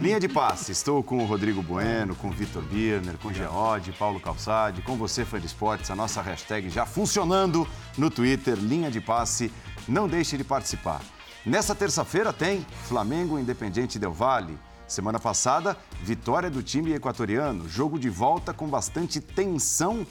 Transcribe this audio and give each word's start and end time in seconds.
Linha 0.00 0.18
de 0.18 0.28
passe, 0.28 0.72
estou 0.72 1.02
com 1.02 1.18
o 1.18 1.26
Rodrigo 1.26 1.62
Bueno, 1.62 2.14
com 2.16 2.28
o 2.28 2.32
Vitor 2.32 2.62
Birner, 2.62 3.16
com 3.18 3.28
o 3.28 3.32
Geode, 3.34 3.92
Paulo 3.92 4.20
Calçade, 4.20 4.82
com 4.82 4.96
você, 4.96 5.24
fã 5.24 5.40
de 5.40 5.46
esportes, 5.46 5.90
a 5.90 5.96
nossa 5.96 6.20
hashtag 6.20 6.68
já 6.68 6.84
funcionando 6.84 7.66
no 7.96 8.10
Twitter, 8.10 8.56
Linha 8.56 8.90
de 8.90 9.00
Passe. 9.00 9.52
Não 9.86 10.08
deixe 10.08 10.36
de 10.36 10.44
participar. 10.44 11.00
Nessa 11.46 11.74
terça-feira 11.74 12.32
tem 12.32 12.66
Flamengo 12.84 13.38
Independente 13.38 13.98
Del 13.98 14.12
Vale. 14.12 14.58
Semana 14.86 15.20
passada, 15.20 15.76
vitória 16.02 16.50
do 16.50 16.62
time 16.62 16.92
equatoriano, 16.92 17.68
jogo 17.68 17.98
de 17.98 18.08
volta 18.08 18.52
com 18.52 18.66
bastante 18.66 19.20
tensão. 19.20 20.06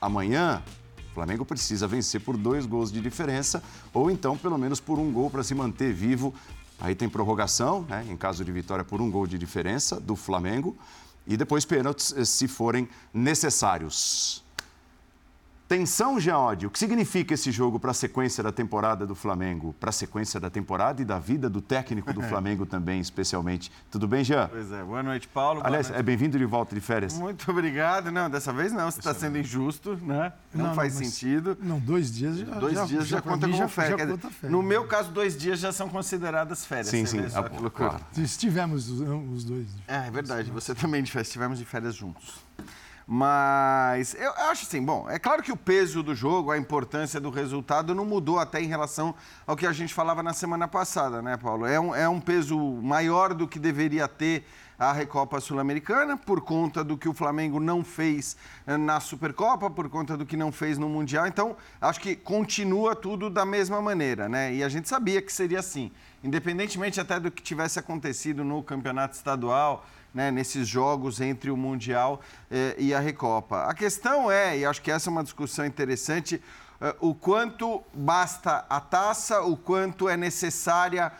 Amanhã, 0.00 0.62
o 1.10 1.14
Flamengo 1.14 1.44
precisa 1.44 1.86
vencer 1.86 2.20
por 2.20 2.36
dois 2.36 2.66
gols 2.66 2.92
de 2.92 3.00
diferença 3.00 3.62
ou 3.92 4.10
então 4.10 4.36
pelo 4.36 4.58
menos 4.58 4.80
por 4.80 4.98
um 4.98 5.12
gol 5.12 5.30
para 5.30 5.42
se 5.42 5.54
manter 5.54 5.92
vivo 5.92 6.34
Aí 6.82 6.96
tem 6.96 7.08
prorrogação, 7.08 7.82
né, 7.88 8.04
em 8.10 8.16
caso 8.16 8.44
de 8.44 8.50
vitória 8.50 8.84
por 8.84 9.00
um 9.00 9.08
gol 9.08 9.24
de 9.24 9.38
diferença 9.38 10.00
do 10.00 10.16
Flamengo. 10.16 10.76
E 11.24 11.36
depois 11.36 11.64
pênaltis, 11.64 12.12
eh, 12.16 12.24
se 12.24 12.48
forem 12.48 12.88
necessários. 13.14 14.41
Tensão, 15.72 16.20
Geode. 16.20 16.66
O 16.66 16.70
que 16.70 16.78
significa 16.78 17.32
esse 17.32 17.50
jogo 17.50 17.80
para 17.80 17.92
a 17.92 17.94
sequência 17.94 18.44
da 18.44 18.52
temporada 18.52 19.06
do 19.06 19.14
Flamengo? 19.14 19.74
Para 19.80 19.88
a 19.88 19.92
sequência 19.92 20.38
da 20.38 20.50
temporada 20.50 21.00
e 21.00 21.04
da 21.04 21.18
vida 21.18 21.48
do 21.48 21.62
técnico 21.62 22.12
do 22.12 22.20
Flamengo 22.28 22.66
também, 22.66 23.00
especialmente. 23.00 23.72
Tudo 23.90 24.06
bem, 24.06 24.22
Jean? 24.22 24.48
Pois 24.48 24.70
é. 24.70 24.82
Boa 24.82 25.02
noite, 25.02 25.26
Paulo. 25.28 25.62
Aliás, 25.64 25.88
noite. 25.88 25.98
é 25.98 26.02
bem-vindo 26.02 26.36
de 26.36 26.44
volta 26.44 26.74
de 26.74 26.80
férias. 26.82 27.16
Muito 27.18 27.50
obrigado. 27.50 28.12
Não, 28.12 28.28
dessa 28.28 28.52
vez 28.52 28.70
não. 28.70 28.90
Você 28.90 28.98
está 28.98 29.14
sendo 29.14 29.38
injusto, 29.38 29.96
né? 30.02 30.34
Não, 30.52 30.66
não 30.66 30.74
faz 30.74 30.92
não, 30.94 31.04
sentido. 31.06 31.56
Não, 31.58 31.78
dois 31.78 32.12
dias 32.12 32.36
já 32.36 32.44
Dois 32.44 32.74
já, 32.74 32.84
dias 32.84 33.08
já, 33.08 33.16
já 33.16 33.22
conta 33.22 33.48
como 33.48 33.68
férias. 33.70 33.98
Já 33.98 34.06
conta 34.06 34.28
férias. 34.28 34.52
No 34.52 34.62
meu 34.62 34.86
caso, 34.86 35.10
dois 35.10 35.38
dias 35.38 35.58
já 35.58 35.72
são 35.72 35.88
consideradas 35.88 36.66
férias. 36.66 36.88
Sim, 36.88 37.06
sim. 37.06 37.20
A, 37.20 37.70
claro. 37.70 38.04
Estivemos 38.18 38.90
os, 38.90 39.00
os 39.00 39.44
dois. 39.44 39.68
É, 39.88 40.08
é 40.08 40.10
verdade. 40.10 40.50
Você 40.50 40.74
também 40.74 41.02
de 41.02 41.10
férias. 41.10 41.28
Estivemos 41.28 41.58
de 41.58 41.64
férias 41.64 41.94
juntos. 41.94 42.41
Mas 43.14 44.14
eu 44.14 44.32
acho 44.48 44.64
assim, 44.64 44.82
bom, 44.82 45.06
é 45.06 45.18
claro 45.18 45.42
que 45.42 45.52
o 45.52 45.56
peso 45.56 46.02
do 46.02 46.14
jogo, 46.14 46.50
a 46.50 46.56
importância 46.56 47.20
do 47.20 47.28
resultado 47.28 47.94
não 47.94 48.06
mudou 48.06 48.38
até 48.38 48.58
em 48.58 48.66
relação 48.66 49.14
ao 49.46 49.54
que 49.54 49.66
a 49.66 49.72
gente 49.72 49.92
falava 49.92 50.22
na 50.22 50.32
semana 50.32 50.66
passada, 50.66 51.20
né, 51.20 51.36
Paulo? 51.36 51.66
É 51.66 51.78
um, 51.78 51.94
é 51.94 52.08
um 52.08 52.18
peso 52.18 52.58
maior 52.58 53.34
do 53.34 53.46
que 53.46 53.58
deveria 53.58 54.08
ter 54.08 54.46
a 54.78 54.94
Recopa 54.94 55.40
Sul-Americana, 55.40 56.16
por 56.16 56.40
conta 56.40 56.82
do 56.82 56.96
que 56.96 57.06
o 57.06 57.12
Flamengo 57.12 57.60
não 57.60 57.84
fez 57.84 58.34
eh, 58.66 58.78
na 58.78 58.98
Supercopa, 58.98 59.68
por 59.68 59.90
conta 59.90 60.16
do 60.16 60.24
que 60.24 60.36
não 60.36 60.50
fez 60.50 60.78
no 60.78 60.88
Mundial. 60.88 61.26
Então, 61.26 61.54
acho 61.82 62.00
que 62.00 62.16
continua 62.16 62.96
tudo 62.96 63.28
da 63.28 63.44
mesma 63.44 63.82
maneira, 63.82 64.26
né? 64.26 64.54
E 64.54 64.64
a 64.64 64.70
gente 64.70 64.88
sabia 64.88 65.20
que 65.20 65.30
seria 65.30 65.60
assim. 65.60 65.92
Independentemente 66.24 66.98
até 66.98 67.20
do 67.20 67.30
que 67.30 67.42
tivesse 67.42 67.78
acontecido 67.78 68.42
no 68.42 68.62
campeonato 68.62 69.14
estadual, 69.14 69.84
né, 70.14 70.30
nesses 70.30 70.68
jogos 70.68 71.20
entre 71.20 71.50
o 71.50 71.56
Mundial 71.56 72.20
eh, 72.50 72.74
e 72.78 72.94
a 72.94 73.00
Recopa. 73.00 73.64
A 73.64 73.74
questão 73.74 74.30
é, 74.30 74.58
e 74.58 74.64
acho 74.64 74.82
que 74.82 74.90
essa 74.90 75.08
é 75.08 75.10
uma 75.10 75.22
discussão 75.22 75.64
interessante, 75.64 76.42
eh, 76.80 76.96
o 77.00 77.14
quanto 77.14 77.82
basta 77.94 78.64
a 78.68 78.80
taça, 78.80 79.40
o 79.42 79.56
quanto 79.56 80.08
é 80.08 80.16
necessária 80.16 81.12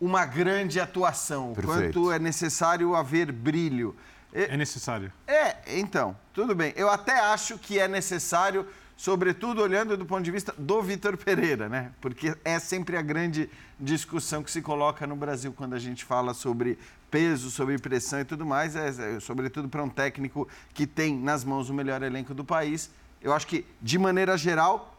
uma 0.00 0.24
grande 0.24 0.78
atuação, 0.78 1.52
o 1.52 1.62
quanto 1.62 2.12
é 2.12 2.18
necessário 2.18 2.94
haver 2.94 3.32
brilho. 3.32 3.96
É 4.32 4.56
necessário. 4.56 5.10
É, 5.26 5.56
então, 5.78 6.16
tudo 6.32 6.54
bem. 6.54 6.72
Eu 6.76 6.88
até 6.90 7.18
acho 7.18 7.58
que 7.58 7.78
é 7.78 7.88
necessário 7.88 8.66
sobretudo 8.98 9.62
olhando 9.62 9.96
do 9.96 10.04
ponto 10.04 10.24
de 10.24 10.30
vista 10.32 10.52
do 10.58 10.82
Vitor 10.82 11.16
Pereira, 11.16 11.68
né? 11.68 11.92
Porque 12.00 12.36
é 12.44 12.58
sempre 12.58 12.96
a 12.96 13.00
grande 13.00 13.48
discussão 13.78 14.42
que 14.42 14.50
se 14.50 14.60
coloca 14.60 15.06
no 15.06 15.14
Brasil 15.14 15.52
quando 15.56 15.74
a 15.74 15.78
gente 15.78 16.04
fala 16.04 16.34
sobre 16.34 16.76
peso, 17.10 17.50
sobre 17.50 17.78
pressão 17.78 18.20
e 18.20 18.24
tudo 18.24 18.44
mais, 18.44 18.76
é, 18.76 19.16
é 19.16 19.20
sobretudo 19.20 19.68
para 19.68 19.82
um 19.82 19.88
técnico 19.88 20.48
que 20.74 20.86
tem 20.86 21.16
nas 21.16 21.44
mãos 21.44 21.70
o 21.70 21.74
melhor 21.74 22.02
elenco 22.02 22.34
do 22.34 22.44
país. 22.44 22.90
Eu 23.20 23.32
acho 23.32 23.46
que, 23.46 23.64
de 23.80 23.98
maneira 23.98 24.36
geral, 24.36 24.96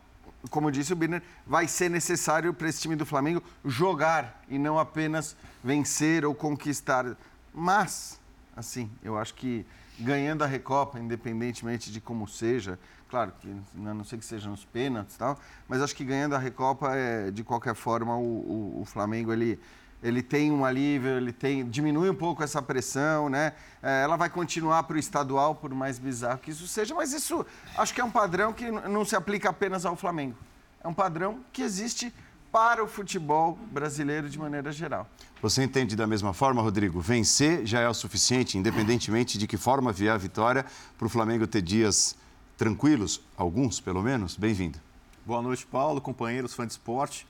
como 0.50 0.72
disse 0.72 0.94
o 0.94 0.96
Birner, 0.96 1.22
vai 1.46 1.68
ser 1.68 1.90
necessário 1.90 2.54
para 2.54 2.68
esse 2.70 2.82
time 2.82 2.96
do 2.96 3.06
Flamengo 3.06 3.44
jogar 3.64 4.44
e 4.50 4.58
não 4.58 4.80
apenas 4.80 5.36
vencer 5.64 6.26
ou 6.26 6.34
conquistar. 6.34 7.18
Mas, 7.54 8.20
assim, 8.56 8.90
eu 9.04 9.18
acho 9.18 9.34
que 9.34 9.66
ganhando 10.00 10.44
a 10.44 10.48
Recopa, 10.48 11.00
independentemente 11.00 11.92
de 11.92 12.00
como 12.00 12.28
seja, 12.28 12.80
Claro 13.10 13.34
que 13.42 13.50
a 13.50 13.94
não 13.94 14.04
sei 14.04 14.20
que 14.20 14.26
sejam 14.26 14.54
os 14.54 14.64
pênaltis 14.64 15.16
e 15.16 15.18
tal, 15.18 15.40
mas 15.68 15.82
acho 15.82 15.96
que 15.96 16.06
ganhando 16.06 16.36
a 16.36 16.38
Recopa, 16.38 16.96
é, 16.96 17.32
de 17.32 17.44
qualquer 17.44 17.74
forma, 17.74 18.16
o, 18.16 18.22
o, 18.22 18.82
o, 18.82 18.86
Flamengo 18.86 19.34
ele, 19.34 19.60
ele 20.02 20.22
tem 20.22 20.52
um 20.52 20.64
alívio, 20.64 21.12
ele 21.12 21.34
tem 21.34 21.68
diminui 21.70 22.10
um 22.10 22.16
pouco 22.16 22.42
essa 22.42 22.62
pressão, 22.62 23.30
né? 23.30 23.54
É, 23.84 24.04
ela 24.04 24.16
vai 24.16 24.30
continuar 24.30 24.84
para 24.84 24.96
o 24.96 25.00
estadual, 25.00 25.56
por 25.56 25.74
mais 25.74 26.00
bizarro 26.00 26.40
que 26.40 26.52
isso 26.52 26.68
seja, 26.68 26.96
mas 26.96 27.14
isso 27.14 27.46
acho 27.78 27.94
que 27.94 28.02
é 28.02 28.04
um 28.04 28.12
padrão 28.12 28.54
que 28.54 28.72
não 28.72 29.04
se 29.04 29.16
aplica 29.16 29.50
apenas 29.50 29.86
ao 29.86 29.96
Flamengo. 29.96 30.36
É 30.84 30.88
um 30.88 30.94
padrão 30.94 31.40
que 31.52 31.62
existe 31.62 32.14
para 32.52 32.84
o 32.84 32.88
futebol 32.88 33.60
brasileiro 33.72 34.30
de 34.30 34.40
maneira 34.40 34.72
geral. 34.72 35.08
Você 35.42 35.64
entende 35.64 35.96
da 35.96 36.08
mesma 36.08 36.34
forma, 36.34 36.62
Rodrigo? 36.62 37.00
Vencer 37.00 37.66
já 37.66 37.80
é 37.80 37.88
o 37.88 37.94
suficiente, 37.94 38.58
independentemente 38.58 39.38
de 39.38 39.46
que 39.46 39.58
forma 39.58 39.92
vier 39.92 40.14
a 40.14 40.18
vitória, 40.18 40.66
para 40.98 41.06
o 41.06 41.10
Flamengo 41.10 41.46
ter 41.46 41.62
dias 41.62 42.16
tranquilos, 42.58 43.22
alguns 43.38 43.80
pelo 43.80 44.02
menos? 44.02 44.36
Bem-vindo. 44.36 44.80
Boa 45.26 45.42
noite, 45.42 45.66
Paulo, 45.68 46.02
companheiros, 46.02 46.54
fãs 46.54 46.68
de 46.68 46.74
esporte. 46.74 47.28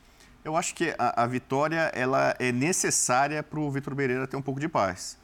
Eu 0.49 0.57
acho 0.57 0.73
que 0.73 0.95
a, 0.97 1.23
a 1.23 1.27
vitória 1.27 1.91
ela 1.93 2.35
é 2.39 2.51
necessária 2.51 3.43
para 3.43 3.59
o 3.59 3.69
Vitor 3.69 3.95
Pereira 3.95 4.25
ter 4.25 4.35
um 4.35 4.41
pouco 4.41 4.59
de 4.59 4.67
paz. 4.67 5.15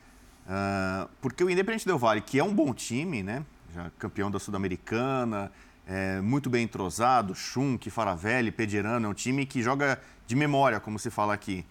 Uh, 0.45 1.09
porque 1.19 1.43
o 1.43 1.49
Independente 1.49 1.83
Del 1.83 1.97
Vale, 1.97 2.21
que 2.21 2.37
é 2.37 2.43
um 2.43 2.53
bom 2.53 2.71
time, 2.75 3.23
né? 3.23 3.43
Já 3.73 3.89
campeão 3.97 4.29
da 4.29 4.37
Sul-Americana, 4.37 5.51
é, 5.87 6.21
muito 6.21 6.47
bem 6.47 6.63
entrosado, 6.63 7.33
Schunk, 7.33 7.89
Faravelli, 7.89 8.51
Pederano, 8.51 9.07
é 9.07 9.09
um 9.09 9.15
time 9.15 9.47
que 9.47 9.63
joga 9.63 9.99
de 10.27 10.35
memória, 10.35 10.79
como 10.79 10.99
se 10.99 11.09
fala 11.09 11.33
aqui. 11.33 11.65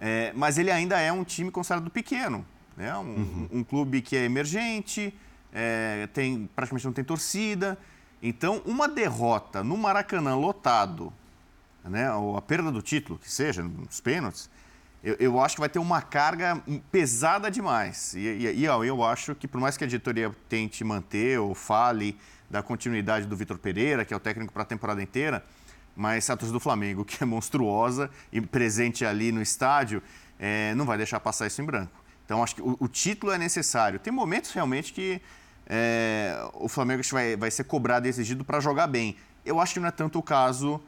É, 0.00 0.32
mas 0.36 0.56
ele 0.56 0.70
ainda 0.70 1.00
é 1.00 1.10
um 1.10 1.24
time 1.24 1.50
considerado 1.50 1.90
pequeno. 1.90 2.46
Né? 2.76 2.96
Um, 2.96 3.00
uhum. 3.00 3.48
um, 3.52 3.58
um 3.58 3.64
clube 3.64 4.02
que 4.02 4.16
é 4.16 4.24
emergente, 4.24 5.12
é, 5.52 6.08
tem, 6.14 6.48
praticamente 6.54 6.86
não 6.86 6.92
tem 6.92 7.04
torcida. 7.04 7.76
Então, 8.22 8.62
uma 8.64 8.86
derrota 8.86 9.64
no 9.64 9.76
Maracanã 9.76 10.36
lotado, 10.36 11.12
né, 11.84 12.12
ou 12.12 12.36
a 12.36 12.42
perda 12.42 12.72
do 12.72 12.82
título, 12.82 13.18
que 13.18 13.30
seja, 13.30 13.62
nos 13.62 14.00
pênaltis, 14.00 14.50
eu, 15.02 15.16
eu 15.20 15.40
acho 15.40 15.56
que 15.56 15.60
vai 15.60 15.68
ter 15.68 15.78
uma 15.78 16.00
carga 16.00 16.62
pesada 16.90 17.50
demais. 17.50 18.14
E, 18.14 18.20
e, 18.20 18.60
e 18.60 18.64
eu 18.64 19.04
acho 19.04 19.34
que, 19.34 19.46
por 19.46 19.60
mais 19.60 19.76
que 19.76 19.84
a 19.84 19.86
diretoria 19.86 20.34
tente 20.48 20.82
manter 20.82 21.38
ou 21.38 21.54
fale 21.54 22.18
da 22.48 22.62
continuidade 22.62 23.26
do 23.26 23.36
Vitor 23.36 23.58
Pereira, 23.58 24.04
que 24.04 24.14
é 24.14 24.16
o 24.16 24.20
técnico 24.20 24.52
para 24.52 24.62
a 24.62 24.66
temporada 24.66 25.02
inteira, 25.02 25.44
mas 25.94 26.28
a 26.30 26.36
torcida 26.36 26.54
do 26.54 26.60
Flamengo, 26.60 27.04
que 27.04 27.22
é 27.22 27.26
monstruosa 27.26 28.10
e 28.32 28.40
presente 28.40 29.04
ali 29.04 29.30
no 29.30 29.42
estádio, 29.42 30.02
é, 30.38 30.74
não 30.74 30.86
vai 30.86 30.96
deixar 30.96 31.20
passar 31.20 31.46
isso 31.46 31.60
em 31.60 31.64
branco. 31.64 31.92
Então, 32.24 32.42
acho 32.42 32.54
que 32.54 32.62
o, 32.62 32.76
o 32.80 32.88
título 32.88 33.32
é 33.32 33.38
necessário. 33.38 33.98
Tem 33.98 34.12
momentos 34.12 34.52
realmente 34.52 34.92
que 34.92 35.20
é, 35.66 36.48
o 36.54 36.68
Flamengo 36.68 37.02
vai, 37.10 37.36
vai 37.36 37.50
ser 37.50 37.64
cobrado 37.64 38.06
e 38.06 38.08
exigido 38.08 38.44
para 38.44 38.60
jogar 38.60 38.86
bem. 38.86 39.16
Eu 39.44 39.60
acho 39.60 39.74
que 39.74 39.80
não 39.80 39.88
é 39.88 39.92
tanto 39.92 40.18
o 40.18 40.22
caso 40.22 40.80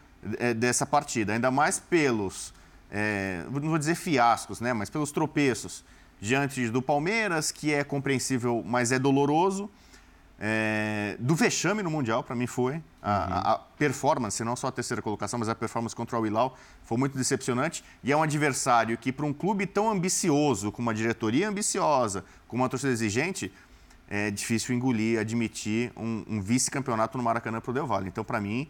dessa 0.57 0.85
partida, 0.85 1.33
ainda 1.33 1.51
mais 1.51 1.79
pelos, 1.79 2.53
é, 2.91 3.45
não 3.51 3.69
vou 3.69 3.79
dizer 3.79 3.95
fiascos, 3.95 4.61
né, 4.61 4.73
mas 4.73 4.91
pelos 4.91 5.11
tropeços 5.13 5.85
diante 6.21 6.69
do 6.69 6.81
Palmeiras, 6.81 7.51
que 7.51 7.73
é 7.73 7.85
compreensível, 7.85 8.63
mas 8.65 8.93
é 8.93 8.99
doloroso. 8.99 9.71
É, 10.39 11.17
do 11.19 11.35
vexame 11.35 11.83
no 11.83 11.91
Mundial, 11.91 12.23
para 12.23 12.37
mim 12.37 12.47
foi. 12.47 12.83
A, 13.03 13.11
uhum. 13.11 13.53
a, 13.53 13.59
performance, 13.79 14.43
não 14.45 14.55
só 14.55 14.69
a 14.69 14.73
terceira 14.73 15.01
colocação, 15.01 15.39
mas 15.39 15.49
a 15.49 15.55
performance 15.55 15.97
contra 15.97 16.19
o 16.19 16.27
Hilal 16.27 16.57
foi 16.85 16.99
muito 16.99 17.17
decepcionante. 17.17 17.83
E 18.05 18.13
é 18.13 18.17
um 18.17 18.23
adversário 18.23 18.99
que, 18.99 19.13
para 19.13 19.25
um 19.25 19.33
clube 19.33 19.67
tão 19.67 19.91
ambicioso, 19.91 20.71
com 20.71 20.83
uma 20.83 20.93
diretoria 20.93 21.49
ambiciosa, 21.49 22.25
com 22.47 22.57
uma 22.57 22.69
torcida 22.69 22.93
exigente, 22.93 23.53
é 24.09 24.31
difícil 24.31 24.75
engolir, 24.75 25.19
admitir 25.19 25.91
um, 25.97 26.25
um 26.29 26.41
vice-campeonato 26.41 27.17
no 27.17 27.25
Maracanã 27.25 27.61
para 27.61 27.71
o 27.71 27.75
Del 27.75 27.87
Valle. 27.87 28.09
Então, 28.09 28.23
para 28.23 28.41
mim, 28.41 28.69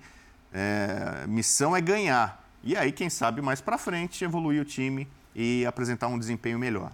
é, 0.57 1.27
missão 1.27 1.77
é 1.77 1.83
ganhar. 1.83 2.43
E 2.65 2.75
aí, 2.75 2.91
quem 2.91 3.11
sabe, 3.11 3.43
mais 3.43 3.61
para 3.61 3.77
frente, 3.77 4.25
evoluir 4.25 4.63
o 4.63 4.65
time 4.65 5.07
e 5.35 5.67
apresentar 5.67 6.09
um 6.09 6.19
desempenho 6.19 6.59
melhor. 6.59 6.91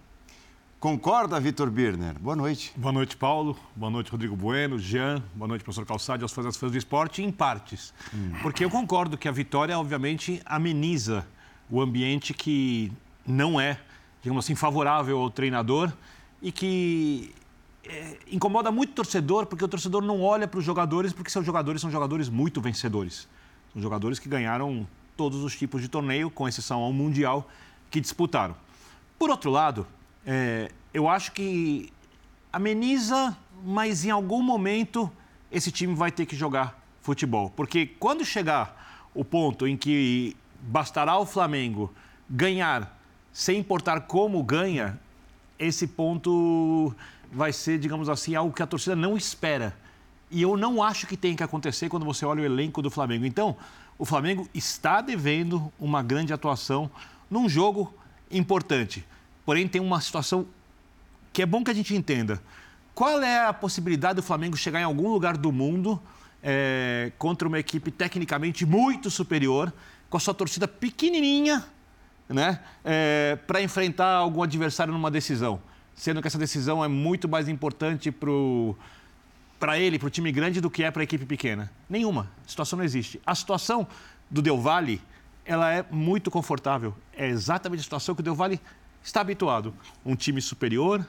Concorda, 0.81 1.39
Vitor 1.39 1.71
Birner? 1.71 2.19
Boa 2.19 2.35
noite. 2.35 2.73
Boa 2.77 2.93
noite, 2.93 3.17
Paulo. 3.17 3.57
Boa 3.77 3.89
noite, 3.89 4.11
Rodrigo 4.11 4.35
Bueno, 4.35 4.81
Jean. 4.81 5.23
Boa 5.33 5.47
noite, 5.47 5.63
professor 5.63 5.87
Calçade, 5.87 6.25
aos 6.25 6.33
fãs 6.33 6.57
fãs 6.57 6.73
do 6.73 6.77
esporte, 6.77 7.23
em 7.23 7.31
partes. 7.31 7.95
Hum. 8.13 8.33
Porque 8.43 8.65
eu 8.65 8.69
concordo 8.69 9.17
que 9.17 9.29
a 9.29 9.33
vitória, 9.33 9.79
obviamente, 9.79 10.43
ameniza 10.45 11.25
o 11.71 11.81
ambiente 11.81 12.35
que 12.35 12.93
não 13.25 13.61
é, 13.61 13.79
digamos 14.21 14.45
assim, 14.45 14.57
favorável 14.57 15.19
ao 15.21 15.31
treinador 15.31 15.93
e 16.43 16.51
que 16.51 17.33
é, 17.85 18.19
incomoda 18.33 18.73
muito 18.73 18.91
o 18.91 18.95
torcedor, 18.95 19.47
porque 19.47 19.65
o 19.65 19.69
torcedor 19.69 20.03
não 20.03 20.21
olha 20.21 20.49
para 20.49 20.59
os 20.59 20.65
jogadores, 20.65 21.13
porque 21.13 21.31
seus 21.31 21.47
jogadores 21.47 21.81
são 21.81 21.93
jogadores 21.93 22.29
muito 22.29 22.61
vencedores. 22.61 23.29
São 23.73 23.83
jogadores 23.83 24.19
que 24.19 24.29
ganharam 24.29 24.87
todos 25.17 25.43
os 25.43 25.57
tipos 25.57 25.81
de 25.81 25.89
torneio, 25.89 26.31
com 26.31 26.49
exceção 26.49 26.81
ao 26.81 26.93
Mundial, 26.93 27.49
que 27.91 28.01
disputaram. 28.01 28.55
Por 29.19 29.31
outro 29.31 29.51
lado, 29.51 29.87
É, 30.25 30.71
eu 30.95 31.09
acho 31.09 31.33
que 31.33 31.93
ameniza, 32.53 33.37
mas 33.65 34.05
em 34.05 34.11
algum 34.11 34.41
momento 34.41 35.11
esse 35.51 35.73
time 35.73 35.97
vai 35.97 36.13
ter 36.13 36.27
que 36.27 36.37
jogar 36.37 36.81
futebol. 37.01 37.51
Porque 37.51 37.87
quando 37.99 38.25
chegar 38.25 39.11
o 39.13 39.25
ponto 39.25 39.67
em 39.67 39.77
que 39.77 40.37
bastará 40.61 41.19
o 41.19 41.27
Flamengo 41.27 41.93
ganhar 42.31 42.97
sem 43.33 43.59
importar 43.59 44.03
como 44.03 44.41
ganha, 44.45 44.97
esse 45.59 45.89
ponto 45.89 46.95
vai 47.33 47.53
ser, 47.53 47.81
digamos 47.81 48.09
assim, 48.09 48.37
algo 48.37 48.55
que 48.55 48.63
a 48.63 48.67
torcida 48.67 48.95
não 48.95 49.17
espera. 49.17 49.77
E 50.33 50.41
eu 50.41 50.57
não 50.57 50.83
acho 50.83 51.07
que 51.07 51.17
tem 51.17 51.37
que 51.37 51.43
acontecer 51.43 51.91
quando 51.91 52.07
você 52.07 52.25
olha 52.25 52.43
o 52.43 52.45
elenco 52.45 52.81
do 52.81 52.91
Flamengo. 52.91 53.27
Então, 53.27 53.55
o 53.99 54.05
Flamengo 54.07 54.49
está 54.55 55.03
devendo 55.03 55.71
uma 55.79 56.03
grande 56.03 56.33
atuação 56.33 56.91
num 57.31 57.49
jogo 57.49 57.93
importante. 58.31 59.05
Porém, 59.45 59.69
tem 59.69 59.81
uma 59.81 60.01
situação 60.01 60.47
que 61.33 61.43
é 61.43 61.47
bom 61.47 61.63
que 61.63 61.71
a 61.71 61.75
gente 61.75 61.95
entenda. 61.95 62.43
Qual 62.95 63.23
é 63.23 63.47
a 63.47 63.53
possibilidade 63.53 64.17
do 64.17 64.23
Flamengo 64.23 64.57
chegar 64.57 64.81
em 64.81 64.85
algum 64.85 65.09
lugar 65.11 65.37
do 65.37 65.53
mundo 65.53 66.01
é, 66.43 67.13
contra 67.19 67.47
uma 67.47 67.59
equipe 67.59 67.91
tecnicamente 67.91 68.65
muito 68.65 69.11
superior, 69.11 69.73
com 70.09 70.17
a 70.17 70.21
sua 70.21 70.35
torcida 70.35 70.67
pequenininha, 70.67 71.65
né, 72.29 72.61
é, 72.85 73.39
para 73.47 73.63
enfrentar 73.63 74.15
algum 74.15 74.43
adversário 74.43 74.93
numa 74.93 75.11
decisão? 75.11 75.61
Sendo 75.95 76.23
que 76.23 76.29
essa 76.29 76.39
decisão 76.39 76.83
é 76.83 76.89
muito 76.89 77.29
mais 77.29 77.49
importante 77.49 78.11
para 78.11 78.31
ele, 79.79 79.99
para 79.99 80.09
o 80.09 80.11
time 80.11 80.33
grande, 80.33 80.61
do 80.61 80.71
que 80.71 80.83
é 80.83 80.91
para 80.91 81.03
a 81.03 81.05
equipe 81.05 81.25
pequena. 81.25 81.71
Nenhuma. 81.89 82.29
A 82.45 82.49
situação 82.49 82.77
não 82.77 82.85
existe. 82.85 83.21
A 83.25 83.35
situação 83.35 83.87
do 84.31 84.43
Del 84.43 84.61
Valle, 84.61 85.01
ela 85.45 85.73
é 85.73 85.85
muito 85.91 86.31
confortável. 86.31 86.95
É 87.17 87.29
exatamente 87.29 87.81
a 87.81 87.83
situação 87.85 88.15
que 88.15 88.21
o 88.21 88.25
Del 88.25 88.35
Valle 88.35 88.61
está 89.05 89.21
habituado. 89.21 89.75
Um 90.05 90.17
time 90.17 90.41
superior, 90.41 91.07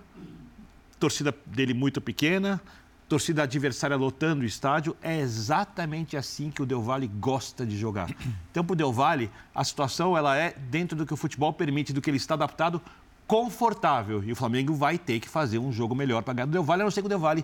torcida 1.00 1.34
dele 1.46 1.74
muito 1.74 2.00
pequena, 2.00 2.62
torcida 3.08 3.44
adversária 3.44 3.96
lotando 3.96 4.44
o 4.44 4.46
estádio. 4.46 4.96
É 5.02 5.20
exatamente 5.20 6.18
assim 6.18 6.50
que 6.52 6.62
o 6.62 6.66
Del 6.66 6.82
Valle 6.82 7.08
gosta 7.08 7.66
de 7.66 7.78
jogar. 7.78 8.10
Então, 8.52 8.64
para 8.64 8.74
o 8.74 8.76
Del 8.76 8.94
Valle, 8.94 9.32
a 9.56 9.64
situação 9.64 10.16
ela 10.16 10.38
é 10.38 10.54
dentro 10.70 10.96
do 10.96 11.08
que 11.08 11.14
o 11.14 11.18
futebol 11.18 11.52
permite, 11.52 11.92
do 11.92 12.00
que 12.00 12.08
ele 12.08 12.18
está 12.18 12.36
adaptado, 12.36 12.80
confortável. 13.26 14.24
E 14.24 14.32
o 14.32 14.36
Flamengo 14.36 14.76
vai 14.76 14.96
ter 15.00 15.20
que 15.20 15.28
fazer 15.28 15.58
um 15.58 15.72
jogo 15.72 15.96
melhor 15.96 16.22
para 16.22 16.36
ganhar 16.36 16.46
do 16.46 16.52
Del 16.52 16.64
Valle, 16.64 16.84
a 16.84 16.86
não 16.86 16.92
ser 16.92 17.02
que 17.02 17.08
o 17.08 17.10
Del 17.10 17.18
Valle 17.18 17.44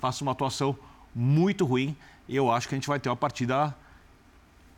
faça 0.00 0.24
uma 0.24 0.32
atuação 0.32 0.76
muito 1.14 1.64
ruim. 1.64 1.96
E 2.28 2.34
eu 2.34 2.50
acho 2.50 2.68
que 2.68 2.74
a 2.74 2.78
gente 2.78 2.88
vai 2.88 2.98
ter 2.98 3.08
uma 3.08 3.16
partida 3.16 3.74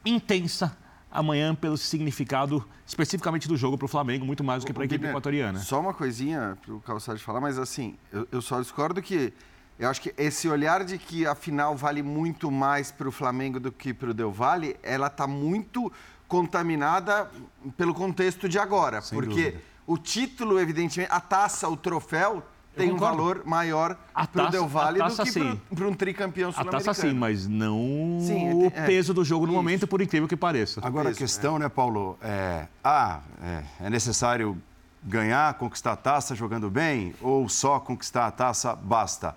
intensa 0.04 0.76
amanhã 1.10 1.54
pelo 1.54 1.76
significado 1.76 2.66
especificamente 2.86 3.46
do 3.46 3.56
jogo 3.56 3.78
para 3.78 3.84
o 3.84 3.88
Flamengo, 3.88 4.24
muito 4.24 4.42
mais 4.42 4.62
do 4.62 4.66
que 4.66 4.72
para 4.72 4.82
a 4.82 4.86
equipe 4.86 5.06
equatoriana. 5.06 5.58
Só 5.60 5.80
uma 5.80 5.94
coisinha 5.94 6.58
para 6.60 6.74
o 6.74 6.80
Calçado 6.80 7.18
falar, 7.18 7.40
mas 7.40 7.58
assim, 7.58 7.96
eu, 8.12 8.26
eu 8.32 8.42
só 8.42 8.60
discordo 8.60 9.00
que 9.00 9.32
eu 9.78 9.88
acho 9.88 10.00
que 10.00 10.14
esse 10.16 10.48
olhar 10.48 10.84
de 10.84 10.98
que 10.98 11.26
a 11.26 11.34
final 11.34 11.76
vale 11.76 12.02
muito 12.02 12.50
mais 12.50 12.90
para 12.90 13.08
o 13.08 13.12
Flamengo 13.12 13.58
do 13.58 13.72
que 13.72 13.92
para 13.92 14.10
o 14.10 14.14
Del 14.14 14.30
Valle, 14.30 14.76
ela 14.82 15.06
está 15.06 15.26
muito 15.26 15.90
contaminada 16.28 17.30
pelo 17.76 17.94
contexto 17.94 18.48
de 18.48 18.58
agora. 18.58 19.00
Sem 19.00 19.18
porque 19.18 19.50
dúvida. 19.50 19.62
o 19.86 19.98
título, 19.98 20.58
evidentemente, 20.58 21.10
a 21.12 21.20
taça, 21.20 21.68
o 21.68 21.76
troféu, 21.76 22.42
tem 22.74 22.92
um 22.92 22.96
valor 22.96 23.42
maior 23.44 23.96
para 24.32 24.46
o 24.46 24.50
Del 24.50 24.66
Valle 24.66 24.98
do 24.98 25.24
que 25.24 25.74
para 25.74 25.88
um 25.88 25.94
tricampeão 25.94 26.50
sul-americano. 26.52 26.82
A 26.82 26.94
taça 26.94 27.08
sim, 27.08 27.14
mas 27.14 27.46
não 27.46 28.18
sim, 28.20 28.52
o 28.54 28.66
é, 28.66 28.86
peso 28.86 29.12
do 29.12 29.24
jogo 29.24 29.46
no 29.46 29.52
isso. 29.52 29.62
momento, 29.62 29.86
por 29.86 30.00
incrível 30.00 30.26
que 30.26 30.36
pareça. 30.36 30.80
Agora 30.82 31.08
peso, 31.08 31.16
a 31.16 31.18
questão, 31.18 31.56
é. 31.56 31.60
né, 31.60 31.68
Paulo, 31.68 32.18
é, 32.22 32.66
ah, 32.82 33.20
é, 33.42 33.86
é 33.86 33.90
necessário 33.90 34.56
ganhar, 35.02 35.54
conquistar 35.54 35.92
a 35.92 35.96
taça 35.96 36.34
jogando 36.34 36.70
bem 36.70 37.14
ou 37.20 37.48
só 37.48 37.78
conquistar 37.78 38.26
a 38.26 38.30
taça 38.30 38.74
basta? 38.74 39.36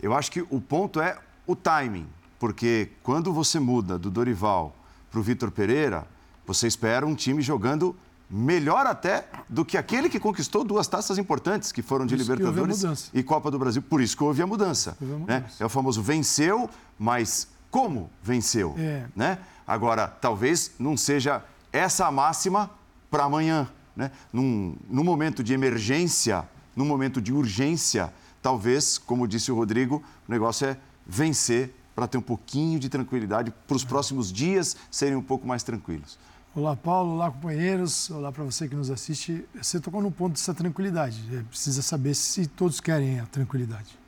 Eu 0.00 0.14
acho 0.14 0.30
que 0.32 0.44
o 0.50 0.60
ponto 0.60 1.00
é 1.00 1.16
o 1.46 1.54
timing, 1.54 2.08
porque 2.38 2.90
quando 3.02 3.32
você 3.32 3.60
muda 3.60 3.98
do 3.98 4.10
Dorival 4.10 4.74
para 5.10 5.20
o 5.20 5.22
Vitor 5.22 5.50
Pereira, 5.50 6.06
você 6.44 6.66
espera 6.66 7.06
um 7.06 7.14
time 7.14 7.40
jogando 7.42 7.94
melhor 8.32 8.86
até 8.86 9.28
do 9.46 9.62
que 9.62 9.76
aquele 9.76 10.08
que 10.08 10.18
conquistou 10.18 10.64
duas 10.64 10.88
taças 10.88 11.18
importantes, 11.18 11.70
que 11.70 11.82
foram 11.82 12.06
de 12.06 12.16
Libertadores 12.16 13.10
e 13.12 13.22
Copa 13.22 13.50
do 13.50 13.58
Brasil. 13.58 13.82
Por 13.82 14.00
isso 14.00 14.16
que 14.16 14.24
houve 14.24 14.40
a 14.40 14.46
mudança. 14.46 14.96
Houve 14.98 15.12
a 15.12 15.18
mudança. 15.18 15.40
Né? 15.42 15.50
É 15.60 15.66
o 15.66 15.68
famoso 15.68 16.00
venceu, 16.00 16.70
mas 16.98 17.46
como 17.70 18.08
venceu? 18.22 18.74
É. 18.78 19.04
Né? 19.14 19.38
Agora, 19.66 20.08
talvez 20.08 20.72
não 20.78 20.96
seja 20.96 21.44
essa 21.70 22.06
a 22.06 22.10
máxima 22.10 22.70
para 23.10 23.24
amanhã. 23.24 23.68
Né? 23.94 24.10
Num, 24.32 24.76
num 24.88 25.04
momento 25.04 25.44
de 25.44 25.52
emergência, 25.52 26.48
num 26.74 26.86
momento 26.86 27.20
de 27.20 27.34
urgência, 27.34 28.10
talvez, 28.40 28.96
como 28.96 29.28
disse 29.28 29.52
o 29.52 29.54
Rodrigo, 29.54 30.02
o 30.26 30.32
negócio 30.32 30.68
é 30.68 30.76
vencer 31.06 31.74
para 31.94 32.06
ter 32.06 32.16
um 32.16 32.22
pouquinho 32.22 32.80
de 32.80 32.88
tranquilidade, 32.88 33.52
para 33.66 33.76
os 33.76 33.84
próximos 33.84 34.32
dias 34.32 34.74
serem 34.90 35.16
um 35.16 35.22
pouco 35.22 35.46
mais 35.46 35.62
tranquilos. 35.62 36.18
Olá, 36.54 36.76
Paulo. 36.76 37.12
Olá, 37.12 37.30
companheiros. 37.30 38.10
Olá 38.10 38.30
para 38.30 38.44
você 38.44 38.68
que 38.68 38.74
nos 38.74 38.90
assiste. 38.90 39.42
Você 39.54 39.80
tocou 39.80 40.02
no 40.02 40.10
ponto 40.10 40.34
dessa 40.34 40.52
tranquilidade. 40.52 41.18
É, 41.34 41.42
precisa 41.44 41.80
saber 41.80 42.12
se 42.14 42.46
todos 42.46 42.78
querem 42.78 43.20
a 43.20 43.24
tranquilidade. 43.24 43.98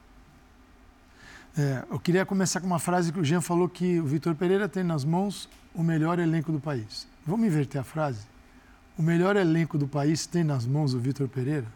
É, 1.56 1.84
eu 1.90 1.98
queria 1.98 2.26
começar 2.26 2.60
com 2.60 2.66
uma 2.66 2.78
frase 2.78 3.10
que 3.10 3.18
o 3.18 3.24
Jean 3.24 3.40
falou 3.40 3.66
que 3.66 3.98
o 3.98 4.04
Vitor 4.04 4.34
Pereira 4.34 4.68
tem 4.68 4.84
nas 4.84 5.06
mãos 5.06 5.48
o 5.74 5.82
melhor 5.82 6.18
elenco 6.18 6.52
do 6.52 6.60
país. 6.60 7.08
Vamos 7.26 7.46
inverter 7.46 7.80
a 7.80 7.84
frase? 7.84 8.26
O 8.98 9.02
melhor 9.02 9.36
elenco 9.36 9.78
do 9.78 9.88
país 9.88 10.26
tem 10.26 10.44
nas 10.44 10.66
mãos 10.66 10.92
o 10.92 10.98
Vitor 10.98 11.26
Pereira? 11.26 11.66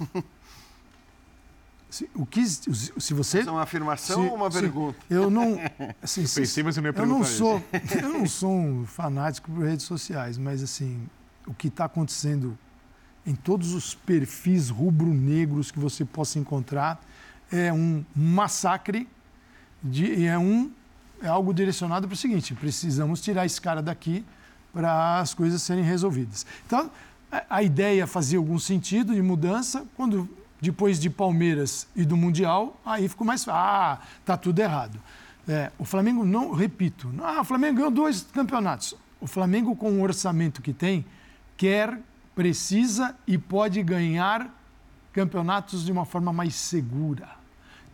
Se, 1.88 2.10
o 2.14 2.26
que, 2.26 2.44
se 2.44 3.14
você. 3.14 3.40
Isso 3.40 3.48
é 3.48 3.52
uma 3.52 3.62
afirmação 3.62 4.22
se, 4.22 4.28
ou 4.28 4.34
uma 4.34 4.50
pergunta? 4.50 4.98
Eu 5.08 5.30
não. 5.30 5.56
Assim, 6.02 6.26
se, 6.26 6.40
Pensei, 6.40 6.62
mas 6.62 6.76
eu, 6.76 6.84
eu 6.84 7.06
não 7.06 7.24
sou, 7.24 7.62
eu 8.02 8.08
não 8.08 8.26
sou 8.26 8.50
um 8.50 8.84
fanático 8.86 9.50
por 9.50 9.64
redes 9.64 9.86
sociais, 9.86 10.36
mas 10.36 10.62
assim, 10.62 11.08
o 11.46 11.54
que 11.54 11.68
está 11.68 11.84
acontecendo 11.84 12.58
em 13.24 13.34
todos 13.34 13.72
os 13.72 13.94
perfis 13.94 14.68
rubro-negros 14.68 15.70
que 15.70 15.78
você 15.78 16.04
possa 16.04 16.38
encontrar 16.38 17.00
é 17.50 17.72
um 17.72 18.04
massacre 18.14 19.08
de, 19.82 20.26
é 20.26 20.38
um 20.38 20.70
é 21.22 21.28
algo 21.28 21.54
direcionado 21.54 22.06
para 22.06 22.14
o 22.14 22.16
seguinte: 22.16 22.54
precisamos 22.54 23.20
tirar 23.20 23.46
esse 23.46 23.60
cara 23.60 23.82
daqui 23.82 24.24
para 24.72 25.20
as 25.20 25.32
coisas 25.34 25.62
serem 25.62 25.84
resolvidas. 25.84 26.44
Então, 26.66 26.90
a, 27.30 27.56
a 27.56 27.62
ideia 27.62 28.06
fazia 28.06 28.38
algum 28.38 28.58
sentido 28.58 29.14
de 29.14 29.22
mudança 29.22 29.86
quando 29.96 30.28
depois 30.66 30.98
de 30.98 31.08
Palmeiras 31.08 31.86
e 31.94 32.04
do 32.04 32.16
Mundial, 32.16 32.80
aí 32.84 33.08
ficou 33.08 33.24
mais 33.24 33.44
fácil. 33.44 33.62
Ah, 33.62 34.00
tá 34.24 34.36
tudo 34.36 34.58
errado. 34.58 34.98
É, 35.46 35.70
o 35.78 35.84
Flamengo, 35.84 36.24
não, 36.24 36.52
repito, 36.52 37.08
ah, 37.22 37.40
o 37.40 37.44
Flamengo 37.44 37.76
ganhou 37.76 37.90
dois 37.90 38.26
campeonatos. 38.34 38.96
O 39.20 39.28
Flamengo, 39.28 39.76
com 39.76 39.92
o 39.92 40.02
orçamento 40.02 40.60
que 40.60 40.72
tem, 40.72 41.06
quer, 41.56 42.00
precisa 42.34 43.14
e 43.28 43.38
pode 43.38 43.80
ganhar 43.80 44.52
campeonatos 45.12 45.84
de 45.84 45.92
uma 45.92 46.04
forma 46.04 46.32
mais 46.32 46.56
segura. 46.56 47.28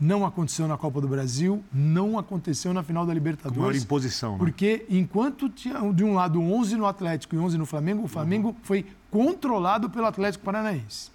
Não 0.01 0.25
aconteceu 0.25 0.67
na 0.67 0.79
Copa 0.79 0.99
do 0.99 1.07
Brasil, 1.07 1.63
não 1.71 2.19
aconteceu 2.19 2.73
na 2.73 2.83
final 2.83 3.05
da 3.05 3.13
Libertadores. 3.13 3.55
Com 3.55 3.61
maior 3.61 3.77
imposição, 3.77 4.33
né? 4.33 4.39
Porque 4.39 4.87
enquanto 4.89 5.51
tinha 5.51 5.79
de 5.93 6.03
um 6.03 6.15
lado 6.15 6.41
11 6.41 6.75
no 6.77 6.87
Atlético 6.87 7.37
e 7.37 7.39
11 7.39 7.59
no 7.59 7.67
Flamengo, 7.67 8.03
o 8.03 8.09
Flamengo 8.09 8.49
uhum. 8.49 8.57
foi 8.63 8.87
controlado 9.11 9.91
pelo 9.91 10.07
Atlético 10.07 10.43
Paranaense. 10.43 11.13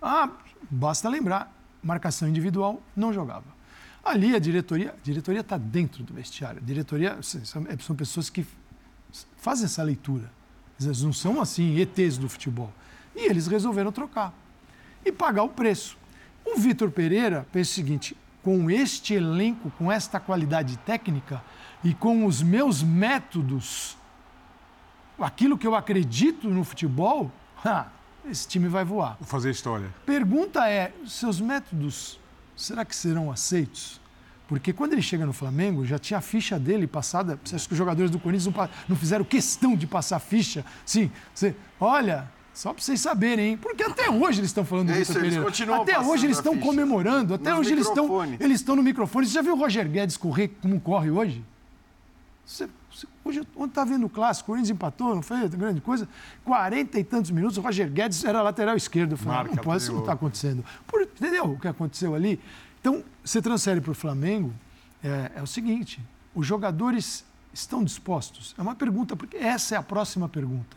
Ah, 0.00 0.30
basta 0.70 1.08
lembrar, 1.08 1.52
marcação 1.82 2.28
individual 2.28 2.82
não 2.96 3.12
jogava. 3.12 3.44
Ali 4.02 4.34
a 4.34 4.38
diretoria, 4.38 4.94
a 4.98 5.04
diretoria 5.04 5.40
está 5.40 5.58
dentro 5.58 6.02
do 6.02 6.14
vestiário. 6.14 6.60
A 6.62 6.64
diretoria 6.64 7.18
são 7.22 7.94
pessoas 7.94 8.30
que 8.30 8.46
fazem 9.36 9.66
essa 9.66 9.82
leitura. 9.82 10.30
Eles 10.80 11.02
não 11.02 11.12
são 11.12 11.40
assim 11.40 11.78
ETs 11.78 12.16
do 12.16 12.28
futebol. 12.28 12.72
E 13.14 13.26
eles 13.26 13.46
resolveram 13.46 13.92
trocar 13.92 14.32
e 15.04 15.12
pagar 15.12 15.42
o 15.42 15.48
preço. 15.48 15.98
O 16.44 16.56
Vitor 16.56 16.90
Pereira 16.90 17.46
pensa 17.52 17.70
o 17.70 17.74
seguinte: 17.74 18.16
com 18.42 18.70
este 18.70 19.14
elenco, 19.14 19.70
com 19.72 19.92
esta 19.92 20.18
qualidade 20.18 20.76
técnica 20.78 21.42
e 21.84 21.92
com 21.92 22.24
os 22.24 22.42
meus 22.42 22.82
métodos, 22.82 23.96
aquilo 25.18 25.58
que 25.58 25.66
eu 25.66 25.74
acredito 25.74 26.48
no 26.48 26.64
futebol, 26.64 27.30
esse 28.28 28.46
time 28.46 28.68
vai 28.68 28.84
voar. 28.84 29.16
Vou 29.18 29.28
fazer 29.28 29.50
história. 29.50 29.88
Pergunta 30.04 30.68
é: 30.68 30.92
seus 31.06 31.40
métodos 31.40 32.18
será 32.56 32.84
que 32.84 32.94
serão 32.94 33.30
aceitos? 33.30 34.00
Porque 34.46 34.72
quando 34.72 34.94
ele 34.94 35.02
chega 35.02 35.24
no 35.24 35.32
Flamengo, 35.32 35.86
já 35.86 35.98
tinha 35.98 36.18
a 36.18 36.20
ficha 36.20 36.58
dele 36.58 36.86
passada. 36.86 37.38
Você 37.44 37.54
acha 37.54 37.68
que 37.68 37.72
os 37.72 37.78
jogadores 37.78 38.10
do 38.10 38.18
Corinthians 38.18 38.52
não, 38.52 38.68
não 38.88 38.96
fizeram 38.96 39.24
questão 39.24 39.76
de 39.76 39.86
passar 39.86 40.16
a 40.16 40.18
ficha? 40.18 40.64
Sim, 40.84 41.08
você, 41.32 41.54
olha, 41.78 42.28
só 42.52 42.72
para 42.72 42.82
vocês 42.82 43.00
saberem, 43.00 43.50
hein? 43.50 43.56
Porque 43.56 43.82
até 43.82 44.10
hoje 44.10 44.40
eles 44.40 44.50
estão 44.50 44.64
falando 44.64 44.88
do 44.88 44.92
é 44.92 44.98
Vitor 44.98 45.14
Pereira. 45.14 45.46
Até 45.80 46.00
hoje 46.00 46.26
eles 46.26 46.38
estão 46.38 46.58
comemorando, 46.58 47.34
até 47.34 47.54
hoje 47.54 47.72
eles 47.72 47.86
estão, 47.86 48.24
eles 48.40 48.60
estão 48.60 48.74
no 48.74 48.82
microfone. 48.82 49.26
Você 49.26 49.34
já 49.34 49.42
viu 49.42 49.54
o 49.54 49.56
Roger 49.56 49.88
Guedes 49.88 50.16
correr 50.16 50.48
como 50.60 50.80
corre 50.80 51.10
hoje? 51.10 51.44
Você 52.44 52.68
Hoje, 53.24 53.40
ontem 53.56 53.70
está 53.70 53.84
vendo 53.84 54.06
o 54.06 54.08
clássico, 54.08 54.50
o 54.50 54.52
Corinthians 54.52 54.70
empatou, 54.70 55.14
não 55.14 55.22
foi 55.22 55.48
grande 55.48 55.80
coisa. 55.80 56.08
40 56.44 56.98
e 56.98 57.04
tantos 57.04 57.30
minutos, 57.30 57.58
o 57.58 57.60
Roger 57.60 57.90
Guedes 57.90 58.24
era 58.24 58.42
lateral 58.42 58.76
esquerdo. 58.76 59.12
Eu 59.12 59.16
falei, 59.16 59.38
Marca, 59.38 59.56
não 59.56 59.62
pode, 59.62 59.82
isso 59.82 59.92
não 59.92 60.00
está 60.00 60.12
acontecendo. 60.12 60.64
Por, 60.86 61.02
entendeu 61.02 61.44
o 61.44 61.58
que 61.58 61.68
aconteceu 61.68 62.14
ali? 62.14 62.40
Então, 62.80 63.04
você 63.24 63.42
transfere 63.42 63.80
para 63.80 63.92
o 63.92 63.94
Flamengo, 63.94 64.52
é, 65.02 65.32
é 65.36 65.42
o 65.42 65.46
seguinte: 65.46 66.00
os 66.34 66.46
jogadores 66.46 67.24
estão 67.52 67.84
dispostos? 67.84 68.54
É 68.58 68.62
uma 68.62 68.74
pergunta, 68.74 69.16
porque 69.16 69.36
essa 69.36 69.74
é 69.74 69.78
a 69.78 69.82
próxima 69.82 70.28
pergunta. 70.28 70.76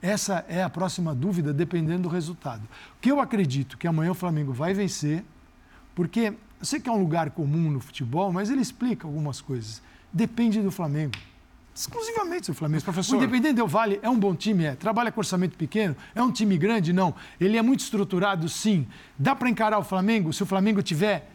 Essa 0.00 0.44
é 0.48 0.62
a 0.62 0.70
próxima 0.70 1.14
dúvida, 1.14 1.52
dependendo 1.52 2.02
do 2.02 2.08
resultado. 2.08 2.62
O 2.96 3.00
que 3.00 3.10
eu 3.10 3.20
acredito 3.20 3.76
que 3.76 3.86
amanhã 3.86 4.12
o 4.12 4.14
Flamengo 4.14 4.52
vai 4.52 4.72
vencer, 4.72 5.24
porque 5.94 6.32
eu 6.60 6.64
sei 6.64 6.80
que 6.80 6.88
é 6.88 6.92
um 6.92 7.00
lugar 7.00 7.30
comum 7.30 7.70
no 7.70 7.80
futebol, 7.80 8.32
mas 8.32 8.48
ele 8.48 8.60
explica 8.60 9.06
algumas 9.06 9.40
coisas. 9.40 9.82
Depende 10.12 10.62
do 10.62 10.70
Flamengo. 10.70 11.14
Exclusivamente 11.78 12.50
do 12.50 12.54
Flamengo. 12.54 12.76
Mas, 12.76 12.82
professor... 12.82 13.14
O 13.14 13.18
Independente 13.18 13.54
Del 13.54 13.68
Vale 13.68 14.00
é 14.02 14.10
um 14.10 14.18
bom 14.18 14.34
time, 14.34 14.64
é. 14.64 14.74
Trabalha 14.74 15.12
com 15.12 15.20
orçamento 15.20 15.56
pequeno, 15.56 15.94
é 16.12 16.20
um 16.20 16.32
time 16.32 16.58
grande, 16.58 16.92
não. 16.92 17.14
Ele 17.40 17.56
é 17.56 17.62
muito 17.62 17.80
estruturado, 17.80 18.48
sim. 18.48 18.86
Dá 19.16 19.36
para 19.36 19.48
encarar 19.48 19.78
o 19.78 19.84
Flamengo 19.84 20.32
se 20.32 20.42
o 20.42 20.46
Flamengo 20.46 20.82
tiver 20.82 21.30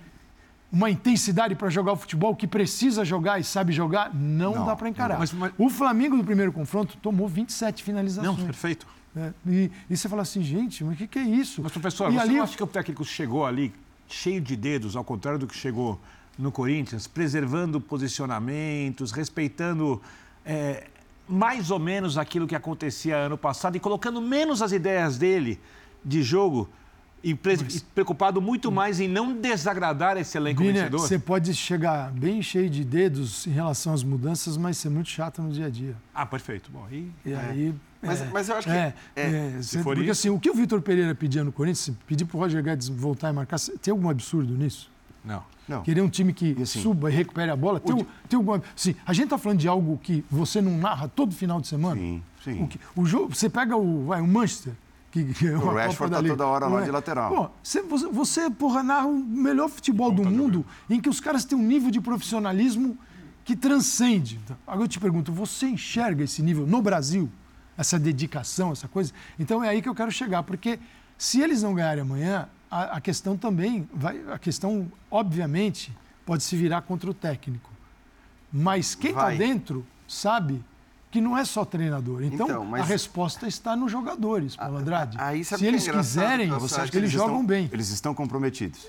uma 0.69 0.89
intensidade 0.89 1.55
para 1.55 1.69
jogar 1.69 1.93
o 1.93 1.95
futebol 1.95 2.35
que 2.35 2.45
precisa 2.45 3.05
jogar 3.05 3.39
e 3.39 3.43
sabe 3.43 3.71
jogar, 3.71 4.13
não, 4.13 4.55
não 4.55 4.65
dá 4.65 4.75
para 4.75 4.89
encarar. 4.89 5.17
Mas, 5.17 5.31
mas... 5.31 5.53
O 5.57 5.69
Flamengo, 5.69 6.17
no 6.17 6.25
primeiro 6.25 6.51
confronto, 6.51 6.97
tomou 6.97 7.27
27 7.27 7.81
finalizações. 7.81 8.37
Não, 8.37 8.45
perfeito. 8.45 8.85
É, 9.15 9.31
e, 9.47 9.71
e, 9.89 9.95
você 9.95 10.09
fala 10.09 10.23
assim, 10.23 10.41
gente, 10.41 10.83
mas 10.83 10.95
o 10.95 10.97
que, 10.97 11.07
que, 11.07 11.19
é 11.19 11.23
isso? 11.23 11.61
Mas, 11.61 11.71
professor, 11.71 12.11
e 12.11 12.15
você 12.15 12.19
ali... 12.19 12.39
acha 12.39 12.57
que 12.57 12.63
o 12.63 12.67
técnico 12.67 13.05
chegou 13.05 13.45
ali 13.45 13.71
cheio 14.09 14.41
de 14.41 14.55
dedos, 14.55 14.95
ao 14.95 15.03
contrário 15.03 15.39
do 15.39 15.47
que 15.47 15.55
chegou 15.55 16.01
no 16.37 16.51
Corinthians, 16.51 17.07
preservando 17.07 17.79
posicionamentos, 17.79 19.11
respeitando 19.11 20.01
é, 20.45 20.87
mais 21.27 21.71
ou 21.71 21.79
menos 21.79 22.17
aquilo 22.17 22.47
que 22.47 22.55
acontecia 22.55 23.17
ano 23.17 23.37
passado 23.37 23.75
e 23.75 23.79
colocando 23.79 24.21
menos 24.21 24.61
as 24.61 24.71
ideias 24.71 25.17
dele 25.17 25.59
de 26.03 26.21
jogo 26.21 26.69
e, 27.23 27.37
Mas... 27.41 27.81
preocupado 27.95 28.41
muito 28.41 28.69
mais 28.69 28.99
em 28.99 29.07
não 29.07 29.33
desagradar 29.33 30.17
esse 30.17 30.37
elenco 30.37 30.61
Bine, 30.61 30.73
vencedor? 30.73 30.99
Você 30.99 31.17
pode 31.17 31.53
chegar 31.53 32.11
bem 32.11 32.41
cheio 32.41 32.69
de 32.69 32.83
dedos 32.83 33.47
em 33.47 33.51
relação 33.51 33.93
às 33.93 34.03
mudanças, 34.03 34.57
mas 34.57 34.77
ser 34.77 34.89
muito 34.89 35.09
chato 35.09 35.41
no 35.41 35.49
dia 35.49 35.67
a 35.67 35.69
dia. 35.69 35.95
Ah, 36.13 36.25
perfeito. 36.25 36.69
Bom, 36.69 36.85
e, 36.91 37.09
e 37.25 37.31
é. 37.31 37.37
aí... 37.37 37.75
Mas, 38.01 38.21
é, 38.21 38.29
mas 38.33 38.49
eu 38.49 38.57
acho 38.57 38.67
que... 38.67 38.73
É, 38.73 38.93
é, 39.15 39.61
se 39.61 39.81
porque 39.81 40.01
isso... 40.01 40.11
assim, 40.11 40.29
o 40.29 40.37
que 40.37 40.49
o 40.49 40.53
Vitor 40.53 40.81
Pereira 40.81 41.15
pedia 41.15 41.41
no 41.41 41.53
Corinthians, 41.53 41.95
pedir 42.05 42.25
para 42.25 42.35
o 42.35 42.39
Roger 42.41 42.61
Guedes 42.61 42.89
voltar 42.89 43.29
e 43.29 43.33
marcar, 43.33 43.57
tem 43.81 43.93
algum 43.93 44.09
absurdo 44.09 44.53
nisso? 44.57 44.91
Não. 45.23 45.43
Não. 45.67 45.81
Querer 45.81 46.01
um 46.01 46.09
time 46.09 46.33
que 46.33 46.61
assim, 46.61 46.81
suba 46.81 47.09
e 47.09 47.15
recupere 47.15 47.49
a 47.49 47.55
bola. 47.55 47.79
Tem, 47.79 47.95
o... 47.95 48.05
tem 48.27 48.37
alguma... 48.37 48.61
Sim, 48.75 48.95
a 49.05 49.13
gente 49.13 49.25
está 49.25 49.37
falando 49.37 49.59
de 49.59 49.67
algo 49.67 49.97
que 50.03 50.25
você 50.29 50.61
não 50.61 50.77
narra 50.77 51.07
todo 51.07 51.33
final 51.33 51.61
de 51.61 51.67
semana. 51.67 51.95
Sim, 51.95 52.23
sim. 52.43 52.63
O, 52.63 52.67
que, 52.67 52.79
o 52.95 53.05
jogo, 53.05 53.33
você 53.33 53.49
pega 53.49 53.77
o, 53.77 54.05
vai, 54.07 54.19
o 54.19 54.27
Manchester, 54.27 54.73
que, 55.13 55.33
que 55.33 55.47
é 55.47 55.55
o 55.55 55.73
Rashford 55.73 56.13
está 56.13 56.27
toda 56.27 56.47
hora 56.47 56.67
lá 56.67 56.81
é? 56.81 56.85
de 56.85 56.91
lateral. 56.91 57.33
Pô, 57.33 57.49
você, 57.61 57.81
você, 57.81 58.49
porra, 58.49 58.81
narra 58.81 59.05
o 59.05 59.15
melhor 59.15 59.69
futebol 59.69 60.11
do 60.11 60.23
mundo 60.23 60.65
em 60.89 60.99
que 60.99 61.07
os 61.07 61.19
caras 61.19 61.45
têm 61.45 61.57
um 61.57 61.61
nível 61.61 61.91
de 61.91 62.01
profissionalismo 62.01 62.97
que 63.45 63.55
transcende. 63.55 64.39
Agora 64.65 64.85
eu 64.85 64.87
te 64.87 64.99
pergunto, 64.99 65.31
você 65.31 65.67
enxerga 65.67 66.23
esse 66.23 66.41
nível 66.41 66.65
no 66.65 66.81
Brasil? 66.81 67.29
Essa 67.77 67.99
dedicação, 67.99 68.71
essa 68.71 68.87
coisa? 68.87 69.13
Então 69.39 69.63
é 69.63 69.69
aí 69.69 69.81
que 69.81 69.89
eu 69.89 69.95
quero 69.95 70.11
chegar, 70.11 70.43
porque 70.43 70.79
se 71.17 71.41
eles 71.41 71.61
não 71.61 71.73
ganharem 71.73 72.01
amanhã, 72.01 72.47
a, 72.73 72.97
a 72.97 73.01
questão 73.01 73.37
também 73.37 73.87
vai. 73.93 74.19
A 74.31 74.39
questão, 74.39 74.91
obviamente, 75.11 75.95
pode 76.25 76.41
se 76.41 76.55
virar 76.55 76.81
contra 76.81 77.09
o 77.09 77.13
técnico. 77.13 77.69
Mas 78.51 78.95
quem 78.95 79.11
está 79.11 79.29
dentro 79.29 79.85
sabe 80.07 80.63
que 81.11 81.21
não 81.21 81.37
é 81.37 81.45
só 81.45 81.63
treinador. 81.63 82.23
Então, 82.23 82.47
então 82.47 82.65
mas... 82.65 82.81
a 82.81 82.85
resposta 82.85 83.47
está 83.47 83.75
nos 83.75 83.91
jogadores, 83.91 84.55
Paulo 84.55 84.77
Andrade. 84.77 85.17
Aí, 85.19 85.45
Se 85.45 85.63
eles 85.63 85.87
é 85.87 85.91
quiserem, 85.91 86.49
você 86.49 86.81
acha 86.81 86.91
que 86.91 86.97
eles, 86.97 87.09
eles 87.09 87.11
jogam 87.11 87.35
estão, 87.35 87.45
bem. 87.45 87.69
Eles 87.71 87.89
estão 87.89 88.15
comprometidos. 88.15 88.87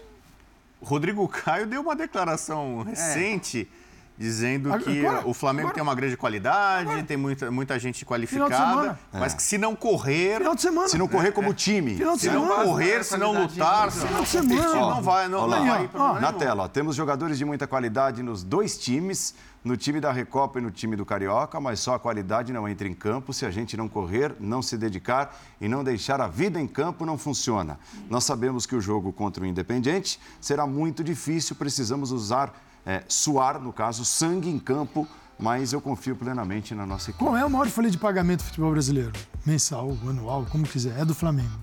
O 0.80 0.86
Rodrigo 0.86 1.26
Caio 1.28 1.66
deu 1.66 1.82
uma 1.82 1.94
declaração 1.94 2.82
é. 2.86 2.90
recente. 2.90 3.68
É 3.70 3.83
dizendo 4.16 4.76
que 4.78 5.04
agora, 5.04 5.28
o 5.28 5.34
Flamengo 5.34 5.68
agora, 5.68 5.74
tem 5.74 5.82
uma 5.82 5.94
grande 5.94 6.16
qualidade, 6.16 6.88
agora, 6.88 7.02
tem 7.02 7.16
muita, 7.16 7.50
muita 7.50 7.78
gente 7.78 8.04
qualificada, 8.04 8.98
mas 9.12 9.32
é. 9.32 9.36
que 9.36 9.42
se 9.42 9.58
não 9.58 9.74
correr, 9.74 10.40
se 10.88 10.96
não 10.96 11.08
correr 11.08 11.32
como 11.32 11.52
time, 11.52 11.98
se 12.16 12.30
não 12.30 12.46
correr, 12.46 13.04
se 13.04 13.16
não 13.16 13.32
lutar, 13.32 13.90
se 13.90 14.04
não 14.06 14.24
competir, 14.24 14.46
não 14.46 15.02
vai, 15.02 15.28
não, 15.28 15.48
não 15.48 15.66
vai. 15.66 15.90
Ó, 15.92 16.20
na 16.20 16.32
tela, 16.32 16.64
ó, 16.64 16.68
temos 16.68 16.94
jogadores 16.94 17.38
de 17.38 17.44
muita 17.44 17.66
qualidade 17.66 18.22
nos 18.22 18.44
dois 18.44 18.78
times, 18.78 19.34
no 19.64 19.76
time 19.76 19.98
da 19.98 20.12
Recopa 20.12 20.58
e 20.58 20.62
no 20.62 20.70
time 20.70 20.94
do 20.94 21.06
Carioca, 21.06 21.58
mas 21.58 21.80
só 21.80 21.94
a 21.94 21.98
qualidade 21.98 22.52
não 22.52 22.68
entra 22.68 22.86
em 22.86 22.92
campo. 22.92 23.32
Se 23.32 23.46
a 23.46 23.50
gente 23.50 23.76
não 23.76 23.88
correr, 23.88 24.36
não 24.38 24.60
se 24.60 24.76
dedicar 24.76 25.36
e 25.58 25.66
não 25.66 25.82
deixar 25.82 26.20
a 26.20 26.28
vida 26.28 26.60
em 26.60 26.68
campo 26.68 27.06
não 27.06 27.16
funciona. 27.16 27.78
Nós 28.10 28.24
sabemos 28.24 28.66
que 28.66 28.76
o 28.76 28.80
jogo 28.80 29.10
contra 29.10 29.42
o 29.42 29.46
Independente 29.46 30.20
será 30.38 30.66
muito 30.66 31.02
difícil, 31.02 31.56
precisamos 31.56 32.12
usar 32.12 32.54
é, 32.86 33.02
suar, 33.08 33.60
no 33.60 33.72
caso, 33.72 34.04
sangue 34.04 34.48
em 34.48 34.58
campo, 34.58 35.06
mas 35.38 35.72
eu 35.72 35.80
confio 35.80 36.14
plenamente 36.14 36.74
na 36.74 36.86
nossa 36.86 37.10
equipe. 37.10 37.24
Qual 37.24 37.36
é 37.36 37.44
o 37.44 37.50
maior 37.50 37.66
folha 37.68 37.90
de 37.90 37.98
pagamento 37.98 38.40
do 38.40 38.44
futebol 38.44 38.70
brasileiro? 38.72 39.12
Mensal, 39.44 39.96
anual, 40.08 40.46
como 40.50 40.66
quiser, 40.66 40.98
é 40.98 41.04
do 41.04 41.14
Flamengo. 41.14 41.58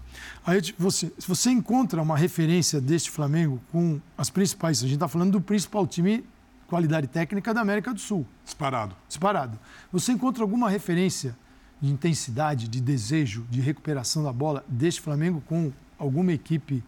Aí 0.46 0.62
você, 0.78 1.12
se 1.18 1.28
você 1.28 1.51
encontra 1.51 2.01
uma 2.01 2.18
referência 2.18 2.82
deste 2.82 3.10
Flamengo 3.10 3.62
com 3.72 4.00
as 4.18 4.30
principais, 4.30 4.80
a 4.80 4.82
gente 4.82 4.96
está 4.96 5.08
falando 5.08 5.34
do 5.34 5.42
principal 5.42 5.88
time 5.88 6.25
qualidade 6.72 7.08
técnica 7.08 7.54
da 7.54 7.60
América 7.60 7.94
do 7.94 8.00
Sul. 8.00 8.25
Disparado. 8.46 8.96
Disparado. 9.06 9.60
Você 9.92 10.13
encontra 10.13 10.42
alguma 10.42 10.70
referência 10.70 11.36
de 11.82 11.92
intensidade, 11.92 12.70
de 12.70 12.80
desejo, 12.80 13.46
de 13.50 13.60
recuperação 13.60 14.24
da 14.24 14.32
bola 14.32 14.63
deste 14.70 15.01
Flamengo 15.01 15.44
com 15.46 15.72
alguma 16.00 16.32
equipe 16.32 16.82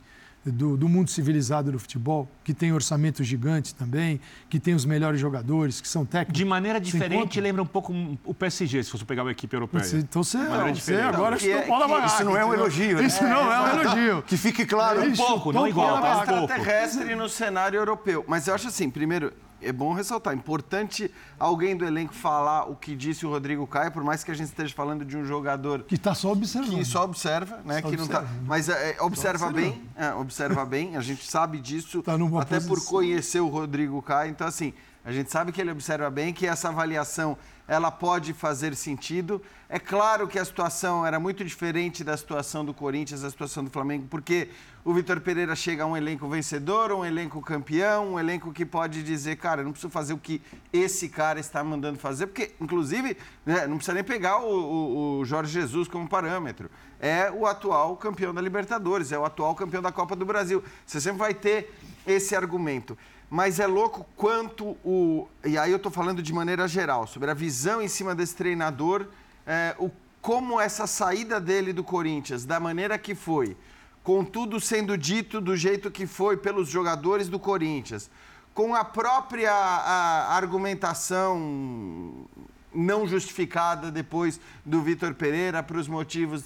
do, 0.45 0.75
do, 0.75 0.89
mundo 0.89 1.09
civilizado 1.09 1.71
do 1.71 1.79
futebol, 1.79 2.29
que 2.43 2.53
tem 2.53 2.73
orçamento 2.73 3.23
gigante 3.23 3.73
também, 3.73 4.19
que 4.49 4.59
tem 4.59 4.73
os 4.73 4.85
melhores 4.85 5.19
jogadores, 5.19 5.79
que 5.79 5.87
são 5.87 6.05
técnicos. 6.05 6.37
De 6.37 6.45
maneira 6.45 6.79
diferente, 6.79 7.39
lembra 7.39 7.61
um 7.61 7.65
pouco 7.65 7.93
o 8.25 8.33
PSG, 8.33 8.83
se 8.83 8.91
você 8.91 9.05
pegar 9.05 9.23
uma 9.23 9.31
equipe 9.31 9.55
europeia. 9.55 9.83
então 9.93 10.23
você, 10.23 10.37
você 10.37 10.95
agora 10.95 11.37
que, 11.37 11.49
é, 11.51 11.65
Isso 12.05 12.23
não 12.23 12.37
é 12.37 12.45
um 12.45 12.53
elogio. 12.53 12.97
Né? 12.97 13.05
Isso 13.05 13.23
não 13.23 13.51
é 13.51 13.61
um 13.61 13.79
elogio. 13.79 14.21
Que 14.23 14.37
fique 14.37 14.65
claro. 14.65 15.01
Um 15.03 15.15
pouco, 15.15 15.51
não 15.53 15.67
igual, 15.67 16.01
mas 16.01 16.27
um 16.27 16.31
pouco. 16.31 16.47
terrestre 16.47 17.15
no 17.15 17.29
cenário 17.29 17.77
europeu. 17.77 18.25
Mas 18.27 18.47
eu 18.47 18.53
acho 18.53 18.67
assim, 18.67 18.89
primeiro, 18.89 19.31
é 19.65 19.71
bom 19.71 19.93
ressaltar, 19.93 20.33
é 20.33 20.35
importante 20.35 21.09
alguém 21.39 21.75
do 21.75 21.85
elenco 21.85 22.13
falar 22.13 22.69
o 22.69 22.75
que 22.75 22.95
disse 22.95 23.25
o 23.25 23.29
Rodrigo 23.29 23.65
Caio, 23.67 23.91
por 23.91 24.03
mais 24.03 24.23
que 24.23 24.31
a 24.31 24.33
gente 24.33 24.47
esteja 24.47 24.73
falando 24.73 25.03
de 25.03 25.17
um 25.17 25.25
jogador 25.25 25.83
que 25.83 25.95
está 25.95 26.13
só 26.13 26.31
observando, 26.31 26.77
que 26.77 26.85
só 26.85 27.03
observa, 27.03 27.59
né, 27.65 27.81
só 27.81 27.89
que 27.89 27.95
observa, 27.95 28.21
não 28.21 28.27
tá, 28.27 28.33
mas 28.45 28.69
é, 28.69 28.97
observa 29.01 29.51
bem, 29.51 29.81
é, 29.95 30.13
observa 30.13 30.65
bem, 30.65 30.95
a 30.97 31.01
gente 31.01 31.29
sabe 31.29 31.59
disso, 31.59 32.01
tá 32.01 32.13
até 32.13 32.55
posição. 32.55 32.75
por 32.75 32.85
conhecer 32.85 33.39
o 33.39 33.47
Rodrigo 33.47 34.01
Caio, 34.01 34.31
então 34.31 34.47
assim, 34.47 34.73
a 35.05 35.11
gente 35.11 35.31
sabe 35.31 35.51
que 35.51 35.59
ele 35.59 35.71
observa 35.71 36.09
bem 36.09 36.33
que 36.33 36.47
essa 36.47 36.69
avaliação 36.69 37.37
ela 37.67 37.91
pode 37.91 38.33
fazer 38.33 38.75
sentido. 38.75 39.41
É 39.69 39.79
claro 39.79 40.27
que 40.27 40.39
a 40.39 40.45
situação 40.45 41.05
era 41.05 41.19
muito 41.19 41.43
diferente 41.43 42.03
da 42.03 42.15
situação 42.15 42.63
do 42.63 42.73
Corinthians, 42.73 43.21
da 43.21 43.29
situação 43.29 43.63
do 43.63 43.69
Flamengo, 43.69 44.07
porque 44.09 44.49
o 44.85 44.93
Vitor 44.93 45.21
Pereira 45.21 45.55
chega 45.55 45.83
a 45.83 45.85
um 45.85 45.95
elenco 45.95 46.27
vencedor, 46.27 46.91
um 46.91 47.05
elenco 47.05 47.41
campeão, 47.41 48.13
um 48.13 48.19
elenco 48.19 48.51
que 48.51 48.65
pode 48.65 49.01
dizer, 49.01 49.37
cara, 49.37 49.63
não 49.63 49.71
preciso 49.71 49.89
fazer 49.89 50.13
o 50.13 50.17
que 50.17 50.41
esse 50.73 51.07
cara 51.07 51.39
está 51.39 51.63
mandando 51.63 51.97
fazer, 51.97 52.27
porque, 52.27 52.51
inclusive, 52.59 53.15
né, 53.45 53.65
não 53.65 53.77
precisa 53.77 53.93
nem 53.93 54.03
pegar 54.03 54.39
o, 54.39 54.49
o, 54.49 55.19
o 55.19 55.25
Jorge 55.25 55.53
Jesus 55.53 55.87
como 55.87 56.07
parâmetro. 56.07 56.69
É 56.99 57.31
o 57.31 57.45
atual 57.47 57.95
campeão 57.95 58.33
da 58.33 58.41
Libertadores, 58.41 59.11
é 59.11 59.17
o 59.17 59.23
atual 59.23 59.55
campeão 59.55 59.81
da 59.81 59.91
Copa 59.91 60.15
do 60.15 60.25
Brasil. 60.25 60.61
Você 60.85 60.99
sempre 60.99 61.19
vai 61.19 61.33
ter 61.33 61.73
esse 62.05 62.35
argumento 62.35 62.97
mas 63.29 63.59
é 63.59 63.65
louco 63.65 64.05
quanto 64.15 64.77
o. 64.85 65.27
E 65.43 65.57
aí 65.57 65.71
eu 65.71 65.77
estou 65.77 65.91
falando 65.91 66.21
de 66.21 66.31
maneira 66.31 66.67
geral, 66.67 67.07
sobre 67.07 67.31
a 67.31 67.33
visão 67.33 67.81
em 67.81 67.87
cima 67.87 68.13
desse 68.13 68.35
treinador, 68.35 69.07
é, 69.47 69.75
o, 69.79 69.89
como 70.21 70.61
essa 70.61 70.85
saída 70.85 71.41
dele 71.41 71.73
do 71.73 71.83
Corinthians, 71.83 72.45
da 72.45 72.59
maneira 72.59 72.95
que 72.95 73.15
foi, 73.15 73.57
com 74.03 74.23
tudo 74.23 74.59
sendo 74.59 74.97
dito 74.97 75.39
do 75.39 75.55
jeito 75.55 75.89
que 75.89 76.05
foi 76.05 76.37
pelos 76.37 76.67
jogadores 76.67 77.29
do 77.29 77.39
Corinthians, 77.39 78.09
com 78.53 78.75
a 78.75 78.83
própria 78.83 79.51
a, 79.51 80.35
argumentação 80.35 82.27
não 82.73 83.07
justificada 83.07 83.91
depois 83.91 84.39
do 84.65 84.81
Vitor 84.81 85.13
Pereira 85.13 85.63
para 85.63 85.77
os 85.77 85.87
motivos. 85.87 86.43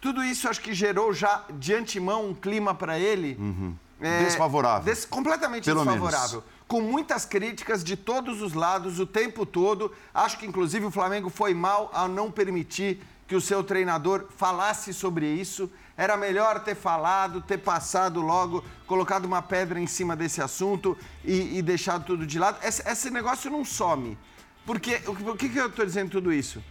Tudo 0.00 0.24
isso 0.24 0.48
acho 0.48 0.60
que 0.60 0.72
gerou 0.72 1.12
já 1.12 1.44
de 1.58 1.74
antemão 1.74 2.30
um 2.30 2.34
clima 2.34 2.74
para 2.74 2.98
ele. 2.98 3.36
Uhum 3.38 3.74
é, 4.00 4.24
desfavorável. 4.24 4.84
Des, 4.84 5.04
completamente 5.04 5.64
Pelo 5.64 5.84
desfavorável. 5.84 6.40
Menos. 6.40 6.54
Com 6.66 6.80
muitas 6.80 7.24
críticas 7.24 7.84
de 7.84 7.96
todos 7.96 8.42
os 8.42 8.54
lados 8.54 8.98
o 8.98 9.06
tempo 9.06 9.46
todo. 9.46 9.92
Acho 10.12 10.38
que, 10.38 10.46
inclusive, 10.46 10.84
o 10.86 10.90
Flamengo 10.90 11.30
foi 11.30 11.54
mal 11.54 11.90
ao 11.92 12.08
não 12.08 12.30
permitir 12.30 13.00
que 13.26 13.34
o 13.34 13.40
seu 13.40 13.62
treinador 13.62 14.26
falasse 14.36 14.92
sobre 14.92 15.26
isso. 15.26 15.70
Era 15.96 16.16
melhor 16.16 16.60
ter 16.60 16.74
falado, 16.74 17.40
ter 17.40 17.58
passado 17.58 18.20
logo, 18.20 18.64
colocado 18.86 19.24
uma 19.24 19.40
pedra 19.40 19.78
em 19.78 19.86
cima 19.86 20.16
desse 20.16 20.42
assunto 20.42 20.96
e, 21.24 21.58
e 21.58 21.62
deixado 21.62 22.04
tudo 22.04 22.26
de 22.26 22.38
lado. 22.38 22.58
Esse, 22.62 22.82
esse 22.88 23.10
negócio 23.10 23.50
não 23.50 23.64
some. 23.64 24.18
Porque, 24.66 24.98
por 24.98 25.36
que, 25.36 25.48
que 25.48 25.58
eu 25.58 25.68
estou 25.68 25.84
dizendo 25.84 26.10
tudo 26.10 26.32
isso? 26.32 26.62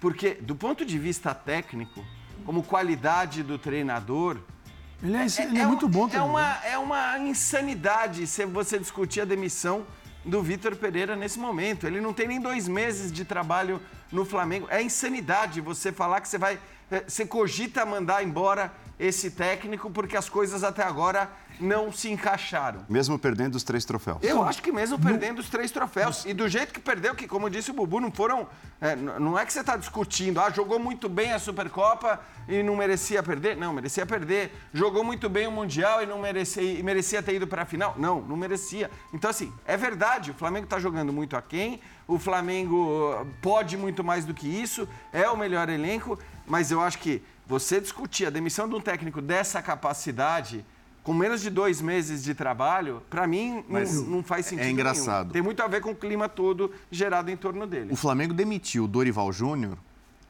Porque, 0.00 0.34
do 0.34 0.56
ponto 0.56 0.84
de 0.84 0.98
vista 0.98 1.34
técnico, 1.34 2.04
como 2.44 2.62
qualidade 2.62 3.42
do 3.42 3.58
treinador, 3.58 4.38
ele 5.02 5.16
é, 5.16 5.26
ele 5.42 5.58
é, 5.58 5.62
é 5.62 5.66
muito 5.66 5.88
bom 5.88 6.08
é 6.12 6.20
uma, 6.20 6.64
é 6.64 6.78
uma 6.78 7.18
insanidade 7.18 8.26
se 8.26 8.44
você 8.44 8.78
discutir 8.78 9.22
a 9.22 9.24
demissão 9.24 9.86
do 10.24 10.42
Vitor 10.42 10.76
Pereira 10.76 11.16
nesse 11.16 11.38
momento. 11.38 11.86
Ele 11.86 12.00
não 12.00 12.12
tem 12.12 12.28
nem 12.28 12.40
dois 12.40 12.68
meses 12.68 13.10
de 13.10 13.24
trabalho 13.24 13.80
no 14.12 14.24
Flamengo. 14.24 14.66
É 14.70 14.82
insanidade 14.82 15.60
você 15.60 15.92
falar 15.92 16.20
que 16.20 16.28
você 16.28 16.38
vai. 16.38 16.58
Eh, 16.90 17.04
você 17.06 17.24
cogita 17.26 17.84
mandar 17.86 18.22
embora 18.22 18.72
esse 18.98 19.30
técnico 19.30 19.90
porque 19.90 20.16
as 20.16 20.28
coisas 20.28 20.62
até 20.62 20.82
agora 20.82 21.30
não 21.60 21.92
se 21.92 22.10
encaixaram. 22.10 22.84
Mesmo 22.88 23.18
perdendo 23.18 23.54
os 23.54 23.62
três 23.62 23.84
troféus. 23.84 24.18
Eu 24.22 24.42
acho 24.42 24.62
que 24.62 24.72
mesmo 24.72 24.98
perdendo 24.98 25.40
os 25.40 25.48
três 25.48 25.70
troféus. 25.70 26.24
E 26.24 26.32
do 26.32 26.48
jeito 26.48 26.72
que 26.72 26.80
perdeu, 26.80 27.14
que 27.14 27.28
como 27.28 27.50
disse 27.50 27.70
o 27.70 27.74
Bubu, 27.74 28.00
não 28.00 28.10
foram. 28.10 28.48
É, 28.80 28.96
não 28.96 29.38
é 29.38 29.44
que 29.44 29.52
você 29.52 29.60
está 29.60 29.76
discutindo, 29.76 30.40
ah, 30.40 30.50
jogou 30.50 30.78
muito 30.78 31.08
bem 31.08 31.32
a 31.32 31.38
Supercopa 31.38 32.18
e 32.48 32.62
não 32.62 32.76
merecia 32.76 33.22
perder. 33.22 33.56
Não, 33.56 33.72
merecia 33.72 34.06
perder. 34.06 34.52
Jogou 34.72 35.04
muito 35.04 35.28
bem 35.28 35.46
o 35.46 35.52
Mundial 35.52 36.02
e 36.02 36.06
não 36.06 36.18
merecia, 36.18 36.62
e 36.62 36.82
merecia 36.82 37.22
ter 37.22 37.34
ido 37.34 37.46
para 37.46 37.62
a 37.62 37.66
final. 37.66 37.94
Não, 37.98 38.20
não 38.22 38.36
merecia. 38.36 38.90
Então, 39.12 39.30
assim, 39.30 39.52
é 39.66 39.76
verdade, 39.76 40.30
o 40.30 40.34
Flamengo 40.34 40.64
está 40.64 40.78
jogando 40.78 41.12
muito 41.12 41.36
aquém, 41.36 41.80
o 42.14 42.18
Flamengo 42.18 43.26
pode 43.40 43.76
muito 43.76 44.02
mais 44.02 44.24
do 44.24 44.34
que 44.34 44.48
isso, 44.48 44.88
é 45.12 45.28
o 45.28 45.36
melhor 45.36 45.68
elenco, 45.68 46.18
mas 46.46 46.70
eu 46.70 46.80
acho 46.80 46.98
que 46.98 47.22
você 47.46 47.80
discutir 47.80 48.26
a 48.26 48.30
demissão 48.30 48.68
de 48.68 48.74
um 48.74 48.80
técnico 48.80 49.20
dessa 49.22 49.62
capacidade 49.62 50.64
com 51.02 51.14
menos 51.14 51.40
de 51.40 51.48
dois 51.48 51.80
meses 51.80 52.22
de 52.22 52.34
trabalho, 52.34 53.02
para 53.08 53.26
mim 53.26 53.64
não, 53.68 53.80
não, 54.04 54.22
faz 54.22 54.46
sentido. 54.46 54.66
É 54.66 54.70
engraçado. 54.70 55.26
Nenhum. 55.26 55.32
Tem 55.32 55.42
muito 55.42 55.62
a 55.62 55.66
ver 55.66 55.80
com 55.80 55.92
o 55.92 55.96
clima 55.96 56.28
todo 56.28 56.72
gerado 56.90 57.30
em 57.30 57.36
torno 57.36 57.66
dele. 57.66 57.92
O 57.92 57.96
Flamengo 57.96 58.34
demitiu 58.34 58.84
o 58.84 58.88
Dorival 58.88 59.32
Júnior 59.32 59.78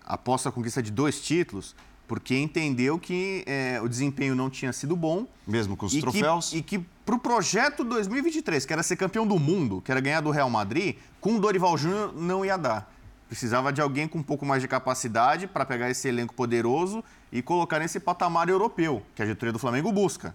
após 0.04 0.46
a 0.46 0.52
conquista 0.52 0.82
de 0.82 0.90
dois 0.90 1.20
títulos, 1.20 1.74
porque 2.10 2.36
entendeu 2.36 2.98
que 2.98 3.44
é, 3.46 3.80
o 3.80 3.88
desempenho 3.88 4.34
não 4.34 4.50
tinha 4.50 4.72
sido 4.72 4.96
bom. 4.96 5.28
Mesmo 5.46 5.76
com 5.76 5.86
os 5.86 5.94
e 5.94 6.00
troféus. 6.00 6.50
Que, 6.50 6.56
e 6.56 6.62
que 6.62 6.78
para 7.06 7.14
o 7.14 7.20
projeto 7.20 7.84
2023, 7.84 8.66
que 8.66 8.72
era 8.72 8.82
ser 8.82 8.96
campeão 8.96 9.24
do 9.24 9.38
mundo, 9.38 9.80
que 9.80 9.92
era 9.92 10.00
ganhar 10.00 10.20
do 10.20 10.32
Real 10.32 10.50
Madrid, 10.50 10.96
com 11.20 11.36
o 11.36 11.40
Dorival 11.40 11.78
Júnior 11.78 12.12
não 12.12 12.44
ia 12.44 12.56
dar. 12.56 12.92
Precisava 13.28 13.72
de 13.72 13.80
alguém 13.80 14.08
com 14.08 14.18
um 14.18 14.24
pouco 14.24 14.44
mais 14.44 14.60
de 14.60 14.66
capacidade 14.66 15.46
para 15.46 15.64
pegar 15.64 15.88
esse 15.88 16.08
elenco 16.08 16.34
poderoso 16.34 17.04
e 17.30 17.40
colocar 17.42 17.78
nesse 17.78 18.00
patamar 18.00 18.48
europeu, 18.48 19.04
que 19.14 19.22
a 19.22 19.24
diretoria 19.24 19.52
do 19.52 19.60
Flamengo 19.60 19.92
busca. 19.92 20.34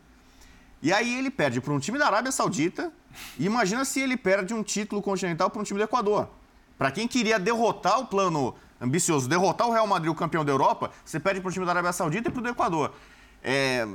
E 0.82 0.94
aí 0.94 1.13
ele 1.20 1.29
perde 1.29 1.60
para 1.60 1.74
um 1.74 1.79
time 1.79 2.00
da 2.00 2.05
Arábia 2.05 2.32
Saudita. 2.32 2.89
E 3.38 3.46
imagina 3.46 3.84
se 3.84 4.00
ele 4.00 4.15
perde 4.15 4.53
um 4.53 4.63
título 4.63 5.01
continental 5.01 5.50
para 5.50 5.60
um 5.60 5.65
time 5.65 5.77
do 5.77 5.84
Equador. 5.84 6.29
Para 6.77 6.89
quem 6.89 7.05
queria 7.05 7.38
derrotar 7.38 8.00
o 8.00 8.05
plano 8.05 8.55
ambicioso, 8.79 9.27
derrotar 9.27 9.67
o 9.67 9.72
Real 9.72 9.88
Madrid, 9.88 10.12
o 10.12 10.15
campeão 10.15 10.44
da 10.44 10.51
Europa, 10.51 10.91
você 11.03 11.20
perde 11.20 11.41
para 11.41 11.50
um 11.50 11.51
time 11.51 11.65
da 11.65 11.72
Arábia 11.72 11.94
Saudita 11.94 12.29
e 12.29 12.32
para 12.32 12.39
o 12.39 12.44
do 12.44 12.50
Equador. 12.50 12.91
É, 13.48 13.88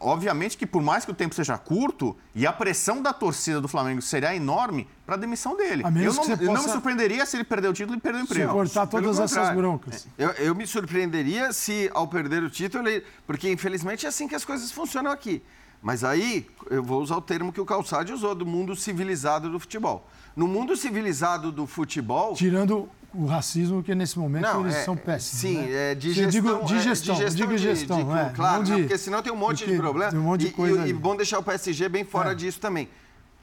obviamente 0.00 0.58
que 0.58 0.66
por 0.66 0.82
mais 0.82 1.04
que 1.04 1.12
o 1.12 1.14
tempo 1.14 1.32
seja 1.32 1.56
curto 1.56 2.16
e 2.34 2.44
a 2.44 2.52
pressão 2.52 3.00
da 3.00 3.12
torcida 3.12 3.60
do 3.60 3.68
Flamengo 3.68 4.02
seria 4.02 4.34
enorme 4.34 4.88
para 5.06 5.14
a 5.14 5.18
demissão 5.18 5.56
dele. 5.56 5.84
A 5.84 5.90
eu 5.90 6.12
não, 6.12 6.14
possa... 6.16 6.36
não, 6.36 6.52
me 6.54 6.58
surpreenderia 6.58 7.24
se 7.24 7.36
ele 7.36 7.44
perder 7.44 7.68
o 7.68 7.72
título 7.72 7.96
e 7.96 8.00
perder 8.00 8.18
o 8.18 8.22
emprego. 8.22 8.48
Suportar 8.48 8.86
todas 8.88 9.20
essas 9.20 9.54
broncas. 9.54 10.08
Eu, 10.18 10.30
eu, 10.30 10.54
me 10.56 10.66
surpreenderia 10.66 11.52
se 11.52 11.88
ao 11.94 12.08
perder 12.08 12.42
o 12.42 12.50
título, 12.50 12.88
ele... 12.88 13.04
porque 13.24 13.48
infelizmente 13.48 14.06
é 14.06 14.08
assim 14.08 14.26
que 14.26 14.34
as 14.34 14.44
coisas 14.44 14.72
funcionam 14.72 15.12
aqui. 15.12 15.40
Mas 15.80 16.02
aí, 16.02 16.44
eu 16.68 16.82
vou 16.82 17.00
usar 17.00 17.16
o 17.16 17.20
termo 17.20 17.52
que 17.52 17.60
o 17.60 17.64
Calçade 17.64 18.12
usou, 18.12 18.34
do 18.34 18.44
mundo 18.44 18.74
civilizado 18.74 19.48
do 19.48 19.60
futebol. 19.60 20.08
No 20.34 20.48
mundo 20.48 20.76
civilizado 20.76 21.52
do 21.52 21.64
futebol... 21.64 22.34
Tirando 22.34 22.88
o 23.16 23.26
racismo, 23.26 23.82
que 23.82 23.94
nesse 23.94 24.18
momento 24.18 24.42
não, 24.42 24.60
eles 24.62 24.76
é, 24.76 24.84
são 24.84 24.96
péssimos. 24.96 25.40
Sim, 25.40 25.58
né? 25.62 25.92
é 25.92 25.94
de 25.94 26.12
gestão. 26.12 26.30
Digo, 26.30 26.64
de 26.64 26.80
gestão, 26.80 27.14
é, 27.14 27.18
de 27.18 27.24
gestão, 27.24 27.46
digo 27.46 27.58
gestão, 27.58 28.04
de, 28.04 28.18
é, 28.18 28.32
claro, 28.34 28.64
de, 28.64 28.72
porque 28.72 28.98
senão 28.98 29.22
tem 29.22 29.32
um 29.32 29.36
monte 29.36 29.66
de 29.66 29.76
problema. 29.76 30.10
Tem 30.10 30.20
um 30.20 30.24
monte 30.24 30.46
de 30.46 30.52
coisa 30.52 30.86
e, 30.86 30.90
e, 30.90 30.92
bom 30.92 31.16
deixar 31.16 31.38
o 31.38 31.42
PSG 31.42 31.88
bem 31.88 32.04
fora 32.04 32.32
é. 32.32 32.34
disso 32.34 32.60
também. 32.60 32.88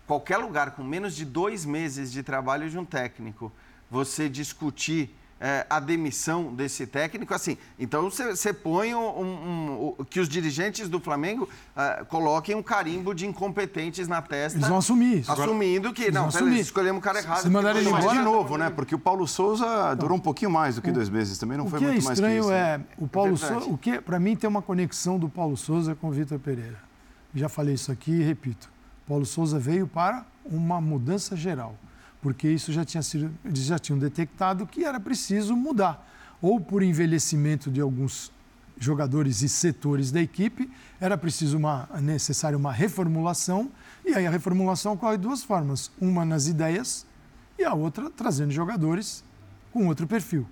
Qualquer 0.06 0.38
lugar 0.38 0.71
com 0.71 0.84
menos 0.84 1.15
de 1.15 1.26
dois 1.26 1.65
meses 1.65 2.12
de 2.12 2.21
trabalho 2.21 2.69
de 2.69 2.78
um 2.78 2.86
técnico, 2.86 3.52
você 3.89 4.30
discutir 4.30 5.15
é, 5.43 5.67
a 5.69 5.77
demissão 5.77 6.56
desse 6.56 6.88
técnico, 6.88 7.34
assim, 7.34 7.58
então 7.77 8.10
você 8.10 8.53
põe 8.53 8.95
um, 8.95 8.99
um, 8.99 9.95
um, 9.99 10.06
que 10.06 10.21
os 10.21 10.29
dirigentes 10.29 10.88
do 10.88 11.01
Flamengo 11.01 11.49
uh, 11.75 12.06
coloquem 12.06 12.56
um 12.56 12.63
carimbo 12.63 13.13
de 13.13 13.27
incompetentes 13.27 14.08
na 14.08 14.21
testa. 14.21 14.58
Eles 14.58 14.69
vão 14.69 14.77
assumir 14.77 15.19
isso. 15.19 15.29
Assumindo 15.29 15.91
que, 15.91 16.10
não, 16.10 16.32
peraí, 16.32 16.62
escolhemos 16.62 17.01
o 17.01 17.03
cara 17.03 17.19
errado. 17.19 17.41
Se 17.41 17.49
mandarem 17.49 17.82
ele 17.82 17.89
embora... 17.89 18.17
de 18.17 18.23
novo, 18.23 18.58
né? 18.58 18.69
Porque 18.69 18.95
o 18.95 18.99
Paulo 18.99 19.27
Souza 19.27 19.93
durou 19.95 20.15
um 20.15 20.21
pouquinho 20.21 20.49
mais 20.49 20.75
do 20.75 20.82
que 20.82 20.93
dois 20.93 21.10
meses, 21.10 21.38
também 21.38 21.58
não 21.58 21.67
foi 21.67 21.82
muito 21.82 22.01
mais 22.06 22.06
que 22.06 22.13
isso. 22.13 22.21
O 22.21 22.25
que 22.25 22.25
é 22.25 22.39
estranho 22.39 22.53
é, 22.53 22.82
o 22.97 23.06
Paulo 23.06 23.34
é 23.34 23.38
Souza, 23.38 23.69
o 23.69 23.77
que 23.77 23.99
para 23.99 24.21
mim 24.21 24.38
tem 24.38 24.49
uma 24.49 24.62
conexão 24.62 25.19
do 25.19 25.27
Paulo 25.27 25.58
Souza 25.58 25.93
com 25.93 26.08
o 26.08 26.12
Vitor 26.12 26.39
Pereira. 26.39 26.79
Já 27.36 27.49
falei 27.49 27.73
isso 27.73 27.91
aqui 27.91 28.12
e 28.12 28.23
repito. 28.23 28.71
Paulo 29.06 29.25
Souza 29.25 29.60
veio 29.60 29.88
para 29.88 30.25
uma 30.45 30.79
mudança 30.79 31.36
geral 31.36 31.75
porque 32.23 32.47
isso 32.47 32.71
já 32.71 32.86
tinha 32.86 33.03
sido, 33.03 33.29
eles 33.43 33.65
já 33.65 33.77
tinham 33.77 33.99
detectado 33.99 34.65
que 34.65 34.86
era 34.86 34.97
preciso 34.97 35.57
mudar, 35.57 36.09
ou 36.41 36.57
por 36.59 36.81
envelhecimento 36.81 37.69
de 37.69 37.81
alguns 37.81 38.31
jogadores 38.79 39.41
e 39.41 39.49
setores 39.49 40.09
da 40.09 40.21
equipe, 40.21 40.71
era 41.01 41.17
preciso 41.17 41.57
uma 41.57 41.88
necessária 42.01 42.57
uma 42.57 42.71
reformulação, 42.71 43.69
e 44.05 44.13
aí 44.13 44.25
a 44.25 44.31
reformulação 44.31 44.93
ocorre 44.93 45.17
de 45.17 45.23
duas 45.23 45.43
formas, 45.43 45.91
uma 45.99 46.23
nas 46.23 46.47
ideias 46.47 47.05
e 47.59 47.63
a 47.65 47.73
outra 47.73 48.09
trazendo 48.09 48.51
jogadores 48.51 49.21
com 49.73 49.88
outro 49.88 50.07
perfil. 50.07 50.47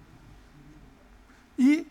E 1.57 1.88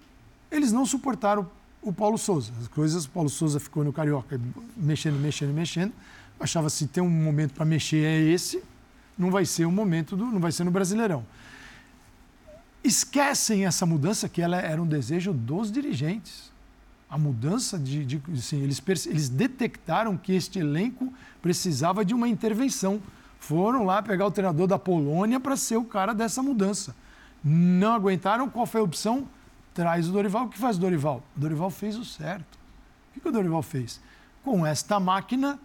eles 0.51 0.73
não 0.73 0.85
suportaram 0.85 1.51
o 1.81 1.91
Paulo 1.91 2.19
Souza. 2.19 2.53
As 2.61 2.69
coisas, 2.69 3.07
o 3.07 3.11
Paulo 3.11 3.31
Souza 3.31 3.59
ficou 3.59 3.83
no 3.83 3.93
Carioca 3.95 4.39
mexendo, 4.77 5.19
mexendo, 5.19 5.55
mexendo. 5.55 5.93
Achava 6.39 6.69
se 6.69 6.87
tem 6.87 7.03
um 7.03 7.09
momento 7.09 7.55
para 7.55 7.65
mexer 7.65 8.05
é 8.05 8.21
esse 8.21 8.63
não 9.21 9.31
vai 9.31 9.45
ser 9.45 9.67
o 9.67 9.71
momento 9.71 10.17
do, 10.17 10.25
não 10.25 10.41
vai 10.41 10.51
ser 10.51 10.65
no 10.65 10.71
Brasileirão. 10.71 11.25
Esquecem 12.83 13.67
essa 13.67 13.85
mudança 13.85 14.29
que 14.29 14.41
ela 14.41 14.57
era 14.57 14.81
um 14.81 14.87
desejo 14.87 15.33
dos 15.33 15.71
dirigentes. 15.71 16.51
A 17.09 17.19
mudança 17.19 17.79
de, 17.79 18.05
de 18.05 18.23
assim, 18.33 18.63
eles, 18.63 18.83
eles 19.07 19.29
detectaram 19.29 20.17
que 20.17 20.33
este 20.33 20.59
elenco 20.59 21.13
precisava 21.43 22.05
de 22.05 22.15
uma 22.15 22.29
intervenção. 22.29 23.03
Foram 23.39 23.85
lá 23.85 24.03
pegar 24.03 24.27
o 24.27 24.31
treinador 24.31 24.67
da 24.67 24.79
Polônia 24.79 25.39
para 25.39 25.57
ser 25.57 25.77
o 25.77 25.85
cara 25.85 26.15
dessa 26.15 26.43
mudança. 26.43 26.95
Não 27.45 27.93
aguentaram, 27.93 28.49
qual 28.49 28.65
foi 28.65 28.81
a 28.81 28.85
opção? 28.85 29.27
Traz 29.75 30.09
o 30.09 30.13
Dorival. 30.13 30.47
O 30.47 30.49
que 30.49 30.59
faz 30.59 30.77
o 30.77 30.81
Dorival? 30.81 31.23
O 31.37 31.41
Dorival 31.41 31.71
fez 31.71 31.97
o 31.97 32.05
certo. 32.05 32.59
O 33.17 33.21
que, 33.21 33.29
o 33.29 33.33
Dorival 33.33 33.63
fez? 33.63 34.01
Com 34.43 34.65
esta 34.65 34.99
máquina, 34.99 35.59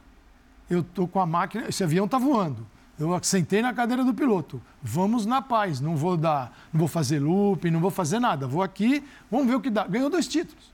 eu 0.70 0.82
estou 0.82 1.08
com 1.08 1.20
a 1.20 1.26
máquina, 1.26 1.68
esse 1.70 1.84
avião 1.84 2.06
está 2.06 2.18
voando. 2.18 2.66
Eu 2.98 3.20
sentei 3.22 3.62
na 3.62 3.74
cadeira 3.74 4.04
do 4.04 4.14
piloto. 4.14 4.62
Vamos 4.82 5.26
na 5.26 5.42
paz. 5.42 5.82
Não 5.82 5.96
vou 5.96 6.16
dar, 6.16 6.58
não 6.72 6.80
vou 6.80 6.88
fazer 6.88 7.20
looping, 7.20 7.70
não 7.70 7.80
vou 7.80 7.92
fazer 7.92 8.20
nada. 8.20 8.48
Vou 8.48 8.64
aqui, 8.64 9.04
vamos 9.30 9.48
ver 9.48 9.56
o 9.56 9.62
que 9.62 9.70
dá. 9.70 9.86
Ganhou 9.86 10.10
dois 10.10 10.28
títulos. 10.28 10.74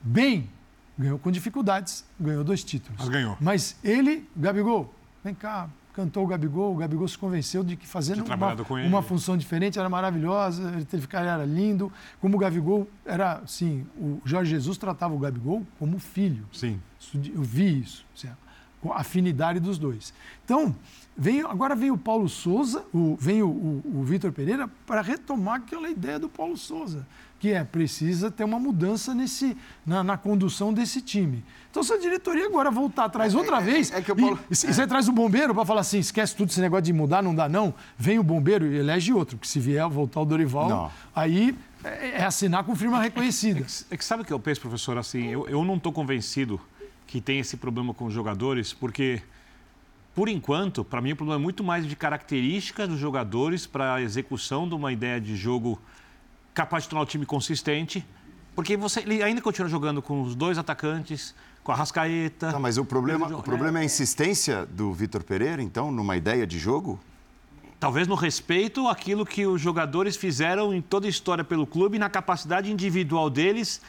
Bem, 0.00 0.48
ganhou 0.98 1.18
com 1.18 1.30
dificuldades, 1.30 2.04
ganhou 2.18 2.42
dois 2.42 2.64
títulos. 2.64 2.98
Mas 2.98 3.08
ganhou. 3.08 3.36
Mas 3.40 3.76
ele, 3.84 4.28
Gabigol, 4.36 4.92
vem 5.22 5.34
cá, 5.34 5.68
cantou 5.92 6.24
o 6.24 6.26
Gabigol, 6.26 6.72
o 6.72 6.76
Gabigol 6.76 7.06
se 7.06 7.18
convenceu 7.18 7.62
de 7.62 7.76
que 7.76 7.86
fazendo 7.86 8.24
uma, 8.24 8.54
uma, 8.86 9.02
função 9.02 9.36
diferente 9.36 9.78
era 9.78 9.88
maravilhosa, 9.88 10.72
ele 10.92 11.06
era 11.12 11.44
lindo. 11.44 11.92
Como 12.20 12.36
o 12.36 12.40
Gabigol 12.40 12.88
era, 13.04 13.42
sim, 13.46 13.86
o 13.96 14.20
Jorge 14.24 14.50
Jesus 14.50 14.78
tratava 14.78 15.14
o 15.14 15.18
Gabigol 15.18 15.66
como 15.78 15.98
filho. 15.98 16.46
Sim. 16.52 16.80
Eu 17.14 17.42
vi 17.42 17.80
isso, 17.80 18.06
assim, 18.16 18.28
a 18.28 19.00
afinidade 19.00 19.60
dos 19.60 19.78
dois. 19.78 20.14
Então, 20.44 20.74
Vem, 21.22 21.42
agora 21.42 21.76
vem 21.76 21.90
o 21.90 21.98
Paulo 21.98 22.30
Souza, 22.30 22.82
o, 22.94 23.14
vem 23.20 23.42
o, 23.42 23.46
o, 23.46 23.82
o 23.96 24.02
Vitor 24.02 24.32
Pereira 24.32 24.70
para 24.86 25.02
retomar 25.02 25.56
aquela 25.56 25.90
ideia 25.90 26.18
do 26.18 26.30
Paulo 26.30 26.56
Souza, 26.56 27.06
que 27.38 27.52
é 27.52 27.62
precisa 27.62 28.30
ter 28.30 28.42
uma 28.42 28.58
mudança 28.58 29.14
nesse, 29.14 29.54
na, 29.84 30.02
na 30.02 30.16
condução 30.16 30.72
desse 30.72 31.02
time. 31.02 31.44
Então, 31.70 31.82
se 31.82 31.92
a 31.92 31.98
diretoria 31.98 32.46
agora 32.46 32.70
voltar 32.70 33.04
atrás 33.04 33.34
outra 33.34 33.58
é, 33.58 33.60
vez, 33.60 33.92
é, 33.92 33.98
é 33.98 34.00
que 34.00 34.14
Paulo, 34.14 34.38
e, 34.48 34.52
e, 34.54 34.56
você 34.56 34.86
traz 34.86 35.08
o 35.08 35.12
bombeiro 35.12 35.54
para 35.54 35.66
falar 35.66 35.82
assim, 35.82 35.98
esquece 35.98 36.34
tudo 36.34 36.48
esse 36.48 36.60
negócio 36.62 36.84
de 36.84 36.92
mudar, 36.94 37.22
não 37.22 37.34
dá 37.34 37.50
não, 37.50 37.74
vem 37.98 38.18
o 38.18 38.22
bombeiro 38.22 38.66
e 38.66 38.78
elege 38.78 39.12
outro, 39.12 39.36
porque 39.36 39.52
se 39.52 39.60
vier 39.60 39.86
voltar 39.90 40.22
o 40.22 40.24
Dorival, 40.24 40.70
não. 40.70 40.90
aí 41.14 41.54
é, 41.84 42.12
é, 42.12 42.24
assinar 42.24 42.64
com 42.64 42.74
firma 42.74 42.98
reconhecida. 42.98 43.60
É 43.60 43.64
que, 43.64 43.84
é 43.90 43.96
que, 43.98 44.04
sabe 44.06 44.22
o 44.22 44.24
que 44.24 44.32
eu 44.32 44.40
penso, 44.40 44.62
professor? 44.62 44.96
Assim, 44.96 45.26
eu, 45.26 45.46
eu 45.46 45.62
não 45.66 45.76
estou 45.76 45.92
convencido 45.92 46.58
que 47.06 47.20
tem 47.20 47.40
esse 47.40 47.58
problema 47.58 47.92
com 47.92 48.06
os 48.06 48.14
jogadores, 48.14 48.72
porque 48.72 49.20
por 50.20 50.28
enquanto, 50.28 50.84
para 50.84 51.00
mim 51.00 51.12
o 51.12 51.16
problema 51.16 51.40
é 51.40 51.42
muito 51.42 51.64
mais 51.64 51.86
de 51.86 51.96
características 51.96 52.86
dos 52.86 52.98
jogadores 52.98 53.66
para 53.66 53.94
a 53.94 54.02
execução 54.02 54.68
de 54.68 54.74
uma 54.74 54.92
ideia 54.92 55.18
de 55.18 55.34
jogo 55.34 55.80
capaz 56.52 56.82
de 56.82 56.90
tornar 56.90 57.04
o 57.04 57.06
time 57.06 57.24
consistente. 57.24 58.06
Porque 58.54 58.76
você, 58.76 59.00
ele 59.00 59.22
ainda 59.22 59.40
continua 59.40 59.66
jogando 59.66 60.02
com 60.02 60.20
os 60.20 60.34
dois 60.34 60.58
atacantes, 60.58 61.34
com 61.64 61.72
a 61.72 61.74
Rascaeta. 61.74 62.52
Tá, 62.52 62.58
mas 62.58 62.76
o 62.76 62.84
problema, 62.84 63.34
o 63.34 63.42
problema 63.42 63.78
é 63.78 63.80
a 63.80 63.84
insistência 63.86 64.66
do 64.66 64.92
Vitor 64.92 65.24
Pereira, 65.24 65.62
então, 65.62 65.90
numa 65.90 66.18
ideia 66.18 66.46
de 66.46 66.58
jogo? 66.58 67.00
talvez 67.78 68.06
no 68.06 68.14
respeito 68.14 68.88
àquilo 68.88 69.24
que 69.24 69.46
os 69.46 69.58
jogadores 69.58 70.18
fizeram 70.18 70.74
em 70.74 70.82
toda 70.82 71.06
a 71.06 71.08
história 71.08 71.42
pelo 71.42 71.66
clube 71.66 71.98
na 71.98 72.10
capacidade 72.10 72.70
individual 72.70 73.30
deles, 73.30 73.80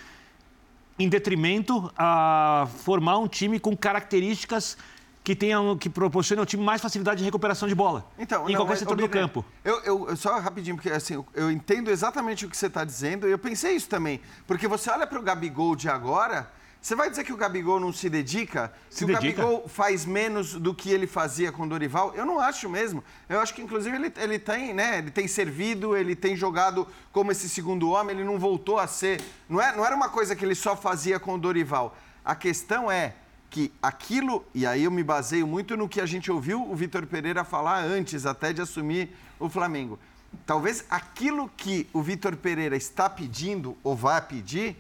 em 0.98 1.10
detrimento 1.10 1.92
a 1.98 2.70
formar 2.86 3.18
um 3.18 3.28
time 3.28 3.60
com 3.60 3.76
características 3.76 4.78
que 5.24 5.36
tenham 5.36 5.78
que 5.78 5.90
proporcionem 5.90 6.40
ao 6.40 6.46
time 6.46 6.64
mais 6.64 6.82
facilidade 6.82 7.20
de 7.20 7.26
recuperação 7.26 7.68
de 7.68 7.76
bola. 7.76 8.10
Então, 8.18 8.50
em 8.50 8.54
não, 8.54 8.62
qualquer 8.62 8.78
setor 8.78 8.98
do 8.98 9.08
campo. 9.08 9.46
Eu, 9.64 9.80
eu, 9.84 10.16
só 10.16 10.40
rapidinho, 10.40 10.76
porque 10.76 10.90
assim, 10.90 11.14
eu, 11.14 11.26
eu 11.34 11.52
entendo 11.52 11.92
exatamente 11.92 12.46
o 12.46 12.50
que 12.50 12.58
você 12.58 12.68
está 12.68 12.84
dizendo 12.84 13.28
e 13.28 13.32
eu 13.32 13.38
pensei 13.38 13.76
isso 13.76 13.88
também. 13.88 14.20
Porque 14.48 14.68
você 14.68 14.90
olha 14.90 15.06
para 15.06 15.20
o 15.20 15.22
Gabigol 15.22 15.76
de 15.76 15.90
agora 15.90 16.50
você 16.82 16.96
vai 16.96 17.12
dizer 17.12 17.24
que 17.24 17.32
o 17.32 17.38
Gabigol 17.38 17.80
não 17.80 17.94
se 17.94 18.10
dedica? 18.10 18.74
Se 18.90 19.06
que 19.06 19.14
dedica. 19.14 19.44
o 19.44 19.46
Gabigol 19.46 19.70
faz 19.70 20.04
menos 20.04 20.56
do 20.56 20.74
que 20.74 20.90
ele 20.90 21.06
fazia 21.06 21.52
com 21.52 21.62
o 21.62 21.70
Dorival? 21.70 22.12
Eu 22.16 22.26
não 22.26 22.40
acho 22.40 22.68
mesmo. 22.68 23.04
Eu 23.30 23.40
acho 23.40 23.54
que, 23.54 23.62
inclusive, 23.62 23.96
ele, 23.96 24.12
ele, 24.18 24.40
tem, 24.40 24.74
né, 24.74 24.98
ele 24.98 25.12
tem 25.12 25.28
servido, 25.28 25.96
ele 25.96 26.16
tem 26.16 26.36
jogado 26.36 26.88
como 27.12 27.32
esse 27.32 27.48
segundo 27.48 27.92
homem, 27.92 28.16
ele 28.16 28.26
não 28.26 28.40
voltou 28.40 28.80
a 28.80 28.88
ser. 28.88 29.22
Não, 29.48 29.62
é, 29.62 29.76
não 29.76 29.86
era 29.86 29.96
uma 29.96 30.10
coisa 30.10 30.36
que 30.36 30.44
ele 30.44 30.56
só 30.56 30.76
fazia 30.76 31.20
com 31.20 31.36
o 31.36 31.38
Dorival. 31.38 31.96
A 32.26 32.34
questão 32.34 32.92
é 32.92 33.14
que 33.52 33.72
aquilo, 33.82 34.46
e 34.56 34.66
aí 34.66 34.86
eu 34.86 34.90
me 34.90 35.04
baseio 35.04 35.46
muito 35.46 35.76
no 35.76 35.90
que 35.90 36.00
a 36.00 36.06
gente 36.06 36.32
ouviu 36.32 36.64
o 36.64 36.74
Vitor 36.74 37.06
Pereira 37.06 37.44
falar 37.44 37.84
antes 37.84 38.26
até 38.26 38.54
de 38.54 38.62
assumir 38.62 39.14
o 39.38 39.50
Flamengo. 39.50 40.00
Talvez 40.46 40.86
aquilo 40.90 41.50
que 41.58 41.86
o 41.92 42.02
Vitor 42.02 42.38
Pereira 42.38 42.78
está 42.78 43.10
pedindo 43.10 43.78
ou 43.84 43.94
vai 43.94 44.22
pedir 44.22 44.78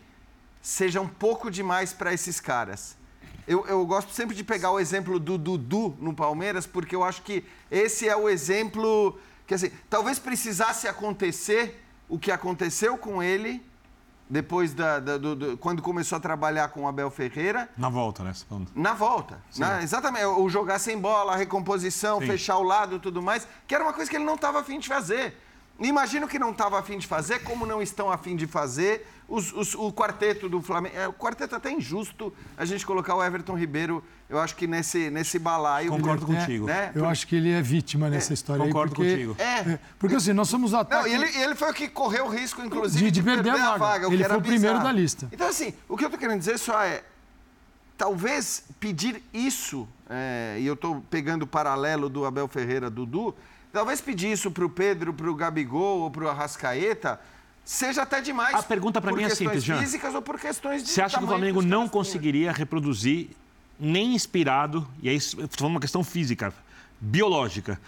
seja 0.62 1.02
um 1.02 1.08
pouco 1.08 1.52
demais 1.52 1.92
para 1.92 2.14
esses 2.14 2.40
caras. 2.40 2.96
Eu, 3.46 3.66
eu, 3.68 3.86
gosto 3.86 4.14
sempre 4.14 4.34
de 4.34 4.44
pegar 4.44 4.72
o 4.72 4.80
exemplo 4.80 5.20
do 5.20 5.38
Dudu 5.38 5.98
no 6.00 6.14
Palmeiras, 6.14 6.66
porque 6.66 6.96
eu 6.96 7.04
acho 7.04 7.24
que 7.24 7.44
esse 7.70 8.08
é 8.08 8.16
o 8.16 8.30
exemplo 8.30 9.20
que, 9.46 9.54
assim, 9.54 9.70
talvez 9.90 10.18
precisasse 10.18 10.88
acontecer 10.88 11.84
o 12.08 12.18
que 12.18 12.32
aconteceu 12.32 12.98
com 12.98 13.22
ele 13.22 13.62
depois 14.32 14.74
da, 14.74 14.98
da 14.98 15.18
do, 15.18 15.36
do, 15.36 15.58
quando 15.58 15.82
começou 15.82 16.16
a 16.16 16.20
trabalhar 16.22 16.70
com 16.70 16.84
o 16.84 16.88
Abel 16.88 17.12
Ferreira. 17.12 17.70
Na 17.78 17.90
volta, 17.90 18.24
né? 18.24 18.34
Na 18.74 18.94
volta. 18.94 19.44
Exatamente. 19.84 20.26
O 20.26 20.48
jogar 20.48 20.80
sem 20.80 20.98
bola, 20.98 21.34
a 21.34 21.36
recomposição, 21.36 22.22
Sim. 22.22 22.28
fechar 22.28 22.58
o 22.58 22.64
lado 22.64 22.96
e 22.96 23.00
tudo 23.00 23.22
mais, 23.22 23.46
que 23.68 23.76
era 23.76 23.84
uma 23.84 23.92
coisa 23.92 24.10
que 24.10 24.16
ele 24.16 24.24
não 24.24 24.36
estava 24.36 24.62
afim 24.62 24.80
de 24.80 24.88
fazer. 24.88 25.38
Imagino 25.88 26.28
que 26.28 26.38
não 26.38 26.52
estava 26.52 26.80
afim 26.80 26.98
de 26.98 27.08
fazer, 27.08 27.40
como 27.40 27.66
não 27.66 27.82
estão 27.82 28.12
afim 28.12 28.36
de 28.36 28.46
fazer 28.46 29.08
os, 29.28 29.52
os, 29.54 29.74
o 29.74 29.92
quarteto 29.92 30.48
do 30.48 30.62
Flamengo. 30.62 30.96
É, 30.96 31.08
o 31.08 31.14
quarteto 31.14 31.56
é 31.56 31.58
até 31.58 31.72
injusto 31.72 32.34
a 32.56 32.66
gente 32.66 32.86
colocar 32.86 33.16
o 33.16 33.24
Everton 33.24 33.58
Ribeiro, 33.58 34.04
eu 34.30 34.38
acho 34.38 34.56
que 34.56 34.68
nesse, 34.68 35.10
nesse 35.10 35.40
balaio. 35.40 35.90
Concordo 35.90 36.26
porque, 36.26 36.40
contigo. 36.40 36.66
Né? 36.68 36.92
Eu 36.94 37.06
acho 37.06 37.26
que 37.26 37.36
ele 37.36 37.52
é 37.52 37.62
vítima 37.62 38.10
nessa 38.10 38.32
é, 38.32 38.36
história 38.36 38.66
concordo 38.66 39.02
aí. 39.02 39.26
Concordo 39.26 39.36
contigo. 39.36 39.70
É, 39.70 39.74
é, 39.74 39.80
porque 39.98 40.16
assim, 40.16 40.34
nós 40.34 40.50
somos 40.50 40.74
ataques. 40.74 41.12
Não, 41.12 41.24
ele, 41.24 41.38
ele 41.38 41.56
foi 41.56 41.72
o 41.72 41.74
que 41.74 41.88
correu 41.88 42.26
o 42.26 42.30
risco, 42.30 42.62
inclusive, 42.62 43.06
de, 43.06 43.12
de, 43.12 43.24
perder, 43.24 43.52
perder, 43.52 43.62
a 43.62 43.72
vaga. 43.72 43.76
A 43.76 43.78
vaga 43.78 44.14
ele 44.14 44.24
foi 44.24 44.38
o 44.38 44.42
primeiro 44.42 44.80
da 44.80 44.92
lista. 44.92 45.28
Então, 45.32 45.48
assim, 45.48 45.74
o 45.88 45.98
que 45.98 46.04
eu 46.04 46.08
estou 46.08 46.20
querendo 46.20 46.40
dizer 46.40 46.60
só 46.60 46.82
é. 46.84 47.04
Talvez 47.98 48.64
pedir 48.80 49.22
isso, 49.32 49.88
é, 50.10 50.58
e 50.60 50.66
eu 50.66 50.74
estou 50.74 51.04
pegando 51.08 51.44
o 51.44 51.48
paralelo 51.48 52.10
do 52.10 52.26
Abel 52.26 52.48
Ferreira 52.48 52.90
Dudu, 52.90 53.36
talvez 53.72 54.02
pedir 54.02 54.32
isso 54.32 54.52
para 54.52 54.66
o 54.66 54.70
Pedro, 54.70 55.14
para 55.14 55.30
o 55.30 55.36
Gabigol 55.36 56.02
ou 56.02 56.12
para 56.12 56.26
o 56.26 56.30
Arrascaeta 56.30 57.20
seja 57.64 58.02
até 58.04 58.22
demais. 58.22 58.56
A 58.56 58.64
pergunta 58.64 59.00
para 59.00 59.12
mim 59.14 59.24
é 59.24 59.30
simples, 59.30 59.64
Jean. 59.64 59.80
físicas 59.80 60.14
ou 60.14 60.22
por 60.22 60.40
questões 60.40 60.84
de 60.84 60.90
Você 60.90 61.02
acha 61.02 61.18
que 61.18 61.24
o 61.24 61.28
Flamengo 61.28 61.62
não 61.62 61.88
conseguiria 61.88 62.52
reproduzir, 62.52 63.30
nem 63.80 64.14
inspirado, 64.14 64.88
e 65.02 65.10
aí 65.10 65.16
estou 65.16 65.48
falando 65.58 65.76
uma 65.76 65.80
questão 65.80 66.04
física, 66.04 66.54
biológica, 67.00 67.80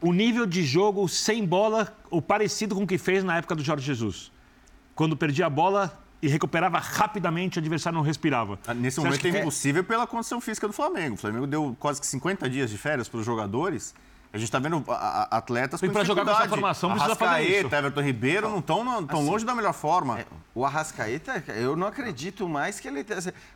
o 0.00 0.12
nível 0.12 0.46
de 0.46 0.62
jogo 0.62 1.08
sem 1.08 1.44
bola 1.44 1.96
ou 2.10 2.20
parecido 2.20 2.74
com 2.74 2.82
o 2.82 2.86
que 2.86 2.98
fez 2.98 3.24
na 3.24 3.36
época 3.36 3.54
do 3.54 3.64
Jorge 3.64 3.84
Jesus? 3.84 4.30
Quando 4.94 5.16
perdia 5.16 5.46
a 5.46 5.50
bola 5.50 5.98
e 6.20 6.28
recuperava 6.28 6.78
rapidamente, 6.78 7.58
o 7.58 7.60
adversário 7.60 7.96
não 7.96 8.04
respirava. 8.04 8.58
Ah, 8.66 8.74
nesse 8.74 8.96
Você 8.96 9.06
momento 9.06 9.26
é 9.26 9.40
impossível 9.40 9.80
é... 9.80 9.84
pela 9.84 10.06
condição 10.06 10.40
física 10.40 10.66
do 10.66 10.72
Flamengo. 10.72 11.14
O 11.14 11.18
Flamengo 11.18 11.46
deu 11.46 11.76
quase 11.78 12.00
que 12.00 12.06
50 12.06 12.48
dias 12.48 12.70
de 12.70 12.78
férias 12.78 13.08
para 13.08 13.20
os 13.20 13.26
jogadores 13.26 13.94
a 14.36 14.38
gente 14.38 14.48
está 14.48 14.58
vendo 14.58 14.84
atletas 15.30 15.80
com 15.80 15.86
E 15.86 15.90
para 15.90 16.04
jogar 16.04 16.24
com 16.24 16.30
essa 16.30 16.48
formação 16.48 16.90
precisa 16.90 17.16
fazer 17.16 17.42
isso. 17.42 17.74
Everton 17.74 18.00
Ribeiro 18.02 18.48
não 18.50 18.58
estão 18.58 18.84
tão 19.06 19.18
assim, 19.18 19.30
longe 19.30 19.44
da 19.46 19.54
melhor 19.54 19.72
forma. 19.72 20.20
É, 20.20 20.26
o 20.54 20.64
Arrascaeta, 20.64 21.42
eu 21.54 21.74
não 21.74 21.86
acredito 21.86 22.46
mais 22.46 22.78
que 22.78 22.86
ele... 22.86 23.04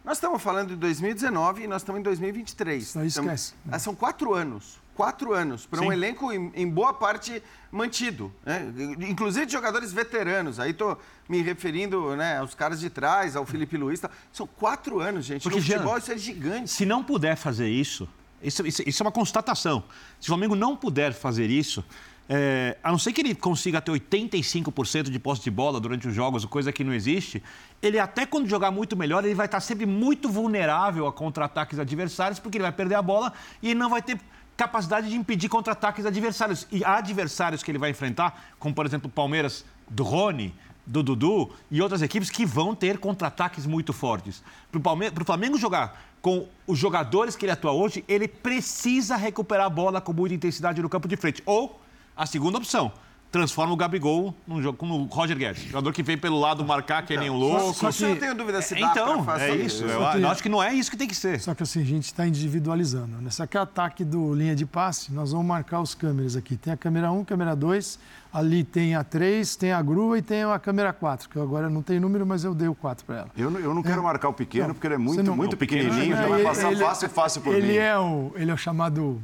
Nós 0.02 0.16
estamos 0.16 0.42
falando 0.42 0.68
de 0.68 0.76
2019 0.76 1.64
e 1.64 1.66
nós 1.66 1.82
estamos 1.82 2.00
em 2.00 2.02
2023. 2.02 2.94
Não 2.94 3.04
esquece. 3.04 3.54
Estamos, 3.64 3.82
são 3.82 3.94
quatro 3.94 4.34
anos. 4.34 4.80
Quatro 4.94 5.32
anos 5.32 5.66
para 5.66 5.80
um 5.80 5.92
elenco, 5.92 6.30
em, 6.32 6.52
em, 6.54 6.68
boa 6.68 6.92
parte, 6.92 7.42
mantido. 7.70 8.30
Né? 8.44 8.70
Inclusive 9.08 9.46
de 9.46 9.52
jogadores 9.52 9.92
veteranos. 9.92 10.60
Aí 10.60 10.72
estou 10.72 10.98
me 11.28 11.40
referindo 11.40 12.14
né, 12.16 12.38
aos 12.38 12.54
caras 12.54 12.80
de 12.80 12.90
trás, 12.90 13.36
ao 13.36 13.46
Felipe 13.46 13.76
Luiz. 13.78 14.00
Tá. 14.00 14.10
São 14.32 14.46
quatro 14.46 15.00
anos, 15.00 15.24
gente. 15.24 15.42
Porque, 15.42 15.58
no 15.58 15.64
futebol 15.64 15.96
isso 15.96 16.12
é 16.12 16.18
gigante. 16.18 16.70
Se 16.70 16.84
não 16.84 17.02
puder 17.02 17.36
fazer 17.36 17.68
isso, 17.68 18.06
isso, 18.42 18.66
isso, 18.66 18.82
isso, 18.86 19.02
é 19.02 19.04
uma 19.04 19.12
constatação. 19.12 19.84
Se 20.20 20.28
o 20.28 20.30
Flamengo 20.30 20.54
não 20.54 20.76
puder 20.76 21.12
fazer 21.12 21.50
isso, 21.50 21.84
é, 22.28 22.76
a 22.82 22.90
não 22.90 22.98
ser 22.98 23.12
que 23.12 23.20
ele 23.20 23.34
consiga 23.34 23.80
ter 23.80 23.90
85% 23.90 25.10
de 25.10 25.18
posse 25.18 25.42
de 25.42 25.50
bola 25.50 25.80
durante 25.80 26.06
os 26.06 26.14
jogos, 26.14 26.44
coisa 26.44 26.72
que 26.72 26.84
não 26.84 26.94
existe, 26.94 27.42
ele 27.82 27.98
até 27.98 28.24
quando 28.24 28.48
jogar 28.48 28.70
muito 28.70 28.96
melhor, 28.96 29.24
ele 29.24 29.34
vai 29.34 29.46
estar 29.46 29.60
sempre 29.60 29.84
muito 29.84 30.28
vulnerável 30.28 31.06
a 31.06 31.12
contra-ataques 31.12 31.78
adversários, 31.78 32.38
porque 32.38 32.58
ele 32.58 32.62
vai 32.62 32.72
perder 32.72 32.94
a 32.94 33.02
bola 33.02 33.32
e 33.60 33.74
não 33.74 33.90
vai 33.90 34.00
ter 34.00 34.18
capacidade 34.56 35.08
de 35.08 35.16
impedir 35.16 35.48
contra-ataques 35.48 36.06
adversários. 36.06 36.68
E 36.70 36.84
adversários 36.84 37.62
que 37.62 37.70
ele 37.70 37.78
vai 37.78 37.90
enfrentar, 37.90 38.52
como 38.58 38.74
por 38.74 38.86
exemplo 38.86 39.08
o 39.08 39.12
Palmeiras 39.12 39.64
do 39.88 40.04
Rony, 40.04 40.54
do 40.90 41.04
Dudu 41.04 41.50
e 41.70 41.80
outras 41.80 42.02
equipes 42.02 42.30
que 42.30 42.44
vão 42.44 42.74
ter 42.74 42.98
contra-ataques 42.98 43.64
muito 43.64 43.92
fortes. 43.92 44.42
Para 44.72 45.22
o 45.22 45.24
Flamengo 45.24 45.56
jogar 45.56 46.02
com 46.20 46.48
os 46.66 46.76
jogadores 46.76 47.36
que 47.36 47.44
ele 47.44 47.52
atua 47.52 47.70
hoje, 47.70 48.04
ele 48.08 48.26
precisa 48.26 49.14
recuperar 49.14 49.66
a 49.66 49.70
bola 49.70 50.00
com 50.00 50.12
muita 50.12 50.34
intensidade 50.34 50.82
no 50.82 50.88
campo 50.88 51.06
de 51.06 51.16
frente. 51.16 51.44
Ou 51.46 51.80
a 52.16 52.26
segunda 52.26 52.58
opção, 52.58 52.92
transforma 53.30 53.72
o 53.72 53.76
Gabigol 53.76 54.34
num 54.46 54.60
jogo 54.60 54.76
como 54.76 54.94
o 54.94 55.04
Roger 55.04 55.36
Guedes, 55.36 55.64
jogador 55.64 55.92
que 55.92 56.02
vem 56.02 56.18
pelo 56.18 56.38
lado 56.38 56.64
marcar 56.64 57.02
que 57.02 57.14
então, 57.14 57.22
nem 57.22 57.30
um 57.30 57.36
louco. 57.36 57.74
Só, 57.74 57.90
só 57.90 58.06
que 58.06 58.12
eu 58.12 58.18
tenho 58.18 58.34
dúvida 58.34 58.60
se 58.60 58.74
dá 58.74 58.90
então, 58.90 59.24
fazer 59.24 59.50
é 59.50 59.56
isso. 59.56 59.84
Eu, 59.84 60.00
eu 60.00 60.28
acho 60.28 60.42
que 60.42 60.48
não 60.48 60.62
é 60.62 60.74
isso 60.74 60.90
que 60.90 60.96
tem 60.96 61.06
que 61.06 61.14
ser. 61.14 61.40
Só 61.40 61.54
que 61.54 61.62
assim, 61.62 61.80
a 61.80 61.84
gente 61.84 62.04
está 62.04 62.26
individualizando. 62.26 63.20
Nesse 63.20 63.42
aqui 63.42 63.56
é 63.56 63.60
ataque 63.60 64.04
do 64.04 64.34
linha 64.34 64.56
de 64.56 64.66
passe, 64.66 65.12
nós 65.12 65.32
vamos 65.32 65.46
marcar 65.46 65.80
os 65.80 65.94
câmeras 65.94 66.36
aqui. 66.36 66.56
Tem 66.56 66.72
a 66.72 66.76
câmera 66.76 67.12
1, 67.12 67.24
câmera 67.24 67.54
2, 67.54 67.98
ali 68.32 68.64
tem 68.64 68.94
a 68.94 69.04
3, 69.04 69.56
tem 69.56 69.72
a 69.72 69.80
grua 69.80 70.18
e 70.18 70.22
tem 70.22 70.42
a 70.42 70.58
câmera 70.58 70.92
4, 70.92 71.28
que 71.28 71.38
agora 71.38 71.70
não 71.70 71.82
tem 71.82 72.00
número, 72.00 72.26
mas 72.26 72.42
eu 72.44 72.54
dei 72.54 72.68
o 72.68 72.74
4 72.74 73.04
para 73.04 73.16
ela. 73.18 73.30
Eu 73.36 73.50
não, 73.50 73.60
eu 73.60 73.74
não 73.74 73.82
quero 73.82 74.00
é. 74.00 74.04
marcar 74.04 74.28
o 74.28 74.32
pequeno, 74.32 74.68
não, 74.68 74.74
porque 74.74 74.86
ele 74.86 74.94
é 74.94 74.98
muito, 74.98 75.22
não, 75.22 75.36
muito 75.36 75.56
pequenininho, 75.56 76.16
já 76.16 76.26
vai 76.26 76.42
passar 76.42 76.72
ele, 76.72 76.82
fácil, 76.82 77.08
fácil 77.08 77.40
por 77.42 77.54
ele 77.54 77.68
mim. 77.68 77.74
É 77.74 77.96
o, 77.96 78.32
ele 78.34 78.50
é 78.50 78.54
o 78.54 78.56
chamado 78.56 79.20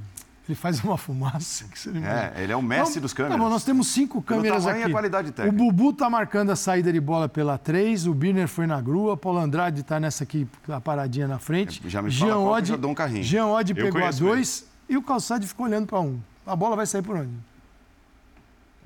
ele 0.49 0.55
faz 0.55 0.83
uma 0.83 0.97
fumaça. 0.97 1.65
é, 2.05 2.43
ele 2.43 2.53
é 2.53 2.57
o 2.57 2.63
mestre 2.63 3.01
dos 3.01 3.13
câmeras. 3.13 3.37
Tá 3.37 3.43
bom, 3.43 3.51
nós 3.51 3.65
temos 3.65 3.89
cinco 3.89 4.23
câmeras 4.23 4.67
aqui. 4.67 4.85
a 4.85 4.91
qualidade 4.91 5.33
técnica. 5.33 5.63
O 5.63 5.67
Bubu 5.67 5.91
está 5.91 6.09
marcando 6.09 6.51
a 6.51 6.57
saída 6.57 6.93
de 6.93 7.01
bola 7.01 7.29
pela 7.29 7.59
3, 7.59 8.07
o 8.07 8.15
Birner 8.15 8.47
foi 8.47 8.67
na 8.67 8.81
grua, 8.81 9.17
Paulo 9.17 9.41
Andrade 9.41 9.81
está 9.81 9.99
nessa 9.99 10.23
aqui, 10.23 10.47
a 10.69 10.81
paradinha 10.81 11.27
na 11.27 11.39
frente. 11.39 11.83
Já 11.87 12.01
me 12.01 12.11
Jean 12.11 12.29
fala 12.29 12.41
Odd, 12.41 12.69
já 12.69 12.77
dou 12.77 12.91
um 12.91 12.95
carrinho. 12.95 13.25
Jean 13.25 13.47
Odd 13.47 13.75
pegou 13.75 14.05
a 14.05 14.11
2 14.11 14.67
e 14.89 14.97
o 14.97 15.03
Calçade 15.03 15.47
ficou 15.47 15.67
olhando 15.67 15.87
para 15.87 16.01
um. 16.01 16.21
A 16.47 16.55
bola 16.55 16.77
vai 16.77 16.87
sair 16.87 17.03
por 17.03 17.17
onde? 17.17 17.33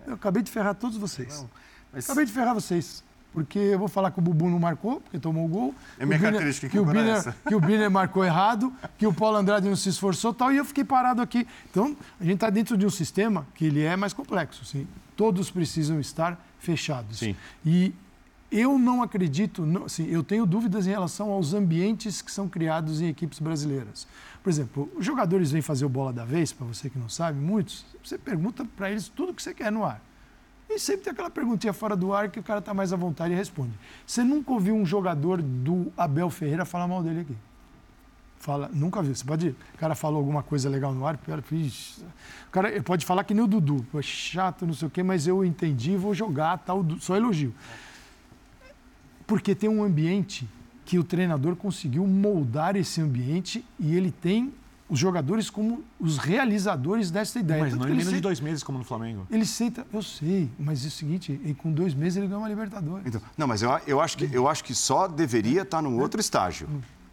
Eu 0.07 0.15
acabei 0.15 0.43
de 0.43 0.51
ferrar 0.51 0.75
todos 0.75 0.97
vocês. 0.97 1.41
Não, 1.41 1.51
mas... 1.93 2.05
Acabei 2.05 2.25
de 2.25 2.33
ferrar 2.33 2.55
vocês 2.55 3.05
porque 3.33 3.59
eu 3.59 3.79
vou 3.79 3.89
falar 3.89 4.11
que 4.11 4.19
o 4.19 4.23
Bubu 4.23 4.49
não 4.49 4.59
marcou, 4.59 5.01
porque 5.01 5.19
tomou 5.19 5.45
o 5.45 5.49
gol. 5.49 5.75
É 5.99 6.05
minha 6.05 6.19
Biner, 6.19 6.33
característica 6.33 6.69
que, 6.69 6.79
o 6.79 6.85
Biner, 6.85 7.35
que 7.47 7.55
o 7.55 7.61
Biner 7.61 7.91
marcou 7.91 8.25
errado, 8.25 8.73
que 8.99 9.07
o 9.07 9.13
Paulo 9.13 9.37
Andrade 9.37 9.69
não 9.69 9.77
se 9.77 9.89
esforçou 9.89 10.35
tal, 10.35 10.53
e 10.53 10.57
eu 10.57 10.65
fiquei 10.65 10.85
parado 10.85 11.23
aqui. 11.23 11.47
Então, 11.71 11.97
a 12.21 12.25
gente 12.25 12.35
está 12.35 12.51
dentro 12.51 12.77
de 12.77 12.85
um 12.85 12.91
sistema 12.91 13.47
que 13.55 13.67
ele 13.67 13.83
é 13.83 13.97
mais 13.97 14.13
complexo. 14.13 14.63
Assim. 14.63 14.87
Todos 15.17 15.51
precisam 15.51 16.01
estar 16.01 16.39
fechados. 16.59 17.19
Sim. 17.19 17.37
E 17.65 17.95
eu 18.51 18.77
não 18.77 19.03
acredito, 19.03 19.65
não, 19.65 19.85
assim, 19.85 20.07
eu 20.09 20.25
tenho 20.25 20.45
dúvidas 20.45 20.87
em 20.87 20.91
relação 20.91 21.31
aos 21.31 21.55
ambientes 21.55 22.21
que 22.21 22.33
são 22.33 22.49
criados 22.49 23.01
em 23.01 23.07
equipes 23.07 23.39
brasileiras. 23.39 24.09
Por 24.43 24.51
exemplo, 24.51 24.91
os 24.97 25.07
jogadores 25.07 25.53
vêm 25.53 25.63
fazer 25.63 25.85
o 25.85 25.89
bola 25.89 26.13
da 26.13 26.25
vez, 26.25 26.53
para 26.53 26.67
você 26.67 26.91
que 26.91 26.99
não 26.99 27.09
sabe, 27.09 27.39
muitos, 27.39 27.85
você 28.03 28.19
pergunta 28.19 28.65
para 28.77 28.91
eles 28.91 29.09
tudo 29.09 29.33
que 29.33 29.43
você 29.43 29.55
quer 29.55 29.71
no 29.71 29.85
ar. 29.85 30.03
E 30.73 30.79
sempre 30.79 31.03
tem 31.03 31.13
aquela 31.13 31.29
perguntinha 31.29 31.73
fora 31.73 31.97
do 31.97 32.15
ar 32.15 32.31
que 32.31 32.39
o 32.39 32.43
cara 32.45 32.61
está 32.61 32.73
mais 32.73 32.93
à 32.93 32.97
vontade 32.97 33.35
e 33.35 33.37
responde. 33.37 33.73
Você 34.07 34.23
nunca 34.23 34.53
ouviu 34.53 34.77
um 34.77 34.87
jogador 34.87 35.43
do 35.43 35.93
Abel 35.97 36.31
Ferreira 36.31 36.65
falar 36.65 36.87
mal 36.87 37.03
dele 37.03 37.23
aqui? 37.23 37.37
Fala, 38.39 38.71
nunca 38.73 39.03
viu. 39.03 39.13
Você 39.13 39.25
pode. 39.25 39.49
O 39.49 39.79
cara 39.79 39.97
falou 39.97 40.19
alguma 40.19 40.45
coisa 40.45 40.69
legal 40.69 40.95
no 40.95 41.05
ar, 41.05 41.19
pior, 41.19 41.41
o 41.41 42.51
cara 42.53 42.83
pode 42.83 43.05
falar 43.05 43.25
que 43.25 43.35
nem 43.35 43.43
o 43.43 43.49
Dudu. 43.49 43.85
Pô, 43.91 44.01
chato, 44.01 44.65
não 44.65 44.73
sei 44.73 44.87
o 44.87 44.91
quê, 44.91 45.03
mas 45.03 45.27
eu 45.27 45.45
entendi, 45.45 45.97
vou 45.97 46.15
jogar, 46.15 46.57
tal, 46.59 46.87
só 47.01 47.17
elogio. 47.17 47.53
Porque 49.27 49.57
tem 49.57 49.69
um 49.69 49.83
ambiente 49.83 50.49
que 50.85 50.99
o 50.99 51.05
treinador 51.05 51.57
conseguiu 51.57 52.07
moldar 52.07 52.77
esse 52.77 53.01
ambiente 53.01 53.65
e 53.79 53.95
ele 53.97 54.11
tem 54.13 54.55
os 54.91 54.99
jogadores 54.99 55.49
como 55.49 55.85
os 55.99 56.19
realizadores 56.19 57.11
dessa 57.11 57.39
ideia. 57.39 57.63
Mas 57.63 57.71
Tanto 57.73 57.81
não 57.83 57.87
em 57.89 57.91
ele 57.93 57.97
menos 57.99 58.11
de 58.11 58.17
senta- 58.17 58.29
dois 58.29 58.41
meses, 58.41 58.63
como 58.63 58.77
no 58.79 58.85
Flamengo. 58.85 59.27
Ele 59.31 59.47
senta, 59.47 59.87
eu 59.93 60.03
sei, 60.03 60.51
mas 60.59 60.85
é 60.85 60.89
o 60.89 60.91
seguinte, 60.91 61.41
e 61.45 61.55
com 61.55 61.71
dois 61.73 61.95
meses 61.95 62.17
ele 62.17 62.27
ganhou 62.27 62.43
uma 62.43 62.49
Libertadores. 62.49 63.07
Então, 63.07 63.21
não, 63.39 63.47
mas 63.47 63.63
eu, 63.63 63.71
eu, 63.87 64.01
acho 64.01 64.19
que, 64.19 64.29
eu 64.33 64.49
acho 64.49 64.65
que 64.65 64.75
só 64.75 65.07
deveria 65.07 65.63
estar 65.63 65.81
num 65.81 65.99
outro 66.01 66.21
estágio. 66.21 66.69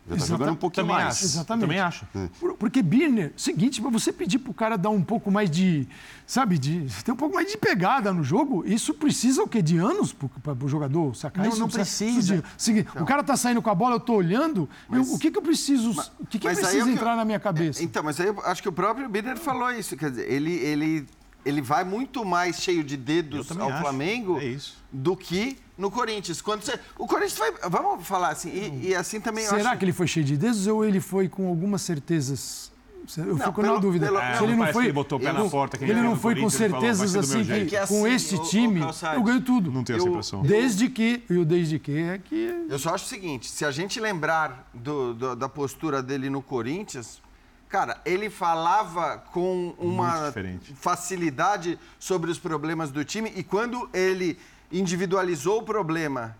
Já 0.10 0.16
está 0.16 0.26
jogando 0.28 0.52
um 0.52 0.56
pouquinho 0.56 0.86
Também 0.88 1.04
mais. 1.04 1.16
acho. 1.18 1.26
Exatamente. 1.26 1.62
Também 1.62 1.80
acho. 1.80 2.06
Por- 2.40 2.54
Porque 2.56 2.82
Birner, 2.82 3.34
seguinte, 3.36 3.82
para 3.82 3.90
você 3.90 4.14
pedir 4.14 4.40
pro 4.40 4.54
cara 4.54 4.78
dar 4.78 4.90
um 4.90 5.02
pouco 5.04 5.30
mais 5.30 5.52
de, 5.52 5.86
sabe, 6.26 6.58
de 6.58 6.88
ter 7.04 7.12
um 7.12 7.16
pouco 7.16 7.36
mais 7.36 7.52
de 7.52 7.58
pegada 7.58 8.14
no 8.14 8.24
jogo, 8.24 8.64
isso 8.66 8.94
precisa 8.94 9.44
o 9.44 9.48
quê? 9.48 9.62
De 9.62 9.78
anos 9.78 10.14
para 10.14 10.54
o 10.64 10.68
jogador 10.70 11.14
sacar 11.16 11.44
Não, 11.44 11.52
isso? 11.52 11.60
não 11.60 11.68
precisa. 11.68 12.38
de- 12.38 12.44
seguinte, 12.58 12.88
O 13.00 13.06
cara 13.06 13.22
tá 13.24 13.36
saindo 13.36 13.62
com 13.62 13.70
a 13.70 13.76
bola, 13.76 13.96
eu 13.96 14.00
tô 14.00 14.14
olhando, 14.14 14.70
eu- 14.92 15.02
o 15.02 15.20
que 15.20 15.30
que 15.30 15.38
eu 15.38 15.42
preciso, 15.42 15.92
o 16.20 16.26
que 16.26 16.40
que 16.40 16.48
Mas 16.48 16.60
precisa 16.60 16.80
é 16.80 16.82
o 16.82 16.86
que 16.86 16.92
eu- 16.92 16.96
entrar 16.96 17.16
na 17.16 17.26
minha 17.26 17.40
cabeça? 17.40 17.84
Então, 17.84 18.02
mas 18.04 18.20
aí 18.20 18.28
eu 18.28 18.40
acho 18.46 18.62
que 18.62 18.70
o 18.70 18.72
próprio 18.72 19.10
Birner 19.10 19.38
falou 19.38 19.72
isso. 19.72 19.98
Quer 19.98 20.10
dizer, 20.12 20.32
ele, 20.32 20.54
ele, 20.54 21.06
ele 21.46 21.62
vai 21.62 21.84
muito 21.84 22.24
mais 22.24 22.62
cheio 22.62 22.84
de 22.84 22.96
dedos 22.96 23.52
ao 23.52 23.70
acho. 23.70 23.82
Flamengo 23.82 24.40
É 24.40 24.58
do 24.92 25.16
que 25.18 25.58
no 25.78 25.92
Corinthians. 25.92 26.42
Quando 26.42 26.64
você, 26.64 26.80
o 26.98 27.06
Corinthians 27.08 27.38
vai. 27.38 27.52
Vamos 27.70 28.08
falar 28.08 28.30
assim, 28.30 28.50
e, 28.50 28.88
e 28.90 28.96
assim 28.96 29.20
também 29.22 29.44
eu 29.46 29.50
Será 29.52 29.70
acho. 29.72 29.80
que 29.80 29.86
ele 29.86 29.94
foi 29.94 30.08
cheio 30.08 30.26
de 30.26 30.36
dedos 30.38 30.66
ou 30.68 30.84
ele 30.84 31.00
foi 31.00 31.28
com 31.30 31.48
algumas 31.48 31.82
certezas? 31.82 32.76
Eu 33.18 33.26
Não, 33.28 33.38
fico 33.38 33.62
pelo- 33.62 33.76
na 33.76 33.80
dúvida. 33.80 34.06
pelo- 34.08 34.18
Se 34.20 34.24
É, 34.26 34.44
ele 34.44 34.56
não 34.58 34.66
foi, 34.66 34.74
que 34.74 34.88
ele 34.88 34.92
botou 34.94 35.18
o 35.18 35.22
pé 35.22 35.32
na 35.32 35.40
não- 35.40 35.50
porta, 35.50 35.78
que 35.78 35.84
ele 35.86 35.92
ele 35.94 36.00
não 36.02 36.08
ganhou 36.10 36.20
foi 36.22 36.34
com 36.36 36.50
falou, 36.50 36.82
certezas 36.82 37.12
meu 37.14 37.22
assim 37.22 37.46
que 37.46 37.66
Que 37.68 37.78
assim, 37.78 37.94
com 38.02 38.06
este 38.08 38.36
ô, 38.36 38.44
time 38.44 38.80
Calçade, 38.82 39.16
eu 39.16 39.24
ganho 39.24 39.42
tudo. 39.42 39.72
Não 39.72 39.82
tenho 39.82 39.98
essa 40.00 40.10
impressão. 40.10 40.42
Desde 40.42 40.90
que, 40.90 41.24
e 41.30 41.38
o 41.38 41.46
desde 41.46 41.80
que 41.80 41.98
é 41.98 42.18
que 42.18 42.66
Eu 42.68 42.78
só 42.78 42.94
acho 42.94 43.06
o 43.06 43.08
seguinte: 43.08 43.50
se 43.50 43.64
a 43.64 43.72
gente 43.72 43.98
lembrar 44.02 44.70
do- 44.74 45.14
do- 45.14 45.36
da 45.38 45.48
postura 45.48 46.04
dele 46.04 46.30
no 46.30 46.42
Corinthians, 46.42 47.22
cara, 47.70 48.02
ele 48.04 48.30
falava 48.30 49.18
com 49.32 49.74
uma 49.78 50.34
facilidade 50.76 51.80
sobre 51.98 52.30
os 52.30 52.38
problemas 52.40 52.92
do 52.92 53.06
time 53.06 53.32
e 53.36 53.42
quando 53.44 53.90
ele 53.94 54.38
individualizou 54.72 55.60
o 55.60 55.64
problema, 55.64 56.36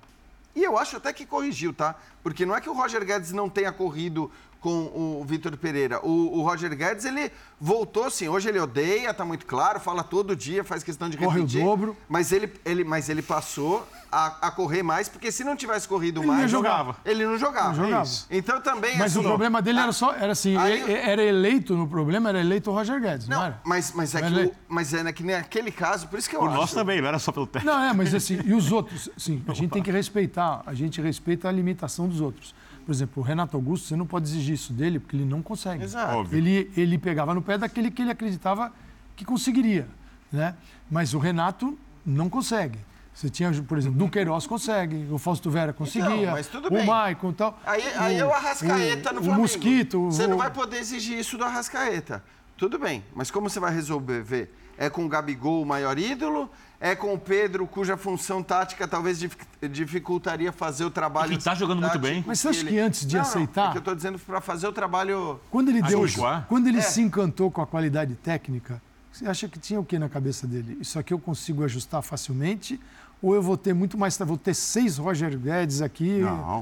e 0.56 0.64
eu 0.64 0.78
acho 0.78 0.98
até 0.98 1.14
que 1.14 1.26
corrigiu, 1.26 1.72
tá? 1.72 1.96
Porque 2.24 2.46
não 2.46 2.56
é 2.56 2.60
que 2.60 2.70
o 2.70 2.74
Roger 2.74 3.06
Guedes 3.06 3.32
não 3.32 3.48
tenha 3.48 3.72
corrido 3.72 4.32
com 4.60 5.20
o 5.22 5.24
Vitor 5.24 5.56
Pereira. 5.56 6.04
O, 6.04 6.40
o 6.40 6.42
Roger 6.42 6.76
Guedes, 6.76 7.06
ele 7.06 7.32
voltou 7.62 8.06
assim, 8.06 8.28
hoje 8.28 8.50
ele 8.50 8.60
odeia, 8.60 9.14
tá 9.14 9.24
muito 9.24 9.46
claro, 9.46 9.80
fala 9.80 10.04
todo 10.04 10.36
dia, 10.36 10.64
faz 10.64 10.84
questão 10.84 11.10
de 11.10 11.18
Corre 11.18 11.40
o 11.40 11.42
repetir. 11.44 11.64
dobro. 11.64 11.96
Mas 12.10 12.32
ele, 12.32 12.52
ele, 12.66 12.84
mas 12.84 13.08
ele 13.08 13.22
passou 13.22 13.88
a, 14.12 14.48
a 14.48 14.52
correr 14.52 14.84
mais, 14.84 15.10
porque 15.10 15.32
se 15.32 15.44
não 15.44 15.56
tivesse 15.56 15.88
corrido 15.88 16.22
Ele 16.22 16.28
mais, 16.28 16.42
não 16.42 16.48
jogava. 16.48 16.96
ele 17.06 17.26
não 17.26 17.38
jogava. 17.38 17.68
Não 17.70 17.76
jogava. 17.76 18.04
Isso. 18.04 18.28
Então 18.32 18.62
também. 18.62 18.98
Mas 18.98 19.12
assim, 19.12 19.20
o 19.20 19.24
problema 19.30 19.62
dele 19.62 19.80
era 19.80 19.92
só, 19.92 20.14
era 20.14 20.32
assim, 20.32 20.56
Aí- 20.58 20.92
era 20.92 21.24
eleito 21.24 21.76
no 21.76 21.88
problema, 21.88 22.30
era 22.30 22.40
eleito 22.40 22.72
o 22.72 22.74
Roger 22.74 23.00
Guedes, 23.02 23.28
não, 23.28 23.38
Não, 23.40 23.46
era? 23.46 23.62
mas, 23.64 23.92
mas 23.94 24.16
é 24.16 24.22
que, 24.22 24.40
o, 24.46 24.52
mas 24.70 24.94
é 24.94 25.12
que 25.14 25.24
naquele 25.24 25.72
caso, 25.72 26.08
por 26.08 26.18
isso 26.20 26.30
que 26.30 26.36
eu 26.36 26.40
Por 26.40 26.50
acho. 26.50 26.58
nós 26.58 26.74
também, 26.74 27.02
não 27.02 27.08
era 27.08 27.20
só 27.20 27.32
pelo 27.32 27.48
técnico. 27.48 27.76
Não, 27.76 27.84
é, 27.84 27.94
mas 27.94 28.14
assim, 28.14 28.40
e 28.46 28.54
os 28.54 28.72
outros? 28.72 29.10
Sim, 29.18 29.44
a 29.48 29.54
gente 29.54 29.72
tem 29.72 29.84
que 29.84 29.92
respeitar, 29.92 30.62
a 30.66 30.74
gente 30.74 31.02
respeita 31.02 31.48
a 31.48 31.52
limitação 31.52 32.08
dos 32.08 32.22
outros. 32.22 32.54
Por 32.86 32.94
exemplo, 32.94 33.22
o 33.22 33.26
Renato 33.26 33.58
Augusto, 33.58 33.88
você 33.88 33.98
não 33.98 34.06
pode 34.06 34.28
exigir 34.30 34.56
isso 34.56 34.72
dele, 34.72 34.98
porque 35.00 35.16
ele 35.18 35.26
não 35.26 35.42
consegue. 35.42 35.84
Exato. 35.84 36.16
Óbvio. 36.20 36.38
Ele, 36.38 36.72
ele 36.78 36.98
pegava 36.98 37.34
no 37.36 37.42
pé 37.42 37.58
daquele 37.58 37.92
que 37.92 38.02
ele 38.02 38.12
acreditava 38.12 38.72
que 39.16 39.26
conseguiria, 39.26 39.86
né? 40.32 40.56
Mas 40.90 41.14
o 41.14 41.20
Renato 41.20 41.78
não 42.06 42.30
consegue. 42.30 42.80
Você 43.18 43.32
tinha, 43.32 43.52
por 43.64 43.80
exemplo, 43.80 43.98
do 43.98 44.08
Queiroz 44.08 44.46
consegue, 44.46 45.08
o 45.12 45.18
Fausto 45.18 45.50
Vera 45.50 45.74
conseguia, 45.74 46.16
Então, 46.22 46.32
mas 46.34 46.46
tudo 46.46 46.70
o. 46.70 46.86
Maicon 46.86 47.32
e 47.32 47.34
tal. 47.34 47.60
Aí, 47.66 47.82
aí 47.98 48.16
é 48.18 48.24
o 48.24 48.32
Arrascaeta 48.32 49.12
no 49.12 49.22
o 49.22 49.24
Flamengo. 49.24 49.42
Mosquito. 49.42 50.06
Você 50.12 50.26
o- 50.26 50.28
não 50.28 50.38
vai 50.38 50.52
poder 50.52 50.78
exigir 50.78 51.18
isso 51.18 51.36
do 51.36 51.44
Arrascaeta. 51.44 52.24
Tudo 52.56 52.78
bem, 52.78 53.04
mas 53.16 53.32
como 53.32 53.50
você 53.50 53.60
vai 53.60 53.74
resolver? 53.74 54.54
É 54.78 54.88
com 54.88 55.04
o 55.04 55.10
Gabigol 55.10 55.64
o 55.64 55.66
maior 55.66 55.98
ídolo? 55.98 56.48
É 56.80 56.96
com 56.96 57.12
o 57.12 57.18
Pedro, 57.18 57.66
cuja 57.66 57.98
função 57.98 58.44
tática 58.44 58.88
talvez 58.88 59.18
dif- 59.18 59.36
dificultaria 59.68 60.52
fazer 60.52 60.86
o 60.86 60.92
trabalho. 60.92 61.34
E 61.34 61.38
que 61.38 61.44
tá 61.44 61.56
jogando 61.56 61.82
muito 61.82 61.98
bem. 61.98 62.24
Mas 62.28 62.40
você 62.40 62.50
acha 62.50 62.60
ele- 62.60 62.70
que 62.70 62.78
antes 62.80 63.04
de 63.04 63.16
Não, 63.16 63.24
não, 63.24 63.30
aceitar- 63.32 63.70
é 63.70 63.72
que 63.72 63.78
eu 63.80 63.82
tô 63.82 63.96
dizendo 63.96 64.20
para 64.20 64.40
fazer 64.40 64.68
o 64.68 64.72
trabalho. 64.72 65.40
Quando 65.50 65.70
ele 65.70 65.82
Ah, 65.84 65.88
deu, 65.88 66.06
quando 66.48 66.68
ele 66.68 66.78
É. 66.78 66.82
se 66.82 67.02
encantou 67.02 67.50
com 67.50 67.64
a 67.64 67.66
qualidade 67.66 68.14
técnica, 68.14 68.80
você 69.12 69.26
acha 69.28 69.48
que 69.50 69.58
tinha 69.58 69.80
o 69.80 69.84
que 69.84 69.98
na 69.98 70.08
cabeça 70.08 70.46
dele? 70.46 70.78
Isso 70.80 71.00
aqui 71.00 71.12
eu 71.12 71.18
consigo 71.18 71.64
ajustar 71.64 72.04
facilmente? 72.04 72.80
Ou 73.20 73.34
eu 73.34 73.42
vou 73.42 73.58
ter 73.58 73.74
muito 73.74 73.98
mais, 73.98 74.16
vou 74.20 74.38
ter 74.38 74.54
seis 74.54 74.98
Roger 75.00 75.36
Guedes 75.40 75.82
aqui? 75.82 76.20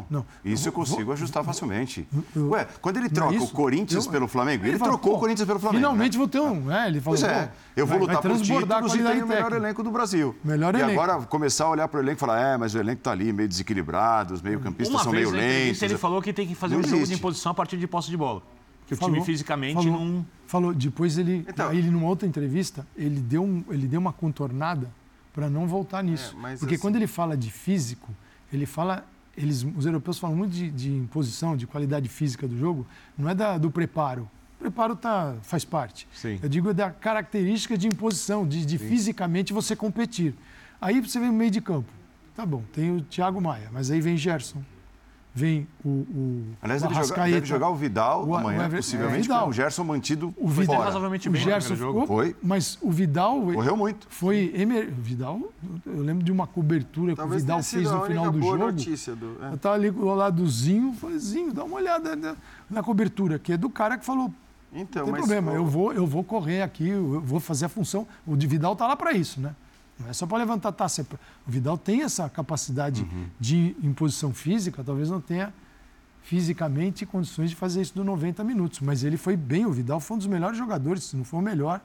Não, 0.10 0.26
isso 0.44 0.70
eu 0.70 0.72
vou- 0.72 0.82
consigo 0.84 1.04
vou- 1.04 1.14
ajustar 1.14 1.44
facilmente. 1.44 2.08
eu- 2.34 2.52
Ué, 2.52 2.66
quando 2.82 2.96
ele 2.96 3.08
Não 3.08 3.12
é 3.12 3.14
troca 3.14 3.36
isso? 3.36 3.44
o 3.46 3.50
Corinthians 3.50 4.06
Eu- 4.06 4.12
pelo 4.12 4.26
Flamengo, 4.26 4.66
ele, 4.66 4.78
fala, 4.78 4.92
trocou 4.92 5.16
o 5.18 5.20
Corinthians 5.20 5.46
pelo 5.46 5.60
Flamengo. 5.60 5.80
Finalmente 5.84 6.14
né? 6.14 6.18
vou 6.18 6.28
ter 6.30 6.40
um. 6.40 6.72
É, 6.72 6.88
ele 6.88 7.02
falou, 7.02 7.20
Pois 7.20 7.30
é, 7.30 7.52
eu 7.76 7.86
vou 7.86 7.98
vai- 7.98 8.08
lutar 8.08 8.22
vai 8.22 8.32
por 8.32 8.42
títulos 8.42 8.96
e 8.96 8.98
tenho 9.04 9.26
o 9.26 9.28
melhor 9.28 9.52
elenco 9.52 9.84
do 9.84 9.92
Brasil. 9.92 10.34
Melhor 10.46 10.74
e 10.76 10.80
elenco. 10.80 11.02
agora 11.02 11.26
começar 11.26 11.66
a 11.66 11.70
olhar 11.72 11.88
para 11.90 11.98
o 12.00 12.02
elenco 12.02 12.18
e 12.18 12.20
falar, 12.22 12.40
é, 12.40 12.58
mas 12.58 12.74
o 12.74 12.78
elenco 12.80 13.02
tá 13.02 13.12
ali 13.12 13.34
meio 13.34 13.50
desequilibrado, 13.50 14.34
os 14.34 14.42
meio-campistas 14.42 14.96
Uma 14.96 15.04
são 15.04 15.12
meio 15.12 15.32
lentos. 15.32 15.82
ele 15.82 15.98
falou 15.98 16.22
que 16.22 16.32
tem 16.32 16.48
que 16.48 16.56
fazer 16.56 16.76
Não 16.76 16.82
um 16.82 16.88
jogo 16.88 17.06
de 17.06 17.14
imposição 17.16 17.52
a 17.52 17.56
partir 17.56 17.76
de 17.78 17.86
posse 17.86 18.10
de 18.10 18.16
bola. 18.16 18.42
Que 18.88 18.94
o 18.94 18.98
Falou, 18.98 19.16
time 19.16 19.26
fisicamente 19.26 19.74
falou, 19.84 20.00
não... 20.06 20.26
Falou, 20.48 20.74
depois 20.74 21.18
ele, 21.18 21.44
Então- 21.50 21.68
aí 21.70 21.80
ele 21.80 21.90
numa 21.90 22.08
outra 22.08 22.28
entrevista, 22.28 22.86
ele 22.96 23.20
deu, 23.20 23.44
um, 23.44 23.64
ele 23.72 23.88
deu 23.88 24.00
uma 24.00 24.14
contornada 24.14 24.90
para 25.36 25.50
não 25.50 25.68
voltar 25.68 26.02
nisso. 26.02 26.34
É, 26.46 26.56
Porque 26.56 26.76
assim- 26.76 26.82
quando 26.82 26.96
ele 26.96 27.08
fala 27.08 27.36
de 27.36 27.52
físico, 27.52 28.10
ele 28.54 28.66
fala, 28.66 29.06
eles, 29.36 29.68
os 29.76 29.86
europeus 29.86 30.18
falam 30.18 30.34
muito 30.38 30.54
de, 30.54 30.72
de 30.72 30.90
imposição, 30.90 31.58
de 31.58 31.68
qualidade 31.68 32.08
física 32.08 32.48
do 32.48 32.58
jogo, 32.58 32.88
não 33.18 33.30
é 33.30 33.36
da- 33.36 33.58
do 33.58 33.70
preparo. 33.70 34.30
O 34.56 34.60
preparo 34.60 34.96
tá, 34.96 35.36
faz 35.42 35.66
parte. 35.66 36.08
Sim. 36.14 36.40
Eu 36.42 36.48
digo 36.48 36.74
da 36.74 36.90
característica 36.90 37.78
de 37.78 37.86
imposição, 37.88 38.48
de, 38.48 38.66
de 38.66 38.78
fisicamente 38.78 39.52
você 39.52 39.76
competir. 39.76 40.34
Aí 40.80 41.02
você 41.02 41.20
vem 41.20 41.28
no 41.28 41.34
meio 41.36 41.52
de 41.52 41.60
campo. 41.60 41.92
Tá 42.34 42.46
bom, 42.46 42.64
tem 42.74 42.96
o 42.96 43.02
Thiago 43.02 43.42
Maia, 43.42 43.70
mas 43.74 43.92
aí 43.92 44.00
vem 44.00 44.16
Gerson, 44.18 44.62
vem 45.38 45.68
o, 45.84 45.90
o, 45.90 46.44
Aliás, 46.62 46.82
o 46.82 46.86
jogar, 46.86 46.96
Arrascaeta. 46.96 47.32
deve 47.36 47.46
jogar 47.46 47.70
o 47.70 47.76
Vidal 47.76 48.24
O- 48.24 48.30
o 48.30 48.36
amanhã, 48.38 48.64
Ever- 48.66 48.80
possivelmente, 48.80 49.18
é, 49.20 49.22
Vidal. 49.24 49.50
o 49.50 49.54
Gerson 49.54 49.84
mantido 49.84 50.34
O 50.38 50.48
Vidal 50.48 50.76
fora. 50.78 50.86
razoavelmente 50.86 51.28
O 51.28 51.32
bem 51.32 51.42
no 51.42 51.46
Gerson 51.52 51.76
jogo. 51.76 52.02
ficou, 52.02 52.16
Foi. 52.18 52.36
mas 52.42 52.78
o 52.82 52.90
Vidal 52.90 53.42
Correu 53.42 53.76
muito. 53.76 54.08
foi 54.10 54.52
emer... 54.56 54.90
Vidal, 54.92 55.42
eu 55.86 56.02
lembro 56.02 56.24
de 56.24 56.32
uma 56.32 56.48
cobertura 56.48 57.08
que 57.08 57.14
o 57.14 57.18
Talvez 57.18 57.42
Vidal 57.42 57.62
fez 57.62 57.92
no 57.92 58.02
final 58.06 58.32
do 58.32 58.40
jogo. 58.42 58.58
notícia 58.58 59.14
do. 59.14 59.38
é. 59.44 59.52
Eu 59.54 59.58
tava 59.58 59.76
ali 59.76 59.90
ao 59.90 60.16
lado 60.16 60.42
do 60.42 60.50
Zinho, 60.50 60.94
falei, 60.94 61.20
Zinho, 61.20 61.52
dá 61.54 61.66
uma 61.66 61.76
olhada 61.76 62.16
na, 62.16 62.36
na 62.70 62.82
cobertura, 62.82 63.38
que 63.38 63.52
é 63.52 63.58
do 63.58 63.70
cara 63.70 63.98
que 63.98 64.06
falou, 64.06 64.34
Então, 64.74 65.06
não 65.06 65.06
tem 65.06 65.12
mas 65.12 65.22
problema, 65.22 65.52
o- 65.52 65.56
eu 65.56 65.66
vou, 65.66 65.92
eu 65.94 66.08
vou 66.08 66.24
correr 66.24 66.62
aqui, 66.62 66.88
eu 66.88 67.20
vou 67.22 67.40
fazer 67.42 67.66
a 67.66 67.70
função. 67.70 68.08
O 68.26 68.38
de 68.38 68.48
Vidal 68.48 68.74
tá 68.76 68.88
lá 68.88 68.96
para 68.96 69.12
isso, 69.12 69.42
né? 69.42 69.54
Não 70.00 70.10
é 70.10 70.14
só 70.14 70.26
para 70.28 70.38
levantar 70.40 70.72
taça. 70.74 71.02
é 71.02 71.06
O 71.48 71.52
Vidal 71.52 71.78
tem 71.78 72.02
essa 72.04 72.28
capacidade 72.30 73.04
Uhum. 73.04 73.28
de 73.40 73.76
imposição 73.82 74.34
física, 74.34 74.84
talvez 74.84 75.10
não 75.10 75.22
tenha 75.22 75.54
fisicamente 76.22 77.06
condições 77.06 77.50
de 77.52 77.56
fazer 77.56 77.82
isso 77.82 77.94
do 77.96 78.04
90 78.04 78.44
minutos. 78.44 78.80
Mas 78.80 79.04
ele 79.04 79.18
foi 79.18 79.36
bem, 79.38 79.66
o 79.66 79.72
Vidal 79.72 80.00
foi 80.00 80.16
um 80.16 80.18
dos 80.18 80.28
melhores 80.28 80.58
jogadores, 80.58 81.04
se 81.04 81.16
não 81.16 81.24
for 81.24 81.38
o 81.38 81.42
melhor, 81.42 81.82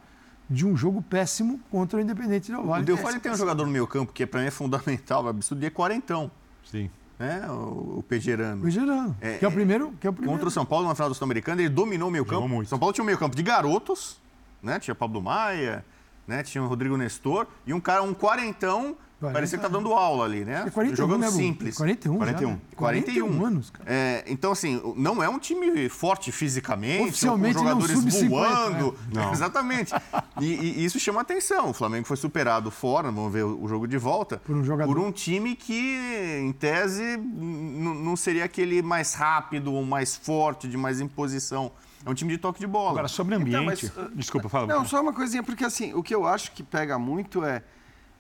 de 0.49 0.67
um 0.67 0.77
jogo 0.77 1.01
péssimo 1.03 1.61
contra 1.71 1.99
o 1.99 2.01
Independente 2.01 2.51
Del 2.51 2.63
O 2.63 2.67
Valle. 2.67 2.85
Del 2.85 2.97
Valle 2.97 3.21
tem 3.21 3.31
um 3.31 3.37
jogador 3.37 3.65
no 3.67 3.71
meio 3.73 3.87
campo 3.87 4.13
que 4.13 4.27
para 4.27 4.41
mim 4.41 4.47
é 4.47 4.51
fundamental, 4.51 5.29
absurdo, 5.29 5.63
e 5.63 5.67
é 5.67 5.71
quarentão, 5.71 6.31
Sim. 6.65 6.91
né? 7.19 7.47
O, 7.51 7.99
o 7.99 8.05
Pejerano. 8.09 8.65
O 8.67 8.71
Gerando, 8.71 9.15
É, 9.21 9.39
que 9.39 9.45
é 9.45 9.49
o 9.49 9.53
primeiro. 9.53 9.93
Que 10.01 10.07
é 10.07 10.11
o 10.11 10.13
primeiro. 10.13 10.33
Contra 10.33 10.49
o 10.49 10.51
São 10.51 10.65
Paulo 10.67 10.89
na 10.89 10.95
final 10.95 11.09
do 11.09 11.15
Sul-Americano, 11.15 11.61
ele 11.61 11.69
dominou 11.69 12.09
o 12.09 12.11
meio 12.11 12.25
Jogou 12.25 12.41
campo. 12.43 12.53
muito. 12.55 12.69
São 12.69 12.79
Paulo 12.79 12.93
tinha 12.93 13.03
um 13.03 13.07
meio 13.07 13.19
campo 13.19 13.37
de 13.37 13.43
garotos, 13.43 14.21
né? 14.63 14.81
Tinha 14.81 14.95
Pablo 14.95 15.23
Maia, 15.23 15.85
né? 16.27 16.43
Tinha 16.43 16.63
o 16.63 16.67
Rodrigo 16.67 16.97
Nestor 16.97 17.47
e 17.67 17.75
um 17.75 17.81
cara, 17.81 18.03
um 18.03 18.15
quarentão, 18.15 18.97
parecia 19.21 19.59
que 19.59 19.63
tá 19.63 19.69
dando 19.69 19.93
aula 19.93 20.25
ali, 20.25 20.45
né? 20.45 20.65
É 20.67 20.71
41, 20.71 20.97
Jogando 20.97 21.21
né, 21.21 21.31
simples. 21.31 21.77
41, 21.77 22.17
41. 22.17 22.49
Já, 22.49 22.55
né? 22.55 22.61
41 22.77 23.45
anos, 23.47 23.71
cara. 23.71 23.85
É, 23.93 24.25
então, 24.27 24.53
assim, 24.53 24.81
não 24.97 25.23
é 25.23 25.29
um 25.29 25.39
time 25.39 25.89
forte 25.89 26.33
fisicamente, 26.33 27.09
Oficialmente 27.11 27.57
com 27.57 27.65
não, 27.65 27.69
jogadores 27.81 27.99
sub-50, 27.99 28.29
voando. 28.29 28.93
né? 28.93 28.99
Não. 29.21 29.33
Exatamente. 29.33 29.93
E, 30.41 30.47
e 30.81 30.85
isso 30.85 30.99
chama 30.99 31.21
atenção. 31.21 31.71
O 31.71 31.75
Flamengo 31.75 32.07
foi 32.07 32.17
superado 32.17 32.71
fora, 32.71 33.11
vamos 33.11 33.33
ver 33.33 33.45
o 33.45 33.67
jogo 33.69 33.87
de 33.87 33.99
volta, 33.99 34.39
Por 34.39 34.57
um 34.57 34.65
jogador. 34.65 34.95
por 34.95 35.03
um 35.03 35.13
time 35.13 35.55
que, 35.55 36.39
em 36.41 36.53
tese, 36.53 37.17
não 37.19 38.17
seria 38.17 38.45
aquele 38.45 38.81
mais 38.83 39.15
rápido 39.15 39.73
ou 39.75 39.85
mais 39.85 40.17
forte, 40.17 40.67
de 40.69 40.77
mais 40.77 41.01
imposição. 41.01 41.73
É 42.05 42.11
um 42.11 42.15
time 42.15 42.33
de 42.33 42.39
toque 42.39 42.61
de 42.61 42.67
bola. 42.67 42.91
Agora, 42.91 43.09
sobre 43.09 43.35
Então, 43.35 43.61
ambiente... 43.61 43.93
mas, 43.95 43.97
uh, 43.97 44.11
Desculpa, 44.15 44.49
fala. 44.49 44.67
Não, 44.67 44.85
só 44.85 45.01
uma 45.01 45.13
coisinha, 45.13 45.43
porque 45.43 45.65
assim, 45.65 45.93
o 45.93 46.03
que 46.03 46.15
eu 46.15 46.27
acho 46.27 46.53
que 46.53 46.63
pega 46.63 46.99
muito 46.99 47.45
é. 47.45 47.63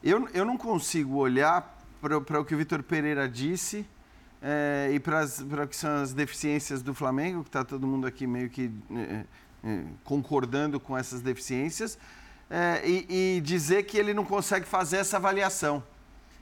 Eu, 0.03 0.29
eu 0.33 0.45
não 0.45 0.57
consigo 0.57 1.17
olhar 1.17 1.79
para 2.01 2.41
o 2.41 2.45
que 2.45 2.55
o 2.55 2.59
Vitor 2.59 2.83
Pereira 2.83 3.29
disse 3.29 3.87
é, 4.43 4.91
e 4.93 4.99
para 4.99 5.25
o 5.65 5.69
que 5.69 5.77
são 5.77 6.03
as 6.03 6.13
deficiências 6.13 6.83
do 6.83 6.95
Flamengo, 6.95 7.43
que 7.43 7.49
está 7.49 7.65
todo 7.65 7.87
mundo 7.87 8.07
aqui 8.07 8.27
meio 8.27 8.49
que 8.49 8.71
é, 8.91 9.25
é, 9.63 9.85
concordando 10.03 10.81
com 10.81 10.97
essas 10.97 11.21
deficiências, 11.21 11.99
é, 12.49 12.83
e, 12.85 13.37
e 13.37 13.41
dizer 13.43 13.85
que 13.85 13.99
ele 13.99 14.15
não 14.15 14.25
consegue 14.25 14.67
fazer 14.67 14.99
essa 14.99 15.19
avaliação. 15.19 15.83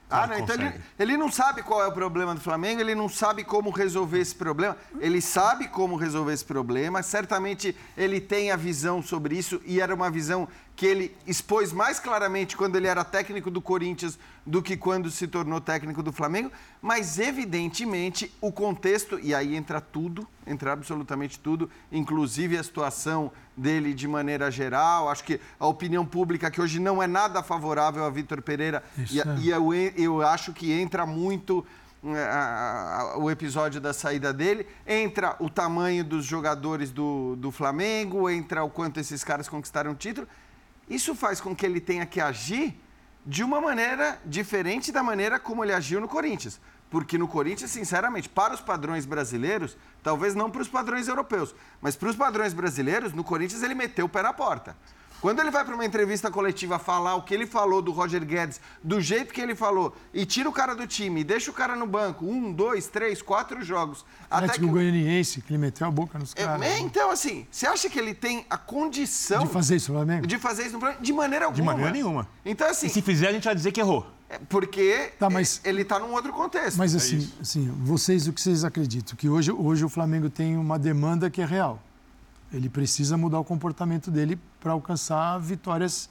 Ah, 0.09 0.25
não, 0.25 0.39
então 0.39 0.55
ele, 0.55 0.73
ele, 0.97 1.17
não 1.17 1.31
sabe 1.31 1.61
qual 1.61 1.83
é 1.83 1.87
o 1.87 1.91
problema 1.91 2.33
do 2.33 2.41
Flamengo, 2.41 2.81
ele 2.81 2.95
não 2.95 3.07
sabe 3.07 3.43
como 3.43 3.69
resolver 3.69 4.19
esse 4.19 4.33
problema. 4.33 4.75
Ele 4.99 5.21
sabe 5.21 5.67
como 5.67 5.95
resolver 5.95 6.33
esse 6.33 6.45
problema, 6.45 7.03
certamente 7.03 7.75
ele 7.95 8.19
tem 8.19 8.51
a 8.51 8.55
visão 8.55 9.03
sobre 9.03 9.37
isso 9.37 9.61
e 9.65 9.79
era 9.79 9.93
uma 9.93 10.09
visão 10.09 10.47
que 10.79 10.85
ele 10.85 11.13
expôs 11.27 11.73
mais 11.73 11.99
claramente 11.99 12.55
quando 12.55 12.77
ele 12.77 12.87
era 12.87 13.03
técnico 13.03 13.51
do 13.51 13.61
Corinthians 13.61 14.17
do 14.45 14.61
que 14.61 14.77
quando 14.77 15.11
se 15.11 15.27
tornou 15.27 15.59
técnico 15.59 16.01
do 16.01 16.13
Flamengo, 16.13 16.49
mas 16.81 17.19
evidentemente 17.19 18.33
o 18.39 18.49
contexto, 18.49 19.19
e 19.19 19.35
aí 19.35 19.57
entra 19.57 19.81
tudo, 19.81 20.25
entra 20.47 20.71
absolutamente 20.71 21.37
tudo, 21.37 21.69
inclusive 21.91 22.57
a 22.57 22.63
situação 22.63 23.29
dele 23.57 23.93
de 23.93 24.07
maneira 24.07 24.49
geral. 24.49 25.09
Acho 25.09 25.25
que 25.25 25.41
a 25.59 25.67
opinião 25.67 26.05
pública, 26.05 26.49
que 26.49 26.61
hoje 26.61 26.79
não 26.79 27.03
é 27.03 27.07
nada 27.07 27.43
favorável 27.43 28.05
a 28.05 28.09
Vitor 28.09 28.41
Pereira, 28.41 28.81
e, 29.11 29.19
é. 29.19 29.23
e 29.37 29.49
eu, 29.49 29.73
eu 29.97 30.21
acho 30.21 30.53
que 30.53 30.71
entra 30.71 31.05
muito 31.05 31.65
é, 32.05 33.17
o 33.17 33.29
episódio 33.29 33.81
da 33.81 33.91
saída 33.91 34.31
dele, 34.31 34.65
entra 34.87 35.35
o 35.41 35.49
tamanho 35.49 36.05
dos 36.05 36.23
jogadores 36.23 36.89
do, 36.89 37.35
do 37.35 37.51
Flamengo, 37.51 38.29
entra 38.29 38.63
o 38.63 38.69
quanto 38.69 38.97
esses 38.97 39.25
caras 39.25 39.49
conquistaram 39.49 39.91
o 39.91 39.95
título. 39.95 40.25
Isso 40.89 41.13
faz 41.13 41.39
com 41.39 41.55
que 41.55 41.65
ele 41.65 41.79
tenha 41.79 42.05
que 42.05 42.19
agir 42.19 42.75
de 43.25 43.43
uma 43.43 43.61
maneira 43.61 44.19
diferente 44.25 44.91
da 44.91 45.03
maneira 45.03 45.39
como 45.39 45.63
ele 45.63 45.73
agiu 45.73 46.01
no 46.01 46.07
Corinthians. 46.07 46.59
Porque 46.89 47.17
no 47.17 47.27
Corinthians, 47.27 47.69
sinceramente, 47.69 48.27
para 48.27 48.53
os 48.53 48.61
padrões 48.61 49.05
brasileiros, 49.05 49.77
talvez 50.01 50.33
não 50.33 50.49
para 50.49 50.61
os 50.61 50.67
padrões 50.67 51.07
europeus, 51.07 51.53
mas 51.79 51.95
para 51.95 52.09
os 52.09 52.15
padrões 52.15 52.53
brasileiros, 52.53 53.13
no 53.13 53.23
Corinthians 53.23 53.61
ele 53.61 53.75
meteu 53.75 54.07
o 54.07 54.09
pé 54.09 54.23
na 54.23 54.33
porta. 54.33 54.75
Quando 55.21 55.39
ele 55.39 55.51
vai 55.51 55.65
para 55.65 55.75
uma 55.75 55.85
entrevista 55.85 56.31
coletiva 56.31 56.79
falar 56.79 57.15
o 57.15 57.23
que 57.23 57.33
ele 57.33 57.45
falou 57.45 57.81
do 57.81 57.91
Roger 57.91 58.23
Guedes, 58.25 58.61
do 58.81 59.01
jeito 59.01 59.33
que 59.33 59.41
ele 59.41 59.53
falou, 59.53 59.95
e 60.13 60.25
tira 60.25 60.47
o 60.47 60.51
cara 60.51 60.73
do 60.73 60.87
time, 60.87 61.23
deixa 61.23 61.51
o 61.51 61.53
cara 61.53 61.75
no 61.75 61.85
banco, 61.85 62.25
um, 62.25 62.53
dois, 62.53 62.87
três, 62.87 63.21
quatro 63.21 63.63
jogos. 63.63 64.05
Até 64.29 64.53
que 64.53 64.65
o 64.65 64.69
Goianiense, 64.69 65.41
que 65.41 65.51
ele 65.51 65.57
meteu 65.57 65.87
a 65.87 65.91
boca 65.91 66.17
nos 66.17 66.33
é, 66.35 66.43
caras. 66.43 66.61
É, 66.61 66.79
então, 66.79 67.11
assim, 67.11 67.45
você 67.51 67.67
acha 67.67 67.89
que 67.89 67.99
ele 67.99 68.13
tem 68.13 68.45
a 68.49 68.57
condição... 68.57 69.43
De 69.43 69.51
fazer 69.51 69.75
isso 69.75 69.91
no 69.91 69.99
Flamengo? 69.99 70.27
De 70.27 70.37
fazer 70.37 70.63
isso 70.63 70.73
no 70.73 70.79
Flamengo? 70.79 71.01
De 71.01 71.13
maneira 71.13 71.45
alguma. 71.45 71.61
De 71.61 71.65
maneira 71.65 71.91
nenhuma. 71.91 72.27
Então, 72.45 72.69
assim... 72.69 72.87
E 72.87 72.89
se 72.89 73.01
fizer, 73.01 73.27
a 73.27 73.33
gente 73.33 73.43
vai 73.43 73.55
dizer 73.55 73.71
que 73.71 73.79
errou. 73.81 74.07
É, 74.29 74.39
porque 74.47 75.11
tá, 75.17 75.27
mas, 75.29 75.59
ele 75.63 75.81
está 75.81 75.97
num 75.97 76.13
outro 76.13 76.31
contexto. 76.31 76.77
Mas 76.77 76.93
é 76.93 76.97
assim, 76.97 77.31
é 77.39 77.41
assim, 77.41 77.67
vocês, 77.81 78.27
o 78.27 78.33
que 78.33 78.39
vocês 78.39 78.63
acreditam? 78.63 79.17
Que 79.17 79.27
hoje, 79.27 79.51
hoje 79.51 79.83
o 79.83 79.89
Flamengo 79.89 80.29
tem 80.29 80.55
uma 80.55 80.77
demanda 80.77 81.29
que 81.31 81.41
é 81.41 81.45
real. 81.45 81.81
Ele 82.51 82.69
precisa 82.69 83.17
mudar 83.17 83.39
o 83.39 83.43
comportamento 83.43 84.09
dele 84.09 84.39
para 84.59 84.71
alcançar 84.71 85.37
vitórias 85.39 86.09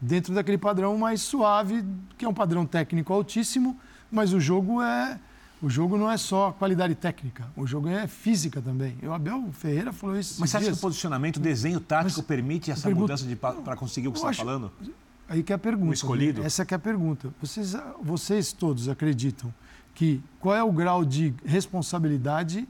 dentro 0.00 0.34
daquele 0.34 0.58
padrão 0.58 0.96
mais 0.98 1.22
suave, 1.22 1.84
que 2.16 2.24
é 2.24 2.28
um 2.28 2.34
padrão 2.34 2.66
técnico 2.66 3.12
altíssimo, 3.12 3.78
mas 4.10 4.32
o 4.32 4.40
jogo 4.40 4.82
é 4.82 5.18
o 5.60 5.68
jogo 5.68 5.98
não 5.98 6.08
é 6.08 6.16
só 6.16 6.52
qualidade 6.52 6.94
técnica, 6.94 7.48
o 7.56 7.66
jogo 7.66 7.88
é 7.88 8.06
física 8.06 8.62
também. 8.62 8.96
O 9.02 9.12
Abel 9.12 9.50
Ferreira 9.52 9.92
falou 9.92 10.16
isso. 10.16 10.40
Mas 10.40 10.50
você 10.50 10.56
acha 10.58 10.66
que 10.66 10.72
o 10.72 10.76
posicionamento, 10.76 11.38
o 11.38 11.40
desenho 11.40 11.80
tático 11.80 12.20
mas, 12.20 12.26
permite 12.26 12.70
essa 12.70 12.84
pergunto, 12.84 13.12
mudança 13.12 13.54
para 13.64 13.74
conseguir 13.74 14.06
o 14.06 14.12
que 14.12 14.20
você 14.20 14.30
está 14.30 14.44
falando? 14.44 14.70
Aí 15.28 15.42
que 15.42 15.52
é 15.52 15.56
a 15.56 15.58
pergunta. 15.58 15.90
O 15.90 15.92
escolhido? 15.92 16.40
Né? 16.40 16.46
Essa 16.46 16.64
que 16.64 16.72
é 16.72 16.76
a 16.76 16.78
pergunta. 16.78 17.34
Vocês, 17.40 17.74
vocês 18.00 18.52
todos 18.52 18.88
acreditam 18.88 19.52
que 19.94 20.22
qual 20.38 20.54
é 20.54 20.62
o 20.62 20.70
grau 20.70 21.04
de 21.04 21.34
responsabilidade 21.44 22.68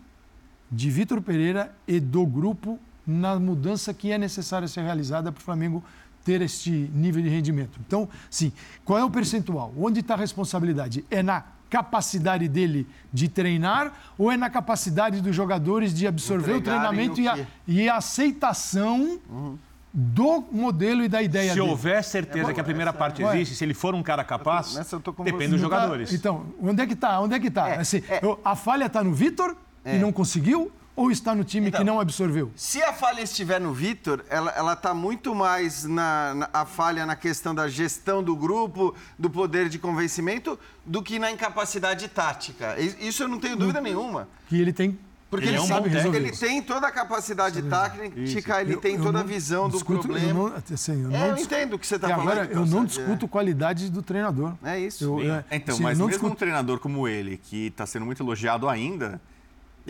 de 0.72 0.90
Vitor 0.90 1.20
Pereira 1.20 1.74
e 1.86 2.00
do 2.00 2.24
grupo 2.24 2.78
na 3.08 3.40
mudança 3.40 3.94
que 3.94 4.12
é 4.12 4.18
necessária 4.18 4.68
ser 4.68 4.82
realizada 4.82 5.32
para 5.32 5.40
o 5.40 5.42
Flamengo 5.42 5.82
ter 6.22 6.42
este 6.42 6.70
nível 6.70 7.22
de 7.22 7.28
rendimento. 7.30 7.80
Então, 7.86 8.06
sim, 8.28 8.52
qual 8.84 8.98
é 8.98 9.04
o 9.04 9.08
percentual? 9.08 9.72
Onde 9.78 10.00
está 10.00 10.12
a 10.12 10.16
responsabilidade? 10.18 11.02
É 11.10 11.22
na 11.22 11.42
capacidade 11.70 12.46
dele 12.48 12.86
de 13.10 13.28
treinar 13.28 13.92
ou 14.18 14.30
é 14.30 14.36
na 14.36 14.50
capacidade 14.50 15.22
dos 15.22 15.34
jogadores 15.34 15.94
de 15.94 16.06
absorver 16.06 16.52
o 16.52 16.60
treinamento 16.60 17.18
e 17.18 17.28
a, 17.28 17.46
e 17.66 17.88
a, 17.88 17.96
aceitação 17.96 19.20
uhum. 19.28 19.58
do 19.92 20.44
modelo 20.52 21.02
e 21.02 21.08
da 21.08 21.22
ideia 21.22 21.50
se 21.50 21.54
dele? 21.56 21.66
Se 21.66 21.70
houver 21.70 22.04
certeza 22.04 22.50
é, 22.50 22.54
que 22.54 22.60
a 22.60 22.64
primeira 22.64 22.90
essa, 22.90 22.98
parte 22.98 23.22
existe, 23.22 23.54
se 23.54 23.64
ele 23.64 23.74
for 23.74 23.94
um 23.94 24.02
cara 24.02 24.22
capaz, 24.22 24.78
depende 25.24 25.52
dos 25.52 25.60
jogadores. 25.60 26.12
Então, 26.12 26.46
onde 26.60 26.82
é 26.82 26.86
que 26.86 26.94
está? 26.94 27.20
Onde 27.20 27.34
é 27.34 27.40
que 27.40 27.48
está? 27.48 27.68
É, 27.70 27.78
assim, 27.78 28.02
é. 28.08 28.20
A 28.44 28.54
falha 28.54 28.84
está 28.84 29.02
no 29.02 29.14
Vitor 29.14 29.56
e 29.84 29.90
é. 29.90 29.98
não 29.98 30.12
conseguiu? 30.12 30.70
Ou 30.98 31.12
está 31.12 31.32
no 31.32 31.44
time 31.44 31.68
então, 31.68 31.78
que 31.78 31.86
não 31.86 32.00
absorveu? 32.00 32.50
Se 32.56 32.82
a 32.82 32.92
falha 32.92 33.22
estiver 33.22 33.60
no 33.60 33.72
Vitor, 33.72 34.24
ela 34.28 34.72
está 34.72 34.92
muito 34.92 35.32
mais 35.32 35.84
na, 35.84 36.34
na, 36.34 36.50
a 36.52 36.66
falha 36.66 37.06
na 37.06 37.14
questão 37.14 37.54
da 37.54 37.68
gestão 37.68 38.20
do 38.20 38.34
grupo, 38.34 38.92
do 39.16 39.30
poder 39.30 39.68
de 39.68 39.78
convencimento, 39.78 40.58
do 40.84 41.00
que 41.00 41.20
na 41.20 41.30
incapacidade 41.30 42.08
tática. 42.08 42.74
Isso 42.80 43.22
eu 43.22 43.28
não 43.28 43.38
tenho 43.38 43.56
dúvida 43.56 43.80
nenhuma. 43.80 44.28
Que 44.48 44.60
ele 44.60 44.72
tem 44.72 44.98
porque 45.30 45.44
ele, 45.44 45.56
ele 45.56 45.58
é 45.58 45.64
um 45.64 45.66
sabe 45.68 45.88
resolver. 45.90 46.18
Ele 46.18 46.32
tem 46.32 46.62
toda 46.62 46.88
a 46.88 46.90
capacidade 46.90 47.62
tática, 47.62 48.06
isso. 48.18 48.38
ele 48.60 48.74
eu, 48.74 48.80
tem 48.80 48.94
eu 48.94 49.02
toda 49.02 49.12
não, 49.12 49.20
a 49.20 49.22
visão 49.22 49.68
do 49.68 49.84
problema. 49.84 50.40
Eu, 50.40 50.48
não, 50.48 50.62
assim, 50.72 51.04
eu, 51.04 51.12
é, 51.12 51.30
eu 51.30 51.36
entendo 51.36 51.74
o 51.74 51.78
que 51.78 51.86
você 51.86 51.96
está 51.96 52.08
falando. 52.08 52.30
Agora, 52.30 52.48
eu 52.50 52.66
não 52.66 52.84
discuto 52.84 53.26
é. 53.26 53.28
qualidade 53.28 53.90
do 53.90 54.02
treinador. 54.02 54.54
É 54.64 54.80
isso. 54.80 55.20
É, 55.20 55.56
então, 55.56 55.74
assim, 55.74 55.82
mas 55.82 55.98
mesmo 55.98 56.10
discuto... 56.10 56.32
um 56.32 56.34
treinador 56.34 56.80
como 56.80 57.06
ele, 57.06 57.36
que 57.36 57.66
está 57.66 57.86
sendo 57.86 58.06
muito 58.06 58.22
elogiado 58.22 58.68
ainda, 58.70 59.20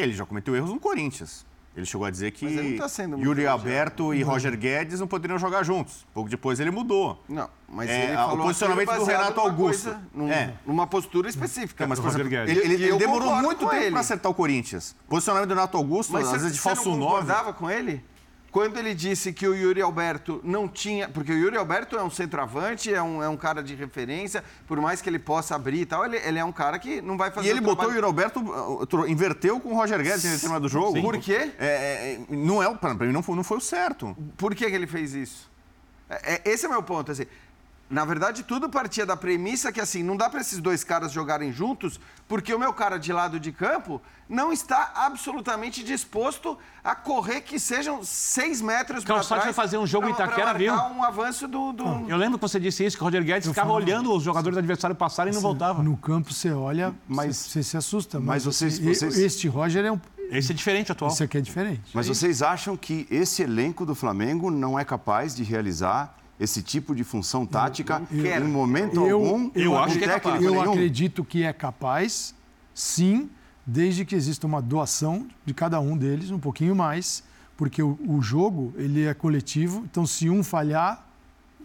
ele 0.02 0.12
já 0.12 0.24
cometeu 0.24 0.54
erros 0.56 0.70
no 0.70 0.80
Corinthians. 0.80 1.46
Ele 1.78 1.86
chegou 1.86 2.04
a 2.04 2.10
dizer 2.10 2.32
que 2.32 2.76
tá 2.76 2.86
Yuri 3.18 3.46
Alberto 3.46 4.12
e 4.12 4.20
Roger 4.22 4.56
Guedes 4.56 4.98
não 4.98 5.06
poderiam 5.06 5.38
jogar 5.38 5.62
juntos. 5.62 6.04
Pouco 6.12 6.28
depois 6.28 6.58
ele 6.58 6.72
mudou. 6.72 7.22
Não, 7.28 7.48
mas 7.68 7.88
é, 7.88 8.06
ele 8.06 8.14
falou 8.14 8.40
o 8.40 8.42
posicionamento 8.42 8.94
do 8.96 9.04
Renato 9.04 9.40
Augusto. 9.40 9.84
Coisa, 9.84 10.02
num, 10.12 10.28
é. 10.28 10.54
Numa 10.66 10.88
postura 10.88 11.28
específica. 11.28 11.84
É, 11.84 11.86
mas, 11.86 12.00
por 12.00 12.08
exemplo, 12.08 12.26
ele, 12.26 12.58
ele, 12.58 12.84
ele 12.84 12.96
demorou 12.96 13.32
muito 13.36 13.68
tempo 13.68 13.90
para 13.92 14.00
acertar 14.00 14.32
o 14.32 14.34
Corinthians. 14.34 14.96
Posicionamento 15.08 15.48
do 15.50 15.54
Renato 15.54 15.76
Augusto, 15.76 16.12
mas 16.12 16.26
às 16.26 16.42
vezes 16.42 16.54
de 16.54 16.60
falso 16.60 16.88
9. 16.88 16.94
Você 16.94 16.98
não 16.98 17.06
concordava 17.06 17.52
com 17.52 17.70
ele? 17.70 18.02
Quando 18.50 18.78
ele 18.78 18.94
disse 18.94 19.32
que 19.32 19.46
o 19.46 19.54
Yuri 19.54 19.82
Alberto 19.82 20.40
não 20.42 20.66
tinha. 20.66 21.08
Porque 21.08 21.32
o 21.32 21.36
Yuri 21.36 21.56
Alberto 21.56 21.96
é 21.96 22.02
um 22.02 22.10
centroavante, 22.10 22.92
é 22.92 23.02
um, 23.02 23.22
é 23.22 23.28
um 23.28 23.36
cara 23.36 23.62
de 23.62 23.74
referência, 23.74 24.42
por 24.66 24.80
mais 24.80 25.02
que 25.02 25.08
ele 25.08 25.18
possa 25.18 25.54
abrir 25.54 25.82
e 25.82 25.86
tal, 25.86 26.04
ele, 26.04 26.16
ele 26.16 26.38
é 26.38 26.44
um 26.44 26.52
cara 26.52 26.78
que 26.78 27.02
não 27.02 27.16
vai 27.16 27.30
fazer. 27.30 27.48
E 27.48 27.50
ele 27.50 27.60
botou 27.60 27.76
trabalho... 27.76 27.92
o 27.92 27.96
Yuri 27.96 28.06
Alberto, 28.06 28.40
uh, 28.40 29.08
inverteu 29.08 29.60
com 29.60 29.70
o 29.70 29.74
Roger 29.74 30.02
Guedes 30.02 30.24
em 30.24 30.32
determinado 30.32 30.68
jogo. 30.68 30.92
Sim. 30.96 31.02
Por 31.02 31.18
quê? 31.18 31.52
É, 31.58 31.66
é, 31.66 32.20
não 32.28 32.62
é, 32.62 32.74
para 32.74 32.94
mim 32.94 33.12
não 33.12 33.22
foi, 33.22 33.36
não 33.36 33.44
foi 33.44 33.58
o 33.58 33.60
certo. 33.60 34.16
Por 34.36 34.54
que, 34.54 34.68
que 34.68 34.74
ele 34.74 34.86
fez 34.86 35.14
isso? 35.14 35.50
É, 36.08 36.34
é 36.34 36.42
esse 36.46 36.64
é 36.64 36.68
o 36.68 36.72
meu 36.72 36.82
ponto. 36.82 37.12
Assim, 37.12 37.26
na 37.90 38.04
verdade, 38.04 38.42
tudo 38.42 38.68
partia 38.68 39.06
da 39.06 39.16
premissa 39.16 39.72
que, 39.72 39.80
assim, 39.80 40.02
não 40.02 40.16
dá 40.16 40.28
para 40.28 40.40
esses 40.40 40.58
dois 40.58 40.84
caras 40.84 41.10
jogarem 41.10 41.50
juntos, 41.50 41.98
porque 42.26 42.52
o 42.52 42.58
meu 42.58 42.72
cara 42.72 42.98
de 42.98 43.10
lado 43.12 43.40
de 43.40 43.50
campo 43.50 44.00
não 44.28 44.52
está 44.52 44.92
absolutamente 44.94 45.82
disposto 45.82 46.58
a 46.84 46.94
correr 46.94 47.40
que 47.40 47.58
sejam 47.58 48.04
seis 48.04 48.60
metros 48.60 49.04
para 49.04 49.24
trás. 49.24 49.44
vai 49.44 49.52
fazer 49.54 49.78
um 49.78 49.86
jogo 49.86 50.06
em 50.06 50.12
Itaquera, 50.12 50.52
viu? 50.52 50.74
um 50.74 51.02
avanço 51.02 51.48
do, 51.48 51.72
do... 51.72 51.84
Eu 52.06 52.18
lembro 52.18 52.38
que 52.38 52.42
você 52.42 52.60
disse 52.60 52.84
isso, 52.84 52.94
que 52.94 53.02
o 53.02 53.06
Roger 53.06 53.24
Guedes 53.24 53.48
ficava 53.48 53.68
falo... 53.68 53.82
olhando 53.82 54.12
os 54.12 54.22
jogadores 54.22 54.54
do 54.54 54.58
adversário 54.58 54.94
passarem 54.94 55.32
e 55.32 55.34
não 55.34 55.40
voltava. 55.40 55.82
No 55.82 55.96
campo 55.96 56.32
você 56.32 56.52
olha, 56.52 56.94
mas 57.08 57.36
você 57.36 57.62
se 57.62 57.76
assusta. 57.76 58.18
Mas, 58.18 58.44
mas 58.44 58.44
vocês, 58.44 58.78
vocês... 58.78 59.16
Este 59.16 59.48
Roger 59.48 59.86
é 59.86 59.92
um... 59.92 59.98
Esse 60.30 60.52
é 60.52 60.54
diferente 60.54 60.92
atual. 60.92 61.10
Esse 61.10 61.22
aqui 61.22 61.38
é 61.38 61.40
diferente. 61.40 61.90
Mas 61.94 62.06
vocês 62.06 62.42
acham 62.42 62.76
que 62.76 63.06
esse 63.10 63.42
elenco 63.42 63.86
do 63.86 63.94
Flamengo 63.94 64.50
não 64.50 64.78
é 64.78 64.84
capaz 64.84 65.34
de 65.34 65.42
realizar 65.42 66.14
esse 66.38 66.62
tipo 66.62 66.94
de 66.94 67.02
função 67.02 67.44
tática 67.44 68.02
eu, 68.10 68.24
eu, 68.24 68.46
em 68.46 68.48
momento 68.48 69.06
eu, 69.06 69.16
algum? 69.16 69.50
Eu, 69.54 69.76
acho 69.76 69.98
que 69.98 70.04
é 70.04 70.08
capaz. 70.20 70.42
Eu 70.42 70.60
acredito 70.60 71.24
que 71.24 71.42
é 71.42 71.52
capaz, 71.52 72.34
sim, 72.74 73.28
desde 73.66 74.04
que 74.04 74.14
exista 74.14 74.46
uma 74.46 74.62
doação 74.62 75.26
de 75.44 75.52
cada 75.52 75.80
um 75.80 75.96
deles, 75.96 76.30
um 76.30 76.38
pouquinho 76.38 76.74
mais, 76.74 77.24
porque 77.56 77.82
o, 77.82 77.98
o 78.06 78.22
jogo 78.22 78.72
ele 78.76 79.04
é 79.04 79.14
coletivo. 79.14 79.84
Então, 79.90 80.06
se 80.06 80.30
um 80.30 80.44
falhar, 80.44 81.04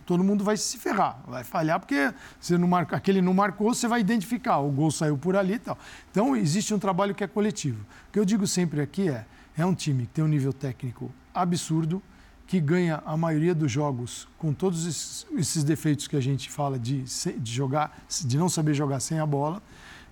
todo 0.06 0.24
mundo 0.24 0.44
vai 0.44 0.58
se 0.58 0.78
ferrar. 0.78 1.20
Vai 1.28 1.44
falhar 1.44 1.80
porque 1.80 2.12
você 2.40 2.58
não 2.58 2.68
marca, 2.68 2.96
aquele 2.96 3.22
não 3.22 3.34
marcou, 3.34 3.74
você 3.74 3.88
vai 3.88 4.02
identificar. 4.02 4.58
O 4.58 4.72
gol 4.72 4.92
saiu 4.92 5.18
por 5.18 5.36
ali 5.36 5.54
e 5.54 5.60
tal. 5.60 5.78
Então, 6.12 6.36
existe 6.36 6.74
um 6.74 6.80
trabalho 6.80 7.14
que 7.14 7.24
é 7.24 7.28
coletivo. 7.28 7.86
O 8.10 8.12
que 8.12 8.20
eu 8.20 8.26
digo 8.26 8.48
sempre 8.48 8.82
aqui 8.82 9.08
é: 9.08 9.26
é 9.56 9.66
um 9.66 9.74
time 9.76 10.08
que 10.08 10.14
tem 10.14 10.24
um 10.24 10.28
nível 10.28 10.52
técnico 10.52 11.12
absurdo, 11.34 12.02
que 12.46 12.60
ganha 12.60 13.02
a 13.06 13.16
maioria 13.16 13.56
dos 13.56 13.72
jogos 13.72 14.28
com 14.38 14.54
todos 14.54 14.86
esses, 14.86 15.26
esses 15.36 15.64
defeitos 15.64 16.08
que 16.08 16.16
a 16.16 16.22
gente 16.22 16.50
fala 16.50 16.78
de, 16.78 17.04
de, 17.38 17.52
jogar, 17.52 18.06
de 18.26 18.38
não 18.38 18.50
saber 18.50 18.74
jogar 18.74 19.00
sem 19.00 19.20
a 19.20 19.26
bola. 19.26 19.62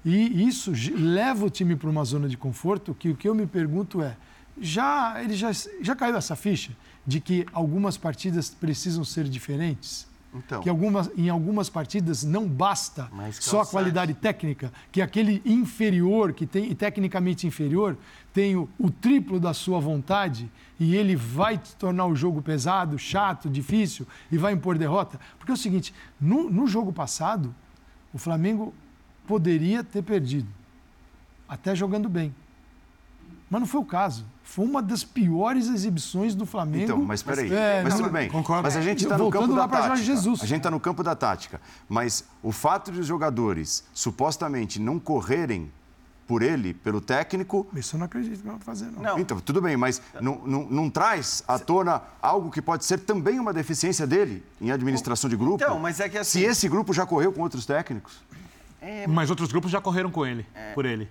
E 0.04 0.48
isso 0.48 0.72
leva 0.96 1.46
o 1.46 1.50
time 1.50 1.76
para 1.76 1.90
uma 1.90 2.04
zona 2.04 2.28
de 2.28 2.36
conforto 2.36 2.96
que 2.96 3.10
o 3.10 3.16
que 3.16 3.30
eu 3.30 3.36
me 3.36 3.46
pergunto 3.46 4.02
é, 4.02 4.18
já 4.60 5.22
ele 5.24 5.36
já, 5.36 5.52
já 5.82 5.96
caiu 5.96 6.16
essa 6.16 6.36
ficha 6.36 6.72
de 7.06 7.20
que 7.20 7.46
algumas 7.54 7.98
partidas 7.98 8.50
precisam 8.50 9.04
ser 9.04 9.26
diferentes? 9.26 10.10
Então. 10.34 10.62
Que 10.62 10.70
algumas, 10.70 11.12
em 11.18 11.30
algumas 11.30 11.70
partidas 11.70 12.24
não 12.24 12.48
basta 12.48 13.10
só 13.34 13.62
a 13.62 13.66
qualidade 13.66 14.14
técnica, 14.14 14.72
que 14.92 15.02
aquele 15.02 15.42
inferior, 15.46 16.32
que 16.32 16.46
tem 16.46 16.74
tecnicamente 16.74 17.46
inferior, 17.46 17.98
tem 18.34 18.56
o, 18.56 18.70
o, 18.80 18.90
triplo 18.90 19.40
da 19.40 19.54
sua 19.54 19.80
vontade 19.80 20.50
e 20.82 20.96
ele 20.96 21.16
vai 21.16 21.62
tornar 21.78 22.08
o 22.08 22.16
jogo 22.16 22.42
pesado, 22.42 22.98
chato, 22.98 23.48
difícil 23.48 24.08
e 24.32 24.38
vai 24.38 24.52
impor 24.52 24.80
derrota. 24.80 25.20
Porque 25.38 25.52
é 25.52 25.54
o 25.54 25.58
seguinte: 25.58 25.94
no, 26.20 26.50
no 26.50 26.66
jogo 26.66 26.92
passado, 26.92 27.54
o 28.12 28.18
Flamengo 28.18 28.74
poderia 29.28 29.84
ter 29.84 30.02
perdido, 30.02 30.50
até 31.48 31.76
jogando 31.76 32.10
bem. 32.10 32.34
Mas 33.48 33.62
não 33.62 33.68
foi 33.68 33.80
o 33.80 33.86
caso. 33.86 34.26
Foi 34.42 34.66
uma 34.66 34.82
das 34.82 35.04
piores 35.04 35.68
exibições 35.68 36.34
do 36.34 36.48
Flamengo. 36.48 36.84
Então, 36.84 36.98
mas 37.04 37.22
peraí. 37.22 37.54
É, 37.54 37.84
mas 37.84 37.94
tudo 37.94 38.10
bem. 38.10 38.28
Concordo. 38.28 38.64
Mas 38.64 38.76
a 38.76 38.82
gente 38.82 39.04
está 39.04 39.20
no 39.20 39.30
campo 39.30 39.54
da 39.54 39.68
tática. 39.68 39.96
Jesus. 39.98 40.42
A 40.42 40.48
gente 40.48 40.58
está 40.58 40.72
no 40.72 40.80
campo 40.80 41.04
da 41.04 41.16
tática. 41.16 41.62
Mas 41.88 42.26
o 42.42 42.52
fato 42.52 42.92
de 42.92 43.02
os 43.02 43.06
jogadores 43.06 43.84
supostamente 43.94 44.80
não 44.80 44.98
correrem 45.00 45.72
por 46.28 46.42
ele, 46.42 46.74
pelo 46.74 47.02
técnico. 47.02 47.68
Isso 47.76 47.96
eu 47.96 48.00
não 48.00 48.06
acredito 48.06 48.42
que 48.42 48.48
vai 48.48 48.58
fazer, 48.60 48.86
não. 48.86 49.02
não. 49.02 49.20
Então, 49.20 49.40
tudo 49.40 49.62
bem, 49.62 49.76
mas 49.76 50.02
não, 50.20 50.42
não, 50.46 50.66
não, 50.70 50.90
traz 50.90 51.44
à 51.48 51.60
tona 51.60 52.02
algo 52.22 52.50
que 52.50 52.62
pode 52.62 52.86
ser 52.86 53.00
também 53.00 53.40
uma 53.40 53.54
deficiência 53.54 54.08
dele 54.08 54.44
em 54.60 54.72
administração 54.72 55.30
de 55.30 55.36
grupo? 55.36 55.64
Então, 55.64 55.80
mas 55.80 56.00
é 56.00 56.08
que 56.08 56.18
assim... 56.18 56.40
Se 56.40 56.46
esse 56.46 56.70
grupo 56.70 56.94
já 56.94 57.06
correu 57.06 57.34
com 57.34 57.42
outros 57.42 57.66
técnicos. 57.66 58.22
É... 58.82 59.06
Mas 59.08 59.30
outros 59.30 59.52
grupos 59.52 59.72
já 59.72 59.82
correram 59.82 60.10
com 60.10 60.26
ele, 60.26 60.46
é... 60.56 60.74
por 60.74 60.86
ele. 60.86 61.10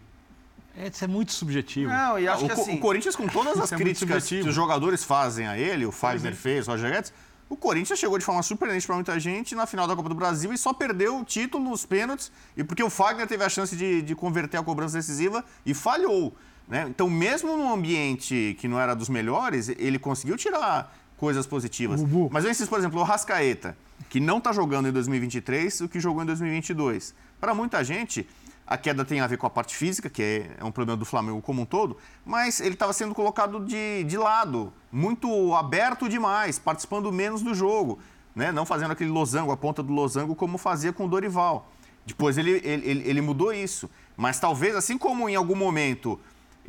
É, 0.76 0.88
isso 0.88 1.04
é 1.04 1.06
muito 1.06 1.32
subjetivo. 1.32 1.90
Não, 1.90 2.18
e 2.18 2.26
acho 2.26 2.44
o, 2.44 2.46
que 2.46 2.52
assim... 2.52 2.76
o 2.76 2.80
Corinthians, 2.80 3.16
com 3.16 3.26
todas 3.26 3.58
as 3.60 3.72
é 3.72 3.76
críticas 3.76 4.26
que 4.26 4.40
os 4.40 4.54
jogadores 4.54 5.04
fazem 5.04 5.46
a 5.46 5.58
ele, 5.58 5.84
o 5.84 5.92
Fagner 5.92 6.34
fez, 6.34 6.66
o 6.66 6.70
Roger 6.70 6.90
Guedes, 6.90 7.12
o 7.50 7.56
Corinthians 7.56 7.98
chegou 7.98 8.16
de 8.16 8.24
forma 8.24 8.42
surpreendente 8.44 8.86
para 8.86 8.94
muita 8.94 9.18
gente 9.18 9.56
na 9.56 9.66
final 9.66 9.88
da 9.88 9.96
Copa 9.96 10.08
do 10.08 10.14
Brasil 10.14 10.52
e 10.52 10.56
só 10.56 10.72
perdeu 10.72 11.18
o 11.18 11.24
título 11.24 11.68
nos 11.68 11.84
pênaltis, 11.84 12.30
e 12.56 12.62
porque 12.62 12.80
o 12.80 12.88
Fagner 12.88 13.26
teve 13.26 13.42
a 13.42 13.48
chance 13.48 13.74
de, 13.74 14.00
de 14.00 14.14
converter 14.14 14.56
a 14.56 14.62
cobrança 14.62 14.96
decisiva 14.96 15.44
e 15.66 15.74
falhou. 15.74 16.32
Né? 16.68 16.86
Então, 16.88 17.10
mesmo 17.10 17.56
num 17.56 17.72
ambiente 17.72 18.56
que 18.60 18.68
não 18.68 18.78
era 18.78 18.94
dos 18.94 19.08
melhores, 19.08 19.68
ele 19.68 19.98
conseguiu 19.98 20.36
tirar 20.36 20.96
coisas 21.16 21.44
positivas. 21.44 22.00
Mas 22.30 22.44
eu 22.44 22.52
insisto, 22.52 22.70
por 22.70 22.78
exemplo, 22.78 23.00
o 23.00 23.02
Rascaeta, 23.02 23.76
que 24.08 24.20
não 24.20 24.38
está 24.38 24.52
jogando 24.52 24.88
em 24.88 24.92
2023 24.92 25.80
o 25.80 25.88
que 25.88 25.98
jogou 25.98 26.22
em 26.22 26.26
2022. 26.26 27.12
Para 27.40 27.52
muita 27.52 27.82
gente, 27.82 28.28
a 28.70 28.78
queda 28.78 29.04
tem 29.04 29.20
a 29.20 29.26
ver 29.26 29.36
com 29.36 29.48
a 29.48 29.50
parte 29.50 29.74
física, 29.74 30.08
que 30.08 30.22
é, 30.22 30.50
é 30.60 30.64
um 30.64 30.70
problema 30.70 30.96
do 30.96 31.04
Flamengo 31.04 31.42
como 31.42 31.62
um 31.62 31.66
todo, 31.66 31.96
mas 32.24 32.60
ele 32.60 32.74
estava 32.74 32.92
sendo 32.92 33.12
colocado 33.12 33.58
de, 33.64 34.04
de 34.04 34.16
lado, 34.16 34.72
muito 34.92 35.52
aberto 35.56 36.08
demais, 36.08 36.56
participando 36.56 37.10
menos 37.10 37.42
do 37.42 37.52
jogo, 37.52 37.98
né? 38.32 38.52
não 38.52 38.64
fazendo 38.64 38.92
aquele 38.92 39.10
losango, 39.10 39.50
a 39.50 39.56
ponta 39.56 39.82
do 39.82 39.92
losango, 39.92 40.36
como 40.36 40.56
fazia 40.56 40.92
com 40.92 41.06
o 41.06 41.08
Dorival. 41.08 41.68
Depois 42.06 42.38
ele, 42.38 42.60
ele, 42.64 43.02
ele 43.08 43.20
mudou 43.20 43.52
isso. 43.52 43.90
Mas 44.16 44.38
talvez, 44.38 44.76
assim 44.76 44.96
como 44.96 45.28
em 45.28 45.34
algum 45.34 45.56
momento 45.56 46.20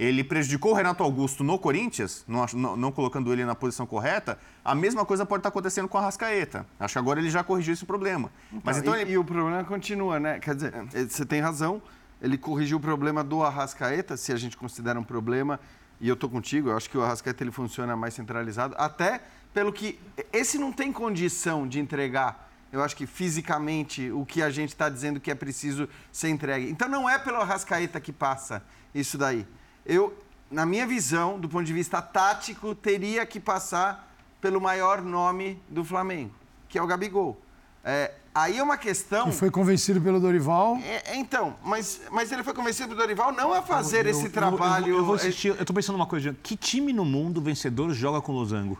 ele 0.01 0.23
prejudicou 0.23 0.71
o 0.71 0.73
Renato 0.73 1.03
Augusto 1.03 1.43
no 1.43 1.59
Corinthians, 1.59 2.25
não, 2.27 2.43
não, 2.53 2.75
não, 2.75 2.91
colocando 2.91 3.31
ele 3.31 3.45
na 3.45 3.53
posição 3.53 3.85
correta, 3.85 4.39
a 4.65 4.73
mesma 4.73 5.05
coisa 5.05 5.27
pode 5.27 5.41
estar 5.41 5.49
acontecendo 5.49 5.87
com 5.87 5.95
a 5.95 6.01
Rascaeta. 6.01 6.65
Acho 6.79 6.93
que 6.93 6.97
agora 6.97 7.19
ele 7.19 7.29
já 7.29 7.43
corrigiu 7.43 7.71
esse 7.75 7.85
problema. 7.85 8.31
Então, 8.47 8.61
Mas 8.65 8.77
então, 8.79 8.97
e, 8.97 9.01
ele... 9.01 9.11
e, 9.11 9.17
o 9.19 9.23
problema 9.23 9.63
continua, 9.63 10.19
né? 10.19 10.39
Quer 10.39 10.55
dizer, 10.55 10.73
é. 10.73 11.05
você 11.05 11.23
tem 11.23 11.39
razão, 11.39 11.79
ele 12.19 12.35
corrigiu 12.35 12.77
o 12.77 12.79
problema 12.79 13.23
do 13.23 13.43
Arrascaeta, 13.43 14.17
se 14.17 14.33
a 14.33 14.37
gente 14.37 14.57
considera 14.57 14.99
um 14.99 15.03
problema, 15.03 15.59
e 15.99 16.07
eu 16.07 16.15
estou 16.15 16.31
contigo, 16.31 16.69
eu 16.69 16.77
acho 16.77 16.89
que 16.89 16.97
o 16.97 17.03
Arrascaeta 17.03 17.43
ele 17.43 17.51
funciona 17.51 17.95
mais 17.95 18.15
centralizado, 18.15 18.73
até 18.79 19.21
pelo 19.53 19.71
que 19.71 19.99
esse 20.33 20.57
não 20.57 20.73
tem 20.73 20.91
condição 20.91 21.67
de 21.67 21.79
entregar 21.79 22.49
eu 22.71 22.81
acho 22.81 22.95
que 22.95 23.05
fisicamente 23.05 24.09
o 24.11 24.25
que 24.25 24.41
a 24.41 24.49
gente 24.49 24.69
está 24.69 24.87
dizendo 24.87 25.19
que 25.19 25.29
é 25.29 25.35
preciso 25.35 25.89
ser 26.09 26.29
entregue. 26.29 26.69
Então 26.71 26.87
não 26.87 27.09
é 27.09 27.19
pelo 27.19 27.35
Arrascaeta 27.35 27.99
que 27.99 28.13
passa 28.13 28.63
isso 28.95 29.17
daí 29.17 29.45
eu, 29.85 30.17
na 30.49 30.65
minha 30.65 30.85
visão, 30.85 31.39
do 31.39 31.49
ponto 31.49 31.63
de 31.63 31.73
vista 31.73 32.01
tático, 32.01 32.75
teria 32.75 33.25
que 33.25 33.39
passar 33.39 34.11
pelo 34.39 34.59
maior 34.59 35.01
nome 35.01 35.61
do 35.69 35.83
Flamengo, 35.83 36.31
que 36.67 36.77
é 36.77 36.81
o 36.81 36.87
Gabigol. 36.87 37.39
É, 37.83 38.11
aí 38.33 38.57
é 38.57 38.63
uma 38.63 38.77
questão. 38.77 39.29
E 39.29 39.31
foi 39.31 39.49
convencido 39.49 39.99
pelo 40.01 40.19
Dorival. 40.19 40.77
É, 40.77 41.15
então, 41.17 41.55
mas, 41.63 42.01
mas 42.11 42.31
ele 42.31 42.43
foi 42.43 42.53
convencido 42.53 42.89
pelo 42.89 42.99
Dorival 42.99 43.31
não 43.31 43.53
a 43.53 43.61
fazer 43.61 44.05
eu, 44.05 44.11
esse 44.11 44.25
eu, 44.25 44.31
trabalho. 44.31 44.87
Eu, 44.87 44.97
eu, 44.97 45.05
vou 45.05 45.15
assistir. 45.15 45.47
Eu 45.49 45.65
tô 45.65 45.73
pensando 45.73 45.95
uma 45.95 46.05
coisa. 46.05 46.35
Que 46.43 46.55
time 46.55 46.93
no 46.93 47.05
mundo 47.05 47.41
vencedor 47.41 47.91
joga 47.93 48.21
com 48.21 48.31
losango? 48.31 48.79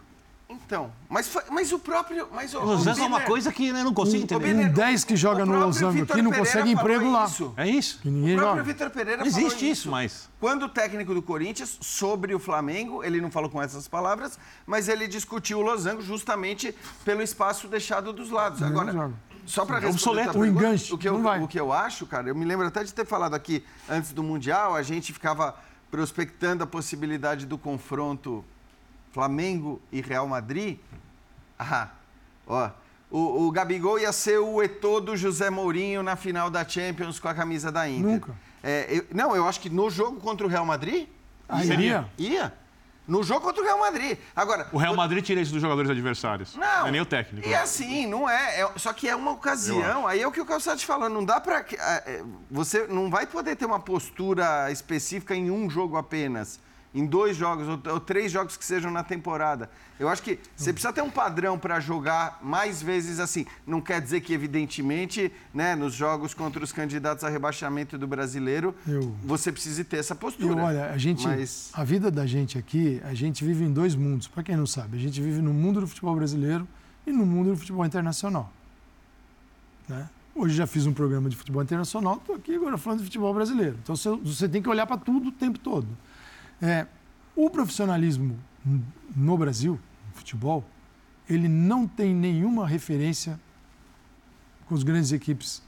Então, 0.72 0.90
mas, 1.06 1.30
mas 1.50 1.70
o 1.70 1.78
próprio. 1.78 2.28
Mas 2.32 2.54
o, 2.54 2.60
Losango 2.60 2.98
o 2.98 3.02
é 3.02 3.06
uma 3.06 3.20
coisa 3.20 3.52
que 3.52 3.68
eu 3.68 3.74
não 3.74 3.92
consigo 3.92 4.22
entender. 4.22 4.54
Um 4.54 4.72
10 4.72 5.04
que 5.04 5.14
joga 5.16 5.44
no 5.44 5.58
Losango 5.58 6.02
aqui 6.02 6.22
não 6.22 6.32
consegue 6.32 6.70
emprego 6.70 7.10
lá. 7.10 7.26
Isso. 7.26 7.52
É 7.58 7.68
isso? 7.68 7.98
Que 8.00 8.08
ninguém 8.08 8.36
o 8.36 8.38
próprio 8.38 8.64
Vitor 8.64 8.88
Pereira 8.88 9.26
Existe 9.26 9.68
isso, 9.68 9.90
mas. 9.90 10.30
Quando 10.40 10.62
o 10.62 10.68
técnico 10.70 11.12
do 11.12 11.20
Corinthians, 11.20 11.76
sobre 11.82 12.34
o 12.34 12.38
Flamengo, 12.38 13.04
ele 13.04 13.20
não 13.20 13.30
falou 13.30 13.50
com 13.50 13.60
essas 13.60 13.86
palavras, 13.86 14.38
mas 14.66 14.88
ele 14.88 15.06
discutiu 15.06 15.58
o 15.58 15.60
Losango 15.60 16.00
justamente 16.00 16.74
pelo 17.04 17.20
espaço 17.20 17.68
deixado 17.68 18.10
dos 18.10 18.30
lados. 18.30 18.62
Agora, 18.62 19.12
só 19.44 19.66
para 19.66 19.78
responder 19.78 20.34
o 20.34 20.46
enganche. 20.46 20.94
O 20.94 20.96
que, 20.96 21.06
eu, 21.06 21.22
o 21.22 21.48
que 21.48 21.60
eu 21.60 21.70
acho, 21.70 22.06
cara, 22.06 22.28
eu 22.28 22.34
me 22.34 22.46
lembro 22.46 22.66
até 22.66 22.82
de 22.82 22.94
ter 22.94 23.04
falado 23.04 23.34
aqui 23.34 23.62
antes 23.90 24.14
do 24.14 24.22
Mundial, 24.22 24.74
a 24.74 24.82
gente 24.82 25.12
ficava 25.12 25.54
prospectando 25.90 26.64
a 26.64 26.66
possibilidade 26.66 27.44
do 27.44 27.58
confronto 27.58 28.42
Flamengo 29.12 29.80
e 29.92 30.00
Real 30.00 30.26
Madrid, 30.26 30.78
ah, 31.58 31.88
ó, 32.46 32.70
o, 33.10 33.46
o 33.46 33.50
Gabigol 33.50 33.98
ia 33.98 34.10
ser 34.12 34.38
o 34.38 34.62
Eto'o 34.62 35.00
do 35.00 35.16
José 35.16 35.50
Mourinho 35.50 36.02
na 36.02 36.16
final 36.16 36.48
da 36.48 36.66
Champions 36.66 37.20
com 37.20 37.28
a 37.28 37.34
camisa 37.34 37.70
da 37.70 37.88
Inter. 37.88 38.10
Nunca. 38.10 38.34
É, 38.62 38.86
eu, 38.88 39.06
não, 39.12 39.36
eu 39.36 39.46
acho 39.46 39.60
que 39.60 39.68
no 39.68 39.90
jogo 39.90 40.18
contra 40.18 40.46
o 40.46 40.50
Real 40.50 40.64
Madrid... 40.64 41.08
Ah, 41.48 41.62
ia. 41.62 42.08
Ia. 42.16 42.54
No 43.06 43.22
jogo 43.22 43.40
contra 43.40 43.60
o 43.60 43.64
Real 43.64 43.78
Madrid. 43.78 44.16
Agora, 44.34 44.68
o 44.72 44.78
Real 44.78 44.94
Madrid 44.94 45.22
tira 45.24 45.40
isso 45.40 45.52
dos 45.52 45.60
jogadores 45.60 45.90
adversários. 45.90 46.54
Não. 46.54 46.80
não 46.80 46.86
é 46.86 46.90
nem 46.92 47.00
o 47.00 47.04
técnico. 47.04 47.46
E 47.46 47.54
assim, 47.54 48.06
não 48.06 48.30
é, 48.30 48.60
é. 48.60 48.72
Só 48.76 48.92
que 48.92 49.08
é 49.08 49.14
uma 49.14 49.32
ocasião. 49.32 50.06
Aí 50.06 50.22
é 50.22 50.26
o 50.26 50.30
que 50.30 50.40
o 50.40 50.46
Calçado 50.46 50.78
te 50.78 50.86
falando. 50.86 51.12
Não 51.12 51.24
dá 51.24 51.40
pra. 51.40 51.58
É, 51.58 51.74
é, 51.78 52.24
você 52.48 52.86
não 52.86 53.10
vai 53.10 53.26
poder 53.26 53.56
ter 53.56 53.66
uma 53.66 53.80
postura 53.80 54.70
específica 54.70 55.34
em 55.34 55.50
um 55.50 55.68
jogo 55.68 55.96
apenas 55.96 56.60
em 56.94 57.06
dois 57.06 57.36
jogos 57.36 57.66
ou, 57.68 57.92
ou, 57.92 58.00
três 58.00 58.30
jogos 58.30 58.56
que 58.56 58.64
sejam 58.64 58.90
na 58.90 59.02
temporada. 59.02 59.70
Eu 59.98 60.08
acho 60.08 60.22
que 60.22 60.38
você 60.56 60.72
precisa 60.72 60.92
ter 60.92 61.02
um 61.02 61.10
padrão 61.10 61.58
para 61.58 61.80
jogar 61.80 62.38
mais 62.42 62.82
vezes 62.82 63.18
assim. 63.18 63.46
Não 63.66 63.80
quer 63.80 64.00
dizer 64.00 64.20
que, 64.20 64.32
evidentemente, 64.32 65.32
né, 65.54 65.74
nos 65.74 65.94
jogos 65.94 66.34
contra 66.34 66.62
os 66.62 66.72
candidatos 66.72 67.24
a 67.24 67.28
rebaixamento 67.28 67.96
do 67.96 68.06
brasileiro, 68.06 68.74
eu, 68.86 69.14
você 69.24 69.50
precise 69.50 69.84
ter 69.84 69.98
essa 69.98 70.14
postura. 70.14 70.60
Eu, 70.60 70.64
olha, 70.64 70.90
a 70.90 70.98
gente, 70.98 71.26
Mas... 71.26 71.70
a 71.72 71.84
vida 71.84 72.10
da 72.10 72.26
gente 72.26 72.58
aqui, 72.58 73.00
a 73.04 73.14
gente 73.14 73.44
vive 73.44 73.64
em 73.64 73.72
dois 73.72 73.94
mundos. 73.94 74.28
Para 74.28 74.42
quem 74.42 74.56
não 74.56 74.66
sabe, 74.66 74.96
a 74.96 75.00
gente 75.00 75.20
vive 75.20 75.40
no 75.40 75.52
mundo 75.52 75.80
do 75.80 75.86
futebol 75.86 76.14
brasileiro 76.14 76.66
e 77.06 77.12
no 77.12 77.24
mundo 77.24 77.50
do 77.50 77.56
futebol 77.56 77.84
internacional. 77.86 78.52
Né? 79.88 80.08
Hoje 80.34 80.54
já 80.54 80.66
fiz 80.66 80.86
um 80.86 80.92
programa 80.92 81.28
de 81.28 81.36
futebol 81.36 81.62
internacional, 81.62 82.16
estou 82.16 82.34
aqui 82.36 82.54
agora 82.54 82.78
falando 82.78 83.00
de 83.00 83.04
futebol 83.04 83.32
brasileiro. 83.34 83.76
Então 83.82 83.94
você, 83.94 84.10
você 84.10 84.48
tem 84.48 84.62
que 84.62 84.68
olhar 84.68 84.86
para 84.86 84.96
tudo 84.96 85.28
o 85.28 85.32
tempo 85.32 85.58
todo. 85.58 85.86
É, 86.62 86.86
o 87.34 87.50
profissionalismo 87.50 88.38
no 89.16 89.36
Brasil, 89.36 89.80
no 90.08 90.14
futebol, 90.14 90.64
ele 91.28 91.48
não 91.48 91.88
tem 91.88 92.14
nenhuma 92.14 92.66
referência 92.66 93.38
com 94.66 94.74
as 94.74 94.84
grandes 94.84 95.10
equipes 95.10 95.60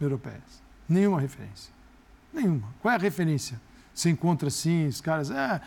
europeias. 0.00 0.62
Nenhuma 0.88 1.20
referência. 1.20 1.72
Nenhuma. 2.32 2.68
Qual 2.80 2.92
é 2.92 2.96
a 2.96 3.00
referência? 3.00 3.60
Você 3.92 4.10
encontra 4.10 4.46
assim, 4.46 4.86
os 4.86 5.00
caras. 5.00 5.28
É, 5.28 5.60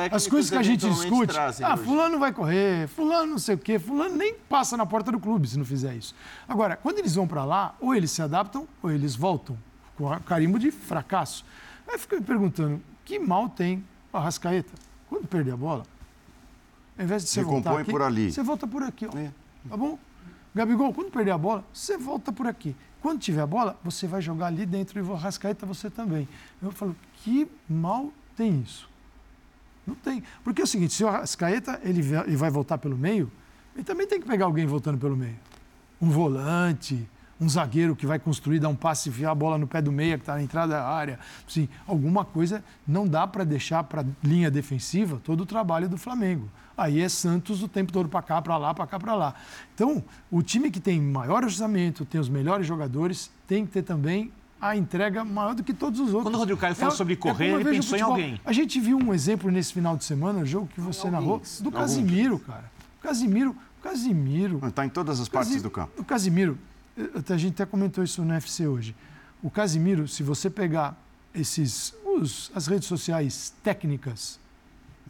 é 0.00 0.14
as 0.14 0.26
coisas 0.26 0.50
que 0.50 0.56
a 0.56 0.62
gente 0.62 0.88
discute. 0.88 1.36
Ah, 1.36 1.74
hoje. 1.74 1.84
fulano 1.84 2.18
vai 2.18 2.32
correr, 2.32 2.88
fulano 2.88 3.32
não 3.32 3.38
sei 3.38 3.56
o 3.56 3.58
quê, 3.58 3.78
fulano 3.78 4.16
nem 4.16 4.34
passa 4.34 4.74
na 4.74 4.86
porta 4.86 5.12
do 5.12 5.20
clube 5.20 5.46
se 5.46 5.58
não 5.58 5.66
fizer 5.66 5.94
isso. 5.94 6.14
Agora, 6.48 6.76
quando 6.76 6.98
eles 6.98 7.14
vão 7.14 7.28
para 7.28 7.44
lá, 7.44 7.76
ou 7.78 7.94
eles 7.94 8.10
se 8.10 8.22
adaptam, 8.22 8.66
ou 8.82 8.90
eles 8.90 9.14
voltam 9.14 9.58
com 9.96 10.08
carimbo 10.20 10.58
de 10.58 10.70
fracasso. 10.70 11.44
Aí 11.86 11.98
fica 11.98 12.16
me 12.16 12.22
perguntando, 12.22 12.80
que 13.04 13.18
mal 13.18 13.50
tem 13.50 13.84
o 14.14 14.20
Arrascaeta, 14.20 14.72
quando 15.08 15.26
perder 15.26 15.52
a 15.52 15.56
bola, 15.56 15.84
ao 16.96 17.04
invés 17.04 17.24
de 17.24 17.30
você 17.30 17.42
voltar 17.42 17.78
aqui, 17.78 17.90
por 17.90 18.02
ali. 18.02 18.32
você 18.32 18.42
volta 18.42 18.66
por 18.66 18.82
aqui, 18.82 19.06
ó. 19.06 19.18
É. 19.18 19.32
Tá 19.68 19.76
bom? 19.76 19.98
Gabigol, 20.54 20.94
quando 20.94 21.10
perder 21.10 21.32
a 21.32 21.38
bola, 21.38 21.64
você 21.72 21.98
volta 21.98 22.32
por 22.32 22.46
aqui. 22.46 22.76
Quando 23.02 23.20
tiver 23.20 23.42
a 23.42 23.46
bola, 23.46 23.78
você 23.82 24.06
vai 24.06 24.22
jogar 24.22 24.46
ali 24.46 24.64
dentro 24.64 24.98
e 24.98 25.02
o 25.02 25.12
Arrascaeta 25.12 25.66
você 25.66 25.90
também. 25.90 26.28
Eu 26.62 26.70
falo, 26.70 26.94
que 27.16 27.48
mal 27.68 28.12
tem 28.36 28.60
isso? 28.60 28.88
Não 29.86 29.94
tem. 29.94 30.22
Porque 30.42 30.62
é 30.62 30.64
o 30.64 30.66
seguinte, 30.66 30.94
se 30.94 31.04
o 31.04 31.08
Arrascaeta 31.08 31.80
ele 31.82 32.02
vai 32.36 32.50
voltar 32.50 32.78
pelo 32.78 32.96
meio, 32.96 33.30
ele 33.74 33.84
também 33.84 34.06
tem 34.06 34.20
que 34.20 34.26
pegar 34.26 34.46
alguém 34.46 34.64
voltando 34.64 34.96
pelo 34.96 35.16
meio. 35.16 35.36
Um 36.00 36.08
volante, 36.08 37.08
um 37.40 37.48
zagueiro 37.48 37.96
que 37.96 38.06
vai 38.06 38.18
construir, 38.18 38.58
dar 38.58 38.68
um 38.68 38.76
passe, 38.76 39.08
enfiar 39.08 39.30
a 39.30 39.34
bola 39.34 39.58
no 39.58 39.66
pé 39.66 39.82
do 39.82 39.92
meia 39.92 40.16
que 40.16 40.22
está 40.22 40.34
na 40.34 40.42
entrada 40.42 40.74
da 40.74 40.86
área. 40.86 41.18
Sim, 41.48 41.68
alguma 41.86 42.24
coisa 42.24 42.62
não 42.86 43.06
dá 43.06 43.26
para 43.26 43.44
deixar 43.44 43.84
para 43.84 44.02
a 44.02 44.04
linha 44.22 44.50
defensiva 44.50 45.20
todo 45.22 45.42
o 45.42 45.46
trabalho 45.46 45.88
do 45.88 45.96
Flamengo. 45.96 46.48
Aí 46.76 47.00
é 47.00 47.08
Santos 47.08 47.62
o 47.62 47.68
tempo 47.68 47.92
todo 47.92 48.08
para 48.08 48.22
cá, 48.22 48.42
para 48.42 48.56
lá, 48.56 48.74
para 48.74 48.86
cá, 48.86 48.98
para 48.98 49.14
lá. 49.14 49.34
Então, 49.74 50.02
o 50.30 50.42
time 50.42 50.70
que 50.70 50.80
tem 50.80 51.00
maior 51.00 51.44
orçamento, 51.44 52.04
tem 52.04 52.20
os 52.20 52.28
melhores 52.28 52.66
jogadores, 52.66 53.30
tem 53.46 53.64
que 53.64 53.72
ter 53.72 53.82
também 53.82 54.32
a 54.60 54.76
entrega 54.76 55.24
maior 55.24 55.54
do 55.54 55.62
que 55.62 55.74
todos 55.74 56.00
os 56.00 56.06
outros. 56.06 56.24
Quando 56.24 56.36
o 56.36 56.38
Rodrigo 56.38 56.58
Caio 56.58 56.74
falou 56.74 56.94
é, 56.94 56.96
sobre 56.96 57.16
correr, 57.16 57.50
é 57.50 57.52
ele 57.52 57.64
pensou 57.64 57.98
em 57.98 58.00
alguém. 58.00 58.40
A 58.44 58.52
gente 58.52 58.80
viu 58.80 58.96
um 58.96 59.12
exemplo 59.12 59.50
nesse 59.50 59.72
final 59.72 59.96
de 59.96 60.04
semana, 60.04 60.40
o 60.40 60.46
jogo 60.46 60.66
que 60.66 60.80
você 60.80 61.10
narrou, 61.10 61.42
do 61.60 61.70
Casimiro, 61.70 62.38
cara. 62.38 62.72
Casimiro, 63.00 63.54
Casimiro. 63.82 64.66
Está 64.66 64.86
em 64.86 64.88
todas 64.88 65.20
as 65.20 65.28
partes 65.28 65.60
do 65.60 65.70
campo. 65.70 65.92
O 65.98 66.04
Casimiro, 66.04 66.58
a 66.96 67.36
gente 67.36 67.54
até 67.54 67.66
comentou 67.66 68.02
isso 68.04 68.22
no 68.22 68.32
UFC 68.32 68.66
hoje. 68.66 68.94
O 69.42 69.50
Casimiro, 69.50 70.06
se 70.06 70.22
você 70.22 70.48
pegar 70.48 70.96
esses, 71.34 71.94
os, 72.04 72.50
as 72.54 72.66
redes 72.66 72.86
sociais 72.86 73.52
técnicas 73.62 74.38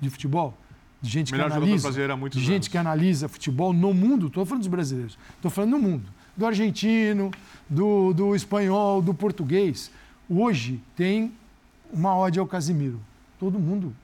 de 0.01 0.09
futebol, 0.09 0.57
de 1.01 1.11
gente 1.11 1.33
Melhor 1.33 1.51
que 1.51 1.57
analisa, 1.57 1.91
de 2.31 2.41
gente 2.41 2.53
anos. 2.55 2.69
que 2.69 2.79
analisa 2.79 3.29
futebol 3.29 3.73
no 3.73 3.93
mundo, 3.93 4.29
estou 4.29 4.47
falando 4.47 4.63
dos 4.63 4.69
brasileiros, 4.69 5.19
estou 5.37 5.51
falando 5.51 5.73
no 5.73 5.79
mundo, 5.79 6.09
do 6.35 6.47
argentino, 6.47 7.31
do, 7.69 8.15
do 8.15 8.35
espanhol, 8.35 9.03
do 9.03 9.13
português. 9.13 9.91
Hoje 10.29 10.83
tem 10.97 11.33
uma 11.93 12.17
ode 12.17 12.39
ao 12.39 12.47
Casimiro. 12.47 12.99
Todo 13.39 13.59
mundo 13.59 13.95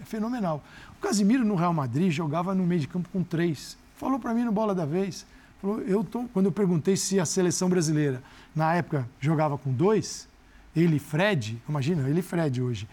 é 0.00 0.04
fenomenal. 0.04 0.62
O 0.98 1.00
Casimiro 1.00 1.44
no 1.44 1.54
Real 1.54 1.72
Madrid 1.72 2.10
jogava 2.10 2.54
no 2.54 2.66
meio 2.66 2.80
de 2.80 2.88
campo 2.88 3.08
com 3.10 3.22
três. 3.22 3.78
Falou 3.96 4.18
para 4.18 4.34
mim 4.34 4.44
no 4.44 4.52
Bola 4.52 4.74
da 4.74 4.84
Vez. 4.84 5.24
Falou, 5.60 5.80
eu 5.80 6.04
tô, 6.04 6.24
quando 6.32 6.46
eu 6.46 6.52
perguntei 6.52 6.96
se 6.96 7.18
a 7.18 7.24
seleção 7.24 7.68
brasileira, 7.68 8.22
na 8.54 8.74
época, 8.74 9.08
jogava 9.20 9.58
com 9.58 9.72
dois, 9.72 10.28
ele 10.74 10.98
Fred, 10.98 11.60
imagina, 11.68 12.08
ele 12.08 12.22
Fred 12.22 12.62
hoje, 12.62 12.88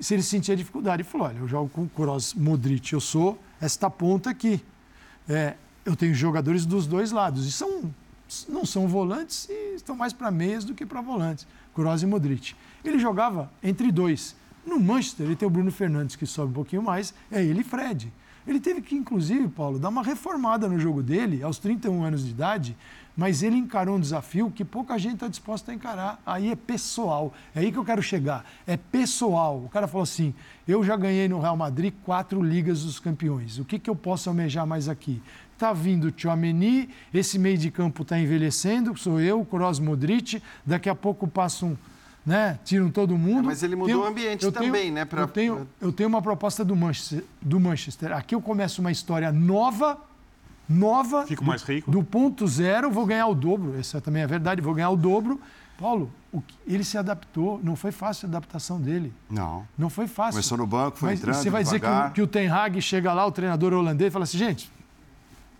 se 0.00 0.14
ele 0.14 0.22
sentia 0.22 0.54
dificuldade. 0.54 1.02
Ele 1.02 1.08
falou, 1.08 1.26
olha, 1.28 1.38
eu 1.38 1.48
jogo 1.48 1.68
com 1.70 1.88
Kroos, 1.88 2.34
Modric, 2.34 2.92
eu 2.92 3.00
sou 3.00 3.38
esta 3.60 3.88
ponta 3.88 4.30
aqui. 4.30 4.62
É, 5.28 5.54
eu 5.84 5.96
tenho 5.96 6.14
jogadores 6.14 6.66
dos 6.66 6.86
dois 6.86 7.10
lados. 7.10 7.46
E 7.46 7.52
são, 7.52 7.90
não 8.48 8.64
são 8.66 8.86
volantes 8.86 9.48
e 9.48 9.74
estão 9.74 9.96
mais 9.96 10.12
para 10.12 10.30
meias 10.30 10.64
do 10.64 10.74
que 10.74 10.84
para 10.84 11.00
volantes. 11.00 11.46
Kroos 11.74 12.02
e 12.02 12.06
Modric. 12.06 12.54
Ele 12.84 12.98
jogava 12.98 13.50
entre 13.62 13.90
dois. 13.90 14.36
No 14.66 14.78
Manchester, 14.78 15.26
ele 15.26 15.36
tem 15.36 15.48
o 15.48 15.50
Bruno 15.50 15.72
Fernandes, 15.72 16.16
que 16.16 16.26
sobe 16.26 16.50
um 16.50 16.54
pouquinho 16.54 16.82
mais, 16.82 17.14
é 17.30 17.42
ele 17.42 17.60
e 17.60 17.64
Fred. 17.64 18.12
Ele 18.46 18.60
teve 18.60 18.80
que, 18.80 18.94
inclusive, 18.94 19.48
Paulo, 19.48 19.78
dar 19.78 19.88
uma 19.88 20.02
reformada 20.02 20.68
no 20.68 20.78
jogo 20.78 21.02
dele, 21.02 21.42
aos 21.42 21.58
31 21.58 22.02
anos 22.04 22.24
de 22.24 22.30
idade, 22.30 22.76
mas 23.16 23.42
ele 23.42 23.56
encarou 23.56 23.96
um 23.96 24.00
desafio 24.00 24.50
que 24.50 24.64
pouca 24.64 24.98
gente 24.98 25.14
está 25.14 25.28
disposta 25.28 25.72
a 25.72 25.74
encarar. 25.74 26.20
Aí 26.24 26.50
é 26.50 26.56
pessoal. 26.56 27.34
É 27.54 27.60
aí 27.60 27.70
que 27.70 27.76
eu 27.76 27.84
quero 27.84 28.02
chegar. 28.02 28.44
É 28.66 28.76
pessoal. 28.76 29.62
O 29.64 29.68
cara 29.68 29.86
falou 29.86 30.04
assim: 30.04 30.34
eu 30.66 30.82
já 30.82 30.96
ganhei 30.96 31.28
no 31.28 31.38
Real 31.38 31.56
Madrid 31.56 31.92
quatro 32.04 32.42
Ligas 32.42 32.82
dos 32.82 32.98
Campeões. 32.98 33.58
O 33.58 33.64
que, 33.64 33.78
que 33.78 33.90
eu 33.90 33.96
posso 33.96 34.30
almejar 34.30 34.66
mais 34.66 34.88
aqui? 34.88 35.20
Está 35.52 35.74
vindo 35.74 36.04
o 36.04 36.10
Tchouameni, 36.10 36.88
esse 37.12 37.38
meio 37.38 37.58
de 37.58 37.70
campo 37.70 38.02
está 38.02 38.18
envelhecendo, 38.18 38.96
sou 38.96 39.20
eu, 39.20 39.44
Kroos 39.44 39.78
Modric, 39.78 40.42
daqui 40.64 40.88
a 40.88 40.94
pouco 40.94 41.28
passa 41.28 41.66
um 41.66 41.76
né? 42.30 42.58
Tiram 42.64 42.90
todo 42.90 43.18
mundo. 43.18 43.40
É, 43.40 43.42
mas 43.42 43.62
ele 43.62 43.74
mudou 43.74 43.88
tenho, 43.88 44.04
o 44.04 44.06
ambiente 44.06 44.52
também, 44.52 44.72
tenho, 44.72 44.94
né? 44.94 45.04
Pra... 45.04 45.22
Eu, 45.22 45.28
tenho, 45.28 45.68
eu 45.80 45.92
tenho 45.92 46.08
uma 46.08 46.22
proposta 46.22 46.64
do 46.64 46.76
Manchester, 46.76 47.24
do 47.42 47.58
Manchester. 47.58 48.12
Aqui 48.12 48.34
eu 48.34 48.40
começo 48.40 48.80
uma 48.80 48.92
história 48.92 49.32
nova, 49.32 49.98
nova. 50.68 51.26
Fico 51.26 51.44
mais 51.44 51.62
rico. 51.62 51.90
Do 51.90 52.04
ponto 52.04 52.46
zero, 52.46 52.88
vou 52.90 53.04
ganhar 53.04 53.26
o 53.26 53.34
dobro. 53.34 53.76
Essa 53.78 54.00
também 54.00 54.22
é 54.22 54.26
verdade, 54.26 54.60
vou 54.60 54.72
ganhar 54.72 54.90
o 54.90 54.96
dobro. 54.96 55.40
Paulo, 55.76 56.12
o, 56.32 56.42
ele 56.66 56.84
se 56.84 56.96
adaptou, 56.96 57.58
não 57.64 57.74
foi 57.74 57.90
fácil 57.90 58.26
a 58.26 58.28
adaptação 58.28 58.80
dele. 58.80 59.12
Não. 59.28 59.66
Não 59.76 59.90
foi 59.90 60.06
fácil. 60.06 60.34
Começou 60.34 60.58
no 60.58 60.66
banco, 60.66 60.98
foi 60.98 61.10
Mas 61.10 61.18
entrando. 61.18 61.34
Você 61.34 61.50
vai 61.50 61.64
devagar. 61.64 61.90
dizer 61.90 62.08
que, 62.10 62.14
que, 62.14 62.22
o 62.22 62.26
Ten 62.26 62.48
Hag 62.48 62.80
chega 62.80 63.12
lá, 63.12 63.26
o 63.26 63.32
treinador 63.32 63.72
holandês, 63.72 64.08
e 64.08 64.12
fala 64.12 64.24
assim, 64.24 64.38
gente, 64.38 64.70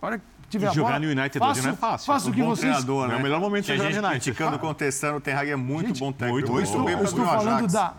hora 0.01 0.21
tiver 0.51 0.71
e 0.71 0.75
jogar 0.75 0.99
bola, 0.99 0.99
no 0.99 1.19
United 1.19 1.39
faço, 1.39 1.51
hoje 1.51 1.61
não 1.61 1.73
é 1.73 1.75
fácil. 1.75 2.05
Faço 2.05 2.29
o 2.29 2.33
que 2.33 2.43
vocês... 2.43 2.59
Treinador, 2.59 3.07
né? 3.07 3.15
É 3.15 3.17
o 3.17 3.23
melhor 3.23 3.39
momento 3.39 3.65
de 3.65 3.75
jogar 3.75 3.89
no 3.89 3.97
United. 3.97 4.09
Criticando, 4.09 4.59
contestando, 4.59 5.17
o 5.17 5.21
Ten 5.21 5.33
Hag 5.33 5.49
é 5.49 5.55
muito 5.55 5.87
gente, 5.87 5.99
bom 5.99 6.11
técnico. 6.11 6.51
Muito, 6.51 6.71
muito 6.71 6.85
bem 6.85 6.95
Eu 6.95 7.03
estou 7.03 7.25
falando 7.25 7.71
da, 7.71 7.93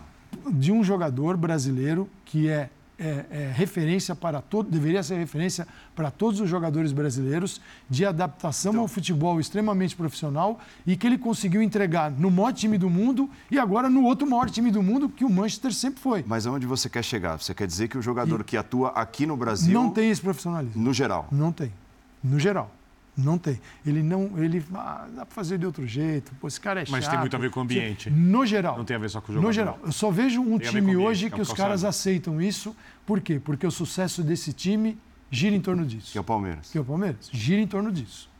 de 0.51 0.71
um 0.71 0.83
jogador 0.83 1.35
brasileiro 1.35 2.09
que 2.25 2.49
é, 2.49 2.69
é, 2.97 3.25
é, 3.31 3.51
referência 3.53 4.15
para 4.15 4.41
todo, 4.41 4.69
deveria 4.69 5.01
ser 5.01 5.15
referência 5.15 5.67
para 5.95 6.11
todos 6.11 6.39
os 6.39 6.49
jogadores 6.49 6.91
brasileiros 6.91 7.59
de 7.89 8.05
adaptação 8.05 8.71
então, 8.71 8.81
ao 8.83 8.87
futebol 8.87 9.39
extremamente 9.39 9.95
profissional 9.95 10.59
e 10.85 10.95
que 10.95 11.07
ele 11.07 11.17
conseguiu 11.17 11.61
entregar 11.61 12.11
no 12.11 12.29
maior 12.29 12.53
time 12.53 12.77
do 12.77 12.89
mundo 12.89 13.29
e 13.49 13.59
agora 13.59 13.89
no 13.89 14.03
outro 14.03 14.29
maior 14.29 14.49
time 14.49 14.71
do 14.71 14.81
mundo 14.81 15.09
que 15.09 15.25
o 15.25 15.29
Manchester 15.29 15.73
sempre 15.73 15.99
foi. 15.99 16.23
Mas 16.27 16.45
aonde 16.45 16.65
você 16.65 16.89
quer 16.89 17.03
chegar? 17.03 17.37
Você 17.37 17.53
quer 17.53 17.67
dizer 17.67 17.87
que 17.87 17.97
o 17.97 18.01
jogador 18.01 18.41
e 18.41 18.43
que 18.43 18.57
atua 18.57 18.89
aqui 18.89 19.25
no 19.25 19.35
Brasil 19.35 19.73
não 19.73 19.89
tem 19.89 20.09
esse 20.09 20.21
profissionalismo? 20.21 20.81
No 20.81 20.93
geral. 20.93 21.27
Não 21.31 21.51
tem. 21.51 21.73
No 22.23 22.39
geral. 22.39 22.73
Não 23.15 23.37
tem. 23.37 23.59
Ele 23.85 24.01
não. 24.01 24.31
Ele, 24.37 24.63
ah, 24.73 25.07
dá 25.15 25.25
para 25.25 25.35
fazer 25.35 25.59
de 25.59 25.65
outro 25.65 25.85
jeito. 25.85 26.33
Pô, 26.41 26.47
esse 26.47 26.59
cara 26.59 26.81
é 26.81 26.85
chato. 26.85 26.91
Mas 26.91 27.07
tem 27.07 27.19
muito 27.19 27.35
a 27.35 27.39
ver 27.39 27.51
com 27.51 27.59
o 27.59 27.63
ambiente. 27.63 28.09
No 28.09 28.43
geral. 28.45 28.75
Não 28.75 28.85
tem 28.85 28.95
a 28.95 28.99
ver 28.99 29.09
só 29.09 29.21
com 29.21 29.31
o 29.31 29.35
jogador. 29.35 29.47
No 29.47 29.53
geral. 29.53 29.79
Eu 29.83 29.91
só 29.91 30.09
vejo 30.09 30.41
um 30.41 30.57
tem 30.57 30.71
time 30.71 30.95
hoje 30.95 31.29
que, 31.29 31.39
é 31.39 31.43
os 31.43 31.53
caras 31.53 31.83
aceitam 31.83 32.41
isso. 32.41 32.75
Por 33.05 33.21
quê? 33.21 33.39
Porque 33.43 33.67
o 33.67 33.71
sucesso 33.71 34.23
desse 34.23 34.51
time 34.51 34.97
gira 35.29 35.55
em 35.55 35.61
torno 35.61 35.85
disso. 35.85 36.11
Que 36.11 36.17
é 36.17 36.21
o 36.21 36.23
Palmeiras. 36.23 36.71
Que 36.71 36.77
é 36.77 36.81
o 36.81 36.85
Palmeiras. 36.85 37.29
Gira 37.31 37.61
em 37.61 37.67
torno 37.67 37.91
disso. 37.91 38.31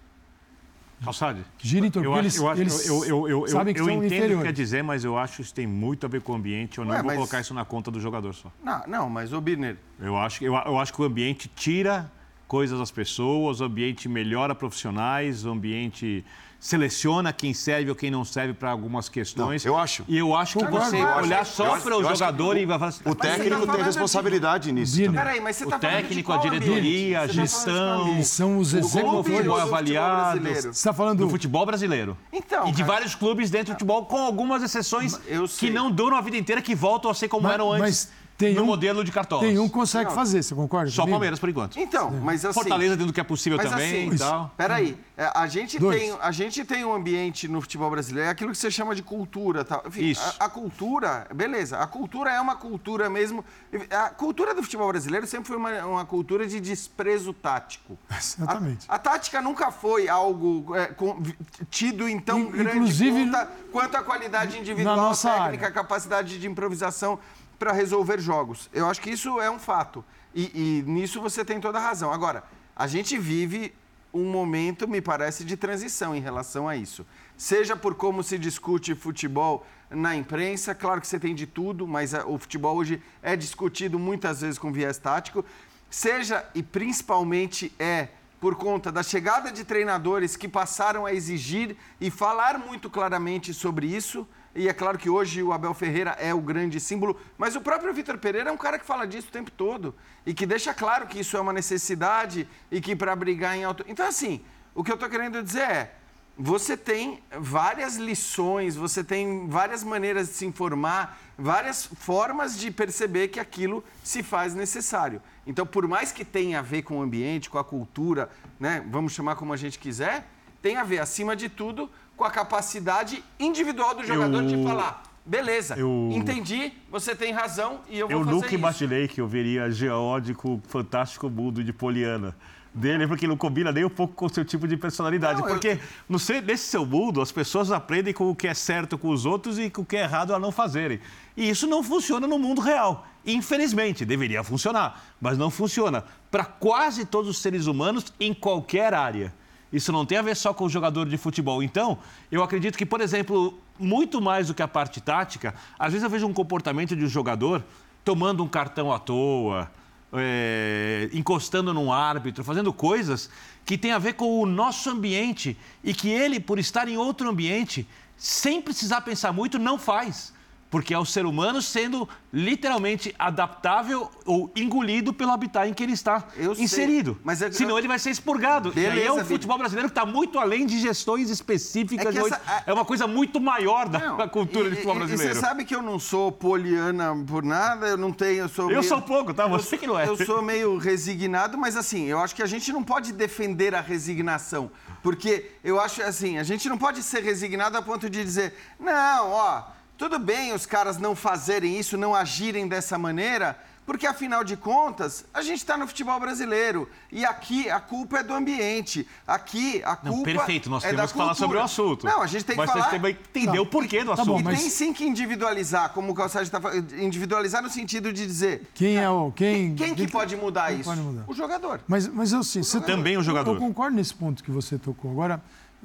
Calçade. 1.04 1.44
Gira 1.60 1.86
em 1.86 1.92
torno 1.92 2.10
eu 2.10 2.18
eles, 2.18 2.38
eu, 2.38 2.52
eles 2.54 2.88
eu, 2.88 3.06
eu, 3.06 3.28
eu, 3.28 3.48
sabem 3.48 3.74
que 3.74 3.82
eu, 3.82 3.86
são 3.86 3.96
entendo 3.96 4.06
inferiores. 4.06 4.36
o 4.36 4.40
que 4.40 4.46
quer 4.46 4.54
dizer, 4.54 4.84
mas 4.84 5.04
eu 5.04 5.18
acho 5.18 5.36
que 5.36 5.42
isso 5.42 5.54
tem 5.54 5.68
muito 5.68 6.06
a 6.06 6.10
ver 6.10 6.22
com 6.22 6.32
o 6.32 6.36
ambiente. 6.36 6.78
Eu 6.78 6.86
não 6.86 6.92
Ué, 6.92 7.00
vou 7.00 7.08
mas... 7.08 7.16
colocar 7.18 7.42
isso 7.42 7.54
na 7.54 7.66
conta 7.66 7.92
do 7.92 8.00
jogador 8.00 8.34
só. 8.34 8.52
Não, 8.64 8.82
não 8.88 9.10
mas 9.10 9.34
o 9.34 9.42
Birner. 9.42 9.78
Eu 10.00 10.18
acho, 10.18 10.44
eu, 10.44 10.54
eu 10.54 10.80
acho 10.80 10.94
que 10.94 11.02
o 11.02 11.06
ambiente 11.06 11.52
tira 11.54 12.10
coisas 12.54 12.80
às 12.80 12.92
pessoas, 12.92 13.62
o 13.62 13.64
ambiente 13.64 14.08
melhora 14.08 14.54
profissionais, 14.54 15.44
o 15.44 15.50
ambiente 15.50 16.24
seleciona 16.60 17.34
quem 17.34 17.52
serve 17.52 17.90
ou 17.90 17.96
quem 17.96 18.12
não 18.12 18.24
serve 18.24 18.54
para 18.54 18.70
algumas 18.70 19.10
questões. 19.10 19.66
Não, 19.66 19.72
eu 19.72 19.78
acho. 19.78 20.06
E 20.08 20.16
eu 20.16 20.36
acho 20.36 20.60
que 20.60 20.66
você 20.68 21.04
olhar 21.04 21.48
só 21.48 21.80
para 21.80 21.98
o 21.98 22.04
jogador 22.04 22.56
e 22.56 22.64
vai 22.68 22.78
falar 22.78 22.90
assim, 22.90 23.10
O 23.10 23.16
técnico 23.16 23.66
tá 23.66 23.74
tem 23.74 23.84
responsabilidade 23.84 24.66
de... 24.66 24.72
nisso. 24.72 25.12
Peraí, 25.12 25.42
mas 25.42 25.56
você 25.56 25.66
tá 25.66 25.78
o 25.78 25.80
técnico, 25.80 26.32
a 26.32 26.38
diretoria, 26.38 27.24
a 27.24 27.28
tá 27.28 27.34
gestão. 27.34 28.10
Eles 28.10 28.28
são 28.28 28.60
os 28.60 28.72
executivos. 28.72 29.26
futebol 29.26 29.60
avaliado. 29.60 30.42
Você 30.42 30.70
está 30.70 30.94
falando 30.94 31.26
do 31.26 31.30
futebol 31.32 31.66
brasileiro. 31.66 32.16
Então, 32.32 32.68
e 32.68 32.72
de 32.72 32.84
cara... 32.84 32.94
vários 32.94 33.16
clubes 33.16 33.50
dentro 33.50 33.74
do 33.74 33.78
futebol, 33.78 34.06
com 34.06 34.20
algumas 34.20 34.62
exceções 34.62 35.20
que 35.58 35.72
não 35.72 35.90
duram 35.90 36.16
a 36.16 36.22
vida 36.22 36.38
inteira, 36.38 36.62
que 36.62 36.76
voltam 36.76 37.10
a 37.10 37.16
ser 37.16 37.28
como 37.28 37.46
mas, 37.46 37.54
eram 37.56 37.72
antes. 37.72 37.82
Mas 37.82 38.23
tem 38.38 38.54
no 38.54 38.64
um, 38.64 38.66
modelo 38.66 39.04
de 39.04 39.12
cartolas. 39.12 39.46
Tem 39.46 39.58
um 39.60 39.68
que 39.68 39.74
consegue 39.74 40.10
não. 40.10 40.16
fazer, 40.16 40.44
você 40.44 40.56
concorda? 40.56 40.90
Só 40.90 41.04
comigo? 41.04 41.16
Palmeiras, 41.16 41.40
por 41.40 41.50
enquanto. 41.50 41.80
Então, 41.80 42.12
mas 42.12 42.44
assim... 42.44 42.54
Fortaleza 42.54 42.92
dentro 42.92 43.08
do 43.08 43.14
que 43.14 43.20
é 43.20 43.24
possível 43.24 43.58
também 43.58 44.08
assim, 44.08 44.16
e 44.16 44.18
tal. 44.18 44.52
Peraí, 44.58 44.98
é, 45.18 45.32
a 45.34 45.48
gente, 45.48 45.80
tem, 45.80 46.18
a 46.20 46.32
gente 46.32 46.66
tem 46.66 46.84
um 46.84 46.94
ambiente 46.94 47.48
no 47.48 47.62
futebol 47.62 47.90
brasileiro, 47.90 48.28
é 48.28 48.32
aquilo 48.32 48.52
que 48.52 48.58
você 48.58 48.72
chama 48.72 48.96
de 48.96 49.04
cultura. 49.04 49.64
Tal. 49.64 49.84
Enfim, 49.88 50.06
Isso. 50.06 50.36
A, 50.40 50.46
a, 50.46 50.50
cultura, 50.50 51.28
beleza, 51.34 51.78
a 51.78 51.88
cultura 51.88 52.32
é 52.32 52.42
uma 52.42 52.56
cultura 52.56 53.10
mesmo... 53.10 53.46
A 53.92 54.10
cultura 54.10 54.54
do 54.54 54.64
futebol 54.64 54.88
brasileiro 54.88 55.28
sempre 55.28 55.48
foi 55.48 55.58
uma, 55.58 55.86
uma 55.86 56.06
cultura 56.06 56.48
de 56.48 56.60
desprezo 56.60 57.34
tático. 57.34 57.98
Exatamente. 58.16 58.86
A, 58.90 58.96
a 58.96 59.00
tática 59.00 59.42
nunca 59.42 59.72
foi 59.72 60.10
algo 60.10 60.76
é, 60.76 60.88
com, 60.88 61.22
tido 61.70 62.08
em 62.08 62.20
tão 62.20 62.46
grande 62.46 63.34
conta 63.34 63.52
quanto 63.72 63.96
a 63.98 64.04
qualidade 64.04 64.58
individual, 64.58 65.16
técnica, 65.16 65.66
área. 65.66 65.72
capacidade 65.72 66.40
de 66.40 66.48
improvisação 66.48 67.20
para 67.64 67.72
resolver 67.72 68.20
jogos. 68.20 68.70
Eu 68.74 68.90
acho 68.90 69.00
que 69.00 69.10
isso 69.10 69.40
é 69.40 69.50
um 69.50 69.58
fato. 69.58 70.04
E, 70.36 70.52
e, 70.54 70.92
nisso 70.92 71.22
você 71.22 71.46
tem 71.46 71.62
toda 71.62 71.78
a 71.78 71.82
razão. 71.82 72.12
Agora, 72.12 72.44
a 72.76 72.88
gente 72.88 73.18
vive 73.18 73.74
um 74.14 74.26
momento, 74.26 74.86
me 74.86 75.00
parece, 75.00 75.46
de 75.46 75.56
transição 75.56 76.14
em 76.14 76.20
relação 76.20 76.68
a 76.68 76.76
isso. 76.76 77.06
Seja 77.38 77.74
por 77.78 77.96
como 77.96 78.22
se 78.22 78.38
discute 78.38 78.94
futebol 78.94 79.66
na 79.90 80.14
imprensa, 80.14 80.76
claro 80.76 81.00
que 81.00 81.08
você 81.08 81.18
tem 81.18 81.34
de 81.34 81.48
tudo, 81.48 81.88
mas 81.88 82.14
o 82.14 82.38
futebol 82.38 82.76
hoje 82.76 83.02
é 83.22 83.34
discutido 83.34 83.98
muitas 83.98 84.42
vezes 84.42 84.60
com 84.60 84.70
viés 84.70 84.98
tático. 84.98 85.46
Seja 85.90 86.46
e 86.54 86.62
principalmente 86.62 87.72
é 87.80 88.10
por 88.42 88.56
conta 88.56 88.92
da 88.92 89.02
chegada 89.02 89.54
de 89.54 89.64
treinadores 89.64 90.36
que 90.36 90.50
passaram 90.50 91.06
a 91.06 91.14
exigir 91.14 91.78
e 92.02 92.12
falar 92.12 92.60
muito 92.60 92.90
claramente 92.90 93.54
sobre 93.54 93.88
isso. 93.88 94.28
E 94.56 94.70
é 94.70 94.74
claro 94.74 95.00
que 95.00 95.10
hoje 95.10 95.42
o 95.42 95.52
Abel 95.52 95.74
Ferreira 95.74 96.12
é 96.20 96.34
o 96.34 96.40
grande 96.40 96.80
símbolo, 96.80 97.20
mas 97.38 97.56
o 97.56 97.62
próprio 97.62 97.94
Vitor 97.94 98.20
Pereira 98.20 98.50
é 98.50 98.54
um 98.54 98.58
cara 98.58 98.78
que 98.78 98.86
fala 98.86 99.08
disso 99.08 99.28
o 99.30 99.32
tempo 99.32 99.50
todo 99.50 99.96
e 100.26 100.34
que 100.34 100.46
deixa 100.46 100.74
claro 100.74 101.08
que 101.08 101.20
isso 101.20 101.36
é 101.36 101.42
uma 101.42 101.52
necessidade 101.52 102.48
e 102.72 102.80
que 102.80 102.96
para 102.96 103.16
brigar 103.16 103.58
em 103.58 103.64
alto. 103.64 103.84
Então, 103.88 104.06
assim, 104.06 104.42
o 104.76 104.84
que 104.84 104.92
eu 104.92 104.96
estou 104.96 105.10
querendo 105.10 105.42
dizer 105.42 105.62
é: 105.62 105.96
você 106.38 106.78
tem 106.78 107.24
várias 107.40 107.96
lições, 107.96 108.76
você 108.76 109.04
tem 109.04 109.48
várias 109.48 109.84
maneiras 109.84 110.28
de 110.28 110.34
se 110.36 110.46
informar, 110.46 111.20
várias 111.38 111.86
formas 111.86 112.58
de 112.58 112.70
perceber 112.70 113.30
que 113.30 113.40
aquilo 113.40 113.84
se 114.04 114.22
faz 114.22 114.54
necessário. 114.54 115.22
Então, 115.48 115.66
por 115.66 115.88
mais 115.88 116.12
que 116.12 116.24
tenha 116.24 116.60
a 116.60 116.62
ver 116.62 116.84
com 116.84 117.00
o 117.00 117.02
ambiente, 117.02 117.50
com 117.50 117.58
a 117.58 117.64
cultura, 117.64 118.30
né, 118.60 118.84
vamos 118.90 119.14
chamar 119.14 119.36
como 119.36 119.52
a 119.52 119.58
gente 119.58 119.78
quiser, 119.80 120.28
tem 120.62 120.78
a 120.78 120.84
ver, 120.84 121.00
acima 121.00 121.36
de 121.36 121.50
tudo, 121.50 121.92
com 122.24 122.28
a 122.28 122.32
capacidade 122.32 123.22
individual 123.38 123.94
do 123.96 124.06
jogador 124.06 124.44
eu... 124.44 124.48
de 124.48 124.64
falar. 124.64 125.04
Beleza, 125.26 125.76
eu... 125.78 126.10
entendi, 126.14 126.72
você 126.90 127.14
tem 127.14 127.34
razão 127.34 127.82
e 127.90 128.00
eu 128.00 128.08
vou 128.08 128.20
eu 128.20 128.24
fazer 128.24 128.36
nunca 128.36 128.56
imaginei 128.56 129.08
que 129.10 129.20
eu 129.20 129.28
veria 129.28 129.70
geódico 129.70 130.62
fantástico 130.70 131.30
mundo 131.30 131.62
de 131.62 131.74
Poliana 131.74 132.34
dele, 132.74 133.08
porque 133.08 133.28
não 133.28 133.36
combina 133.36 133.74
nem 133.74 133.84
um 133.84 133.90
pouco 133.90 134.14
com 134.14 134.26
o 134.26 134.30
seu 134.34 134.46
tipo 134.46 134.66
de 134.70 134.78
personalidade. 134.78 135.42
Não, 135.42 135.48
porque 135.50 135.68
eu... 135.68 135.80
no 136.08 136.18
seu, 136.18 136.42
nesse 136.42 136.64
seu 136.64 136.86
mundo, 136.86 137.22
as 137.22 137.32
pessoas 137.32 137.72
aprendem 137.72 138.14
com 138.14 138.30
o 138.30 138.36
que 138.36 138.48
é 138.48 138.54
certo 138.54 138.98
com 138.98 139.10
os 139.10 139.26
outros 139.26 139.60
e 139.60 139.70
com 139.70 139.82
o 139.82 139.86
que 139.86 139.98
é 139.98 140.04
errado 140.04 140.34
a 140.34 140.40
não 140.40 140.52
fazerem. 140.52 141.02
E 141.36 141.50
isso 141.50 141.68
não 141.68 141.84
funciona 141.84 142.26
no 142.26 142.40
mundo 142.40 142.62
real. 142.62 143.06
Infelizmente, 143.26 144.06
deveria 144.06 144.46
funcionar, 144.46 145.04
mas 145.20 145.38
não 145.38 145.52
funciona 145.52 146.06
para 146.32 146.46
quase 146.46 147.06
todos 147.06 147.30
os 147.30 147.38
seres 147.38 147.68
humanos 147.68 148.14
em 148.18 148.34
qualquer 148.34 148.94
área. 148.94 149.34
Isso 149.74 149.92
não 149.92 150.06
tem 150.06 150.20
a 150.20 150.22
ver 150.22 150.36
só 150.36 150.54
com 150.54 150.66
o 150.66 150.70
jogador 150.70 151.10
de 151.10 151.18
futebol. 151.18 151.64
Então, 151.64 151.98
eu 152.32 152.44
acredito 152.44 152.78
que, 152.78 152.86
por 152.86 153.02
exemplo, 153.02 153.58
muito 153.80 154.22
mais 154.22 154.48
do 154.48 154.54
que 154.54 154.62
a 154.62 154.68
parte 154.68 155.02
tática, 155.02 155.56
às 155.80 155.92
vezes 155.92 156.04
eu 156.04 156.10
vejo 156.10 156.28
um 156.28 156.34
comportamento 156.34 156.96
de 156.96 157.04
um 157.04 157.08
jogador 157.08 157.64
tomando 158.06 158.44
um 158.44 158.48
cartão 158.48 158.92
à 158.94 159.00
toa, 159.00 159.72
é, 160.14 161.10
encostando 161.12 161.74
num 161.74 161.92
árbitro, 161.92 162.44
fazendo 162.44 162.72
coisas 162.72 163.32
que 163.66 163.78
tem 163.78 163.92
a 163.92 163.98
ver 163.98 164.14
com 164.14 164.42
o 164.42 164.46
nosso 164.46 164.92
ambiente 164.92 165.58
e 165.84 165.94
que 165.94 166.10
ele, 166.10 166.40
por 166.40 166.60
estar 166.60 166.88
em 166.88 166.98
outro 166.98 167.28
ambiente, 167.28 167.88
sem 168.16 168.62
precisar 168.62 169.02
pensar 169.02 169.34
muito, 169.34 169.58
não 169.58 169.80
faz 169.80 170.33
porque 170.74 170.92
é 170.92 170.98
o 170.98 171.06
ser 171.06 171.24
humano 171.24 171.62
sendo 171.62 172.10
literalmente 172.34 173.14
adaptável 173.20 174.10
ou 174.26 174.52
engolido 174.56 175.14
pelo 175.14 175.30
habitat 175.30 175.70
em 175.70 175.74
que 175.74 175.84
ele 175.84 175.94
está 175.94 176.24
eu 176.36 176.54
inserido. 176.54 177.12
Sei, 177.12 177.22
mas 177.24 177.44
é, 177.44 177.52
Senão 177.52 177.74
eu... 177.74 177.78
ele 177.78 177.88
vai 177.88 178.00
ser 178.00 178.10
expurgado. 178.10 178.72
Beleza, 178.72 179.00
e 179.00 179.04
é 179.04 179.12
o 179.12 179.24
futebol 179.24 179.56
brasileiro 179.56 179.88
que 179.88 179.92
está 179.92 180.04
muito 180.04 180.40
além 180.40 180.66
de 180.66 180.80
gestões 180.80 181.30
específicas. 181.30 182.16
É, 182.16 182.20
essa, 182.20 182.42
é, 182.66 182.72
é 182.72 182.74
uma 182.74 182.86
coisa 182.86 183.06
muito 183.06 183.40
maior 183.40 183.88
da, 183.88 184.00
não, 184.00 184.18
cultura 184.30 184.66
e, 184.66 184.70
do 184.72 184.76
futebol 184.78 184.96
brasileiro. 184.96 185.32
E 185.32 185.36
você 185.36 185.40
sabe 185.40 185.64
que 185.64 185.76
eu 185.76 185.82
não 185.84 186.00
sou 186.00 186.32
poliana 186.32 187.16
por 187.28 187.44
nada, 187.44 187.90
eu 187.90 187.98
não 187.98 188.12
tenho. 188.12 188.46
Eu, 188.46 188.50
sou 188.50 188.66
eu 188.66 188.80
meio, 188.80 188.84
sou 188.84 189.00
pouco, 189.00 189.32
tá? 189.32 189.46
Você 189.46 189.76
eu, 189.76 189.80
que 189.80 189.86
não 189.86 190.00
é. 190.00 190.08
Eu 190.08 190.18
sou 190.26 190.42
meio 190.42 190.80
resignado, 190.80 191.56
mas 191.56 191.78
assim, 191.78 192.06
eu 192.06 192.18
acho 192.18 192.36
que 192.36 192.42
a 192.42 192.48
gente 192.48 192.74
não 192.74 192.84
pode 192.84 193.14
defender 193.14 193.76
a 193.76 193.82
resignação. 193.82 194.72
Porque 195.04 195.52
eu 195.64 195.80
acho 195.80 196.02
assim, 196.02 196.40
a 196.40 196.44
gente 196.44 196.68
não 196.68 196.80
pode 196.80 197.04
ser 197.04 197.22
resignado 197.22 197.78
a 197.78 197.82
ponto 197.84 198.10
de 198.10 198.24
dizer, 198.24 198.56
não, 198.80 199.30
ó 199.30 199.83
tudo 199.98 200.20
bem 200.20 200.54
os 200.54 200.66
caras 200.66 200.98
não 200.98 201.16
fazerem 201.16 201.78
isso, 201.80 201.98
não 201.98 202.16
agirem 202.16 202.68
dessa 202.68 202.98
maneira, 202.98 203.58
porque 203.86 204.08
afinal 204.08 204.44
de 204.44 204.56
contas, 204.56 205.26
a 205.34 205.42
gente 205.42 205.58
está 205.58 205.78
no 205.78 205.86
futebol 205.86 206.18
brasileiro 206.20 206.90
e 207.12 207.26
aqui 207.26 207.70
a 207.70 207.80
culpa 207.80 208.20
é 208.20 208.24
do 208.24 208.34
ambiente. 208.34 209.06
Aqui 209.28 209.84
a 209.84 209.96
culpa 209.96 210.16
não, 210.16 210.24
perfeito, 210.24 210.70
nós 210.70 210.84
é 210.86 210.90
temos 210.90 211.12
que 211.12 211.18
falar 211.18 211.34
sobre 211.34 211.58
o 211.58 211.62
assunto. 211.62 212.06
Não, 212.06 212.22
a 212.22 212.28
gente 212.28 212.46
tem 212.46 212.56
que 212.56 212.62
mas 212.62 212.72
falar. 212.72 212.84
Mas 212.84 213.02
tem 213.02 213.14
que 213.14 213.40
entender 213.40 213.60
o 213.60 213.66
porquê 213.66 214.00
do 214.04 214.08
tá 214.08 214.22
assunto. 214.22 214.38
Bom, 214.38 214.42
mas... 214.42 214.58
E 214.58 214.62
tem 214.62 214.70
sim 214.70 214.94
que 214.94 215.06
individualizar, 215.06 215.90
como 215.90 216.14
o 216.14 216.16
Calçado 216.16 216.46
está 216.46 216.62
falando, 216.62 216.98
individualizar 216.98 217.62
no 217.62 217.70
sentido 217.70 218.14
de 218.14 218.26
dizer 218.26 218.70
quem 218.74 218.98
é 218.98 219.10
o 219.10 219.32
quem 219.32 219.76
quem, 219.76 219.94
quem 219.94 220.06
que 220.06 220.12
pode 220.12 220.36
mudar 220.38 220.72
isso? 220.72 220.86
Pode 220.86 221.02
mudar? 221.02 221.26
O 221.28 221.34
jogador. 221.34 221.82
Mas 221.88 222.08
mas 222.08 222.32
eu 222.32 222.44
sim, 222.44 222.64
você 222.64 222.80
também 222.80 223.18
o 223.18 223.24
jogador. 223.24 223.54
Eu 223.54 223.60
concordo 223.60 223.98
nesse 223.98 224.14
ponto 224.14 224.42
que 224.44 224.52
você 224.52 224.78
tocou. 224.78 225.12
Agora, 225.12 225.44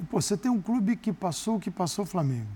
pô, 0.09 0.21
você 0.21 0.37
tem 0.37 0.49
um 0.49 0.61
clube 0.61 0.95
que 0.95 1.11
passou 1.11 1.57
o 1.57 1.59
que 1.59 1.69
passou 1.69 2.05
o 2.05 2.07
Flamengo 2.07 2.47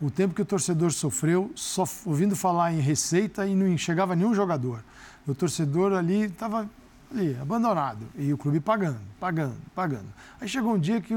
o 0.00 0.10
tempo 0.10 0.34
que 0.34 0.42
o 0.42 0.44
torcedor 0.44 0.92
sofreu, 0.92 1.50
só 1.54 1.84
ouvindo 2.04 2.34
falar 2.34 2.72
em 2.72 2.80
receita 2.80 3.46
e 3.46 3.54
não 3.54 3.66
enxergava 3.68 4.16
nenhum 4.16 4.34
jogador. 4.34 4.82
O 5.26 5.34
torcedor 5.34 5.92
ali 5.92 6.24
estava 6.24 6.68
ali, 7.10 7.36
abandonado, 7.40 8.06
e 8.16 8.32
o 8.32 8.38
clube 8.38 8.60
pagando, 8.60 9.00
pagando, 9.20 9.56
pagando. 9.74 10.06
Aí 10.40 10.48
chegou 10.48 10.74
um 10.74 10.78
dia 10.78 11.00
que, 11.00 11.14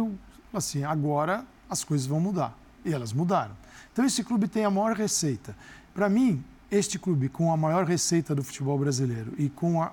assim, 0.54 0.84
agora 0.84 1.44
as 1.70 1.84
coisas 1.84 2.08
vão 2.08 2.20
mudar. 2.20 2.58
E 2.86 2.94
elas 2.94 3.12
mudaram. 3.12 3.56
Então, 3.92 4.06
esse 4.06 4.24
clube 4.24 4.48
tem 4.48 4.64
a 4.64 4.70
maior 4.70 4.96
receita. 4.96 5.56
Para 5.94 6.08
mim, 6.08 6.44
este 6.72 7.00
clube 7.00 7.28
com 7.28 7.52
a 7.52 7.58
maior 7.58 7.86
receita 7.86 8.36
do 8.36 8.44
futebol 8.44 8.78
brasileiro 8.78 9.34
e 9.38 9.50
com 9.50 9.82
a, 9.82 9.92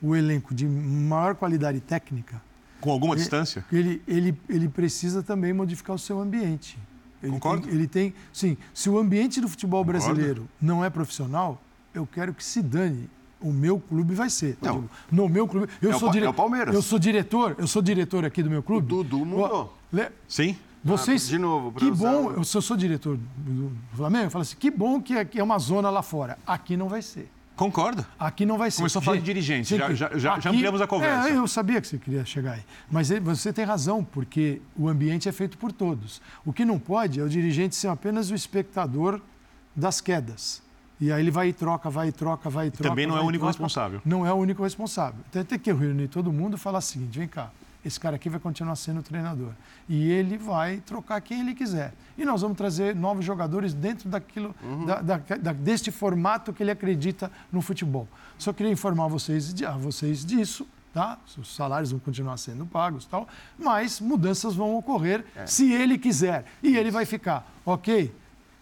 o 0.00 0.14
elenco 0.14 0.54
de 0.54 0.66
maior 0.66 1.34
qualidade 1.34 1.80
técnica. 1.80 2.40
Com 2.80 2.90
alguma 2.90 3.14
ele, 3.14 3.20
distância? 3.20 3.64
Ele, 3.70 4.02
ele, 4.06 4.40
ele 4.48 4.68
precisa 4.68 5.22
também 5.22 5.52
modificar 5.52 5.94
o 5.94 5.98
seu 5.98 6.20
ambiente. 6.20 6.78
Ele 7.22 7.32
Concordo. 7.32 7.66
Tem, 7.66 7.74
ele 7.74 7.86
tem, 7.86 8.14
sim, 8.32 8.56
se 8.72 8.88
o 8.88 8.98
ambiente 8.98 9.40
do 9.40 9.48
futebol 9.48 9.84
Concordo. 9.84 10.06
brasileiro 10.06 10.48
não 10.60 10.84
é 10.84 10.90
profissional, 10.90 11.60
eu 11.94 12.06
quero 12.06 12.32
que 12.32 12.44
se 12.44 12.62
dane. 12.62 13.08
O 13.40 13.52
meu 13.52 13.80
clube 13.80 14.14
vai 14.14 14.28
ser. 14.28 14.58
Não. 14.60 14.84
No 15.10 15.26
meu 15.26 15.48
clube, 15.48 15.66
eu 15.80 15.92
é 15.92 15.98
sou 15.98 16.10
diretor. 16.10 16.26
É 16.26 16.30
o 16.30 16.34
Palmeiras. 16.34 16.74
Eu 16.74 16.82
sou 16.82 16.98
diretor, 16.98 17.54
eu 17.58 17.66
sou 17.66 17.80
diretor 17.80 18.24
aqui 18.24 18.42
do 18.42 18.50
meu 18.50 18.62
clube. 18.62 18.84
O 18.84 19.02
Dudu 19.02 19.24
mudou. 19.24 19.74
Le... 19.90 20.08
Sim. 20.28 20.56
Vocês, 20.82 21.26
ah, 21.26 21.30
de 21.30 21.38
novo, 21.38 21.72
que 21.72 21.90
bom, 21.90 22.32
eu, 22.32 22.44
se 22.44 22.56
eu 22.56 22.62
sou 22.62 22.74
diretor 22.74 23.18
do 23.36 23.70
Flamengo, 23.94 24.24
eu 24.24 24.30
falo 24.30 24.42
assim, 24.42 24.56
que 24.58 24.70
bom 24.70 25.00
que 25.00 25.14
é, 25.14 25.24
que 25.26 25.38
é 25.38 25.42
uma 25.42 25.58
zona 25.58 25.90
lá 25.90 26.02
fora. 26.02 26.38
Aqui 26.46 26.76
não 26.76 26.88
vai 26.88 27.02
ser. 27.02 27.30
Concordo. 27.60 28.06
Aqui 28.18 28.46
não 28.46 28.56
vai 28.56 28.70
ser. 28.70 28.78
Começou 28.78 29.00
a 29.00 29.02
falar 29.02 29.18
de 29.18 29.22
dirigente, 29.22 29.76
já, 29.76 29.92
já, 29.92 30.16
já, 30.16 30.32
aqui, 30.32 30.44
já 30.44 30.50
ampliamos 30.50 30.80
a 30.80 30.86
conversa. 30.86 31.28
É, 31.28 31.36
eu 31.36 31.46
sabia 31.46 31.78
que 31.78 31.86
você 31.86 31.98
queria 31.98 32.24
chegar 32.24 32.52
aí. 32.52 32.62
Mas 32.90 33.10
você 33.10 33.52
tem 33.52 33.66
razão, 33.66 34.02
porque 34.02 34.62
o 34.74 34.88
ambiente 34.88 35.28
é 35.28 35.32
feito 35.32 35.58
por 35.58 35.70
todos. 35.70 36.22
O 36.42 36.54
que 36.54 36.64
não 36.64 36.78
pode 36.78 37.20
é 37.20 37.22
o 37.22 37.28
dirigente 37.28 37.76
ser 37.76 37.88
apenas 37.88 38.30
o 38.30 38.34
espectador 38.34 39.20
das 39.76 40.00
quedas. 40.00 40.62
E 40.98 41.12
aí 41.12 41.20
ele 41.20 41.30
vai 41.30 41.48
e 41.48 41.52
troca, 41.52 41.90
vai 41.90 42.08
e 42.08 42.12
troca, 42.12 42.48
vai 42.48 42.68
e 42.68 42.70
troca. 42.70 42.88
Também 42.88 43.06
não 43.06 43.18
é 43.18 43.20
o 43.20 43.24
único 43.24 43.42
troca. 43.42 43.52
responsável. 43.52 44.00
Não 44.06 44.26
é 44.26 44.32
o 44.32 44.36
único 44.36 44.62
responsável. 44.62 45.20
Então 45.28 45.44
tem 45.44 45.58
que 45.58 45.70
reunir 45.70 46.08
todo 46.08 46.32
mundo 46.32 46.56
e 46.56 46.58
falar 46.58 46.78
o 46.78 46.82
seguinte: 46.82 47.18
vem 47.18 47.28
cá, 47.28 47.50
esse 47.84 47.98
cara 47.98 48.16
aqui 48.16 48.28
vai 48.28 48.38
continuar 48.38 48.76
sendo 48.76 49.02
treinador. 49.02 49.52
E 49.88 50.10
ele 50.10 50.36
vai 50.36 50.78
trocar 50.78 51.20
quem 51.20 51.40
ele 51.40 51.54
quiser. 51.54 51.94
E 52.18 52.24
nós 52.24 52.42
vamos 52.42 52.56
trazer 52.56 52.94
novos 52.94 53.24
jogadores 53.24 53.72
dentro 53.72 54.08
daquilo, 54.08 54.54
uhum. 54.62 54.84
da, 54.84 55.00
da, 55.00 55.16
da, 55.16 55.52
deste 55.52 55.90
formato 55.90 56.52
que 56.52 56.62
ele 56.62 56.70
acredita 56.70 57.30
no 57.50 57.62
futebol. 57.62 58.06
Só 58.38 58.52
queria 58.52 58.70
informar 58.72 59.08
vocês, 59.08 59.54
a 59.62 59.72
vocês 59.72 60.24
disso, 60.24 60.66
tá? 60.92 61.18
Os 61.38 61.54
salários 61.54 61.90
vão 61.90 62.00
continuar 62.00 62.36
sendo 62.36 62.66
pagos 62.66 63.06
tal, 63.06 63.26
mas 63.58 64.00
mudanças 64.00 64.54
vão 64.54 64.76
ocorrer 64.76 65.24
é. 65.34 65.46
se 65.46 65.72
ele 65.72 65.96
quiser. 65.96 66.44
E 66.62 66.76
ele 66.76 66.90
vai 66.90 67.06
ficar, 67.06 67.50
ok? 67.64 68.14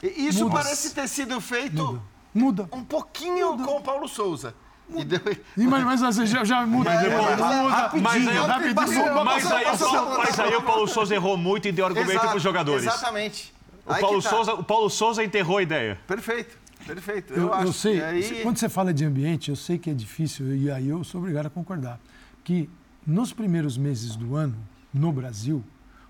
Isso 0.03 0.45
Muda. 0.45 0.63
parece 0.63 0.95
ter 0.95 1.09
sido 1.09 1.41
feito 1.41 1.85
Muda. 1.85 2.03
Muda. 2.33 2.69
um 2.73 2.85
pouquinho 2.85 3.53
Muda. 3.53 3.65
com 3.65 3.79
o 3.79 3.83
Paulo 3.83 4.07
Souza. 4.07 4.55
E 4.97 5.05
deu... 5.05 5.21
mas, 5.69 5.85
mas 5.85 6.01
você 6.01 6.27
já, 6.27 6.45
já 6.45 6.67
muda. 6.67 6.91
Mas, 6.91 7.03
depois, 7.03 7.31
muda 7.31 7.69
rapidinho, 7.69 8.03
mas 8.03 8.29
aí, 8.29 8.37
rapidinho. 8.37 8.75
Passou, 8.75 9.25
mas, 9.25 9.53
aí, 9.53 9.65
passou, 9.65 10.19
mas 10.19 10.41
aí 10.41 10.57
o 10.57 10.63
Paulo 10.63 10.89
Souza 10.89 11.15
errou 11.15 11.37
muito 11.37 11.69
e 11.69 11.73
deu 11.73 11.85
argumento 11.85 12.21
para 12.21 12.37
os 12.37 12.43
jogadores. 12.43 12.87
Exatamente. 12.87 13.53
O 13.85 13.95
Paulo, 14.01 14.23
tá. 14.23 14.31
Souza, 14.31 14.55
o 14.55 14.65
Paulo 14.65 14.91
Souza 14.91 15.25
enterrou 15.25 15.59
a 15.59 15.63
ideia. 15.63 15.99
Perfeito. 16.07 16.57
Perfeito. 16.87 17.35
Eu, 17.35 17.49
eu, 17.49 17.61
eu 17.67 17.73
sei, 17.73 18.03
aí... 18.03 18.41
quando 18.43 18.57
você 18.59 18.69
fala 18.69 18.95
de 18.95 19.05
ambiente, 19.05 19.51
eu 19.51 19.57
sei 19.57 19.79
que 19.79 19.91
é 19.91 19.95
difícil, 19.95 20.55
e 20.57 20.71
aí 20.71 20.89
eu 20.89 21.05
sou 21.05 21.21
obrigado 21.21 21.47
a 21.47 21.51
concordar, 21.51 22.01
que 22.43 22.69
nos 23.07 23.33
primeiros 23.33 23.77
meses 23.77 24.17
do 24.17 24.37
ano, 24.37 24.57
no 24.93 25.13
Brasil, 25.13 25.63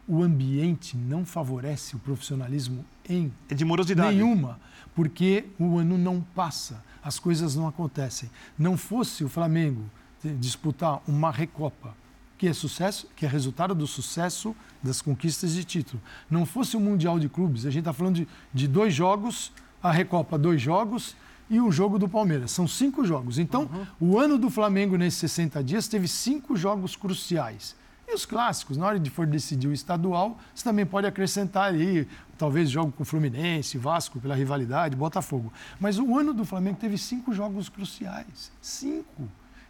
o 0.06 0.22
ambiente 0.22 0.96
não 0.96 1.24
favorece 1.24 1.96
o 1.96 1.98
profissionalismo 1.98 2.84
em 3.08 3.32
é 3.48 3.54
de 3.54 3.64
morosidade. 3.64 4.14
nenhuma, 4.14 4.58
porque 4.94 5.46
o 5.58 5.78
ano 5.78 5.98
não 5.98 6.20
passa 6.20 6.82
as 7.02 7.18
coisas 7.18 7.54
não 7.54 7.66
acontecem. 7.66 8.30
Não 8.58 8.76
fosse 8.76 9.24
o 9.24 9.28
Flamengo 9.28 9.84
disputar 10.22 11.00
uma 11.06 11.30
Recopa, 11.30 11.94
que 12.36 12.46
é 12.46 12.52
sucesso, 12.52 13.08
que 13.16 13.26
é 13.26 13.28
resultado 13.28 13.74
do 13.74 13.86
sucesso 13.86 14.54
das 14.82 15.02
conquistas 15.02 15.52
de 15.52 15.64
título. 15.64 16.00
Não 16.30 16.46
fosse 16.46 16.76
o 16.76 16.80
Mundial 16.80 17.18
de 17.18 17.28
Clubes, 17.28 17.66
a 17.66 17.70
gente 17.70 17.80
está 17.80 17.92
falando 17.92 18.16
de, 18.16 18.28
de, 18.52 18.68
dois 18.68 18.94
jogos, 18.94 19.52
a 19.82 19.90
Recopa, 19.90 20.38
dois 20.38 20.60
jogos 20.60 21.16
e 21.50 21.60
o 21.60 21.70
jogo 21.70 21.98
do 21.98 22.08
Palmeiras. 22.08 22.50
São 22.50 22.66
cinco 22.66 23.04
jogos. 23.04 23.38
Então, 23.38 23.68
uhum. 24.00 24.12
o 24.12 24.18
ano 24.18 24.38
do 24.38 24.50
Flamengo 24.50 24.96
nesses 24.96 25.20
60 25.20 25.62
dias 25.64 25.88
teve 25.88 26.06
cinco 26.06 26.56
jogos 26.56 26.94
cruciais. 26.94 27.74
E 28.10 28.14
os 28.14 28.24
clássicos, 28.24 28.78
na 28.78 28.86
hora 28.86 28.98
de 28.98 29.10
for 29.10 29.26
decidir 29.26 29.68
o 29.68 29.72
estadual, 29.72 30.38
você 30.54 30.64
também 30.64 30.86
pode 30.86 31.06
acrescentar 31.06 31.74
aí, 31.74 32.08
talvez 32.38 32.70
jogo 32.70 32.90
com 32.90 33.04
Fluminense, 33.04 33.76
Vasco, 33.76 34.18
pela 34.18 34.34
rivalidade, 34.34 34.96
Botafogo. 34.96 35.52
Mas 35.78 35.98
o 35.98 36.16
ano 36.18 36.32
do 36.32 36.42
Flamengo 36.42 36.78
teve 36.80 36.96
cinco 36.96 37.34
jogos 37.34 37.68
cruciais. 37.68 38.50
Cinco. 38.62 39.28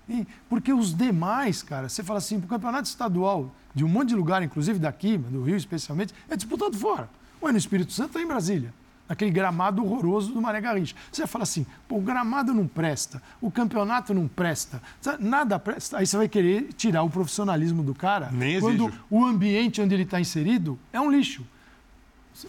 E, 0.08 0.24
porque 0.48 0.72
os 0.72 0.94
demais, 0.94 1.64
cara, 1.64 1.88
você 1.88 2.04
fala 2.04 2.18
assim, 2.18 2.36
o 2.36 2.42
campeonato 2.42 2.88
estadual, 2.88 3.52
de 3.74 3.84
um 3.84 3.88
monte 3.88 4.10
de 4.10 4.14
lugar, 4.14 4.40
inclusive 4.40 4.78
daqui, 4.78 5.18
do 5.18 5.42
Rio 5.42 5.56
especialmente, 5.56 6.14
é 6.30 6.36
disputado 6.36 6.78
fora. 6.78 7.10
O 7.40 7.46
ano 7.48 7.58
Espírito 7.58 7.92
Santo 7.92 8.10
está 8.10 8.22
em 8.22 8.26
Brasília 8.26 8.72
aquele 9.08 9.30
gramado 9.30 9.82
horroroso 9.84 10.32
do 10.32 10.40
Mané 10.40 10.60
Garrincha. 10.60 10.94
Você 11.10 11.22
vai 11.22 11.28
falar 11.28 11.44
assim, 11.44 11.66
pô, 11.88 11.96
o 11.96 12.00
gramado 12.00 12.52
não 12.52 12.66
presta, 12.66 13.22
o 13.40 13.50
campeonato 13.50 14.12
não 14.12 14.28
presta, 14.28 14.82
nada 15.18 15.58
presta. 15.58 15.98
Aí 15.98 16.06
você 16.06 16.16
vai 16.16 16.28
querer 16.28 16.72
tirar 16.74 17.02
o 17.02 17.10
profissionalismo 17.10 17.82
do 17.82 17.94
cara 17.94 18.30
Nem 18.30 18.60
quando 18.60 18.88
exijo. 18.88 19.04
o 19.10 19.24
ambiente 19.24 19.80
onde 19.80 19.94
ele 19.94 20.02
está 20.02 20.20
inserido 20.20 20.78
é 20.92 21.00
um 21.00 21.10
lixo. 21.10 21.46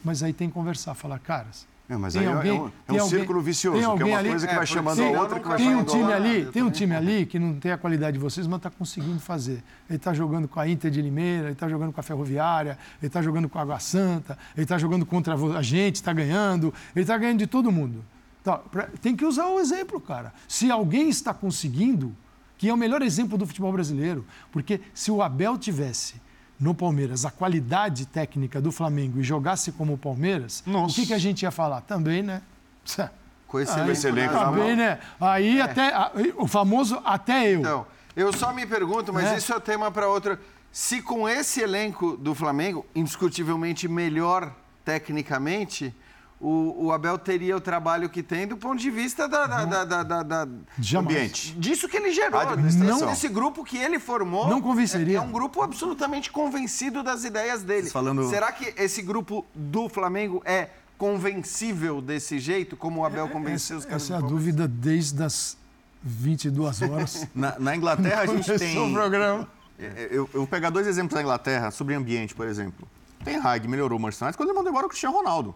Mas 0.03 0.21
aí 0.21 0.33
tem 0.33 0.47
que 0.47 0.53
conversar, 0.53 0.93
falar, 0.93 1.17
caras, 1.19 1.67
é, 1.89 1.97
mas 1.97 2.13
tem 2.13 2.21
aí 2.21 2.27
é 2.27 2.31
alguém, 2.31 2.51
é 2.55 2.61
um, 2.61 2.71
é 2.99 3.03
um 3.03 3.07
círculo 3.07 3.41
vicioso, 3.41 3.79
que 3.79 4.03
é 4.03 4.05
uma 4.05 4.17
ali, 4.19 4.29
coisa 4.29 4.47
que 4.47 4.53
vai 4.53 4.65
chamando 4.67 4.97
tem, 4.97 5.15
a 5.15 5.19
outra, 5.19 5.39
que 5.39 5.47
vai 5.47 5.57
tem 5.57 5.69
chamando 5.69 5.81
um 5.81 5.91
time 5.91 6.13
ali, 6.13 6.45
Tem 6.45 6.61
um 6.61 6.69
time 6.69 6.95
ali 6.95 7.25
que 7.25 7.39
não 7.39 7.55
tem 7.55 7.71
a 7.71 7.79
qualidade 7.79 8.13
de 8.13 8.19
vocês, 8.19 8.45
mas 8.45 8.57
está 8.57 8.69
conseguindo 8.69 9.19
fazer. 9.19 9.63
Ele 9.89 9.97
está 9.97 10.13
jogando 10.13 10.47
com 10.47 10.59
a 10.59 10.67
Inter 10.67 10.91
de 10.91 11.01
Limeira, 11.01 11.45
ele 11.45 11.53
está 11.53 11.67
jogando 11.67 11.91
com 11.91 11.99
a 11.99 12.03
Ferroviária, 12.03 12.77
ele 13.01 13.07
está 13.07 13.23
jogando 13.23 13.49
com 13.49 13.57
a 13.57 13.63
Água 13.63 13.79
Santa, 13.79 14.37
ele 14.55 14.65
está 14.65 14.77
jogando 14.77 15.03
contra 15.03 15.33
a 15.33 15.61
gente, 15.63 15.95
está 15.95 16.13
ganhando, 16.13 16.71
ele 16.95 17.01
está 17.01 17.17
ganhando 17.17 17.39
de 17.39 17.47
todo 17.47 17.71
mundo. 17.71 18.05
Tá, 18.43 18.57
pra, 18.57 18.87
tem 19.01 19.15
que 19.15 19.25
usar 19.25 19.47
o 19.47 19.59
exemplo, 19.59 19.99
cara. 19.99 20.31
Se 20.47 20.69
alguém 20.69 21.09
está 21.09 21.33
conseguindo, 21.33 22.15
que 22.55 22.69
é 22.69 22.73
o 22.73 22.77
melhor 22.77 23.01
exemplo 23.01 23.35
do 23.35 23.47
futebol 23.47 23.71
brasileiro, 23.71 24.23
porque 24.51 24.79
se 24.93 25.09
o 25.09 25.23
Abel 25.23 25.57
tivesse 25.57 26.21
no 26.59 26.73
Palmeiras 26.73 27.25
a 27.25 27.31
qualidade 27.31 28.05
técnica 28.05 28.59
do 28.59 28.71
Flamengo 28.71 29.19
e 29.19 29.23
jogasse 29.23 29.71
como 29.71 29.93
o 29.93 29.97
Palmeiras, 29.97 30.61
Nossa. 30.65 30.91
o 30.91 30.95
que, 30.95 31.07
que 31.07 31.13
a 31.13 31.17
gente 31.17 31.43
ia 31.43 31.51
falar? 31.51 31.81
Também, 31.81 32.21
né? 32.21 32.41
Com 33.47 33.59
esse 33.59 33.79
Aí, 33.79 33.89
elenco 34.05 34.33
Também, 34.33 34.75
né? 34.75 34.99
Aí 35.19 35.59
é. 35.59 35.61
até 35.61 35.91
o 36.37 36.47
famoso 36.47 37.01
até 37.03 37.51
eu. 37.51 37.61
Então, 37.61 37.87
eu 38.15 38.31
só 38.33 38.53
me 38.53 38.65
pergunto, 38.65 39.13
mas 39.13 39.25
é. 39.25 39.37
isso 39.37 39.53
é 39.53 39.59
tema 39.59 39.89
para 39.89 40.07
outra. 40.07 40.39
Se 40.71 41.01
com 41.01 41.27
esse 41.27 41.61
elenco 41.61 42.15
do 42.15 42.35
Flamengo, 42.35 42.85
indiscutivelmente 42.93 43.87
melhor 43.87 44.53
tecnicamente, 44.85 45.95
o, 46.39 46.85
o, 46.85 46.91
Abel 46.91 47.17
teria 47.17 47.57
o 47.57 47.59
trabalho 47.59 48.09
que 48.09 48.23
tem 48.23 48.47
do 48.47 48.55
ponto 48.55 48.79
de 48.79 48.89
vista 48.89 49.27
da, 49.27 49.45
da, 49.45 49.83
da, 49.83 50.03
da, 50.03 50.23
da 50.23 50.47
ambiente. 50.97 51.53
Disso 51.53 51.89
que 51.89 51.97
ele 51.97 52.11
gerou. 52.11 52.41
Não, 52.77 53.07
desse 53.07 53.27
grupo 53.27 53.63
que 53.65 53.77
ele 53.77 53.99
formou. 53.99 54.47
Não 54.47 54.61
convenceria. 54.61 55.17
É, 55.17 55.17
é 55.17 55.21
um 55.21 55.31
grupo 55.31 55.61
absolutamente 55.61 56.31
convencido 56.31 57.03
das 57.03 57.25
ideias 57.25 57.61
dele. 57.61 57.89
Falando... 57.89 58.29
Será 58.29 58.51
que 58.51 58.73
esse 58.77 59.01
grupo 59.01 59.45
do 59.53 59.89
Flamengo 59.89 60.41
é 60.45 60.69
convencível 60.97 62.01
desse 62.01 62.39
jeito, 62.39 62.77
como 62.77 63.01
o 63.01 63.05
Abel 63.05 63.25
é, 63.25 63.29
convenceu 63.29 63.77
essa, 63.77 63.85
os 63.85 63.85
caras? 63.85 64.03
Essa 64.03 64.13
é 64.13 64.17
a 64.17 64.21
dúvida 64.21 64.67
desde 64.67 65.21
as 65.21 65.57
22 66.01 66.81
horas. 66.83 67.27
na, 67.35 67.59
na 67.59 67.75
Inglaterra 67.75 68.21
a 68.21 68.25
gente 68.25 68.57
tem. 68.57 68.77
o 68.77 68.93
programa. 68.93 69.47
É, 69.77 69.85
é, 69.85 70.07
eu, 70.11 70.29
eu 70.33 70.39
vou 70.41 70.47
pegar 70.47 70.69
dois 70.69 70.87
exemplos 70.87 71.15
da 71.15 71.21
Inglaterra 71.21 71.71
sobre 71.71 71.95
ambiente, 71.95 72.33
por 72.33 72.47
exemplo. 72.47 72.87
Tem 73.23 73.35
Hag 73.35 73.67
melhorou 73.67 73.97
o 73.97 74.01
Manchester 74.01 74.27
United 74.27 74.37
quando 74.37 74.49
ele 74.49 74.57
mandou 74.57 74.71
embora 74.71 74.85
o 74.85 74.89
Cristiano 74.89 75.15
Ronaldo. 75.15 75.53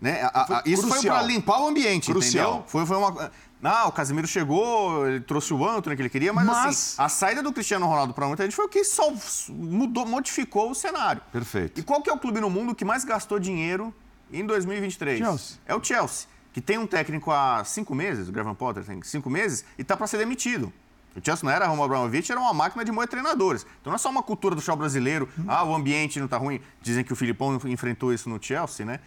Né? 0.00 0.22
A, 0.22 0.58
a, 0.58 0.62
isso 0.64 0.88
foi 0.88 1.02
para 1.02 1.22
limpar 1.22 1.60
o 1.60 1.68
ambiente, 1.68 2.10
crucial. 2.10 2.48
entendeu? 2.48 2.68
Foi, 2.68 2.86
foi 2.86 2.96
uma... 2.96 3.30
Não, 3.60 3.88
o 3.88 3.92
Casemiro 3.92 4.26
chegou, 4.26 5.06
ele 5.06 5.20
trouxe 5.20 5.52
o 5.52 5.68
Antony 5.68 5.94
que 5.94 6.00
ele 6.00 6.08
queria, 6.08 6.32
mas, 6.32 6.46
mas... 6.46 6.66
assim, 6.66 6.94
a 6.96 7.08
saída 7.10 7.42
do 7.42 7.52
Cristiano 7.52 7.86
Ronaldo 7.86 8.14
para 8.14 8.26
muita 8.26 8.42
gente 8.44 8.56
foi 8.56 8.64
o 8.64 8.68
que 8.68 8.82
só 8.82 9.12
mudou, 9.50 10.06
modificou 10.06 10.70
o 10.70 10.74
cenário. 10.74 11.20
Perfeito. 11.30 11.78
E 11.78 11.82
qual 11.82 12.00
que 12.00 12.08
é 12.08 12.12
o 12.12 12.18
clube 12.18 12.40
no 12.40 12.48
mundo 12.48 12.74
que 12.74 12.86
mais 12.86 13.04
gastou 13.04 13.38
dinheiro 13.38 13.94
em 14.32 14.46
2023? 14.46 15.18
Chelsea. 15.18 15.58
É 15.66 15.74
o 15.74 15.84
Chelsea, 15.84 16.26
que 16.54 16.62
tem 16.62 16.78
um 16.78 16.86
técnico 16.86 17.30
há 17.30 17.62
cinco 17.62 17.94
meses, 17.94 18.28
o 18.28 18.32
Graham 18.32 18.54
Potter 18.54 18.82
tem 18.82 19.02
cinco 19.02 19.28
meses, 19.28 19.62
e 19.76 19.82
está 19.82 19.94
para 19.94 20.06
ser 20.06 20.16
demitido. 20.16 20.72
O 21.14 21.20
Chelsea 21.22 21.44
não 21.44 21.52
era 21.52 21.66
Roman 21.66 21.84
Abramovich, 21.84 22.30
era 22.30 22.40
uma 22.40 22.54
máquina 22.54 22.82
de 22.82 22.92
moer 22.92 23.08
treinadores. 23.08 23.66
Então 23.80 23.90
não 23.90 23.96
é 23.96 23.98
só 23.98 24.08
uma 24.08 24.22
cultura 24.22 24.54
do 24.54 24.60
show 24.62 24.76
brasileiro, 24.76 25.28
ah, 25.46 25.64
o 25.64 25.74
ambiente 25.74 26.18
não 26.18 26.26
está 26.26 26.38
ruim. 26.38 26.62
Dizem 26.80 27.04
que 27.04 27.12
o 27.12 27.16
Filipão 27.16 27.60
enfrentou 27.66 28.12
isso 28.14 28.30
no 28.30 28.42
Chelsea, 28.42 28.86
né? 28.86 29.00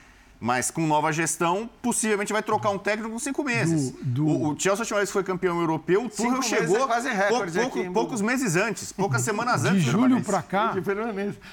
Mas 0.43 0.69
com 0.69 0.85
nova 0.85 1.09
gestão, 1.13 1.69
possivelmente 1.81 2.33
vai 2.33 2.43
trocar 2.43 2.69
um 2.71 2.77
técnico 2.77 3.09
com 3.09 3.17
cinco 3.17 3.45
meses. 3.45 3.91
Do, 3.91 4.03
do... 4.03 4.27
O, 4.27 4.49
o, 4.49 4.59
Chelsea 4.59 4.81
última 4.81 4.97
vez 4.97 5.09
foi 5.09 5.23
campeão 5.23 5.57
europeu, 5.61 6.03
o 6.03 6.09
Tuchel 6.09 6.41
chegou 6.41 6.83
é 6.83 6.85
quase 6.85 7.07
recorde 7.07 7.57
pouco, 7.57 7.77
pouco, 7.77 7.93
poucos 7.93 8.21
meses 8.21 8.57
antes, 8.57 8.91
poucas 8.91 9.21
semanas 9.21 9.63
antes. 9.63 9.85
De 9.85 9.89
julho 9.89 10.21
para 10.21 10.41
cá. 10.41 10.75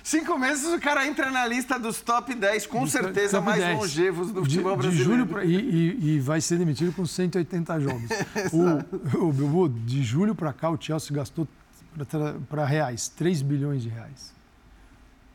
Cinco 0.03 0.37
meses 0.37 0.67
o 0.67 0.81
cara 0.81 1.07
entra 1.07 1.31
na 1.31 1.47
lista 1.47 1.79
dos 1.79 2.01
top 2.01 2.35
10, 2.35 2.67
com 2.67 2.85
certeza 2.85 3.37
top 3.37 3.47
mais 3.47 3.63
10. 3.63 3.79
longevos 3.79 4.33
do 4.33 4.43
futebol 4.43 4.73
de, 4.73 4.83
brasileiro. 4.83 5.09
De 5.09 5.17
julho 5.17 5.27
pra, 5.29 5.45
e, 5.45 5.55
e, 5.55 6.17
e, 6.17 6.19
vai 6.19 6.41
ser 6.41 6.57
demitido 6.57 6.93
com 6.93 7.07
180 7.07 7.79
jogos. 7.79 8.11
o, 8.53 9.61
o, 9.61 9.69
de 9.69 10.03
julho 10.03 10.35
para 10.35 10.53
cá, 10.53 10.69
o 10.69 10.77
Chelsea 10.77 11.15
gastou 11.15 11.47
para 12.49 12.67
reais 12.67 13.07
3 13.07 13.41
bilhões 13.43 13.85
de 13.85 13.89
reais. 13.89 14.41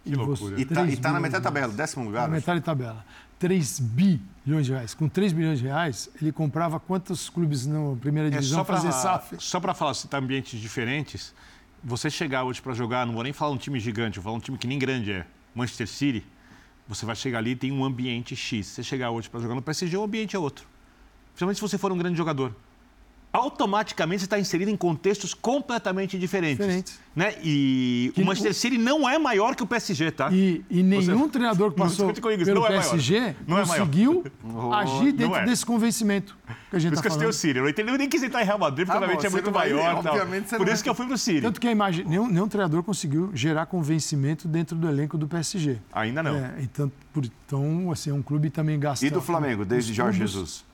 Que 0.04 0.12
e 0.12 0.16
loucura. 0.16 0.60
E 0.60 0.62
está 0.62 0.86
tá 1.02 1.12
na 1.14 1.20
metade 1.20 1.44
da 1.44 1.50
tabela, 1.50 1.74
décimo 1.74 2.06
lugar. 2.06 2.28
Na 2.28 2.36
metade 2.36 2.60
da 2.60 2.66
tabela. 2.66 3.04
3 3.40 3.80
bilhões 3.80 4.66
de 4.66 4.72
reais. 4.72 4.94
Com 4.94 5.10
3 5.10 5.34
bilhões 5.34 5.60
de 5.60 5.66
reais, 5.66 6.10
ele 6.22 6.32
comprava 6.32 6.80
quantos 6.80 7.30
clubes 7.30 7.66
na 7.66 7.96
primeira 8.00 8.30
é 8.30 8.32
divisão 8.32 8.62
é 8.62 8.66
fazer 8.66 8.92
SAF? 8.92 9.36
Só 9.40 9.60
para 9.60 9.74
falar, 9.74 9.94
citar 9.94 10.22
ambientes 10.22 10.60
diferentes, 10.60 11.34
você 11.84 12.10
chegar 12.10 12.44
hoje 12.44 12.62
para 12.62 12.74
jogar, 12.74 13.06
não 13.06 13.14
vou 13.14 13.24
nem 13.24 13.34
falar 13.34 13.52
um 13.52 13.58
time 13.58 13.80
gigante, 13.80 14.20
vou 14.20 14.24
falar 14.24 14.38
um 14.38 14.40
time 14.40 14.58
que 14.58 14.68
nem 14.68 14.80
grande 14.80 15.12
é, 15.12 15.26
Manchester 15.54 15.88
City, 15.88 16.26
você 16.88 17.06
vai 17.06 17.16
chegar 17.16 17.40
ali 17.40 17.52
e 17.52 17.56
tem 17.56 17.72
um 17.72 17.84
ambiente 17.84 18.36
X. 18.36 18.68
Você 18.68 18.84
chegar 18.84 19.12
hoje 19.12 19.30
para 19.30 19.40
jogar 19.40 19.56
no 19.56 19.62
PSG, 19.62 19.98
o 19.98 20.04
ambiente 20.04 20.36
é 20.36 20.40
outro. 20.40 20.68
Principalmente 21.30 21.58
se 21.58 21.62
você 21.62 21.78
for 21.78 21.92
um 21.92 21.98
grande 21.98 22.18
jogador 22.18 22.56
automaticamente 23.36 24.22
você 24.22 24.26
está 24.26 24.40
inserido 24.40 24.72
em 24.72 24.78
contextos 24.78 25.34
completamente 25.34 26.18
diferentes. 26.18 26.66
Diferentes. 26.66 27.00
Né? 27.16 27.36
E 27.44 28.12
que 28.16 28.22
o 28.22 28.26
Manchester 28.26 28.54
City 28.54 28.78
não 28.78 29.08
é 29.08 29.18
maior 29.18 29.56
que 29.56 29.64
o 29.64 29.68
PSG, 29.68 30.12
tá? 30.12 30.30
E, 30.32 30.64
e 30.70 30.82
nenhum 30.82 31.20
você... 31.20 31.30
treinador 31.30 31.72
que 31.72 31.78
passou 31.78 32.14
pelo 32.14 32.66
é 32.66 32.68
PSG 32.68 33.36
não 33.48 33.58
conseguiu 33.58 34.24
é 34.26 34.76
agir 34.76 35.12
dentro 35.12 35.36
é. 35.36 35.46
desse 35.46 35.66
convencimento 35.66 36.36
que 36.70 36.76
a 36.76 36.80
gente 36.80 36.94
está 36.94 37.02
falando. 37.02 37.02
Por 37.02 37.02
isso 37.02 37.02
que 37.02 37.08
eu 37.08 37.12
citei 37.12 37.28
o 37.28 37.34
City. 37.34 37.60
Eu, 37.60 37.70
entendi, 37.70 37.92
eu 37.92 37.98
nem 37.98 38.10
quis 38.10 38.24
entrar 38.24 38.42
em 38.42 38.46
Real 38.46 38.60
Madrid, 38.60 38.86
porque 38.86 38.98
ah, 38.98 39.02
obviamente 39.02 39.26
é 39.26 39.30
muito 39.30 39.52
maior. 39.52 40.04
Tal. 40.04 40.58
Por 40.58 40.68
isso 40.68 40.84
que 40.84 40.90
eu 40.90 40.96
fui 40.96 41.06
para 41.06 41.16
o 41.16 41.18
City. 41.18 41.42
Tanto 41.42 41.60
que 41.60 41.68
a 41.68 41.72
imagem, 41.72 42.06
nenhum, 42.06 42.28
nenhum 42.28 42.48
treinador 42.48 42.84
conseguiu 42.84 43.32
gerar 43.34 43.66
convencimento 43.66 44.48
dentro 44.48 44.76
do 44.76 44.88
elenco 44.88 45.18
do 45.18 45.28
PSG. 45.28 45.78
Ainda 45.94 46.24
não. 46.24 46.36
É, 46.36 46.56
então, 46.60 46.92
então, 47.18 47.92
assim, 47.92 48.10
é 48.10 48.14
um 48.14 48.22
clube 48.22 48.50
também 48.50 48.80
gasta... 48.80 49.06
E 49.06 49.10
do 49.10 49.22
Flamengo, 49.22 49.66
desde 49.66 49.94
Jorge 49.94 50.20
Jesus? 50.20 50.66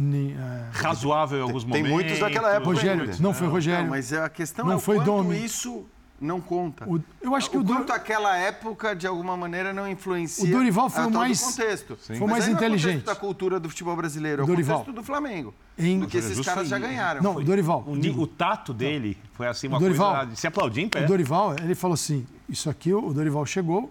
É... 0.00 0.66
Razoável 0.72 1.38
em 1.38 1.42
alguns 1.42 1.64
momentos. 1.64 1.88
Tem 1.88 1.92
muitos 1.92 2.18
daquela 2.18 2.50
época. 2.50 2.66
Rogério, 2.66 3.10
não 3.20 3.34
foi 3.34 3.46
Rogério. 3.46 3.82
Não, 3.84 3.90
mas 3.90 4.12
a 4.12 4.28
questão 4.28 4.66
não 4.66 4.76
é 4.76 4.78
foi 4.78 4.96
quanto 4.96 5.32
isso 5.34 5.86
não 6.22 6.40
conta. 6.40 6.88
O, 6.88 7.02
eu 7.20 7.34
acho 7.34 7.50
que 7.50 7.56
o, 7.56 7.60
o 7.60 7.64
quanto 7.64 7.92
aquela 7.92 8.36
época 8.36 8.94
de 8.94 9.06
alguma 9.06 9.36
maneira 9.36 9.72
não 9.72 9.88
influencia. 9.88 10.48
O 10.48 10.50
Dorival 10.50 10.88
foi 10.88 11.06
o 11.06 11.10
mais 11.10 11.40
contexto. 11.40 11.98
Sim. 12.00 12.14
Foi 12.14 12.28
mais 12.28 12.48
inteligente. 12.48 13.00
É 13.00 13.02
o 13.02 13.06
da 13.06 13.16
cultura 13.16 13.58
do 13.58 13.68
futebol 13.68 13.96
brasileiro, 13.96 14.42
é 14.42 14.44
o 14.44 14.46
Dorival. 14.46 14.78
contexto 14.78 14.96
do 14.96 15.04
Flamengo. 15.04 15.52
Em... 15.76 15.98
Do 15.98 16.06
que 16.06 16.16
esses 16.16 16.40
caras 16.40 16.68
já 16.68 16.78
ganharam. 16.78 17.20
Não, 17.20 17.36
o 17.36 17.44
Dorival. 17.44 17.84
O, 17.86 17.92
o 17.92 18.26
tato 18.26 18.72
dele 18.72 19.18
foi 19.32 19.48
assim 19.48 19.66
uma 19.66 19.78
Dorival, 19.78 20.14
coisa 20.14 20.30
de 20.30 20.40
se 20.40 20.46
aplaudir 20.46 20.82
em 20.82 20.88
pé. 20.88 21.04
O 21.04 21.08
Dorival, 21.08 21.56
ele 21.56 21.74
falou 21.74 21.94
assim: 21.94 22.24
"Isso 22.48 22.70
aqui 22.70 22.94
o 22.94 23.12
Dorival 23.12 23.44
chegou 23.44 23.90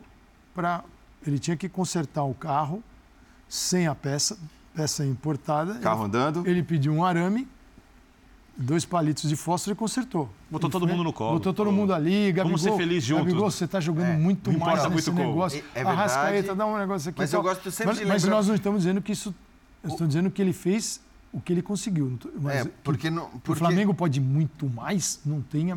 para 0.56 0.84
ele 1.26 1.38
tinha 1.38 1.56
que 1.56 1.70
consertar 1.70 2.24
o 2.24 2.34
carro 2.34 2.84
sem 3.48 3.86
a 3.86 3.94
peça 3.94 4.38
peça 4.76 5.06
importada. 5.06 5.76
Carro 5.76 6.02
ele, 6.02 6.06
andando. 6.06 6.48
Ele 6.48 6.64
pediu 6.64 6.94
um 6.94 7.04
arame, 7.04 7.48
dois 8.56 8.86
palitos 8.86 9.30
de 9.30 9.36
fósforo 9.36 9.74
e 9.74 9.78
consertou. 9.78 10.30
Botou 10.50 10.70
todo 10.70 10.88
mundo 10.88 11.04
no 11.04 11.14
colo. 11.14 11.34
Botou 11.34 11.54
todo 11.54 11.72
mundo 11.72 11.94
ali. 11.94 12.32
Gabigol, 12.32 12.58
Vamos 12.58 12.62
ser 12.62 12.76
felizes 12.76 13.04
juntos. 13.04 13.26
Gabigol, 13.26 13.52
você 13.52 13.66
está 13.66 13.80
jogando 13.80 14.10
é, 14.12 14.18
muito 14.18 14.52
mais 14.58 14.84
nesse 14.90 15.12
muito 15.12 15.28
negócio. 15.28 15.64
É, 15.76 15.82
é 15.82 15.84
Arrascaeta, 15.84 16.56
dá 16.56 16.66
um 16.66 16.78
negócio 16.78 17.10
aqui. 17.10 17.20
Mas 17.20 17.34
eu 17.34 17.42
gosto 17.42 17.72
sempre 17.72 17.88
mas, 17.88 17.98
de 17.98 18.04
lembrar... 18.04 18.14
Mas 18.14 18.24
nós 18.26 18.48
não 18.48 18.56
estamos 18.56 18.82
dizendo 18.82 19.02
que 19.02 19.12
isso... 19.12 19.34
Eu 19.84 19.90
estou 19.90 20.06
dizendo 20.06 20.30
que 20.30 20.42
ele 20.42 20.54
fez 20.54 21.02
o 21.34 21.42
que 21.42 21.52
ele 21.52 21.62
conseguiu. 21.62 22.20
Mas 22.40 22.68
é, 22.68 22.72
porque, 22.84 23.10
não, 23.10 23.30
porque... 23.30 23.52
O 23.52 23.56
Flamengo 23.56 23.94
pode 23.94 24.20
muito 24.20 24.70
mais, 24.70 25.20
não 25.26 25.42
tenha 25.42 25.76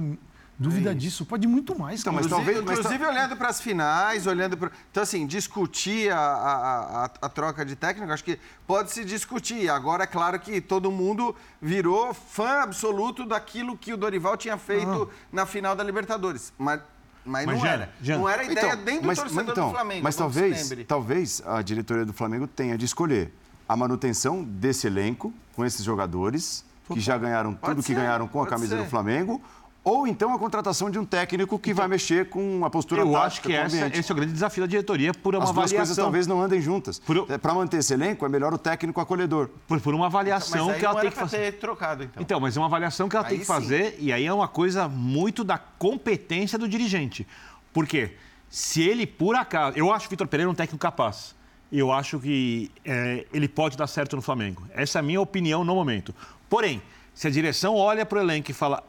Dúvida 0.57 0.93
é 0.93 0.95
disso, 0.95 1.27
pode 1.27 1.49
muito 1.49 1.77
mais. 1.77 2.01
Então, 2.01 2.13
mas 2.13 2.27
inclusive, 2.27 2.55
talvez, 2.55 2.79
inclusive 2.79 3.05
mas... 3.05 3.17
olhando 3.17 3.37
para 3.37 3.49
as 3.49 3.61
finais, 3.61 4.27
olhando 4.27 4.57
para. 4.57 4.71
Então, 4.91 5.03
assim, 5.03 5.27
discutir 5.27 6.13
a, 6.13 6.19
a, 6.19 7.05
a, 7.05 7.11
a, 7.23 7.29
troca 7.29 7.65
de 7.65 7.75
técnico, 7.75 8.13
acho 8.13 8.23
que 8.23 8.39
pode 8.65 8.93
se 8.93 9.05
discutir. 9.05 9.69
Agora, 9.69 10.05
é 10.05 10.07
claro 10.07 10.39
que 10.39 10.61
todo 10.61 10.93
mundo 10.93 11.35
virou 11.61 12.15
fã 12.15 12.63
absoluto 12.63 13.27
daquilo 13.27 13.77
que 13.77 13.93
o 13.93 13.97
Dorival 13.97 14.37
tinha 14.37 14.57
feito 14.57 15.11
ah. 15.11 15.27
na 15.33 15.45
final 15.45 15.75
da 15.75 15.83
Libertadores. 15.83 16.53
Mas, 16.57 16.81
mas, 17.25 17.47
mas 17.47 17.59
não, 17.59 17.67
era. 17.67 17.93
não 18.01 18.29
era 18.29 18.45
ideia 18.45 18.67
então, 18.75 18.85
dentro 18.85 19.07
mas, 19.09 19.19
do 19.19 19.23
torcedor 19.23 19.53
então, 19.53 19.69
do 19.69 19.75
Flamengo. 19.75 20.05
Mas 20.05 20.15
talvez, 20.15 20.71
talvez 20.87 21.43
a 21.45 21.63
diretoria 21.63 22.05
do 22.05 22.13
Flamengo 22.13 22.47
tenha 22.47 22.79
de 22.79 22.85
escolher 22.85 23.33
a 23.69 23.77
manutenção 23.77 24.45
desse 24.45 24.87
elenco, 24.87 25.33
com 25.57 25.65
esses 25.65 25.85
jogadores, 25.85 26.65
que 26.93 27.01
já 27.01 27.19
ganharam 27.19 27.55
tudo 27.55 27.83
que 27.83 27.95
ganharam 27.95 28.29
com 28.29 28.43
a 28.43 28.47
camisa 28.47 28.77
ser. 28.77 28.85
do 28.85 28.89
Flamengo 28.89 29.43
ou 29.85 30.09
então 30.09 30.33
a 30.33 30.39
contratação 30.39 30.91
de 30.91 30.99
um 30.99 31.05
técnico 31.05 31.59
que 31.59 31.71
então, 31.71 31.83
vai 31.83 31.89
mexer 31.89 32.31
com 32.31 32.65
a 32.65 32.71
postura 32.71 33.03
eu 33.03 33.13
tática. 33.13 33.53
Eu 33.53 33.63
acho 33.63 33.71
que 33.71 33.79
essa, 33.79 33.99
esse 33.99 34.11
é 34.11 34.13
o 34.13 34.17
grande 34.17 34.33
desafio 34.33 34.63
da 34.63 34.67
diretoria 34.67 35.13
por 35.13 35.35
uma 35.35 35.45
As 35.45 35.51
avaliação. 35.51 35.65
As 35.65 35.71
duas 35.71 35.89
coisas 35.89 35.97
talvez 35.97 36.27
não 36.27 36.41
andem 36.41 36.61
juntas. 36.63 36.99
Por... 36.99 37.31
É, 37.31 37.37
para 37.37 37.53
manter 37.53 37.77
esse 37.77 37.93
elenco, 37.93 38.25
é 38.25 38.29
melhor 38.29 38.55
o 38.55 38.59
técnico 38.59 38.99
acolhedor. 38.99 39.51
Por, 39.69 39.79
por 39.83 39.95
uma 39.95 40.07
avaliação 40.07 40.69
então, 40.69 40.79
que 40.79 40.87
ela 40.87 41.01
tem 41.03 41.11
que 41.11 41.17
fazer. 41.17 41.37
Ter 41.37 41.53
trocado, 41.59 42.05
então. 42.05 42.23
então, 42.23 42.41
mas 42.41 42.57
é 42.57 42.61
uma 42.61 42.67
avaliação 42.67 43.11
que 43.11 43.15
ela 43.15 43.27
aí 43.27 43.31
tem 43.31 43.41
que 43.41 43.45
fazer 43.45 43.93
sim. 43.93 44.07
e 44.07 44.13
aí 44.13 44.25
é 44.25 44.33
uma 44.33 44.49
coisa 44.49 44.89
muito 44.89 45.45
da 45.45 45.59
competência 45.59 46.59
do 46.59 46.67
dirigente. 46.67 47.27
Por 47.71 47.87
quê? 47.87 48.17
Se 48.49 48.81
ele, 48.83 49.07
por 49.07 49.37
acaso... 49.37 49.77
Eu 49.77 49.93
acho 49.93 50.07
o 50.07 50.11
Vitor 50.11 50.27
Pereira 50.27 50.51
um 50.51 50.55
técnico 50.55 50.81
capaz. 50.81 51.35
Eu 51.71 51.93
acho 51.93 52.19
que 52.19 52.71
é, 52.85 53.27
ele 53.35 53.49
pode 53.49 53.77
dar 53.77 53.87
certo 53.87 54.17
no 54.17 54.23
Flamengo. 54.23 54.63
Essa 54.73 54.99
é 54.99 55.01
a 55.01 55.03
minha 55.03 55.21
opinião 55.21 55.63
no 55.63 55.75
momento. 55.75 56.15
Porém, 56.49 56.81
se 57.13 57.27
a 57.27 57.31
direção 57.31 57.75
olha 57.77 58.07
para 58.07 58.19
o 58.19 58.23
elenco 58.23 58.51
e 58.51 58.55
fala 58.55 58.83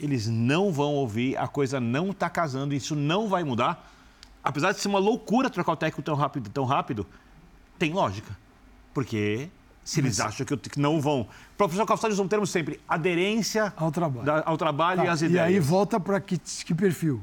eles 0.00 0.26
não 0.26 0.72
vão 0.72 0.94
ouvir, 0.94 1.36
a 1.36 1.46
coisa 1.46 1.80
não 1.80 2.10
está 2.10 2.28
casando, 2.28 2.74
isso 2.74 2.94
não 2.94 3.28
vai 3.28 3.44
mudar. 3.44 3.92
Apesar 4.42 4.72
de 4.72 4.80
ser 4.80 4.88
uma 4.88 4.98
loucura 4.98 5.50
trocar 5.50 5.72
o 5.72 5.76
técnico 5.76 6.02
tão 6.02 6.14
rápido, 6.14 6.50
tão 6.50 6.64
rápido, 6.64 7.06
tem 7.78 7.92
lógica. 7.92 8.36
Porque 8.94 9.50
se 9.84 10.00
eles 10.00 10.18
Mas... 10.18 10.26
acham 10.28 10.46
que 10.46 10.80
não 10.80 11.00
vão. 11.00 11.22
O 11.22 11.56
professor 11.56 11.86
Calçado 11.86 12.12
usa 12.12 12.22
um 12.22 12.28
termo 12.28 12.46
sempre: 12.46 12.80
aderência 12.88 13.72
ao 13.76 13.92
trabalho, 13.92 14.26
da, 14.26 14.42
ao 14.44 14.56
trabalho 14.56 15.00
tá. 15.00 15.06
e 15.06 15.08
às 15.08 15.22
ideias. 15.22 15.50
E 15.50 15.54
aí 15.54 15.60
volta 15.60 16.00
para 16.00 16.20
que, 16.20 16.38
que 16.38 16.74
perfil? 16.74 17.22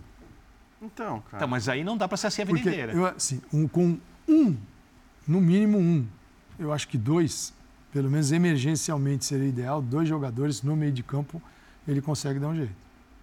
Então, 0.82 1.22
cara. 1.22 1.38
Então, 1.38 1.48
mas 1.48 1.68
aí 1.68 1.84
não 1.84 1.98
dá 1.98 2.08
para 2.08 2.18
ser 2.18 2.28
assim 2.28 2.42
a 2.42 2.46
vida 2.46 2.58
Porque 2.58 2.70
inteira. 2.70 2.94
Eu, 2.94 3.06
assim, 3.06 3.42
um, 3.52 3.68
com 3.68 3.98
um, 4.28 4.56
no 5.28 5.42
mínimo 5.42 5.78
um, 5.78 6.06
eu 6.60 6.72
acho 6.72 6.88
que 6.88 6.98
dois, 6.98 7.54
pelo 7.92 8.10
menos 8.10 8.32
emergencialmente 8.32 9.26
seria 9.26 9.48
ideal, 9.48 9.82
dois 9.82 10.08
jogadores 10.08 10.62
no 10.62 10.76
meio 10.76 10.92
de 10.92 11.04
campo 11.04 11.42
ele 11.88 12.02
consegue 12.02 12.40
dar 12.40 12.48
um 12.48 12.56
jeito. 12.56 12.74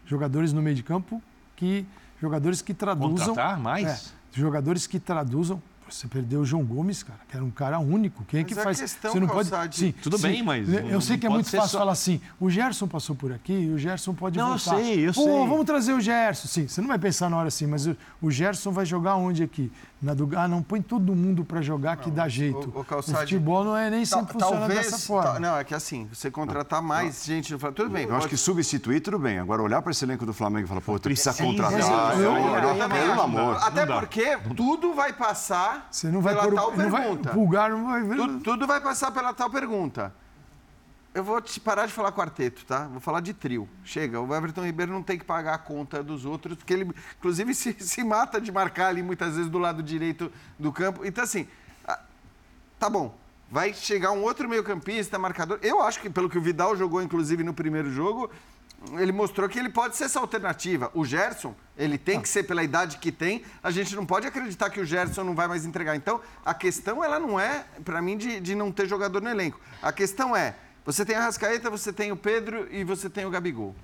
Jogadores 0.06 0.52
no 0.52 0.60
meio 0.60 0.76
de 0.76 0.82
campo 0.82 1.22
que 1.56 1.84
jogadores 2.20 2.62
que 2.62 2.74
traduzam. 2.74 3.28
Contratar 3.28 3.58
mais? 3.58 3.86
É, 4.34 4.38
jogadores 4.38 4.86
que 4.86 4.98
traduzam. 4.98 5.62
Você 5.88 6.06
perdeu 6.06 6.42
o 6.42 6.46
João 6.46 6.64
Gomes, 6.64 7.02
cara, 7.02 7.18
que 7.28 7.36
era 7.36 7.44
um 7.44 7.50
cara 7.50 7.80
único. 7.80 8.24
Quem 8.24 8.40
é 8.40 8.44
que 8.44 8.54
faz? 8.54 8.80
Questão, 8.80 9.10
você 9.12 9.18
não 9.18 9.26
pode. 9.26 9.50
Sim, 9.76 9.92
tudo 10.00 10.16
sim, 10.16 10.22
bem, 10.22 10.42
mas 10.42 10.68
eu 10.68 11.00
sei 11.00 11.18
que 11.18 11.26
é 11.26 11.28
muito 11.28 11.50
fácil 11.50 11.68
só... 11.68 11.78
falar 11.78 11.92
assim. 11.92 12.20
O 12.38 12.48
Gerson 12.48 12.86
passou 12.86 13.16
por 13.16 13.32
aqui, 13.32 13.68
o 13.74 13.76
Gerson 13.76 14.14
pode 14.14 14.38
não, 14.38 14.50
voltar. 14.50 14.72
Não, 14.72 14.78
eu 14.78 14.84
sei, 14.84 15.08
eu 15.08 15.12
Pô, 15.12 15.24
sei. 15.24 15.48
vamos 15.48 15.66
trazer 15.66 15.92
o 15.92 16.00
Gerson. 16.00 16.46
Sim, 16.46 16.68
você 16.68 16.80
não 16.80 16.86
vai 16.86 16.98
pensar 16.98 17.28
na 17.28 17.36
hora 17.36 17.48
assim, 17.48 17.66
mas 17.66 17.88
o, 17.88 17.96
o 18.22 18.30
Gerson 18.30 18.70
vai 18.70 18.86
jogar 18.86 19.16
onde 19.16 19.42
aqui? 19.42 19.70
Na 20.00 20.14
do... 20.14 20.28
Ah, 20.36 20.48
não 20.48 20.62
põe 20.62 20.80
todo 20.80 21.14
mundo 21.14 21.44
para 21.44 21.60
jogar 21.60 21.96
que 21.98 22.10
dá 22.10 22.26
jeito. 22.26 22.72
O, 22.74 22.80
o, 22.80 22.84
Calçade... 22.84 23.18
o, 23.18 23.20
futebol 23.20 23.64
não 23.64 23.76
é 23.76 23.90
nem 23.90 24.04
sempre 24.04 24.28
Ta 24.28 24.32
funciona 24.32 24.60
talvez, 24.60 24.80
dessa 24.80 24.98
forma. 24.98 25.38
não, 25.38 25.58
é 25.58 25.64
que 25.64 25.74
assim, 25.74 26.06
você 26.06 26.30
contratar 26.30 26.80
mais 26.80 27.18
não. 27.28 27.34
gente, 27.34 27.56
tudo 27.56 27.90
bem. 27.90 28.06
Eu 28.06 28.16
acho 28.16 28.28
que 28.28 28.36
substituir 28.36 29.00
tudo 29.00 29.18
bem. 29.18 29.38
Agora 29.38 29.62
olhar 29.62 29.82
para 29.82 29.90
esse 29.90 30.04
elenco 30.04 30.24
do 30.24 30.32
Flamengo 30.32 30.64
e 30.64 30.68
falar, 30.68 30.80
pô, 30.80 30.98
precisa 30.98 31.34
contratar. 31.34 32.14
Pelo 32.16 33.20
amor. 33.20 33.56
Até 33.56 33.84
porque 33.84 34.38
tudo 34.56 34.94
vai 34.94 35.12
passar 35.12 35.88
você 35.90 36.08
não 36.08 36.20
vai 36.20 36.34
pela 36.34 36.48
por, 36.48 36.54
tal 36.54 36.72
pergunta. 36.72 37.28
Vai, 37.28 37.34
vulgar 37.34 37.70
não 37.70 37.86
vai 37.86 38.02
ver. 38.02 38.16
Tudo, 38.16 38.40
tudo 38.40 38.66
vai 38.66 38.80
passar 38.80 39.10
pela 39.10 39.34
tal 39.34 39.50
pergunta. 39.50 40.14
Eu 41.12 41.24
vou 41.24 41.40
te 41.40 41.58
parar 41.58 41.86
de 41.86 41.92
falar 41.92 42.12
quarteto, 42.12 42.64
tá? 42.64 42.86
Vou 42.86 43.00
falar 43.00 43.20
de 43.20 43.34
trio. 43.34 43.68
Chega, 43.84 44.20
o 44.20 44.32
Everton 44.34 44.64
Ribeiro 44.64 44.92
não 44.92 45.02
tem 45.02 45.18
que 45.18 45.24
pagar 45.24 45.54
a 45.54 45.58
conta 45.58 46.04
dos 46.04 46.24
outros, 46.24 46.56
porque 46.56 46.72
ele, 46.72 46.88
inclusive, 47.18 47.52
se, 47.54 47.74
se 47.80 48.04
mata 48.04 48.40
de 48.40 48.52
marcar 48.52 48.88
ali 48.88 49.02
muitas 49.02 49.34
vezes 49.34 49.50
do 49.50 49.58
lado 49.58 49.82
direito 49.82 50.32
do 50.56 50.72
campo. 50.72 51.04
Então, 51.04 51.24
assim, 51.24 51.48
tá 52.78 52.88
bom. 52.88 53.18
Vai 53.50 53.74
chegar 53.74 54.12
um 54.12 54.22
outro 54.22 54.48
meio-campista, 54.48 55.18
marcador. 55.18 55.58
Eu 55.60 55.82
acho 55.82 56.00
que, 56.00 56.08
pelo 56.08 56.30
que 56.30 56.38
o 56.38 56.40
Vidal 56.40 56.76
jogou, 56.76 57.02
inclusive, 57.02 57.42
no 57.42 57.52
primeiro 57.52 57.90
jogo, 57.90 58.30
ele 58.96 59.10
mostrou 59.10 59.48
que 59.48 59.58
ele 59.58 59.68
pode 59.68 59.96
ser 59.96 60.04
essa 60.04 60.20
alternativa. 60.20 60.90
O 60.94 61.04
Gerson, 61.04 61.54
ele 61.76 61.98
tem 61.98 62.20
que 62.20 62.28
ser 62.28 62.44
pela 62.44 62.62
idade 62.62 62.98
que 62.98 63.10
tem. 63.10 63.44
A 63.60 63.72
gente 63.72 63.96
não 63.96 64.06
pode 64.06 64.28
acreditar 64.28 64.70
que 64.70 64.80
o 64.80 64.84
Gerson 64.84 65.24
não 65.24 65.34
vai 65.34 65.48
mais 65.48 65.66
entregar. 65.66 65.96
Então, 65.96 66.20
a 66.44 66.54
questão, 66.54 67.02
ela 67.02 67.18
não 67.18 67.40
é, 67.40 67.66
para 67.84 68.00
mim, 68.00 68.16
de, 68.16 68.38
de 68.38 68.54
não 68.54 68.70
ter 68.70 68.86
jogador 68.86 69.20
no 69.20 69.28
elenco. 69.28 69.60
A 69.82 69.92
questão 69.92 70.36
é, 70.36 70.54
você 70.84 71.04
tem 71.04 71.16
a 71.16 71.24
Rascaeta, 71.24 71.68
você 71.70 71.92
tem 71.92 72.10
o 72.10 72.16
Pedro 72.16 72.66
e 72.70 72.84
você 72.84 73.10
tem 73.10 73.26
o 73.26 73.30
Gabigol. 73.30 73.74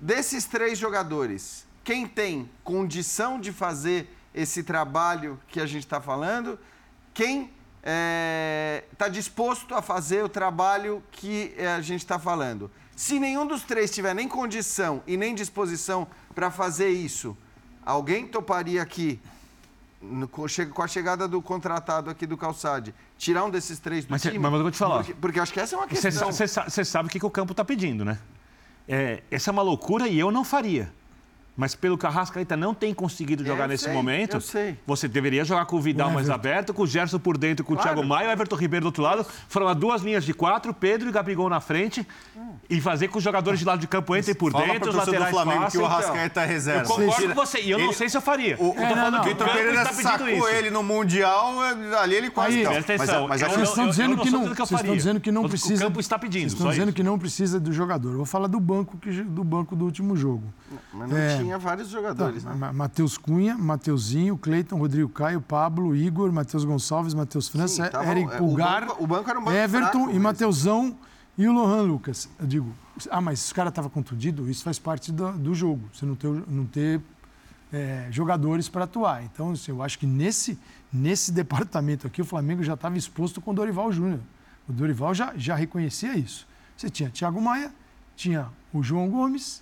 Desses 0.00 0.44
três 0.44 0.78
jogadores, 0.78 1.66
quem 1.84 2.06
tem 2.06 2.50
condição 2.64 3.40
de 3.40 3.52
fazer 3.52 4.08
esse 4.34 4.62
trabalho 4.62 5.40
que 5.48 5.60
a 5.60 5.66
gente 5.66 5.84
está 5.84 6.00
falando? 6.00 6.58
Quem 7.14 7.52
está 8.92 9.06
é, 9.06 9.10
disposto 9.10 9.74
a 9.74 9.82
fazer 9.82 10.24
o 10.24 10.28
trabalho 10.28 11.02
que 11.10 11.54
eh, 11.56 11.66
a 11.66 11.80
gente 11.80 12.00
está 12.00 12.18
falando? 12.18 12.70
Se 12.94 13.18
nenhum 13.18 13.46
dos 13.46 13.62
três 13.62 13.90
tiver 13.90 14.14
nem 14.14 14.28
condição 14.28 15.02
e 15.06 15.16
nem 15.16 15.34
disposição 15.34 16.06
para 16.34 16.50
fazer 16.50 16.90
isso, 16.90 17.36
alguém 17.84 18.26
toparia 18.26 18.82
aqui, 18.82 19.20
no, 20.02 20.28
com 20.28 20.82
a 20.82 20.88
chegada 20.88 21.28
do 21.28 21.40
contratado 21.40 22.10
aqui 22.10 22.26
do 22.26 22.36
Calçade, 22.36 22.94
tirar 23.16 23.44
um 23.44 23.50
desses 23.50 23.78
três 23.78 24.04
do 24.04 24.10
mas, 24.10 24.22
time? 24.22 24.38
Mas 24.38 24.52
eu 24.52 24.62
vou 24.62 24.70
te 24.70 24.76
falar. 24.76 24.98
Porque, 24.98 25.14
porque 25.14 25.40
acho 25.40 25.52
que 25.52 25.60
essa 25.60 25.76
é 25.76 25.78
uma 25.78 25.86
questão. 25.86 26.32
Você 26.32 26.84
sabe 26.84 27.08
o 27.08 27.10
que, 27.10 27.18
que 27.18 27.26
o 27.26 27.30
campo 27.30 27.52
está 27.52 27.64
pedindo, 27.64 28.04
né? 28.04 28.18
É, 28.88 29.22
essa 29.30 29.50
é 29.50 29.52
uma 29.52 29.62
loucura 29.62 30.08
e 30.08 30.18
eu 30.18 30.30
não 30.32 30.44
faria. 30.44 30.92
Mas 31.54 31.74
pelo 31.74 31.98
que 31.98 32.06
a 32.06 32.08
Rascaeta 32.08 32.56
não 32.56 32.72
tem 32.72 32.94
conseguido 32.94 33.44
jogar 33.44 33.68
nesse 33.68 33.84
sei, 33.84 33.92
momento, 33.92 34.38
você 34.86 35.06
deveria 35.06 35.44
jogar 35.44 35.66
com 35.66 35.76
o 35.76 35.80
Vidal 35.80 36.10
mais 36.10 36.30
aberto, 36.30 36.72
com 36.72 36.82
o 36.82 36.86
Gerson 36.86 37.18
por 37.18 37.36
dentro, 37.36 37.62
com 37.62 37.74
claro. 37.74 37.90
o 37.90 37.92
Thiago 37.94 38.08
Maia, 38.08 38.28
o 38.28 38.32
Everton 38.32 38.56
Ribeiro 38.56 38.84
do 38.84 38.86
outro 38.86 39.02
lado, 39.02 39.26
formar 39.48 39.74
duas 39.74 40.00
linhas 40.00 40.24
de 40.24 40.32
quatro, 40.32 40.72
Pedro 40.72 41.10
e 41.10 41.12
Gabigol 41.12 41.50
na 41.50 41.60
frente, 41.60 42.06
hum. 42.34 42.54
e 42.70 42.80
fazer 42.80 43.08
com 43.08 43.18
os 43.18 43.24
jogadores 43.24 43.60
de 43.60 43.66
lado 43.66 43.80
de 43.80 43.86
campo 43.86 44.16
entrem 44.16 44.34
por 44.34 44.50
Fala 44.50 44.66
dentro, 44.66 44.88
os 44.88 44.96
laterais 44.96 45.26
do 45.26 45.30
Flamengo 45.30 45.70
que 45.70 45.78
o 45.78 45.84
Rascaeta 45.84 46.40
é 46.40 46.46
reserva. 46.46 46.82
Eu 46.84 46.88
concordo 46.88 47.28
com 47.28 47.34
você, 47.34 47.60
e 47.60 47.70
eu 47.70 47.78
ele, 47.78 47.86
não 47.86 47.92
sei 47.92 48.08
se 48.08 48.16
eu 48.16 48.22
faria. 48.22 48.56
O, 48.58 48.74
é, 48.78 48.94
não, 48.94 49.10
não, 49.10 49.20
o 49.20 49.24
Vitor 49.24 49.52
Pereira 49.52 49.84
sacou 49.92 50.28
isso. 50.28 50.48
ele 50.48 50.70
no 50.70 50.82
Mundial, 50.82 51.54
ali 52.00 52.14
ele 52.14 52.30
quase... 52.30 52.66
Aí, 52.66 52.78
atenção, 52.78 53.28
mas, 53.28 53.42
mas 53.42 53.52
vocês 53.52 53.68
estão 53.68 53.88
dizendo 53.88 54.16
que 54.16 54.30
não, 54.30 54.46
vocês 54.46 54.80
estão 54.80 54.96
dizendo 54.96 55.20
que 55.20 55.30
não 55.30 55.46
precisa... 55.46 55.84
O 55.84 55.86
campo 55.88 56.00
está 56.00 56.18
pedindo, 56.18 56.48
Vocês 56.48 56.54
estão 56.54 56.70
dizendo 56.70 56.92
que 56.94 57.02
não 57.02 57.18
precisa 57.18 57.60
do 57.60 57.72
jogador. 57.74 58.12
Eu 58.12 58.16
vou 58.16 58.26
falar 58.26 58.46
do 58.46 58.58
banco 58.58 58.98
do 59.26 59.44
banco 59.44 59.76
do 59.76 59.84
último 59.84 60.16
jogo. 60.16 60.44
Mas 60.94 61.10
não 61.10 61.16
tinha 61.16 61.41
vários 61.58 61.88
jogadores. 61.88 62.44
Né? 62.44 62.72
Matheus 62.72 63.18
Cunha, 63.18 63.56
Mateuzinho, 63.56 64.36
Cleiton, 64.36 64.76
Rodrigo 64.76 65.08
Caio, 65.08 65.40
Pablo, 65.40 65.94
Igor, 65.94 66.32
Matheus 66.32 66.64
Gonçalves, 66.64 67.14
Matheus 67.14 67.48
França, 67.48 67.90
Sim, 67.90 68.10
Eric 68.10 68.36
Pulgar, 68.36 68.84
o 68.84 68.86
banco, 68.86 69.04
o 69.04 69.06
banco 69.06 69.30
era 69.30 69.38
um 69.38 69.44
banco 69.44 69.56
Everton 69.56 70.10
e 70.10 70.18
Mateusão 70.18 70.96
e 71.36 71.46
o 71.46 71.52
Lohan 71.52 71.82
Lucas. 71.82 72.28
Eu 72.38 72.46
digo, 72.46 72.74
ah, 73.10 73.20
mas 73.20 73.44
os 73.44 73.52
caras 73.52 73.70
estavam 73.70 73.90
contundidos, 73.90 74.48
isso 74.48 74.62
faz 74.62 74.78
parte 74.78 75.10
do, 75.10 75.32
do, 75.32 75.54
jogo, 75.54 75.88
você 75.92 76.04
não 76.04 76.14
ter, 76.14 76.28
não 76.48 76.66
ter 76.66 77.00
é, 77.72 78.06
jogadores 78.10 78.68
para 78.68 78.84
atuar. 78.84 79.24
Então, 79.24 79.52
assim, 79.52 79.70
eu 79.70 79.82
acho 79.82 79.98
que 79.98 80.06
nesse, 80.06 80.58
nesse 80.92 81.32
departamento 81.32 82.06
aqui, 82.06 82.20
o 82.20 82.24
Flamengo 82.24 82.62
já 82.62 82.74
estava 82.74 82.96
exposto 82.96 83.40
com 83.40 83.50
o 83.50 83.54
Dorival 83.54 83.90
Júnior. 83.92 84.20
O 84.68 84.72
Dorival 84.72 85.14
já, 85.14 85.32
já 85.36 85.54
reconhecia 85.54 86.16
isso. 86.16 86.46
Você 86.76 86.88
tinha 86.90 87.10
Thiago 87.10 87.40
Maia, 87.40 87.72
tinha 88.14 88.48
o 88.72 88.82
João 88.82 89.08
Gomes 89.08 89.61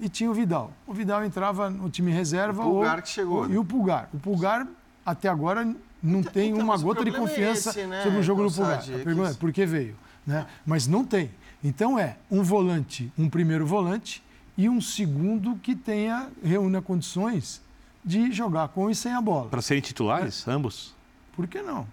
e 0.00 0.08
tinha 0.08 0.30
o 0.30 0.34
Vidal. 0.34 0.72
O 0.86 0.94
Vidal 0.94 1.24
entrava 1.24 1.68
no 1.68 1.90
time 1.90 2.10
reserva. 2.10 2.62
O 2.64 2.70
Pulgar 2.70 2.96
ou, 2.96 3.02
que 3.02 3.08
chegou. 3.08 3.46
Né? 3.46 3.54
E 3.54 3.58
o 3.58 3.64
Pulgar. 3.64 4.08
O 4.12 4.18
Pulgar, 4.18 4.66
até 5.04 5.28
agora, 5.28 5.64
não 6.02 6.20
então, 6.20 6.32
tem 6.32 6.50
então, 6.50 6.64
uma 6.64 6.76
gota 6.78 7.04
de 7.04 7.10
é 7.10 7.12
confiança 7.12 7.68
é 7.68 7.72
esse, 7.72 7.86
né? 7.86 8.02
sobre 8.02 8.18
o 8.18 8.22
jogo 8.22 8.42
do 8.42 8.50
Pulgar. 8.50 8.78
A 8.78 9.04
pergunta 9.04 9.30
é 9.30 9.34
por 9.34 9.52
que 9.52 9.66
veio? 9.66 9.96
Né? 10.26 10.46
Mas 10.64 10.86
não 10.86 11.04
tem. 11.04 11.30
Então 11.62 11.98
é 11.98 12.16
um 12.30 12.42
volante, 12.42 13.12
um 13.18 13.28
primeiro 13.28 13.66
volante 13.66 14.22
e 14.56 14.68
um 14.68 14.80
segundo 14.80 15.56
que 15.56 15.74
tenha, 15.74 16.28
reúna 16.42 16.80
condições 16.80 17.62
de 18.04 18.32
jogar 18.32 18.68
com 18.68 18.88
e 18.88 18.94
sem 18.94 19.12
a 19.12 19.20
bola. 19.20 19.50
Para 19.50 19.60
serem 19.60 19.82
titulares, 19.82 20.46
é. 20.48 20.50
ambos? 20.50 20.94
Por 21.34 21.46
que 21.46 21.60
não? 21.62 21.86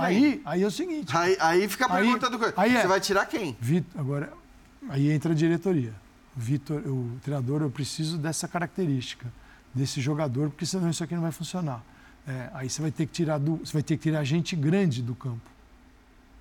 aí, 0.00 0.42
aí 0.44 0.62
é 0.62 0.66
o 0.66 0.70
seguinte. 0.70 1.16
Aí, 1.16 1.36
aí 1.40 1.68
fica 1.68 1.86
a 1.86 1.88
pergunta 1.88 2.26
aí, 2.26 2.32
do. 2.32 2.54
Aí 2.56 2.76
é, 2.76 2.80
Você 2.80 2.86
vai 2.88 3.00
tirar 3.00 3.26
quem? 3.26 3.56
Vitor, 3.60 4.00
agora, 4.00 4.32
aí 4.88 5.10
entra 5.10 5.32
a 5.32 5.34
diretoria. 5.34 5.94
Vitor, 6.36 6.80
o 6.86 7.18
treinador, 7.22 7.62
eu 7.62 7.70
preciso 7.70 8.16
dessa 8.16 8.48
característica, 8.48 9.26
desse 9.74 10.00
jogador, 10.00 10.50
porque 10.50 10.64
senão 10.64 10.88
isso 10.88 11.04
aqui 11.04 11.14
não 11.14 11.22
vai 11.22 11.32
funcionar. 11.32 11.84
É, 12.26 12.50
aí 12.54 12.70
você 12.70 12.80
vai 12.80 12.90
ter 12.90 13.06
que 13.06 13.12
tirar 13.12 13.38
do, 13.38 13.56
você 13.56 13.72
vai 13.72 13.82
ter 13.82 13.96
que 13.96 14.02
tirar 14.04 14.24
gente 14.24 14.56
grande 14.56 15.02
do 15.02 15.14
campo. 15.14 15.52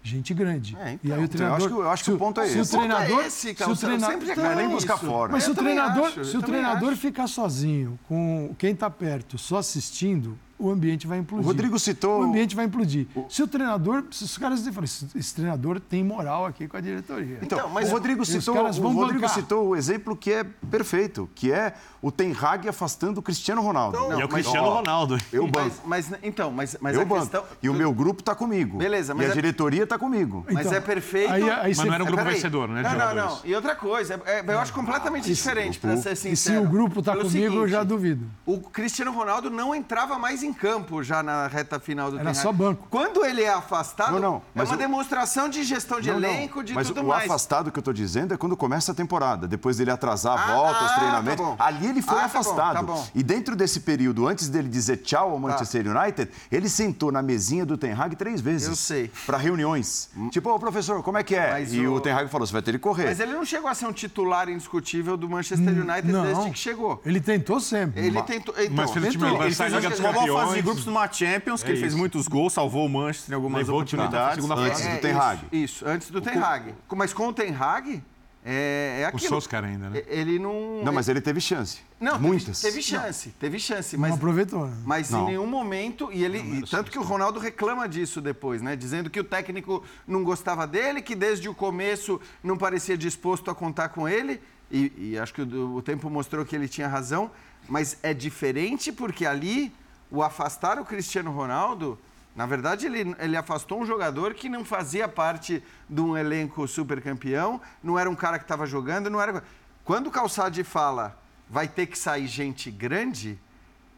Gente 0.03 0.33
grande. 0.33 0.75
É, 0.77 0.93
então, 0.93 1.09
e 1.09 1.13
aí 1.13 1.23
o 1.23 1.27
treinador, 1.27 1.59
eu 1.59 1.65
acho 1.65 1.67
que, 1.67 1.81
eu 1.81 1.89
acho 1.91 2.03
que 2.03 2.11
o 2.11 2.17
ponto 2.17 2.41
é 2.41 2.45
esse. 2.45 2.65
Se 2.65 2.75
o 2.75 2.77
treinador, 2.79 3.19
é 3.19 3.27
esse, 3.27 3.55
se 3.55 3.63
o 3.63 3.75
treinador 3.75 4.09
sempre 4.09 4.31
então, 4.31 4.55
nem 4.55 4.69
buscar 4.69 4.97
fora. 4.97 5.31
Mas 5.31 5.43
se 5.43 5.51
o 5.51 5.55
treinador, 5.55 6.05
acho, 6.05 6.25
se 6.25 6.37
o 6.37 6.41
treinador 6.41 6.95
ficar 6.95 7.27
sozinho, 7.27 7.99
com 8.07 8.55
quem 8.57 8.71
está 8.71 8.89
perto, 8.89 9.37
só 9.37 9.57
assistindo, 9.57 10.37
o 10.61 10.71
ambiente 10.71 11.07
vai 11.07 11.17
implodir. 11.17 11.45
O 11.45 11.47
Rodrigo 11.47 11.79
citou. 11.79 12.21
O 12.21 12.23
ambiente 12.23 12.55
vai 12.55 12.65
implodir. 12.65 13.07
O... 13.15 13.25
Se 13.29 13.41
o 13.41 13.47
treinador. 13.47 14.03
Se 14.11 14.23
os 14.23 14.37
caras 14.37 14.61
falam, 14.67 14.83
esse, 14.83 15.07
esse 15.15 15.33
treinador 15.33 15.79
tem 15.79 16.03
moral 16.03 16.45
aqui 16.45 16.67
com 16.67 16.77
a 16.77 16.81
diretoria. 16.81 17.39
Então, 17.41 17.57
então 17.57 17.69
mas 17.69 17.89
o 17.89 17.93
Rodrigo 17.93 18.25
citou, 18.25 18.55
o 18.55 18.91
Rodrigo 18.91 19.27
citou 19.29 19.69
o 19.69 19.75
exemplo 19.75 20.15
que 20.15 20.31
é 20.31 20.43
perfeito, 20.43 21.29
que 21.33 21.51
é 21.51 21.73
o 22.01 22.11
Ten 22.11 22.35
Hag 22.39 22.67
afastando 22.67 23.19
o 23.19 23.23
Cristiano 23.23 23.61
Ronaldo. 23.61 23.97
Não, 23.97 24.19
e 24.19 24.21
é 24.21 24.25
o 24.25 24.29
Cristiano 24.29 24.67
ó, 24.67 24.75
Ronaldo. 24.75 25.17
Eu 25.31 25.47
banco. 25.47 25.75
Mas, 25.85 26.09
mas, 26.09 26.19
então, 26.23 26.51
mas, 26.51 26.77
mas 26.79 26.95
eu 26.95 27.01
a 27.01 27.05
banco. 27.05 27.21
questão. 27.21 27.43
E 27.61 27.69
o 27.69 27.73
meu 27.73 27.93
grupo 27.93 28.21
está 28.21 28.35
comigo. 28.35 28.77
Beleza, 28.77 29.13
mas. 29.13 29.25
E 29.25 29.29
a 29.29 29.31
é... 29.31 29.33
diretoria 29.33 29.83
está 29.83 29.97
comigo. 29.97 30.45
Mas 30.49 30.65
então, 30.65 30.77
é 30.77 30.81
perfeito. 30.81 31.31
Aí, 31.31 31.49
aí 31.49 31.73
mas 31.75 31.85
não 31.85 31.93
era 31.93 32.03
um 32.03 32.07
grupo 32.07 32.23
vencedor, 32.23 32.67
né? 32.67 32.81
Não, 32.81 32.97
não, 32.97 33.15
não. 33.15 33.39
E 33.43 33.55
outra 33.55 33.75
coisa, 33.75 34.21
é, 34.25 34.43
eu 34.45 34.59
acho 34.59 34.73
completamente 34.73 35.25
diferente, 35.25 35.79
para 35.79 35.97
ser 35.97 36.15
sincero. 36.15 36.33
E 36.33 36.37
se 36.37 36.57
o 36.57 36.69
grupo 36.69 36.99
está 36.99 37.13
comigo, 37.13 37.29
seguinte, 37.29 37.55
eu 37.55 37.67
já 37.67 37.83
duvido. 37.83 38.25
O 38.45 38.59
Cristiano 38.59 39.11
Ronaldo 39.11 39.49
não 39.49 39.73
entrava 39.73 40.17
mais 40.17 40.43
em 40.43 40.50
campo 40.53 41.03
já 41.03 41.21
na 41.21 41.47
reta 41.47 41.79
final 41.79 42.11
do 42.11 42.19
Era 42.19 42.33
só 42.33 42.51
banco. 42.51 42.87
Quando 42.89 43.25
ele 43.25 43.41
é 43.41 43.53
afastado, 43.53 44.13
não, 44.13 44.19
não, 44.19 44.41
é 44.55 44.63
uma 44.63 44.73
o... 44.73 44.77
demonstração 44.77 45.49
de 45.49 45.63
gestão 45.63 45.99
de 45.99 46.09
não, 46.09 46.17
elenco, 46.17 46.63
de 46.63 46.73
mas 46.73 46.87
tudo 46.87 47.01
o 47.01 47.03
mais. 47.03 47.21
Mas 47.21 47.29
o 47.29 47.33
afastado 47.33 47.71
que 47.71 47.77
eu 47.77 47.81
estou 47.81 47.93
dizendo 47.93 48.33
é 48.33 48.37
quando 48.37 48.55
começa 48.57 48.91
a 48.91 48.95
temporada. 48.95 49.47
Depois 49.47 49.77
dele 49.77 49.91
atrasar 49.91 50.37
a 50.37 50.43
ah, 50.43 50.55
volta, 50.55 50.79
ah, 50.79 50.85
os 50.85 50.91
treinamentos. 50.93 51.57
Tá 51.57 51.65
ali 51.65 51.87
ele 51.87 52.01
foi 52.01 52.19
ah, 52.19 52.25
afastado. 52.25 52.75
Tá 52.75 52.81
bom, 52.81 52.93
tá 52.95 53.01
bom. 53.01 53.07
E 53.13 53.23
dentro 53.23 53.55
desse 53.55 53.81
período, 53.81 54.27
antes 54.27 54.49
dele 54.49 54.69
dizer 54.69 54.97
tchau 54.97 55.29
ao 55.29 55.35
tá. 55.35 55.39
Manchester 55.39 55.83
tá. 55.83 56.01
United, 56.01 56.31
ele 56.51 56.69
sentou 56.69 57.11
na 57.11 57.21
mesinha 57.21 57.65
do 57.65 57.77
Ten 57.77 57.93
Hag 57.93 58.15
três 58.15 58.41
vezes. 58.41 58.67
Eu 58.67 58.75
sei. 58.75 59.11
Para 59.25 59.37
reuniões. 59.37 60.09
Hum. 60.15 60.29
Tipo, 60.29 60.49
ô 60.51 60.59
professor, 60.59 61.01
como 61.03 61.17
é 61.17 61.23
que 61.23 61.35
é? 61.35 61.51
Mas 61.51 61.73
e 61.73 61.85
o... 61.85 61.95
o 61.95 62.01
Ten 62.01 62.13
Hag 62.13 62.29
falou, 62.29 62.45
você 62.45 62.53
vai 62.53 62.61
ter 62.61 62.73
que 62.73 62.79
correr. 62.79 63.05
Mas 63.05 63.19
ele 63.19 63.33
não 63.33 63.45
chegou 63.45 63.69
a 63.69 63.75
ser 63.75 63.85
um 63.85 63.93
titular 63.93 64.49
indiscutível 64.49 65.17
do 65.17 65.29
Manchester 65.29 65.73
hum, 65.73 65.81
United 65.81 66.11
não. 66.11 66.23
desde 66.23 66.51
que 66.51 66.59
chegou. 66.59 67.01
Ele 67.05 67.19
tentou 67.19 67.59
sempre. 67.59 68.05
Ele 68.05 68.21
tentou. 68.23 68.53
Então, 68.57 68.75
mas 68.75 68.89
o 68.91 69.09
time 69.09 69.27
ele 69.27 69.53
fez 69.53 69.99
uma 69.99 70.11
fase 70.41 70.55
de 70.55 70.61
grupos 70.61 70.85
numa 70.85 71.11
Champions, 71.11 71.63
que 71.63 71.71
ele 71.71 71.79
fez 71.79 71.93
muitos 71.93 72.27
gols 72.27 72.53
salvou 72.53 72.85
o 72.85 72.89
Manchester 72.89 73.33
em 73.33 73.35
algumas 73.35 73.59
Levou 73.59 73.75
oportunidades. 73.75 74.45
Antes 74.49 74.87
do 74.87 75.01
Ten 75.01 75.13
Hag. 75.13 75.39
Isso, 75.51 75.85
antes 75.87 76.11
do 76.11 76.21
Ten 76.21 76.37
Hag. 76.37 76.73
Mas 76.95 77.13
com 77.13 77.27
o 77.27 77.33
Ten 77.33 77.55
Hag, 77.55 78.01
é, 78.43 79.01
é 79.01 79.05
aquilo. 79.05 79.25
O 79.25 79.29
Solskjaer 79.29 79.65
ainda, 79.65 79.89
né? 79.89 80.03
Ele 80.07 80.39
não... 80.39 80.83
Não, 80.83 80.91
mas 80.91 81.07
ele 81.07 81.21
teve 81.21 81.39
chance. 81.39 81.79
Não, 81.99 82.19
Muitas. 82.19 82.59
Teve, 82.59 82.73
teve 82.73 82.83
chance, 82.83 83.27
não. 83.27 83.35
teve 83.39 83.59
chance. 83.59 83.97
Mas, 83.97 84.09
não 84.09 84.17
aproveitou. 84.17 84.65
Né? 84.65 84.77
Mas 84.83 85.11
não. 85.11 85.23
em 85.23 85.25
nenhum 85.27 85.45
momento, 85.45 86.09
e 86.11 86.23
ele 86.23 86.39
e 86.39 86.61
tanto 86.63 86.89
que 86.89 86.97
o 86.97 87.03
Ronaldo 87.03 87.39
reclama 87.39 87.87
disso 87.87 88.19
depois, 88.19 88.61
né? 88.61 88.75
Dizendo 88.75 89.09
que 89.09 89.19
o 89.19 89.23
técnico 89.23 89.83
não 90.07 90.23
gostava 90.23 90.65
dele, 90.65 91.01
que 91.01 91.13
desde 91.13 91.47
o 91.47 91.53
começo 91.53 92.19
não 92.43 92.57
parecia 92.57 92.97
disposto 92.97 93.51
a 93.51 93.55
contar 93.55 93.89
com 93.89 94.09
ele. 94.09 94.41
E, 94.71 94.91
e 94.97 95.19
acho 95.19 95.33
que 95.33 95.43
o, 95.43 95.75
o 95.75 95.81
tempo 95.81 96.09
mostrou 96.09 96.43
que 96.43 96.55
ele 96.55 96.67
tinha 96.67 96.87
razão. 96.87 97.29
Mas 97.69 97.97
é 98.01 98.11
diferente 98.11 98.91
porque 98.91 99.23
ali 99.23 99.71
o 100.11 100.21
afastar 100.21 100.77
o 100.77 100.85
Cristiano 100.85 101.31
Ronaldo, 101.31 101.97
na 102.35 102.45
verdade, 102.45 102.85
ele, 102.85 103.15
ele 103.17 103.37
afastou 103.37 103.81
um 103.81 103.85
jogador 103.85 104.33
que 104.33 104.49
não 104.49 104.63
fazia 104.63 105.07
parte 105.07 105.63
de 105.89 106.01
um 106.01 106.17
elenco 106.17 106.67
super 106.67 107.01
campeão, 107.01 107.61
não 107.81 107.97
era 107.97 108.09
um 108.09 108.15
cara 108.15 108.37
que 108.37 108.43
estava 108.43 108.65
jogando, 108.65 109.09
não 109.09 109.21
era. 109.21 109.43
Quando 109.83 110.07
o 110.07 110.11
Calçade 110.11 110.63
fala 110.63 111.17
vai 111.49 111.67
ter 111.67 111.87
que 111.87 111.97
sair 111.97 112.27
gente 112.27 112.69
grande, 112.69 113.39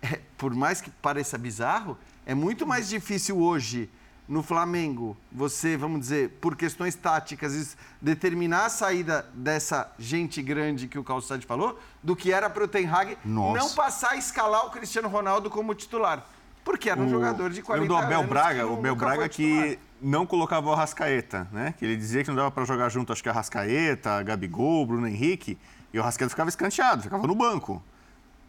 é, 0.01 0.19
por 0.37 0.53
mais 0.53 0.81
que 0.81 0.89
pareça 0.89 1.37
bizarro, 1.37 1.97
é 2.25 2.33
muito 2.33 2.65
mais 2.65 2.89
difícil 2.89 3.39
hoje 3.39 3.89
no 4.27 4.41
Flamengo, 4.41 5.17
você, 5.31 5.75
vamos 5.75 5.99
dizer, 5.99 6.29
por 6.41 6.55
questões 6.55 6.95
táticas, 6.95 7.75
determinar 8.01 8.65
a 8.65 8.69
saída 8.69 9.25
dessa 9.33 9.91
gente 9.99 10.41
grande 10.41 10.87
que 10.87 10.97
o 10.97 11.03
Calçade 11.03 11.45
falou, 11.45 11.79
do 12.01 12.15
que 12.15 12.31
era 12.31 12.49
para 12.49 12.63
o 12.63 12.67
Ten 12.67 12.87
Hag 12.87 13.17
não 13.25 13.69
passar 13.71 14.11
a 14.11 14.15
escalar 14.15 14.65
o 14.65 14.69
Cristiano 14.69 15.09
Ronaldo 15.09 15.49
como 15.49 15.75
titular. 15.75 16.25
Porque 16.63 16.89
era 16.89 16.99
um 16.99 17.07
o, 17.07 17.09
jogador 17.09 17.49
de 17.49 17.61
qualidade. 17.61 17.89
do 17.89 17.97
Abel 17.97 18.23
Braga, 18.25 18.65
o 18.65 18.77
Abel 18.77 18.95
Braga 18.95 19.27
que 19.27 19.77
não 20.01 20.25
colocava 20.25 20.69
o 20.69 20.73
Arrascaeta, 20.73 21.45
né? 21.51 21.73
Que 21.77 21.83
ele 21.83 21.97
dizia 21.97 22.23
que 22.23 22.29
não 22.29 22.37
dava 22.37 22.51
para 22.51 22.63
jogar 22.63 22.87
junto, 22.87 23.11
acho 23.11 23.21
que 23.21 23.27
a 23.27 23.33
Arrascaeta, 23.33 24.23
Gabigol, 24.23 24.85
Bruno 24.85 25.05
Henrique, 25.05 25.57
e 25.93 25.99
o 25.99 26.01
Arrascaeta 26.01 26.29
ficava 26.29 26.49
escanteado, 26.49 27.03
ficava 27.03 27.27
no 27.27 27.35
banco. 27.35 27.83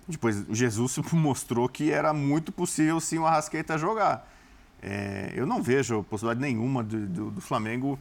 Depois, 0.06 0.44
Jesus 0.50 0.96
mostrou 1.12 1.68
que 1.68 1.90
era 1.90 2.12
muito 2.12 2.52
possível 2.52 3.00
sim 3.00 3.18
o 3.18 3.26
Arrascaeta 3.26 3.76
jogar. 3.76 4.28
É, 4.84 5.32
eu 5.34 5.46
não 5.46 5.62
vejo 5.62 6.02
possibilidade 6.04 6.46
nenhuma 6.46 6.82
do, 6.82 7.06
do, 7.06 7.30
do 7.30 7.40
Flamengo 7.40 7.98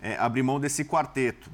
é, 0.00 0.16
abrir 0.16 0.42
mão 0.42 0.58
desse 0.58 0.82
quarteto. 0.82 1.50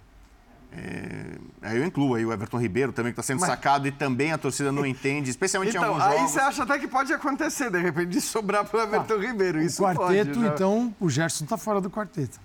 É, 0.71 1.39
aí 1.63 1.79
eu 1.79 1.85
incluo 1.85 2.15
aí 2.15 2.25
o 2.25 2.33
Everton 2.33 2.59
Ribeiro 2.59 2.93
também, 2.93 3.13
que 3.13 3.19
está 3.19 3.27
sendo 3.27 3.41
Mas... 3.41 3.51
sacado 3.51 3.89
e 3.89 3.91
também 3.91 4.33
a 4.33 4.39
torcida 4.39 4.71
não 4.71 4.85
entende, 4.87 5.31
especialmente 5.31 5.71
então, 5.71 5.83
em 5.83 5.87
alguns 5.87 6.05
jogos. 6.05 6.21
Aí 6.21 6.29
você 6.29 6.41
acha 6.41 6.63
até 6.63 6.79
que 6.79 6.87
pode 6.87 7.13
acontecer, 7.13 7.71
de 7.71 7.81
repente, 7.81 8.11
de 8.11 8.21
sobrar 8.21 8.65
para 8.65 8.79
o 8.79 8.83
Everton 8.83 9.15
ah, 9.15 9.27
Ribeiro. 9.27 9.61
Isso 9.61 9.83
o 9.83 9.87
quarteto, 9.87 10.39
pode, 10.39 10.47
então, 10.47 10.95
o 11.01 11.11
Gerson 11.11 11.45
está 11.45 11.57
fora 11.57 11.81
do 11.81 11.91
quarteto. 11.91 12.39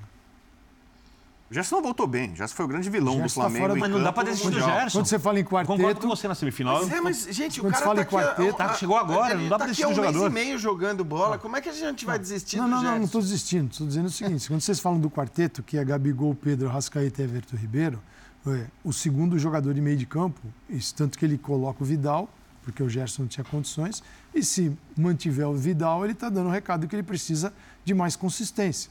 O 1.53 1.55
Gerson 1.55 1.75
não 1.75 1.83
voltou 1.83 2.07
bem. 2.07 2.31
O 2.31 2.35
Gerson 2.35 2.55
foi 2.55 2.65
o 2.65 2.67
grande 2.67 2.89
vilão 2.89 3.17
do 3.17 3.21
tá 3.21 3.29
Flamengo. 3.29 3.67
Tá 3.67 3.75
mas 3.75 3.91
não 3.91 4.01
dá 4.01 4.11
para 4.11 4.23
desistir 4.23 4.49
do 4.49 4.59
Gerson. 4.59 4.97
Quando 4.97 5.05
você 5.05 5.19
fala 5.19 5.39
em 5.39 5.43
quarteto... 5.43 5.77
Concordo 5.77 6.01
com 6.01 6.07
você 6.07 6.27
na 6.27 6.33
semifinal. 6.33 6.81
Mas, 6.81 6.91
é, 6.91 6.99
mas 6.99 7.27
gente, 7.29 7.61
o 7.61 7.65
cara 7.65 7.77
fala 7.77 7.95
tá 7.97 8.01
em 8.01 8.05
quarteto, 8.05 8.61
a, 8.63 8.65
a, 8.65 8.73
chegou 8.73 8.97
agora, 8.97 9.35
não 9.35 9.47
dá 9.47 9.57
para 9.57 9.67
desistir 9.67 9.83
tá 9.83 9.89
do 9.89 9.93
jogador. 9.93 10.17
um 10.17 10.31
mês 10.31 10.45
e 10.45 10.47
meio 10.47 10.57
jogando 10.57 11.05
bola. 11.05 11.37
Como 11.37 11.55
é 11.55 11.61
que 11.61 11.69
a 11.69 11.71
gente 11.71 12.07
vai 12.07 12.17
desistir 12.17 12.57
não, 12.57 12.65
do 12.65 12.71
não, 12.71 12.77
Gerson? 12.77 12.91
Não, 12.91 12.97
não 12.97 13.05
estou 13.05 13.21
desistindo. 13.21 13.71
Estou 13.71 13.85
dizendo 13.85 14.07
o 14.07 14.09
seguinte. 14.09 14.47
quando 14.47 14.61
vocês 14.61 14.79
falam 14.79 14.99
do 14.99 15.11
quarteto, 15.11 15.61
que 15.61 15.77
é 15.77 15.85
Gabigol, 15.85 16.33
Pedro, 16.33 16.69
Rascaeta 16.69 17.21
e 17.21 17.25
Everton 17.25 17.55
Ribeiro, 17.55 18.01
é, 18.47 18.65
o 18.83 18.91
segundo 18.91 19.37
jogador 19.37 19.75
de 19.75 19.81
meio 19.81 19.95
de 19.95 20.07
campo, 20.07 20.41
isso, 20.67 20.95
tanto 20.95 21.19
que 21.19 21.23
ele 21.23 21.37
coloca 21.37 21.83
o 21.83 21.85
Vidal, 21.85 22.27
porque 22.63 22.81
o 22.81 22.89
Gerson 22.89 23.21
não 23.21 23.29
tinha 23.29 23.43
condições, 23.43 24.01
e 24.33 24.43
se 24.43 24.75
mantiver 24.97 25.47
o 25.47 25.53
Vidal, 25.53 26.03
ele 26.03 26.13
está 26.13 26.29
dando 26.29 26.47
o 26.47 26.51
recado 26.51 26.87
que 26.87 26.95
ele 26.95 27.03
precisa 27.03 27.53
de 27.85 27.93
mais 27.93 28.15
consistência 28.15 28.89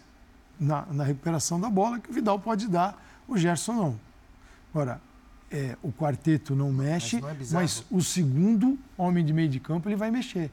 na, 0.63 0.87
na 0.91 1.05
recuperação 1.05 1.61
da 1.61 1.69
bola, 1.69 1.99
que 1.99 2.11
o 2.11 2.13
Vidal 2.13 2.39
pode 2.39 2.69
dar 2.69 3.03
o 3.27 3.37
Gerson 3.37 3.73
não. 3.73 4.01
Agora, 4.73 5.01
é, 5.51 5.77
o 5.83 5.93
quarteto 5.93 6.55
não 6.55 6.73
mexe, 6.73 7.21
mas, 7.21 7.53
não 7.53 7.61
é 7.61 7.63
mas, 7.63 7.85
o 7.91 8.01
segundo 8.01 8.79
homem 8.97 9.25
de 9.25 9.33
meio 9.33 9.49
de 9.49 9.61
campo 9.61 9.89
ele 9.89 9.97
vai 9.97 10.11
mexer. 10.11 10.51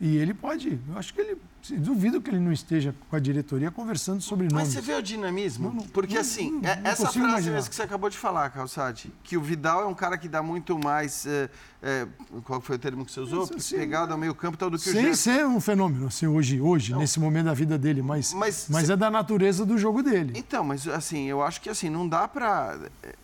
E 0.00 0.16
ele 0.16 0.32
pode, 0.32 0.80
eu 0.88 0.98
acho 0.98 1.12
que 1.12 1.20
ele, 1.20 1.36
duvido 1.72 2.22
que 2.22 2.30
ele 2.30 2.38
não 2.38 2.50
esteja 2.50 2.94
com 3.10 3.14
a 3.14 3.18
diretoria 3.18 3.70
conversando 3.70 4.22
sobre 4.22 4.48
nomes. 4.48 4.68
Mas 4.68 4.68
você 4.68 4.80
vê 4.80 4.94
o 4.94 5.02
dinamismo? 5.02 5.68
Não, 5.68 5.74
não, 5.74 5.82
Porque 5.88 6.14
não, 6.14 6.22
assim, 6.22 6.58
é, 6.64 6.88
essa 6.88 7.02
frase 7.02 7.18
imaginar. 7.18 7.54
mesmo 7.56 7.68
que 7.68 7.76
você 7.76 7.82
acabou 7.82 8.08
de 8.08 8.16
falar, 8.16 8.48
Calçade, 8.48 9.12
que 9.22 9.36
o 9.36 9.42
Vidal 9.42 9.82
é 9.82 9.86
um 9.86 9.94
cara 9.94 10.16
que 10.16 10.26
dá 10.26 10.42
muito 10.42 10.78
mais, 10.78 11.26
é, 11.26 11.50
é, 11.82 12.06
qual 12.44 12.62
foi 12.62 12.76
o 12.76 12.78
termo 12.78 13.04
que 13.04 13.12
você 13.12 13.20
usou? 13.20 13.46
Isso, 13.54 13.76
Pegado 13.76 14.14
ao 14.14 14.18
meio 14.18 14.34
campo 14.34 14.56
tal 14.56 14.70
do 14.70 14.78
que 14.78 14.84
Sem 14.84 15.10
o 15.10 15.14
Sem 15.14 15.34
ser 15.34 15.46
um 15.46 15.60
fenômeno, 15.60 16.06
assim, 16.06 16.26
hoje, 16.26 16.58
hoje 16.58 16.96
nesse 16.96 17.20
momento 17.20 17.46
da 17.46 17.54
vida 17.54 17.76
dele, 17.76 18.00
mas, 18.00 18.32
mas, 18.32 18.68
mas 18.70 18.88
é 18.88 18.96
da 18.96 19.10
natureza 19.10 19.66
do 19.66 19.76
jogo 19.76 20.02
dele. 20.02 20.32
Então, 20.34 20.64
mas 20.64 20.88
assim, 20.88 21.26
eu 21.26 21.42
acho 21.42 21.60
que 21.60 21.68
assim, 21.68 21.90
não 21.90 22.08
dá 22.08 22.26
para 22.26 22.78
é, 23.02 23.14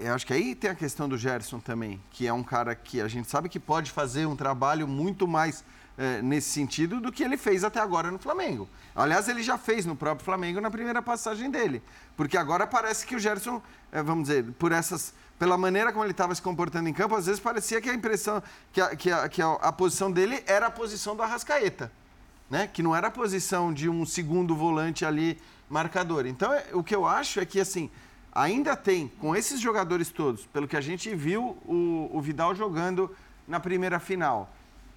eu 0.00 0.14
acho 0.14 0.26
que 0.26 0.32
aí 0.32 0.54
tem 0.54 0.70
a 0.70 0.74
questão 0.74 1.06
do 1.06 1.18
Gerson 1.18 1.60
também, 1.60 2.00
que 2.10 2.26
é 2.26 2.32
um 2.32 2.42
cara 2.42 2.74
que 2.74 3.02
a 3.02 3.08
gente 3.08 3.28
sabe 3.28 3.50
que 3.50 3.60
pode 3.60 3.90
fazer 3.90 4.24
um 4.24 4.34
trabalho 4.34 4.88
muito 4.88 5.28
mais 5.28 5.62
é, 6.00 6.22
nesse 6.22 6.48
sentido 6.48 6.98
do 6.98 7.12
que 7.12 7.22
ele 7.22 7.36
fez 7.36 7.62
até 7.62 7.78
agora 7.78 8.10
no 8.10 8.18
Flamengo. 8.18 8.66
Aliás, 8.96 9.28
ele 9.28 9.42
já 9.42 9.58
fez 9.58 9.84
no 9.84 9.94
próprio 9.94 10.24
Flamengo 10.24 10.58
na 10.58 10.70
primeira 10.70 11.02
passagem 11.02 11.50
dele. 11.50 11.82
Porque 12.16 12.38
agora 12.38 12.66
parece 12.66 13.06
que 13.06 13.14
o 13.14 13.18
Gerson, 13.18 13.60
é, 13.92 14.02
vamos 14.02 14.26
dizer, 14.28 14.46
por 14.58 14.72
essas. 14.72 15.12
Pela 15.38 15.58
maneira 15.58 15.92
como 15.92 16.02
ele 16.02 16.12
estava 16.12 16.34
se 16.34 16.40
comportando 16.40 16.88
em 16.88 16.92
campo, 16.94 17.14
às 17.14 17.26
vezes 17.26 17.38
parecia 17.38 17.82
que 17.82 17.90
a 17.90 17.94
impressão, 17.94 18.42
que 18.72 18.80
a, 18.80 18.96
que 18.96 19.10
a, 19.10 19.28
que 19.28 19.42
a, 19.42 19.52
a 19.52 19.72
posição 19.72 20.10
dele 20.10 20.42
era 20.46 20.68
a 20.68 20.70
posição 20.70 21.14
do 21.14 21.22
Arrascaeta. 21.22 21.92
Né? 22.48 22.66
Que 22.66 22.82
não 22.82 22.96
era 22.96 23.08
a 23.08 23.10
posição 23.10 23.72
de 23.72 23.86
um 23.86 24.06
segundo 24.06 24.56
volante 24.56 25.04
ali 25.04 25.38
marcador. 25.68 26.24
Então, 26.26 26.50
é, 26.50 26.64
o 26.72 26.82
que 26.82 26.96
eu 26.96 27.06
acho 27.06 27.40
é 27.40 27.44
que, 27.44 27.60
assim, 27.60 27.90
ainda 28.32 28.74
tem, 28.74 29.08
com 29.20 29.36
esses 29.36 29.60
jogadores 29.60 30.08
todos, 30.08 30.46
pelo 30.46 30.66
que 30.66 30.76
a 30.78 30.80
gente 30.80 31.14
viu 31.14 31.58
o, 31.66 32.10
o 32.10 32.20
Vidal 32.22 32.54
jogando 32.54 33.14
na 33.46 33.60
primeira 33.60 33.98
final, 34.00 34.50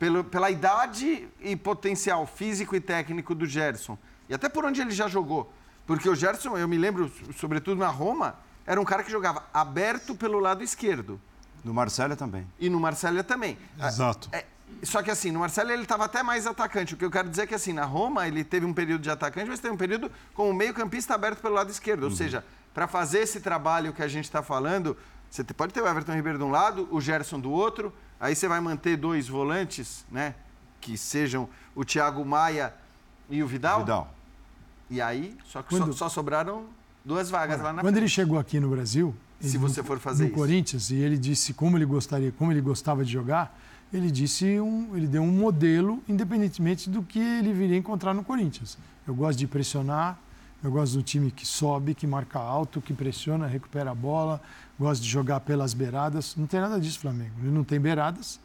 pelo, 0.03 0.21
pela 0.21 0.51
idade 0.51 1.29
e 1.39 1.55
potencial 1.55 2.27
físico 2.27 2.75
e 2.75 2.81
técnico 2.81 3.33
do 3.33 3.45
Gerson, 3.45 3.97
e 4.27 4.33
até 4.33 4.49
por 4.49 4.65
onde 4.65 4.81
ele 4.81 4.91
já 4.91 5.07
jogou. 5.07 5.49
Porque 5.87 6.09
o 6.09 6.15
Gerson, 6.15 6.57
eu 6.57 6.67
me 6.67 6.77
lembro, 6.77 7.09
sobretudo 7.37 7.79
na 7.79 7.87
Roma, 7.87 8.35
era 8.65 8.81
um 8.81 8.83
cara 8.83 9.01
que 9.01 9.09
jogava 9.09 9.45
aberto 9.53 10.13
pelo 10.13 10.39
lado 10.39 10.61
esquerdo. 10.61 11.21
No 11.63 11.73
Marcelo 11.73 12.17
também. 12.17 12.45
E 12.59 12.69
no 12.69 12.81
Marcelo 12.81 13.23
também. 13.23 13.57
Exato. 13.81 14.27
É, 14.33 14.43
só 14.81 15.01
que 15.01 15.09
assim, 15.09 15.31
no 15.31 15.39
Marcelo 15.39 15.71
ele 15.71 15.83
estava 15.83 16.03
até 16.03 16.21
mais 16.21 16.45
atacante. 16.45 16.95
O 16.95 16.97
que 16.97 17.05
eu 17.05 17.11
quero 17.11 17.29
dizer 17.29 17.43
é 17.43 17.47
que 17.47 17.55
assim, 17.55 17.71
na 17.71 17.85
Roma 17.85 18.27
ele 18.27 18.43
teve 18.43 18.65
um 18.65 18.73
período 18.73 19.03
de 19.03 19.09
atacante, 19.09 19.49
mas 19.49 19.61
teve 19.61 19.73
um 19.73 19.77
período 19.77 20.11
como 20.33 20.53
meio-campista 20.53 21.15
aberto 21.15 21.39
pelo 21.39 21.55
lado 21.55 21.71
esquerdo. 21.71 22.03
Uhum. 22.03 22.09
Ou 22.09 22.15
seja, 22.15 22.43
para 22.73 22.87
fazer 22.87 23.19
esse 23.19 23.39
trabalho 23.39 23.93
que 23.93 24.03
a 24.03 24.07
gente 24.09 24.25
está 24.25 24.43
falando, 24.43 24.97
você 25.29 25.45
pode 25.45 25.73
ter 25.73 25.81
o 25.81 25.87
Everton 25.87 26.13
Ribeiro 26.13 26.37
de 26.37 26.43
um 26.43 26.51
lado, 26.51 26.89
o 26.91 26.99
Gerson 26.99 27.39
do 27.39 27.51
outro, 27.51 27.93
Aí 28.23 28.37
você 28.37 28.47
vai 28.47 28.61
manter 28.61 28.95
dois 28.95 29.27
volantes, 29.27 30.05
né? 30.09 30.33
Que 30.79 30.97
sejam 30.97 31.49
o 31.75 31.83
Thiago 31.83 32.23
Maia 32.23 32.73
e 33.29 33.43
o 33.43 33.47
Vidal. 33.47 33.81
Vidal. 33.81 34.13
E 34.89 35.01
aí, 35.01 35.35
só 35.43 35.61
que 35.61 35.67
quando, 35.67 35.87
só, 35.87 36.07
só, 36.07 36.09
sobraram 36.09 36.63
duas 37.03 37.29
vagas 37.29 37.59
lá 37.59 37.73
na 37.73 37.81
Quando 37.81 37.95
frente. 37.95 38.03
ele 38.03 38.07
chegou 38.07 38.39
aqui 38.39 38.61
no 38.61 38.69
Brasil, 38.69 39.13
se 39.41 39.57
você 39.57 39.83
for 39.83 39.99
fazer 39.99 40.23
no 40.23 40.29
isso. 40.29 40.37
Corinthians, 40.37 40.89
e 40.89 40.95
ele 40.95 41.17
disse 41.17 41.53
como 41.53 41.77
ele 41.77 41.83
gostaria, 41.83 42.31
como 42.31 42.49
ele 42.49 42.61
gostava 42.61 43.03
de 43.03 43.11
jogar, 43.11 43.59
ele 43.91 44.09
disse 44.09 44.57
um, 44.57 44.95
ele 44.95 45.07
deu 45.07 45.21
um 45.21 45.31
modelo 45.31 46.01
independentemente 46.07 46.89
do 46.89 47.03
que 47.03 47.19
ele 47.19 47.51
viria 47.51 47.75
encontrar 47.75 48.13
no 48.13 48.23
Corinthians. 48.23 48.77
Eu 49.05 49.13
gosto 49.13 49.37
de 49.37 49.47
pressionar, 49.47 50.17
eu 50.63 50.71
gosto 50.71 50.93
do 50.93 51.03
time 51.03 51.29
que 51.29 51.45
sobe, 51.45 51.93
que 51.93 52.07
marca 52.07 52.39
alto, 52.39 52.79
que 52.79 52.93
pressiona, 52.93 53.47
recupera 53.47 53.91
a 53.91 53.95
bola, 53.95 54.41
gosto 54.79 55.01
de 55.01 55.09
jogar 55.09 55.39
pelas 55.41 55.73
beiradas. 55.73 56.35
Não 56.35 56.47
tem 56.47 56.59
nada 56.59 56.79
disso, 56.79 56.99
Flamengo. 56.99 57.33
Ele 57.41 57.51
não 57.51 57.63
tem 57.63 57.79
beiradas 57.79 58.39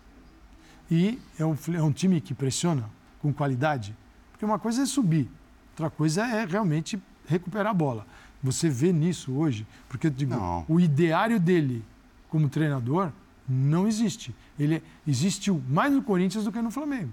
e 0.91 1.18
é 1.39 1.45
um, 1.45 1.57
é 1.74 1.83
um 1.83 1.93
time 1.93 2.20
que 2.20 2.35
pressiona 2.35 2.85
com 3.20 3.33
qualidade. 3.33 3.95
Porque 4.33 4.45
uma 4.45 4.59
coisa 4.59 4.83
é 4.83 4.87
subir, 4.87 5.29
outra 5.70 5.91
coisa 5.91 6.26
é 6.26 6.45
realmente 6.45 7.01
recuperar 7.26 7.70
a 7.70 7.74
bola. 7.74 8.07
Você 8.43 8.68
vê 8.68 8.93
nisso 8.93 9.33
hoje, 9.33 9.66
porque 9.89 10.07
eu 10.07 10.11
digo, 10.11 10.35
não. 10.35 10.64
o 10.68 10.79
ideário 10.79 11.41
dele 11.41 11.85
como 12.29 12.49
treinador 12.49 13.11
não 13.49 13.87
existe. 13.89 14.35
Ele 14.59 14.76
é, 14.76 14.83
existiu 15.07 15.62
mais 15.68 15.93
no 15.93 16.03
Corinthians 16.03 16.45
do 16.45 16.53
que 16.53 16.62
no 16.62 16.70
Flamengo, 16.70 17.11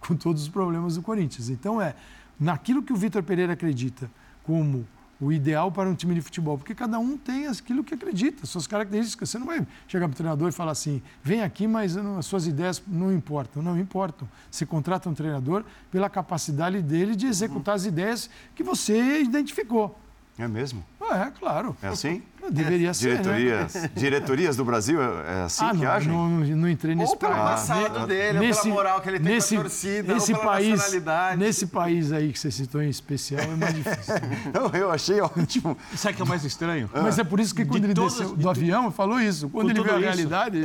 com 0.00 0.14
todos 0.14 0.42
os 0.42 0.48
problemas 0.48 0.94
do 0.94 1.02
Corinthians. 1.02 1.48
Então 1.48 1.80
é 1.80 1.94
naquilo 2.38 2.82
que 2.82 2.92
o 2.92 2.96
Vitor 2.96 3.22
Pereira 3.22 3.54
acredita 3.54 4.10
como 4.44 4.86
o 5.20 5.32
ideal 5.32 5.70
para 5.70 5.88
um 5.88 5.94
time 5.94 6.14
de 6.14 6.20
futebol, 6.20 6.58
porque 6.58 6.74
cada 6.74 6.98
um 6.98 7.16
tem 7.16 7.46
aquilo 7.46 7.84
que 7.84 7.94
acredita, 7.94 8.46
suas 8.46 8.66
características. 8.66 9.30
Você 9.30 9.38
não 9.38 9.46
vai 9.46 9.66
chegar 9.86 10.06
para 10.06 10.14
o 10.14 10.16
treinador 10.16 10.48
e 10.48 10.52
falar 10.52 10.72
assim: 10.72 11.02
vem 11.22 11.42
aqui, 11.42 11.66
mas 11.66 11.96
as 11.96 12.26
suas 12.26 12.46
ideias 12.46 12.82
não 12.86 13.12
importam. 13.12 13.62
Não 13.62 13.78
importam. 13.78 14.28
Você 14.50 14.66
contrata 14.66 15.08
um 15.08 15.14
treinador 15.14 15.64
pela 15.90 16.10
capacidade 16.10 16.82
dele 16.82 17.14
de 17.16 17.26
executar 17.26 17.74
as 17.74 17.84
ideias 17.84 18.28
que 18.54 18.62
você 18.62 19.22
identificou. 19.22 19.98
É 20.38 20.48
mesmo? 20.48 20.84
É, 21.12 21.30
claro. 21.38 21.76
É 21.82 21.88
assim? 21.88 22.22
Deveria 22.50 22.92
ser. 22.92 23.10
Diretorias, 23.10 23.74
né? 23.74 23.90
diretorias 23.96 24.56
do 24.56 24.64
Brasil 24.64 25.00
é 25.00 25.42
assim 25.44 25.64
ah, 25.64 25.70
que 25.70 25.76
não, 25.84 25.90
agem? 25.90 26.12
Não, 26.12 26.28
não 26.28 26.68
entrei 26.68 26.94
nesse 26.94 27.12
ou 27.12 27.16
pelo 27.16 27.32
país. 27.32 27.44
passado 27.44 27.98
ah, 27.98 28.06
dele, 28.06 28.38
nesse, 28.38 28.58
ou 28.58 28.64
pela 28.64 28.74
moral 28.74 29.00
que 29.00 29.08
ele 29.08 29.20
tem 29.20 29.34
nesse, 29.34 29.54
com 29.54 29.60
a 29.60 29.64
torcida, 29.64 30.14
nesse 30.14 30.32
ou 30.32 30.38
pela 30.38 30.52
país, 30.52 30.68
nacionalidade. 30.70 31.38
Nesse 31.38 31.66
país 31.66 32.12
aí 32.12 32.32
que 32.32 32.38
você 32.38 32.50
citou 32.50 32.82
em 32.82 32.88
especial 32.88 33.40
é 33.40 33.56
mais 33.56 33.74
difícil. 33.74 34.14
não, 34.52 34.78
eu 34.78 34.90
achei 34.90 35.20
ótimo. 35.20 35.76
Sabe 35.96 36.14
o 36.14 36.16
que 36.16 36.22
é 36.22 36.26
mais 36.26 36.44
estranho? 36.44 36.90
Mas 36.92 37.18
é 37.18 37.24
por 37.24 37.40
isso 37.40 37.54
que 37.54 37.64
quando 37.64 37.80
de 37.80 37.86
ele 37.86 37.94
todas, 37.94 38.18
desceu 38.18 38.36
do 38.36 38.48
avião, 38.50 38.90
falou 38.90 39.20
isso. 39.20 39.48
Quando 39.48 39.70
ele 39.70 39.82
viu 39.82 39.92
a 39.92 39.96
isso, 39.96 40.04
realidade... 40.04 40.62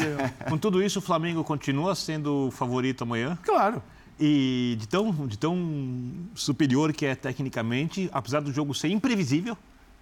Com 0.49 0.57
tudo 0.57 0.83
isso, 0.83 0.99
o 0.99 1.01
Flamengo 1.01 1.43
continua 1.43 1.95
sendo 1.95 2.47
o 2.47 2.51
favorito 2.51 3.03
amanhã? 3.03 3.37
Claro. 3.43 3.81
E 4.19 4.75
de 4.77 4.87
tão, 4.87 5.11
de 5.27 5.37
tão 5.37 6.11
superior 6.35 6.91
que 6.91 7.05
é 7.05 7.15
tecnicamente, 7.15 8.09
apesar 8.11 8.41
do 8.41 8.51
jogo 8.51 8.73
ser 8.73 8.89
imprevisível, 8.89 9.57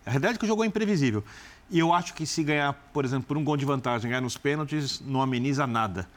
a 0.07 0.09
realidade 0.09 0.35
é 0.35 0.37
que 0.37 0.45
o 0.45 0.47
jogo 0.47 0.63
é 0.63 0.67
imprevisível. 0.67 1.21
E 1.69 1.77
eu 1.77 1.93
acho 1.93 2.13
que 2.13 2.25
se 2.25 2.41
ganhar, 2.41 2.71
por 2.93 3.03
exemplo, 3.03 3.27
por 3.27 3.37
um 3.37 3.43
gol 3.43 3.57
de 3.57 3.65
vantagem, 3.65 4.09
ganhar 4.09 4.21
nos 4.21 4.37
pênaltis, 4.37 5.01
não 5.01 5.21
ameniza 5.21 5.67
nada. 5.67 6.07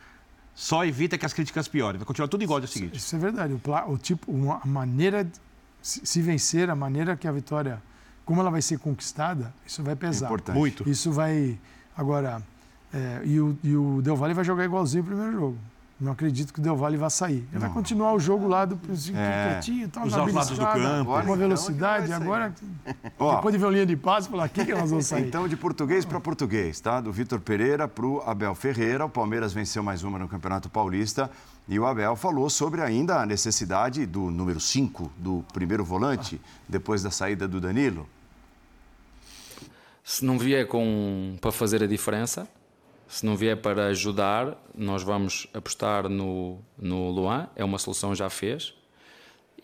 Só 0.55 0.85
evita 0.85 1.19
que 1.19 1.27
as 1.27 1.33
críticas 1.33 1.67
piorem. 1.67 1.99
Vai 1.99 2.07
continuar 2.07 2.29
tudo 2.29 2.45
igual 2.45 2.59
ao 2.59 2.61
dia 2.61 2.69
seguinte. 2.69 2.97
Isso 2.97 3.17
é 3.17 3.19
verdade. 3.19 3.53
O, 3.53 3.93
o 3.93 3.99
tipo, 3.99 4.31
uma, 4.31 4.61
a 4.63 4.67
maneira 4.67 5.25
de 5.25 5.33
se 5.83 6.23
vencer, 6.23 6.71
a 6.71 6.77
maneira 6.77 7.17
que 7.17 7.27
a 7.27 7.33
vitória, 7.33 7.83
como 8.25 8.41
ela 8.41 8.51
vai 8.51 8.63
ser 8.63 8.79
conquistada, 8.79 9.53
isso 9.67 9.83
vai 9.83 9.97
pesar. 9.97 10.27
Importante. 10.27 10.57
Muito. 10.57 10.89
Isso 10.89 11.11
vai. 11.11 11.59
Agora, 11.97 12.41
é, 12.95 13.23
e, 13.25 13.41
o, 13.41 13.59
e 13.65 13.75
o 13.75 14.01
Del 14.03 14.15
Valle 14.15 14.35
vai 14.35 14.45
jogar 14.45 14.65
igualzinho 14.65 15.03
o 15.03 15.07
primeiro 15.07 15.33
jogo. 15.33 15.59
Não 16.01 16.13
acredito 16.13 16.53
que 16.55 16.61
o 16.61 16.63
Del 16.63 16.77
Valle 16.77 16.97
vá 16.97 17.11
sair. 17.11 17.35
Ele 17.35 17.49
não. 17.53 17.61
vai 17.61 17.71
continuar 17.71 18.15
o 18.15 18.19
jogo 18.19 18.49
lá 18.49 18.65
do 18.65 18.81
é. 19.15 19.53
quietinho, 19.53 19.87
tal, 19.91 20.07
Os 20.07 20.13
na 20.13 20.25
lados 20.25 20.59
do 20.59 20.67
campo. 20.67 21.11
Uma 21.11 21.37
velocidade. 21.37 22.07
Então, 22.07 22.17
agora, 22.23 22.55
depois 23.37 23.53
de 23.53 23.59
ver 23.59 23.71
linha 23.71 23.85
de 23.85 23.97
passe, 23.97 24.27
falar 24.29 24.45
aqui 24.45 24.65
que 24.65 24.73
nós 24.73 24.89
vamos 24.89 25.05
sair. 25.05 25.27
Então, 25.27 25.47
de 25.47 25.57
português 25.57 26.07
para 26.07 26.19
português, 26.19 26.81
tá? 26.81 27.03
Do 27.03 27.13
Vitor 27.13 27.39
Pereira 27.39 27.87
para 27.87 28.07
o 28.07 28.23
Abel 28.23 28.55
Ferreira. 28.55 29.05
O 29.05 29.11
Palmeiras 29.11 29.53
venceu 29.53 29.83
mais 29.83 30.03
uma 30.03 30.19
no 30.19 30.27
Campeonato 30.27 30.71
Paulista. 30.71 31.31
E 31.69 31.79
o 31.79 31.85
Abel 31.85 32.17
falou 32.17 32.49
sobre 32.49 32.81
ainda 32.81 33.21
a 33.21 33.27
necessidade 33.27 34.07
do 34.07 34.31
número 34.31 34.59
5, 34.59 35.13
do 35.19 35.45
primeiro 35.53 35.85
volante, 35.85 36.41
depois 36.67 37.03
da 37.03 37.11
saída 37.11 37.47
do 37.47 37.61
Danilo. 37.61 38.09
Se 40.03 40.25
não 40.25 40.39
vier 40.39 40.67
com, 40.67 41.37
para 41.43 41.53
fazer 41.53 41.83
a 41.83 41.87
diferença, 41.87 42.49
se 43.11 43.27
não 43.27 43.37
vier 43.37 43.57
para 43.57 43.89
ajudar, 43.89 44.57
nós 44.73 45.03
vamos 45.03 45.49
apostar 45.53 46.09
no, 46.09 46.61
no 46.79 47.11
Luan, 47.11 47.49
é 47.57 47.65
uma 47.65 47.77
solução 47.77 48.15
já 48.15 48.31
fez, 48.31 48.73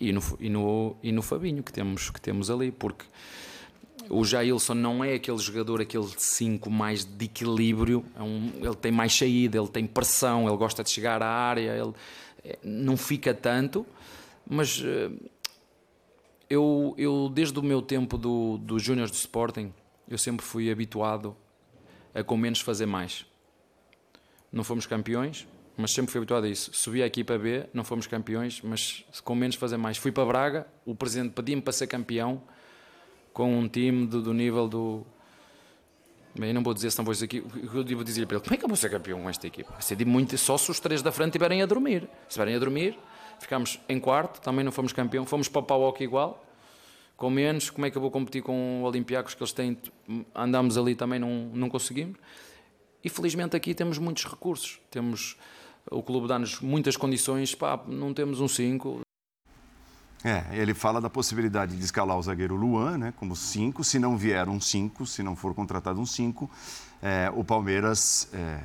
e 0.01 0.13
no, 0.13 0.21
e 0.41 0.51
no, 0.51 0.97
e 1.01 1.13
no 1.13 1.23
Fabinho 1.23 1.63
que 1.63 1.73
temos, 1.73 2.11
que 2.11 2.21
temos 2.21 2.51
ali, 2.51 2.73
porque 2.73 3.05
o 4.11 4.25
Jailson 4.25 4.75
não 4.75 5.05
é 5.05 5.15
aquele 5.15 5.39
jogador, 5.39 5.81
aquele 5.81 6.09
5 6.09 6.69
mais 6.69 7.05
de 7.05 7.27
equilíbrio, 7.27 8.05
é 8.17 8.23
um, 8.23 8.51
ele 8.57 8.75
tem 8.75 8.91
mais 8.91 9.17
saída, 9.17 9.57
ele 9.57 9.69
tem 9.69 9.87
pressão, 9.87 10.49
ele 10.49 10.57
gosta 10.57 10.83
de 10.83 10.91
chegar 10.91 11.23
à 11.23 11.29
área, 11.29 11.71
ele 11.71 11.93
é, 12.45 12.59
não 12.65 12.97
fica 12.97 13.33
tanto, 13.33 13.87
mas 14.45 14.83
eh, 14.85 15.13
eu, 16.51 16.97
eu 16.99 17.31
desde 17.33 17.57
o 17.57 17.63
meu 17.63 17.81
tempo 17.81 18.19
do, 18.19 18.59
do 18.59 18.77
Júnior 18.77 19.09
do 19.09 19.15
Sporting, 19.15 19.73
eu 20.09 20.19
sempre 20.19 20.45
fui 20.45 20.69
habituado 20.69 21.37
a 22.13 22.25
com 22.25 22.37
menos 22.37 22.61
fazer 22.61 22.87
mais 22.87 23.25
não 24.57 24.65
fomos 24.65 24.87
campeões, 24.87 25.47
mas 25.77 25.93
sempre 25.93 26.11
fui 26.11 26.19
habituado 26.19 26.45
a 26.45 26.49
isso. 26.49 26.71
Subi 26.73 27.03
aqui 27.03 27.23
para 27.23 27.39
B, 27.39 27.67
não 27.75 27.85
fomos 27.85 28.07
campeões, 28.07 28.63
mas 28.63 29.05
com 29.23 29.35
menos 29.35 29.55
fazer 29.55 29.77
mais. 29.77 29.99
Fui 29.99 30.11
para 30.11 30.25
Braga, 30.25 30.67
o 30.87 30.95
presidente 30.95 31.33
pedia-me 31.33 31.61
para 31.61 31.75
ser 31.75 31.87
campeão 31.87 32.43
com 33.35 33.59
um 33.59 33.69
time 33.69 34.07
do, 34.07 34.23
do 34.23 34.33
nível 34.33 34.67
do. 34.67 35.07
Bem, 36.35 36.55
não 36.55 36.63
vou 36.63 36.73
dizer 36.73 36.91
se 36.91 36.97
não 36.97 37.05
vou 37.05 37.13
dizer 37.13 37.27
aqui. 37.27 37.45
Eu 37.75 37.85
devo 37.85 38.03
dizer 38.03 38.25
para 38.27 38.39
ele: 38.39 38.45
como 38.45 38.55
é 38.55 38.57
que 38.57 38.65
eu 38.65 38.69
vou 38.69 38.77
ser 38.77 38.91
campeão 38.91 39.21
com 39.21 39.29
esta 39.29 39.47
equipa? 39.47 39.73
Vai 39.73 39.83
ser 39.83 40.07
muito 40.07 40.39
só 40.39 40.57
se 40.57 40.71
os 40.71 40.81
três 40.81 41.03
da 41.03 41.13
frente 41.13 41.29
estiverem 41.29 41.61
a 41.61 41.67
dormir. 41.67 42.03
Se 42.23 42.29
estiverem 42.29 42.55
a 42.55 42.59
dormir, 42.59 42.99
ficámos 43.39 43.79
em 43.91 44.01
quarto, 44.01 44.41
também 44.41 44.65
não 44.65 44.73
fomos 44.73 44.95
campeão. 44.95 45.27
Fomos 45.27 45.49
para 45.49 45.61
o 45.61 45.63
Pauoc 45.65 46.01
igual, 46.01 46.43
com 47.15 47.29
menos. 47.29 47.69
Como 47.69 47.85
é 47.85 47.91
que 47.91 47.99
eu 47.99 48.01
vou 48.01 48.11
competir 48.11 48.43
com 48.43 48.83
o 48.83 48.87
Olympiacos 48.87 49.35
que 49.35 49.43
eles 49.43 49.53
têm? 49.53 49.77
Andámos 50.35 50.79
ali 50.79 50.95
também, 50.95 51.19
não, 51.19 51.51
não 51.53 51.69
conseguimos. 51.69 52.17
E 53.07 53.09
felizmente 53.09 53.55
aqui 53.55 53.73
temos 53.73 53.99
muitos 53.99 54.25
recursos. 54.25 54.81
Temos 54.91 55.37
o 55.93 56.03
clube 56.03 56.27
dá-nos 56.27 56.61
muitas 56.61 56.97
condições, 56.97 57.55
pá, 57.55 57.81
não 57.87 58.13
temos 58.13 58.41
um 58.41 58.49
5. 58.49 59.03
É, 60.25 60.45
ele 60.51 60.75
fala 60.75 61.01
da 61.01 61.09
possibilidade 61.09 61.77
de 61.77 61.85
escalar 61.85 62.19
o 62.19 62.23
zagueiro 62.23 62.57
Luan, 62.57 62.99
né, 62.99 63.15
como 63.17 63.37
5, 63.37 63.85
se 63.85 64.01
não 64.01 64.17
vier 64.17 64.49
um 64.49 64.61
5, 64.61 65.07
se 65.07 65.23
não 65.23 65.37
for 65.37 65.55
contratado 65.55 66.01
um 66.01 66.05
5. 66.05 66.51
É, 67.01 67.33
o 67.33 67.45
Palmeiras 67.45 68.29
é, 68.33 68.59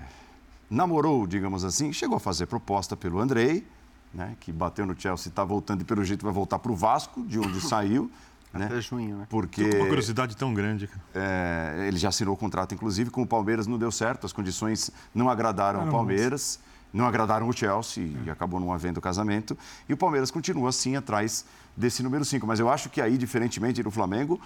namorou, 0.67 1.27
digamos 1.27 1.63
assim, 1.63 1.93
chegou 1.93 2.17
a 2.17 2.19
fazer 2.19 2.47
proposta 2.47 2.97
pelo 2.97 3.19
Andrei, 3.19 3.63
né, 4.11 4.35
que 4.39 4.51
bateu 4.51 4.87
no 4.87 4.99
Chelsea, 4.99 5.29
está 5.29 5.43
voltando 5.43 5.81
e 5.81 5.83
pelo 5.83 6.03
jeito 6.03 6.25
vai 6.25 6.33
voltar 6.33 6.57
para 6.57 6.71
o 6.71 6.75
Vasco, 6.75 7.23
de 7.27 7.37
onde 7.37 7.61
saiu. 7.61 8.09
Né? 8.53 8.65
Até 8.65 8.81
junho, 8.81 9.17
né? 9.17 9.27
Porque 9.29 9.63
uma 9.63 9.85
curiosidade 9.85 10.35
tão 10.35 10.53
grande. 10.53 10.89
É, 11.15 11.85
ele 11.87 11.97
já 11.97 12.09
assinou 12.09 12.33
o 12.33 12.37
contrato, 12.37 12.75
inclusive, 12.75 13.09
com 13.09 13.21
o 13.21 13.27
Palmeiras, 13.27 13.65
não 13.65 13.77
deu 13.77 13.91
certo, 13.91 14.25
as 14.25 14.33
condições 14.33 14.91
não 15.15 15.29
agradaram 15.29 15.87
o 15.87 15.91
Palmeiras, 15.91 16.59
não 16.93 17.05
agradaram 17.05 17.47
o 17.47 17.53
Chelsea 17.53 18.03
é. 18.03 18.27
e 18.27 18.29
acabou 18.29 18.59
não 18.59 18.73
havendo 18.73 18.99
casamento. 18.99 19.57
E 19.87 19.93
o 19.93 19.97
Palmeiras 19.97 20.29
continua 20.29 20.69
assim 20.69 20.97
atrás 20.97 21.45
desse 21.77 22.03
número 22.03 22.25
5. 22.25 22.45
Mas 22.45 22.59
eu 22.59 22.69
acho 22.69 22.89
que 22.89 22.99
aí, 22.99 23.17
diferentemente 23.17 23.81
do 23.81 23.89
Flamengo, 23.89 24.39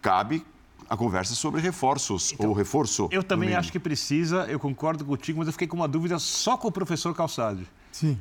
cabe 0.00 0.44
a 0.88 0.96
conversa 0.96 1.34
sobre 1.34 1.60
reforços 1.60 2.32
então, 2.32 2.48
ou 2.48 2.54
reforço. 2.54 3.08
Eu 3.10 3.22
também 3.22 3.54
acho 3.54 3.70
que 3.70 3.78
precisa, 3.78 4.46
eu 4.46 4.58
concordo 4.58 5.04
contigo, 5.04 5.38
mas 5.38 5.48
eu 5.48 5.52
fiquei 5.52 5.68
com 5.68 5.76
uma 5.76 5.88
dúvida 5.88 6.18
só 6.18 6.56
com 6.56 6.68
o 6.68 6.72
professor 6.72 7.14
Calçade. 7.14 7.66
Sim. 7.92 8.18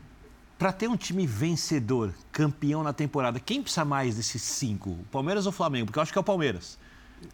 Para 0.57 0.71
ter 0.71 0.87
um 0.87 0.95
time 0.95 1.25
vencedor, 1.25 2.13
campeão 2.31 2.83
na 2.83 2.93
temporada, 2.93 3.39
quem 3.39 3.61
precisa 3.61 3.83
mais 3.83 4.15
desses 4.15 4.41
cinco? 4.41 4.91
O 4.91 5.05
Palmeiras 5.11 5.45
ou 5.45 5.49
o 5.49 5.53
Flamengo? 5.53 5.87
Porque 5.87 5.99
eu 5.99 6.03
acho 6.03 6.11
que 6.11 6.17
é 6.17 6.21
o 6.21 6.23
Palmeiras. 6.23 6.77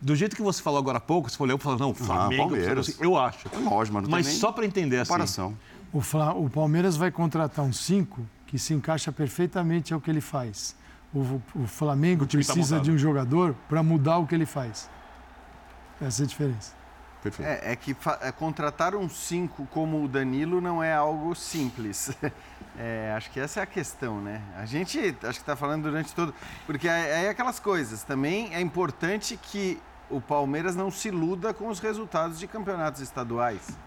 Do 0.02 0.16
jeito 0.16 0.36
que 0.36 0.42
você 0.42 0.62
falou 0.62 0.80
agora 0.80 0.98
há 0.98 1.02
pouco, 1.02 1.30
você 1.30 1.38
falou, 1.38 1.78
não, 1.78 1.90
o 1.90 1.92
ah, 1.92 1.96
Flamengo. 1.96 2.44
Ah, 2.44 2.48
Palmeiras. 2.48 3.00
Eu 3.00 3.18
acho. 3.18 3.48
É 3.52 3.58
lógico, 3.58 3.96
mas 3.96 4.04
não 4.04 4.10
Mas 4.10 4.28
só 4.28 4.52
para 4.52 4.66
entender 4.66 5.00
comparação. 5.00 5.58
assim. 5.94 6.38
O, 6.38 6.46
o 6.46 6.50
Palmeiras 6.50 6.96
vai 6.96 7.12
contratar 7.12 7.66
um 7.66 7.74
cinco 7.74 8.26
que 8.46 8.58
se 8.60 8.74
encaixa 8.74 9.12
perfeitamente 9.12 9.94
ao 9.94 10.00
que 10.00 10.10
ele 10.10 10.22
faz. 10.22 10.76
O, 11.14 11.42
o 11.56 11.68
Flamengo 11.68 12.24
o 12.24 12.28
tá 12.28 12.34
precisa 12.34 12.78
tá 12.78 12.84
de 12.84 12.92
um 12.92 12.98
jogador 12.98 13.56
para 13.68 13.82
mudar 13.82 14.20
o 14.20 14.28
que 14.28 14.36
ele 14.36 14.46
faz. 14.46 14.90
Essa 16.00 16.24
é 16.24 16.26
a 16.26 16.28
diferença. 16.28 16.79
É, 17.40 17.74
é, 17.74 17.76
que 17.76 17.96
é, 18.22 18.32
contratar 18.32 18.96
um 18.96 19.10
5 19.10 19.68
como 19.72 20.04
o 20.04 20.08
Danilo 20.08 20.62
não 20.62 20.84
é 20.84 20.94
algo 20.94 21.36
simples. 21.36 22.12
É, 22.82 23.14
acho 23.18 23.30
que 23.32 23.42
essa 23.42 23.60
é 23.60 23.64
a 23.64 23.66
questão, 23.66 24.22
né? 24.22 24.42
A 24.56 24.66
gente 24.66 24.98
acho 25.00 25.18
que 25.18 25.28
está 25.28 25.54
falando 25.54 25.84
durante 25.84 26.16
todo. 26.16 26.34
Porque 26.66 26.88
é, 26.88 27.26
é 27.26 27.30
aquelas 27.30 27.60
coisas. 27.60 28.04
Também 28.04 28.56
é 28.56 28.62
importante 28.62 29.36
que 29.36 29.82
o 30.10 30.22
Palmeiras 30.22 30.78
não 30.78 30.90
se 30.90 31.10
iluda 31.10 31.54
com 31.54 31.68
os 31.68 31.80
resultados 31.80 32.40
de 32.40 32.48
campeonatos 32.48 33.02
estaduais. 33.02 33.78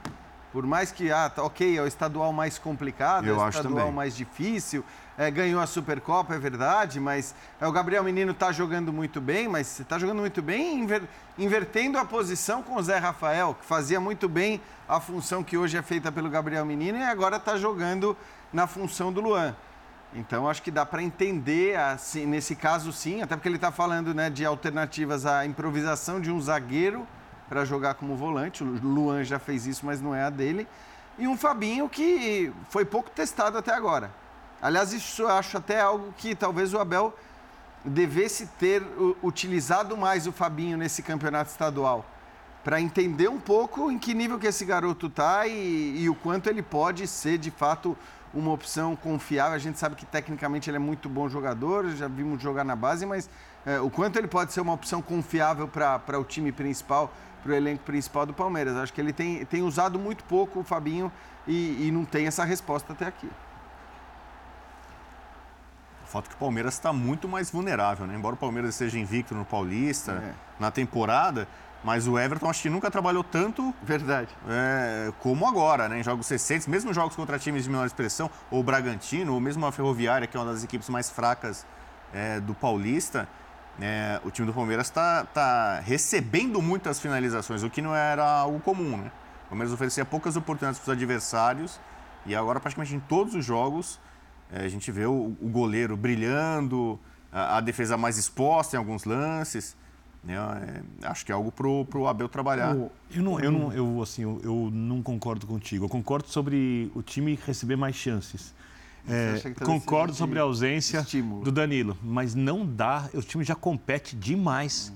Por 0.53 0.67
mais 0.67 0.93
que, 0.93 1.11
ah, 1.11 1.31
tá, 1.31 1.43
ok, 1.43 1.79
é 1.79 1.81
o 1.81 1.87
estadual 1.87 2.31
mais 2.31 2.59
complicado, 2.59 3.27
Eu 3.27 3.41
é 3.41 3.45
o 3.45 3.49
estadual 3.49 3.91
mais 3.91 4.15
difícil, 4.15 4.85
é, 5.17 5.31
ganhou 5.31 5.59
a 5.63 5.67
Supercopa, 5.67 6.35
é 6.35 6.39
verdade, 6.39 7.01
mas 7.01 7.35
é, 7.59 7.67
o 7.67 7.73
Gabriel 7.73 8.05
Menino 8.05 8.33
está 8.33 8.53
jogando 8.53 8.93
muito 8.93 9.19
bem, 9.19 9.49
mas 9.49 9.81
está 9.81 9.99
jogando 9.99 10.19
muito 10.19 10.43
bem 10.43 10.81
inver, 10.81 11.05
invertendo 11.39 11.97
a 11.97 12.05
posição 12.05 12.63
com 12.63 12.77
o 12.77 12.83
Zé 12.83 12.99
Rafael, 12.99 13.57
que 13.59 13.65
fazia 13.65 13.99
muito 13.99 14.29
bem 14.29 14.61
a 14.87 15.01
função 15.01 15.43
que 15.43 15.57
hoje 15.57 15.79
é 15.79 15.83
feita 15.83 16.13
pelo 16.13 16.29
Gabriel 16.29 16.67
Menino 16.67 16.99
e 16.99 17.03
agora 17.03 17.37
está 17.37 17.57
jogando 17.57 18.15
na 18.53 18.67
função 18.67 19.11
do 19.11 19.23
Luan. 19.23 19.57
Então, 20.15 20.47
acho 20.47 20.63
que 20.63 20.71
dá 20.71 20.85
para 20.85 21.03
entender, 21.03 21.79
assim, 21.79 22.27
nesse 22.27 22.55
caso, 22.55 22.93
sim, 22.93 23.23
até 23.23 23.35
porque 23.35 23.49
ele 23.49 23.57
está 23.57 23.73
falando 23.73 24.13
né, 24.13 24.29
de 24.29 24.45
alternativas 24.45 25.25
à 25.25 25.47
improvisação 25.47 26.21
de 26.21 26.31
um 26.31 26.39
zagueiro 26.39 27.07
para 27.53 27.67
jogar 27.67 27.93
como 27.97 28.17
volante. 28.17 28.65
O 28.65 28.67
Luan 28.83 29.23
já 29.23 29.39
fez 29.39 29.67
isso, 29.67 29.85
mas 29.85 30.01
não 30.01 30.15
é 30.15 30.23
a 30.23 30.31
dele. 30.31 30.67
E 31.19 31.29
um 31.29 31.37
Fabinho 31.37 31.87
que 31.87 32.51
foi 32.71 32.83
pouco 32.83 33.11
testado 33.11 33.59
até 33.59 33.75
agora. 33.75 34.11
Aliás, 34.63 34.95
isso 34.95 35.21
eu 35.21 35.29
acho 35.29 35.59
até 35.59 35.79
algo 35.79 36.15
que 36.17 36.35
talvez 36.35 36.73
o 36.73 36.79
Abel 36.79 37.15
devesse 37.85 38.47
ter 38.59 38.83
utilizado 39.23 39.99
mais 39.99 40.27
o 40.27 40.33
Fabinho 40.33 40.79
nesse 40.79 41.03
campeonato 41.03 41.51
estadual. 41.51 42.07
Para 42.65 42.81
entender 42.81 43.29
um 43.29 43.39
pouco 43.39 43.91
em 43.91 43.99
que 43.99 44.15
nível 44.15 44.39
que 44.39 44.47
esse 44.47 44.65
garoto 44.65 45.09
está 45.09 45.47
e, 45.47 46.05
e 46.05 46.09
o 46.09 46.15
quanto 46.15 46.49
ele 46.49 46.63
pode 46.63 47.07
ser, 47.07 47.37
de 47.37 47.51
fato, 47.51 47.95
uma 48.33 48.51
opção 48.51 48.97
confiável. 48.97 49.55
A 49.55 49.59
gente 49.59 49.79
sabe 49.79 49.95
que 49.95 50.07
tecnicamente 50.07 50.71
ele 50.71 50.79
é 50.79 50.81
muito 50.81 51.07
bom 51.07 51.29
jogador, 51.29 51.91
já 51.91 52.09
vimos 52.09 52.41
jogar 52.43 52.65
na 52.65 52.75
base, 52.75 53.05
mas 53.05 53.29
é, 53.67 53.79
o 53.79 53.91
quanto 53.91 54.17
ele 54.19 54.27
pode 54.27 54.55
ser 54.55 54.63
uma 54.63 54.73
opção 54.73 55.03
confiável 55.03 55.69
para 55.69 56.19
o 56.19 56.25
time 56.25 56.51
principal, 56.51 57.13
para 57.43 57.53
o 57.53 57.55
elenco 57.55 57.83
principal 57.85 58.25
do 58.25 58.33
Palmeiras. 58.33 58.77
Acho 58.77 58.93
que 58.93 59.01
ele 59.01 59.13
tem, 59.13 59.45
tem 59.45 59.63
usado 59.63 59.99
muito 59.99 60.25
pouco 60.25 60.61
o 60.61 60.65
Fabinho 60.65 61.11
e, 61.47 61.89
e 61.89 61.91
não 61.91 62.05
tem 62.05 62.27
essa 62.27 62.45
resposta 62.45 62.93
até 62.93 63.07
aqui. 63.07 63.29
O 66.05 66.07
fato 66.07 66.27
é 66.27 66.29
que 66.29 66.35
o 66.35 66.39
Palmeiras 66.39 66.75
está 66.75 66.93
muito 66.93 67.27
mais 67.27 67.51
vulnerável, 67.51 68.07
né? 68.07 68.15
Embora 68.15 68.35
o 68.35 68.39
Palmeiras 68.39 68.75
seja 68.75 68.99
invicto 68.99 69.35
no 69.35 69.45
Paulista, 69.45 70.13
é. 70.13 70.35
na 70.61 70.71
temporada, 70.71 71.49
mas 71.83 72.07
o 72.07 72.19
Everton 72.19 72.49
acho 72.49 72.63
que 72.63 72.71
nunca 72.71 72.91
trabalhou 72.91 73.25
tanto. 73.25 73.75
Verdade. 73.83 74.29
É, 74.49 75.13
como 75.21 75.49
agora, 75.49 75.89
né? 75.89 76.01
Em 76.01 76.03
jogos 76.03 76.29
recentes, 76.29 76.67
mesmo 76.67 76.93
jogos 76.93 77.17
contra 77.17 77.39
times 77.39 77.65
de 77.65 77.71
menor 77.71 77.87
expressão, 77.87 78.31
ou 78.51 78.61
o 78.61 78.63
Bragantino, 78.63 79.33
ou 79.33 79.41
mesmo 79.41 79.65
a 79.67 79.73
Ferroviária, 79.73 80.27
que 80.27 80.37
é 80.37 80.41
uma 80.41 80.53
das 80.53 80.63
equipes 80.63 80.89
mais 80.89 81.11
fracas 81.11 81.67
é, 82.13 82.39
do 82.41 82.55
Paulista. 82.55 83.27
É, 83.81 84.21
o 84.25 84.31
time 84.31 84.47
do 84.47 84.53
Palmeiras 84.53 84.87
está 84.87 85.25
tá 85.25 85.81
recebendo 85.81 86.61
muitas 86.61 87.01
finalizações, 87.01 87.63
o 87.63 87.71
que 87.71 87.81
não 87.81 87.95
era 87.95 88.25
algo 88.25 88.61
comum, 88.61 88.97
né? 88.97 89.11
O 89.47 89.49
Palmeiras 89.51 89.73
oferecia 89.73 90.05
poucas 90.05 90.37
oportunidades 90.37 90.79
para 90.79 90.93
os 90.93 90.97
adversários 90.97 91.81
e 92.27 92.35
agora 92.35 92.61
praticamente 92.61 92.95
em 92.95 93.01
todos 93.01 93.35
os 93.35 93.45
jogos 93.45 93.99
é, 94.53 94.65
a 94.65 94.69
gente 94.69 94.93
vê 94.93 95.07
o, 95.07 95.35
o 95.41 95.49
goleiro 95.49 95.97
brilhando, 95.97 97.01
a, 97.33 97.57
a, 97.57 97.61
defesa 97.61 97.97
mais 97.97 98.19
exposta 98.19 98.77
em 98.77 98.79
alguns 98.79 99.05
lances. 99.05 99.75
Né? 100.23 100.35
É, 100.35 101.07
acho 101.07 101.25
que 101.25 101.33
é 101.33 101.35
algo 101.35 101.51
para 101.51 101.67
o 101.67 102.07
Abel 102.07 102.29
trabalhar. 102.29 102.77
Eu, 103.11 103.23
não, 103.23 103.41
eu, 103.41 103.51
não, 103.51 103.73
eu, 103.73 104.03
assim, 104.03 104.23
eu, 104.23 104.41
eu, 104.45 104.71
não 104.71 105.03
concordo 105.03 105.47
contigo. 105.47 105.87
Eu 105.87 105.89
concordo 105.89 106.29
sobre 106.29 106.93
o 106.95 107.03
time 107.03 107.39
receber 107.47 107.77
mais 107.77 107.97
chances. 107.97 108.55
É, 109.09 109.51
concordo 109.65 110.15
sobre 110.15 110.39
a 110.39 110.43
ausência 110.43 111.01
estímulo. 111.01 111.45
do 111.45 111.51
Danilo, 111.51 111.97
mas 112.03 112.35
não 112.35 112.65
dá. 112.65 113.09
O 113.13 113.21
time 113.21 113.43
já 113.43 113.55
compete 113.55 114.15
demais 114.15 114.93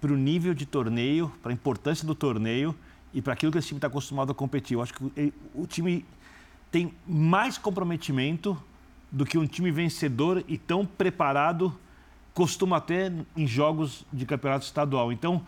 para 0.00 0.12
o 0.12 0.16
nível 0.16 0.54
de 0.54 0.64
torneio, 0.64 1.30
para 1.42 1.52
a 1.52 1.54
importância 1.54 2.06
do 2.06 2.14
torneio 2.14 2.74
e 3.12 3.20
para 3.20 3.34
aquilo 3.34 3.52
que 3.52 3.58
esse 3.58 3.68
time 3.68 3.78
está 3.78 3.88
acostumado 3.88 4.32
a 4.32 4.34
competir. 4.34 4.74
Eu 4.74 4.82
acho 4.82 4.94
que 4.94 5.32
o 5.54 5.66
time 5.66 6.04
tem 6.70 6.94
mais 7.06 7.58
comprometimento 7.58 8.56
do 9.10 9.26
que 9.26 9.36
um 9.36 9.46
time 9.46 9.70
vencedor 9.70 10.42
e 10.48 10.56
tão 10.56 10.86
preparado 10.86 11.78
costuma 12.32 12.80
ter 12.80 13.12
em 13.36 13.46
jogos 13.46 14.06
de 14.10 14.24
campeonato 14.24 14.64
estadual. 14.64 15.12
Então, 15.12 15.42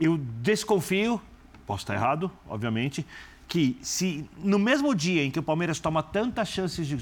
eu 0.00 0.18
desconfio, 0.42 1.20
posso 1.64 1.84
estar 1.84 1.94
errado, 1.94 2.30
obviamente, 2.48 3.06
que 3.48 3.78
se 3.82 4.28
no 4.38 4.58
mesmo 4.58 4.94
dia 4.94 5.22
em 5.22 5.30
que 5.30 5.38
o 5.38 5.42
Palmeiras 5.42 5.78
toma 5.78 6.02
tantas 6.02 6.48
chances 6.48 6.86
de 6.86 6.96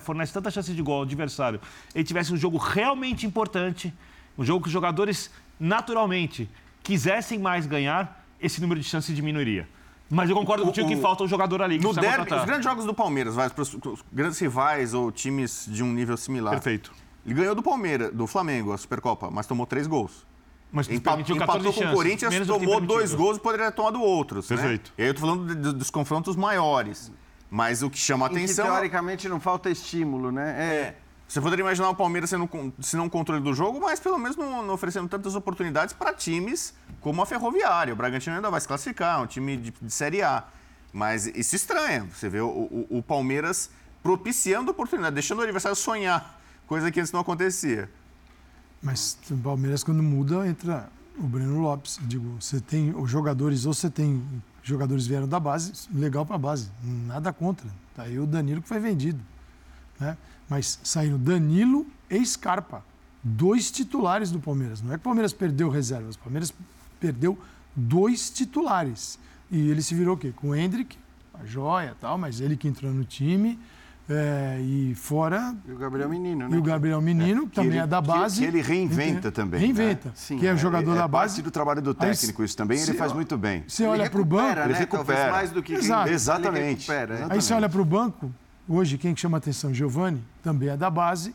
fornece 0.00 0.32
tantas 0.32 0.54
chances 0.54 0.74
de 0.74 0.82
gol 0.82 0.96
ao 0.96 1.02
adversário, 1.02 1.60
ele 1.94 2.04
tivesse 2.04 2.32
um 2.32 2.36
jogo 2.36 2.56
realmente 2.56 3.26
importante, 3.26 3.92
um 4.38 4.44
jogo 4.44 4.62
que 4.62 4.68
os 4.68 4.72
jogadores 4.72 5.30
naturalmente 5.58 6.48
quisessem 6.82 7.38
mais 7.38 7.66
ganhar, 7.66 8.24
esse 8.40 8.60
número 8.60 8.80
de 8.80 8.86
chances 8.86 9.14
diminuiria. 9.14 9.68
Mas 10.08 10.30
eu 10.30 10.36
concordo 10.36 10.62
o, 10.62 10.66
contigo 10.66 10.86
o, 10.86 10.90
que 10.90 10.96
falta 10.96 11.24
um 11.24 11.28
jogador 11.28 11.62
ali. 11.62 11.78
no 11.78 11.92
derby, 11.92 12.32
os 12.32 12.44
grandes 12.44 12.64
jogos 12.64 12.84
do 12.84 12.94
Palmeiras, 12.94 13.34
vai, 13.34 13.50
para 13.50 13.62
os 13.62 14.04
grandes 14.12 14.38
rivais 14.38 14.94
ou 14.94 15.10
times 15.10 15.66
de 15.68 15.82
um 15.82 15.92
nível 15.92 16.16
similar. 16.16 16.52
Perfeito. 16.52 16.92
Ele 17.24 17.34
ganhou 17.34 17.56
do 17.56 17.62
Palmeiras, 17.62 18.12
do 18.12 18.24
Flamengo, 18.26 18.72
a 18.72 18.78
Supercopa, 18.78 19.30
mas 19.32 19.48
tomou 19.48 19.66
três 19.66 19.88
gols. 19.88 20.24
Mas 20.76 20.90
Empa 20.90 21.18
empatou 21.18 21.72
com 21.72 21.84
o 21.86 21.92
Corinthians, 21.94 22.46
tomou 22.46 22.78
dois 22.82 23.14
gols 23.14 23.38
e 23.38 23.40
poderia 23.40 23.70
ter 23.70 23.76
tomado 23.76 23.98
outros. 24.02 24.50
Né? 24.50 24.56
Perfeito. 24.58 24.90
Né? 24.90 24.94
E 24.98 25.02
aí 25.02 25.08
eu 25.08 25.14
tô 25.14 25.20
falando 25.20 25.46
de, 25.46 25.54
de, 25.54 25.72
dos 25.72 25.88
confrontos 25.88 26.36
maiores. 26.36 27.10
Mas 27.50 27.82
o 27.82 27.88
que 27.88 27.98
chama 27.98 28.26
a 28.26 28.28
atenção. 28.28 28.66
Que, 28.66 28.72
teoricamente 28.72 29.26
não 29.26 29.40
falta 29.40 29.70
estímulo, 29.70 30.30
né? 30.30 30.54
É. 30.58 30.74
é. 30.74 30.96
Você 31.26 31.40
poderia 31.40 31.62
imaginar 31.62 31.88
o 31.88 31.94
Palmeiras 31.94 32.28
sendo, 32.28 32.48
se 32.78 32.94
não 32.94 33.08
controle 33.08 33.42
do 33.42 33.54
jogo, 33.54 33.80
mas 33.80 33.98
pelo 33.98 34.18
menos 34.18 34.36
não, 34.36 34.62
não, 34.62 34.74
oferecendo 34.74 35.08
tantas 35.08 35.34
oportunidades 35.34 35.94
para 35.94 36.12
times 36.12 36.74
como 37.00 37.22
a 37.22 37.26
Ferroviária. 37.26 37.94
O 37.94 37.96
Bragantino 37.96 38.36
ainda 38.36 38.50
vai 38.50 38.60
se 38.60 38.68
classificar, 38.68 39.18
é 39.18 39.22
um 39.22 39.26
time 39.26 39.56
de, 39.56 39.70
de 39.80 39.90
Série 39.90 40.22
A. 40.22 40.44
Mas 40.92 41.26
isso 41.26 41.56
estranha. 41.56 42.06
Você 42.12 42.28
vê 42.28 42.40
o, 42.40 42.48
o, 42.48 42.98
o 42.98 43.02
Palmeiras 43.02 43.70
propiciando 44.02 44.70
oportunidade, 44.70 45.14
deixando 45.14 45.38
o 45.38 45.42
adversário 45.42 45.74
sonhar 45.74 46.38
coisa 46.66 46.90
que 46.92 47.00
antes 47.00 47.12
não 47.12 47.20
acontecia. 47.20 47.88
Mas 48.82 49.18
o 49.30 49.36
Palmeiras, 49.36 49.82
quando 49.82 50.02
muda, 50.02 50.46
entra 50.46 50.88
o 51.18 51.22
Breno 51.22 51.60
Lopes. 51.60 51.98
Digo, 52.02 52.36
você 52.40 52.60
tem 52.60 52.94
os 52.94 53.10
jogadores, 53.10 53.66
ou 53.66 53.74
você 53.74 53.90
tem 53.90 54.22
jogadores 54.62 55.06
vieram 55.06 55.28
da 55.28 55.38
base, 55.38 55.72
legal 55.92 56.26
para 56.26 56.36
a 56.36 56.38
base, 56.38 56.70
nada 56.82 57.32
contra. 57.32 57.66
Tá 57.94 58.02
aí 58.02 58.18
o 58.18 58.26
Danilo 58.26 58.60
que 58.60 58.68
foi 58.68 58.80
vendido. 58.80 59.20
Né? 59.98 60.16
Mas 60.48 60.78
saíram 60.82 61.18
Danilo 61.18 61.86
e 62.10 62.24
Scarpa, 62.24 62.84
dois 63.22 63.70
titulares 63.70 64.30
do 64.30 64.40
Palmeiras. 64.40 64.82
Não 64.82 64.92
é 64.92 64.94
que 64.94 65.00
o 65.00 65.04
Palmeiras 65.04 65.32
perdeu 65.32 65.68
reservas, 65.68 66.16
o 66.16 66.18
Palmeiras 66.18 66.52
perdeu 67.00 67.38
dois 67.74 68.28
titulares. 68.30 69.18
E 69.50 69.70
ele 69.70 69.82
se 69.82 69.94
virou 69.94 70.14
o 70.14 70.18
quê? 70.18 70.32
Com 70.34 70.48
o 70.48 70.54
Hendrick, 70.54 70.98
a 71.34 71.44
joia 71.44 71.96
tal, 72.00 72.18
mas 72.18 72.40
ele 72.40 72.56
que 72.56 72.66
entrou 72.66 72.92
no 72.92 73.04
time. 73.04 73.58
É, 74.08 74.60
e 74.60 74.94
fora. 74.94 75.52
E 75.66 75.72
o 75.72 75.76
Gabriel 75.76 76.08
Menino, 76.08 76.48
né? 76.48 76.56
E 76.56 76.58
o 76.58 76.62
Gabriel 76.62 77.00
Menino, 77.00 77.42
é, 77.42 77.46
que 77.46 77.56
também 77.56 77.70
ele, 77.72 77.78
é 77.78 77.86
da 77.86 78.00
base. 78.00 78.36
Que, 78.36 78.42
que 78.42 78.56
ele 78.56 78.62
reinventa 78.62 79.32
também. 79.32 79.58
Reinventa. 79.58 80.08
Né? 80.08 80.14
Sim, 80.14 80.38
que 80.38 80.46
é, 80.46 80.52
o 80.52 80.56
jogador 80.56 80.92
é, 80.92 80.94
da 80.94 81.08
base. 81.08 81.34
parte 81.34 81.42
do 81.42 81.50
trabalho 81.50 81.82
do 81.82 81.92
técnico, 81.92 82.44
isso 82.44 82.56
também 82.56 82.80
ele 82.80 82.94
faz 82.94 83.12
muito 83.12 83.36
bem. 83.36 83.64
Você 83.66 83.84
olha 83.84 84.08
para 84.08 84.20
o 84.20 84.24
banco. 84.24 84.54
Né? 84.54 84.64
Ele 84.66 84.74
recupera. 84.74 85.32
mais 85.32 85.50
do 85.50 85.60
que 85.60 85.74
Exato. 85.74 86.08
Exatamente. 86.08 86.88
Recupera, 86.88 87.26
Aí 87.28 87.42
você 87.42 87.52
olha 87.52 87.68
para 87.68 87.82
o 87.82 87.84
banco, 87.84 88.32
hoje 88.68 88.96
quem 88.96 89.16
chama 89.16 89.38
atenção? 89.38 89.74
Giovani, 89.74 90.22
também 90.40 90.68
é 90.68 90.76
da 90.76 90.88
base. 90.88 91.34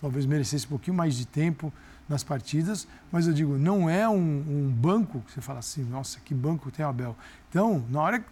Talvez 0.00 0.24
merecesse 0.24 0.64
um 0.64 0.70
pouquinho 0.70 0.96
mais 0.96 1.16
de 1.16 1.26
tempo 1.26 1.70
nas 2.08 2.22
partidas, 2.22 2.88
mas 3.12 3.26
eu 3.26 3.34
digo, 3.34 3.58
não 3.58 3.90
é 3.90 4.08
um, 4.08 4.14
um 4.14 4.74
banco 4.74 5.20
que 5.26 5.32
você 5.32 5.40
fala 5.42 5.58
assim, 5.58 5.82
nossa, 5.84 6.18
que 6.20 6.32
banco 6.32 6.70
tem 6.70 6.84
o 6.84 6.88
Abel. 6.88 7.16
Então, 7.50 7.84
na 7.90 8.00
hora. 8.00 8.24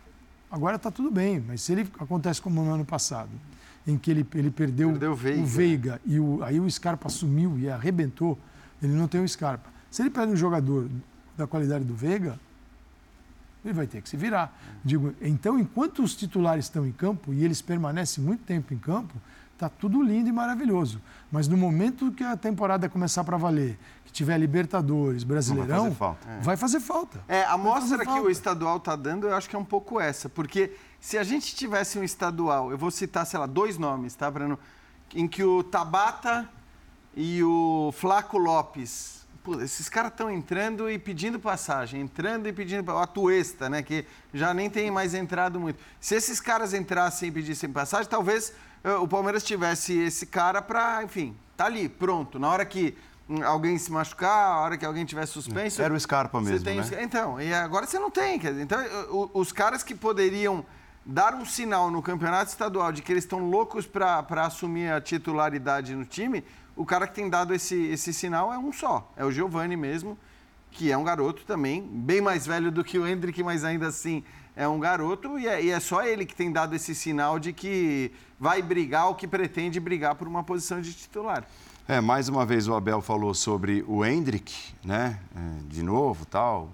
Agora 0.51 0.77
está 0.77 0.89
tudo 0.89 1.11
bem, 1.11 1.45
mas 1.45 1.63
se 1.63 1.73
ele 1.73 1.89
acontece 1.99 2.41
como 2.41 2.63
no 2.63 2.73
ano 2.73 2.85
passado, 2.85 3.31
em 3.87 3.99
que 3.99 4.11
ele, 4.11 4.27
ele 4.35 4.51
perdeu, 4.51 4.91
perdeu 4.91 5.13
o 5.13 5.15
Veiga, 5.15 5.43
o 5.43 5.47
Veiga 5.47 6.01
e 6.07 6.19
o, 6.19 6.43
aí 6.43 6.59
o 6.59 6.71
Scarpa 6.71 7.09
sumiu 7.09 7.59
e 7.59 7.69
arrebentou, 7.69 8.39
ele 8.83 8.93
não 8.93 9.07
tem 9.07 9.23
o 9.23 9.29
Scarpa. 9.29 9.69
Se 9.91 10.03
ele 10.03 10.11
perde 10.11 10.33
um 10.33 10.37
jogador 10.37 10.89
da 11.37 11.47
qualidade 11.47 11.85
do 11.85 11.95
Veiga, 11.95 12.39
ele 13.65 13.75
vai 13.75 13.87
ter 13.87 14.03
que 14.03 14.09
se 14.09 14.17
virar. 14.17 14.57
Digo, 14.85 15.15
então, 15.23 15.59
enquanto 15.59 16.03
os 16.03 16.15
titulares 16.15 16.67
estão 16.67 16.87
em 16.87 16.93
campo 16.93 17.33
e 17.33 17.45
eles 17.45 17.63
permanecem 17.63 18.23
muito 18.23 18.45
tempo 18.45 18.75
em 18.75 18.79
campo, 18.79 19.15
está 19.55 19.69
tudo 19.69 20.03
lindo 20.03 20.29
e 20.29 20.33
maravilhoso. 20.33 21.01
Mas 21.31 21.49
no 21.49 21.57
momento 21.57 22.13
que 22.13 22.23
a 22.23 22.37
temporada 22.37 22.89
começar 22.89 23.25
para 23.25 23.37
valer, 23.37 23.79
que 24.05 24.13
tiver 24.13 24.37
Libertadores, 24.39 25.25
Brasileirão, 25.25 25.91
vai 25.91 25.91
fazer 25.91 25.97
falta. 25.97 26.29
É. 26.29 26.41
Vai 26.41 26.57
fazer 26.57 26.81
falta. 26.81 27.21
É, 27.29 27.45
a 27.45 27.57
mostra 27.57 28.05
que 28.05 28.21
o 28.21 28.29
estadual 28.29 28.77
está 28.77 28.95
dando, 28.95 29.27
eu 29.29 29.35
acho 29.35 29.49
que 29.49 29.57
é 29.57 29.59
um 29.59 29.65
pouco 29.65 30.01
essa, 30.01 30.29
porque 30.29 30.73
se 31.05 31.19
a 31.19 31.23
gente 31.23 31.55
tivesse 31.55 31.99
um 31.99 32.03
estadual, 32.03 32.71
eu 32.71 32.79
vou 32.79 32.91
citar, 32.91 33.27
sei 33.27 33.39
lá, 33.39 33.45
dois 33.45 33.77
nomes, 33.77 34.15
tá, 34.15 34.31
Bruno? 34.31 34.59
Em 35.15 35.29
que 35.29 35.45
o 35.45 35.63
Tabata 35.63 36.49
e 37.15 37.43
o 37.43 37.93
Flaco 37.93 38.39
Lopes. 38.39 39.27
Pô, 39.43 39.61
esses 39.61 39.87
caras 39.91 40.13
estão 40.13 40.31
entrando 40.31 40.91
e 40.91 40.99
pedindo 40.99 41.39
passagem, 41.39 42.01
entrando 42.01 42.49
e 42.49 42.55
pedindo. 42.55 42.91
A 42.91 43.07
Tuesta, 43.07 43.69
né? 43.69 43.83
Que 43.83 44.07
já 44.33 44.55
nem 44.55 44.71
tem 44.71 44.91
mais 44.91 45.13
entrado 45.13 45.61
muito. 45.61 45.79
Se 46.01 46.15
esses 46.15 46.41
caras 46.41 46.73
entrassem 46.73 47.29
e 47.29 47.33
pedissem 47.33 47.71
passagem, 47.71 48.09
talvez 48.09 48.55
uh, 48.83 49.03
o 49.03 49.07
Palmeiras 49.07 49.45
tivesse 49.45 49.93
esse 49.99 50.25
cara 50.25 50.63
para, 50.63 51.05
enfim, 51.05 51.37
tá 51.55 51.67
ali, 51.67 51.87
pronto. 51.87 52.39
Na 52.39 52.49
hora 52.49 52.65
que 52.65 52.97
hum, 53.29 53.45
alguém 53.45 53.77
se 53.77 53.93
machucar, 53.93 54.53
a 54.53 54.61
hora 54.61 54.79
que 54.79 54.87
alguém 54.87 55.05
tiver 55.05 55.27
suspenso. 55.27 55.83
Era 55.83 55.93
o 55.93 56.01
Scarpa 56.01 56.41
mesmo. 56.41 56.65
Tem, 56.65 56.81
né? 56.81 57.03
Então, 57.03 57.39
e 57.39 57.53
agora 57.53 57.87
você 57.87 57.99
não 57.99 58.11
tem. 58.11 58.41
Então, 58.63 58.79
os 59.35 59.53
caras 59.53 59.83
que 59.83 59.95
poderiam 59.95 60.65
dar 61.05 61.35
um 61.35 61.45
sinal 61.45 61.91
no 61.91 62.03
campeonato 62.03 62.51
estadual 62.51 62.91
de 62.93 63.03
que 63.03 63.13
eles 63.13 63.25
estão 63.25 63.51
loucos 63.51 63.87
para 63.87 64.25
assumir 64.45 64.91
a 64.91 65.01
titularidade 65.01 65.95
no 65.95 66.05
time, 66.05 66.45
o 66.77 66.85
cara 66.85 67.07
que 67.07 67.15
tem 67.15 67.29
dado 67.29 67.55
esse, 67.55 67.77
esse 67.87 68.13
sinal 68.13 68.53
é 68.53 68.59
um 68.59 68.73
só, 68.73 69.11
é 69.17 69.25
o 69.25 69.31
Giovani 69.31 69.77
mesmo, 69.77 70.19
que 70.71 70.91
é 70.91 70.97
um 70.97 71.05
garoto 71.05 71.45
também, 71.45 71.83
bem 71.83 72.21
mais 72.21 72.47
velho 72.47 72.71
do 72.73 72.83
que 72.83 72.99
o 72.99 73.07
Hendrick, 73.07 73.43
mas 73.43 73.65
ainda 73.65 73.89
assim 73.89 74.25
é 74.57 74.67
um 74.67 74.81
garoto, 74.81 75.39
e 75.39 75.47
é, 75.47 75.63
e 75.63 75.71
é 75.71 75.79
só 75.79 76.03
ele 76.03 76.25
que 76.25 76.35
tem 76.35 76.51
dado 76.51 76.75
esse 76.75 76.95
sinal 76.95 77.39
de 77.39 77.53
que 77.53 78.11
vai 78.39 78.63
brigar 78.63 79.07
ou 79.07 79.15
que 79.15 79.27
pretende 79.27 79.79
brigar 79.79 80.15
por 80.15 80.27
uma 80.27 80.43
posição 80.43 80.81
de 80.81 80.93
titular. 80.93 81.45
É, 81.87 82.01
mais 82.01 82.29
uma 82.29 82.47
vez 82.47 82.67
o 82.67 82.75
Abel 82.75 83.03
falou 83.03 83.35
sobre 83.35 83.85
o 83.87 84.05
Hendrick, 84.05 84.55
né? 84.83 85.19
É, 85.37 85.69
de 85.69 85.83
novo, 85.83 86.25
tal, 86.25 86.71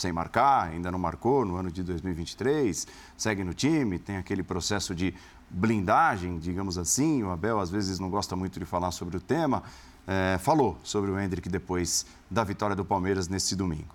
sem 0.00 0.12
marcar, 0.12 0.70
ainda 0.70 0.90
não 0.90 0.98
marcou 0.98 1.44
no 1.44 1.56
ano 1.56 1.70
de 1.70 1.82
2023, 1.82 2.86
segue 3.16 3.44
no 3.44 3.52
time, 3.52 3.98
tem 3.98 4.16
aquele 4.16 4.42
processo 4.42 4.94
de 4.94 5.14
blindagem, 5.50 6.38
digamos 6.38 6.78
assim. 6.78 7.22
O 7.22 7.30
Abel 7.30 7.58
às 7.58 7.70
vezes 7.70 7.98
não 7.98 8.08
gosta 8.08 8.34
muito 8.36 8.58
de 8.58 8.64
falar 8.64 8.90
sobre 8.92 9.16
o 9.16 9.20
tema. 9.20 9.62
É, 10.06 10.38
falou 10.38 10.78
sobre 10.82 11.10
o 11.10 11.20
Hendrick 11.20 11.48
depois 11.48 12.06
da 12.30 12.42
vitória 12.42 12.74
do 12.74 12.84
Palmeiras 12.84 13.28
nesse 13.28 13.54
domingo. 13.54 13.94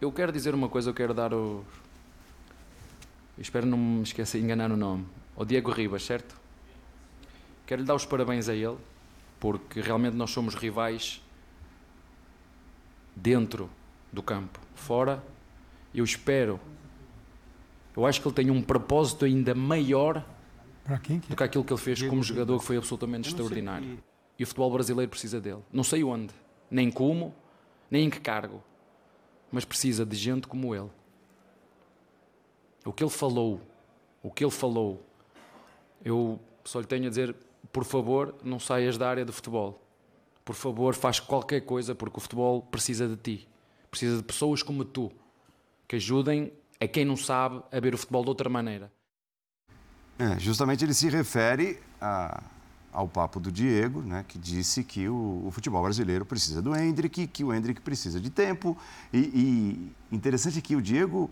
Eu 0.00 0.12
quero 0.12 0.32
dizer 0.32 0.54
uma 0.54 0.68
coisa, 0.68 0.90
eu 0.90 0.94
quero 0.94 1.14
dar 1.14 1.32
o. 1.32 1.64
Espero 3.38 3.66
não 3.66 3.78
me 3.78 4.02
esquecer, 4.02 4.40
enganar 4.40 4.70
o 4.70 4.76
nome. 4.76 5.06
O 5.34 5.44
Diego 5.44 5.70
Ribas, 5.70 6.04
certo? 6.04 6.36
Quero 7.66 7.82
lhe 7.82 7.86
dar 7.86 7.94
os 7.94 8.04
parabéns 8.04 8.48
a 8.48 8.54
ele, 8.54 8.76
porque 9.40 9.80
realmente 9.80 10.14
nós 10.16 10.30
somos 10.30 10.54
rivais 10.54 11.22
dentro 13.14 13.68
do 14.12 14.22
campo. 14.22 14.60
Fora, 14.74 15.22
eu 15.94 16.04
espero. 16.04 16.60
Eu 17.96 18.06
acho 18.06 18.20
que 18.20 18.28
ele 18.28 18.34
tem 18.34 18.50
um 18.50 18.62
propósito 18.62 19.24
ainda 19.24 19.54
maior 19.54 20.24
quem, 21.02 21.18
do 21.18 21.36
que 21.36 21.42
aquilo 21.42 21.64
que 21.64 21.72
ele 21.72 21.80
fez 21.80 22.02
como 22.02 22.22
jogador, 22.22 22.58
que 22.58 22.64
foi 22.64 22.76
absolutamente 22.76 23.28
extraordinário. 23.28 24.02
E 24.38 24.42
o 24.42 24.46
futebol 24.46 24.72
brasileiro 24.72 25.10
precisa 25.10 25.40
dele. 25.40 25.62
Não 25.72 25.84
sei 25.84 26.02
onde, 26.02 26.32
nem 26.70 26.90
como, 26.90 27.34
nem 27.90 28.06
em 28.06 28.10
que 28.10 28.20
cargo, 28.20 28.62
mas 29.50 29.64
precisa 29.64 30.04
de 30.04 30.16
gente 30.16 30.48
como 30.48 30.74
ele. 30.74 30.90
O 32.84 32.92
que 32.92 33.04
ele 33.04 33.10
falou, 33.10 33.60
o 34.22 34.30
que 34.30 34.42
ele 34.42 34.50
falou, 34.50 35.04
eu 36.04 36.40
só 36.64 36.80
lhe 36.80 36.86
tenho 36.86 37.06
a 37.06 37.08
dizer: 37.08 37.36
por 37.72 37.84
favor, 37.84 38.34
não 38.42 38.58
saias 38.58 38.98
da 38.98 39.08
área 39.08 39.24
do 39.24 39.32
futebol. 39.32 39.80
Por 40.44 40.54
favor, 40.54 40.94
faz 40.94 41.20
qualquer 41.20 41.60
coisa, 41.60 41.94
porque 41.94 42.18
o 42.18 42.20
futebol 42.20 42.62
precisa 42.62 43.06
de 43.06 43.16
ti. 43.16 43.48
Precisa 43.92 44.16
de 44.16 44.22
pessoas 44.24 44.62
como 44.62 44.84
tu 44.84 45.12
que 45.86 45.96
ajudem 45.96 46.52
a 46.80 46.88
quem 46.88 47.04
não 47.04 47.16
sabe 47.16 47.62
a 47.70 47.78
ver 47.78 47.94
o 47.94 47.98
futebol 47.98 48.24
de 48.24 48.30
outra 48.30 48.48
maneira. 48.48 48.90
É, 50.18 50.38
justamente 50.40 50.84
ele 50.84 50.94
se 50.94 51.08
refere 51.08 51.78
a 52.00 52.42
ao 52.92 53.08
papo 53.08 53.40
do 53.40 53.50
Diego, 53.50 54.02
né, 54.02 54.24
que 54.28 54.38
disse 54.38 54.84
que 54.84 55.08
o, 55.08 55.44
o, 55.46 55.50
futebol 55.50 55.82
brasileiro 55.82 56.26
precisa 56.26 56.60
do 56.60 56.76
Hendrick, 56.76 57.26
que 57.26 57.42
o 57.42 57.52
Hendrick 57.52 57.80
precisa 57.80 58.20
de 58.20 58.28
tempo. 58.28 58.76
E, 59.12 59.18
e 59.18 60.14
interessante 60.14 60.60
que 60.60 60.76
o 60.76 60.82
Diego, 60.82 61.30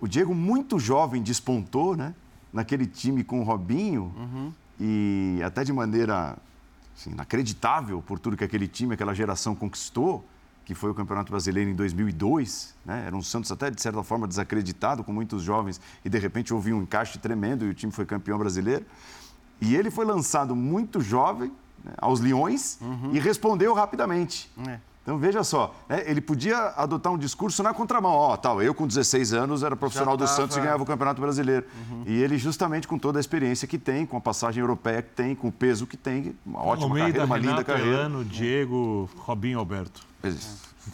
o 0.00 0.08
Diego 0.08 0.34
muito 0.34 0.78
jovem 0.78 1.22
despontou, 1.22 1.94
né, 1.94 2.14
naquele 2.50 2.86
time 2.86 3.22
com 3.22 3.40
o 3.40 3.44
Robinho 3.44 4.10
uhum. 4.16 4.52
e 4.80 5.38
até 5.44 5.62
de 5.62 5.72
maneira 5.72 6.38
assim, 6.96 7.10
inacreditável 7.10 8.00
por 8.00 8.18
tudo 8.18 8.34
que 8.34 8.44
aquele 8.44 8.66
time, 8.66 8.94
aquela 8.94 9.12
geração 9.12 9.54
conquistou, 9.54 10.24
que 10.68 10.74
foi 10.74 10.90
o 10.90 10.94
Campeonato 10.94 11.30
Brasileiro 11.32 11.70
em 11.70 11.74
2002. 11.74 12.74
Né? 12.84 13.04
Era 13.06 13.16
um 13.16 13.22
Santos 13.22 13.50
até, 13.50 13.70
de 13.70 13.80
certa 13.80 14.02
forma, 14.02 14.28
desacreditado, 14.28 15.02
com 15.02 15.14
muitos 15.14 15.42
jovens, 15.42 15.80
e 16.04 16.10
de 16.10 16.18
repente 16.18 16.52
houve 16.52 16.74
um 16.74 16.82
encaixe 16.82 17.18
tremendo 17.18 17.64
e 17.64 17.70
o 17.70 17.74
time 17.74 17.90
foi 17.90 18.04
campeão 18.04 18.38
brasileiro. 18.38 18.84
E 19.62 19.74
ele 19.74 19.90
foi 19.90 20.04
lançado 20.04 20.54
muito 20.54 21.00
jovem 21.00 21.50
né, 21.82 21.92
aos 21.96 22.20
Leões 22.20 22.78
uhum. 22.82 23.14
e 23.14 23.18
respondeu 23.18 23.72
rapidamente. 23.72 24.52
É. 24.68 24.78
Então 25.08 25.16
veja 25.16 25.42
só, 25.42 25.74
né, 25.88 26.02
ele 26.04 26.20
podia 26.20 26.58
adotar 26.76 27.10
um 27.10 27.16
discurso 27.16 27.62
na 27.62 27.72
contramão. 27.72 28.12
Ó, 28.12 28.34
oh, 28.34 28.36
tal, 28.36 28.60
eu 28.60 28.74
com 28.74 28.86
16 28.86 29.32
anos 29.32 29.62
era 29.62 29.74
profissional 29.74 30.18
do 30.18 30.26
Santos 30.26 30.54
e 30.58 30.60
ganhava 30.60 30.82
o 30.82 30.86
Campeonato 30.86 31.18
Brasileiro. 31.18 31.64
Uhum. 31.90 32.02
E 32.06 32.22
ele 32.22 32.36
justamente 32.36 32.86
com 32.86 32.98
toda 32.98 33.18
a 33.18 33.20
experiência 33.20 33.66
que 33.66 33.78
tem, 33.78 34.04
com 34.04 34.18
a 34.18 34.20
passagem 34.20 34.60
europeia 34.60 35.00
que 35.00 35.08
tem, 35.08 35.34
com 35.34 35.48
o 35.48 35.52
peso 35.52 35.86
que 35.86 35.96
tem, 35.96 36.36
uma 36.44 36.62
ótima 36.62 36.88
Almeida, 36.88 37.06
carreira, 37.06 37.24
uma 37.24 37.36
Renato, 37.36 37.56
linda 37.56 37.64
carreira. 37.64 37.90
Elano, 38.00 38.22
Diego, 38.22 39.08
Robinho 39.16 39.58
Alberto. 39.58 40.02
É. 40.22 40.28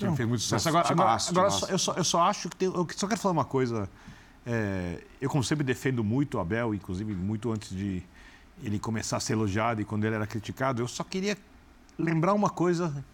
Não, 0.00 0.14
fez 0.14 0.28
muito 0.28 0.42
sucesso. 0.42 0.68
Agora, 0.68 0.88
agora, 0.88 1.18
agora 1.28 1.48
eu, 1.48 1.76
só, 1.76 1.94
eu, 1.94 2.04
só, 2.04 2.22
acho 2.22 2.48
que 2.48 2.54
tem, 2.54 2.68
eu 2.68 2.86
só 2.94 3.08
quero 3.08 3.18
falar 3.18 3.32
uma 3.32 3.44
coisa. 3.44 3.90
É, 4.46 5.02
eu 5.20 5.28
como 5.28 5.42
sempre 5.42 5.64
defendo 5.64 6.04
muito 6.04 6.38
o 6.38 6.40
Abel, 6.40 6.72
inclusive 6.72 7.12
muito 7.12 7.50
antes 7.50 7.76
de 7.76 8.00
ele 8.62 8.78
começar 8.78 9.16
a 9.16 9.20
ser 9.20 9.32
elogiado 9.32 9.80
e 9.80 9.84
quando 9.84 10.04
ele 10.04 10.14
era 10.14 10.26
criticado, 10.28 10.80
eu 10.80 10.86
só 10.86 11.02
queria 11.02 11.36
lembrar 11.98 12.32
uma 12.32 12.48
coisa 12.48 13.04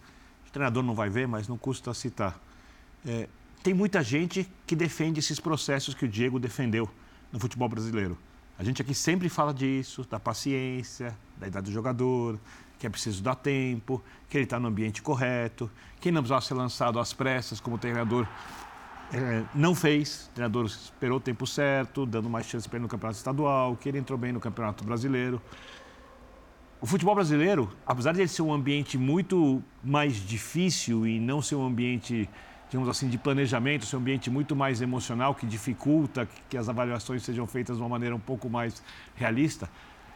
o 0.51 0.53
treinador 0.53 0.83
não 0.83 0.93
vai 0.93 1.09
ver, 1.09 1.29
mas 1.29 1.47
não 1.47 1.57
custa 1.57 1.93
citar. 1.93 2.37
É, 3.05 3.29
tem 3.63 3.73
muita 3.73 4.03
gente 4.03 4.45
que 4.67 4.75
defende 4.75 5.19
esses 5.21 5.39
processos 5.39 5.95
que 5.95 6.03
o 6.03 6.07
Diego 6.09 6.37
defendeu 6.37 6.89
no 7.31 7.39
futebol 7.39 7.69
brasileiro. 7.69 8.17
A 8.59 8.63
gente 8.63 8.81
aqui 8.81 8.93
sempre 8.93 9.29
fala 9.29 9.53
disso, 9.53 10.05
da 10.09 10.19
paciência, 10.19 11.17
da 11.37 11.47
idade 11.47 11.67
do 11.67 11.71
jogador, 11.71 12.37
que 12.77 12.85
é 12.85 12.89
preciso 12.89 13.23
dar 13.23 13.35
tempo, 13.35 14.03
que 14.29 14.37
ele 14.37 14.43
está 14.43 14.59
no 14.59 14.67
ambiente 14.67 15.01
correto, 15.01 15.71
que 16.01 16.11
não 16.11 16.21
precisava 16.21 16.41
ser 16.41 16.53
lançado 16.53 16.99
às 16.99 17.13
pressas, 17.13 17.61
como 17.61 17.77
o 17.77 17.79
treinador 17.79 18.27
é, 19.13 19.43
não 19.55 19.73
fez. 19.73 20.27
O 20.31 20.33
treinador 20.33 20.65
esperou 20.65 21.17
o 21.17 21.21
tempo 21.21 21.47
certo, 21.47 22.05
dando 22.05 22.29
mais 22.29 22.45
chance 22.45 22.67
para 22.67 22.75
ele 22.75 22.83
no 22.83 22.89
campeonato 22.89 23.17
estadual, 23.17 23.77
que 23.77 23.87
ele 23.87 23.99
entrou 23.99 24.19
bem 24.19 24.33
no 24.33 24.39
campeonato 24.41 24.83
brasileiro. 24.83 25.41
O 26.81 26.87
futebol 26.87 27.13
brasileiro, 27.13 27.71
apesar 27.85 28.11
de 28.11 28.21
ele 28.21 28.27
ser 28.27 28.41
um 28.41 28.51
ambiente 28.51 28.97
muito 28.97 29.61
mais 29.83 30.15
difícil 30.15 31.05
e 31.05 31.19
não 31.19 31.39
ser 31.39 31.53
um 31.53 31.63
ambiente, 31.63 32.27
digamos 32.71 32.89
assim, 32.89 33.07
de 33.07 33.19
planejamento, 33.19 33.85
ser 33.85 33.97
um 33.97 33.99
ambiente 33.99 34.31
muito 34.31 34.55
mais 34.55 34.81
emocional, 34.81 35.35
que 35.35 35.45
dificulta 35.45 36.27
que 36.49 36.57
as 36.57 36.67
avaliações 36.67 37.21
sejam 37.21 37.45
feitas 37.45 37.77
de 37.77 37.83
uma 37.83 37.87
maneira 37.87 38.15
um 38.15 38.19
pouco 38.19 38.49
mais 38.49 38.81
realista, 39.15 39.69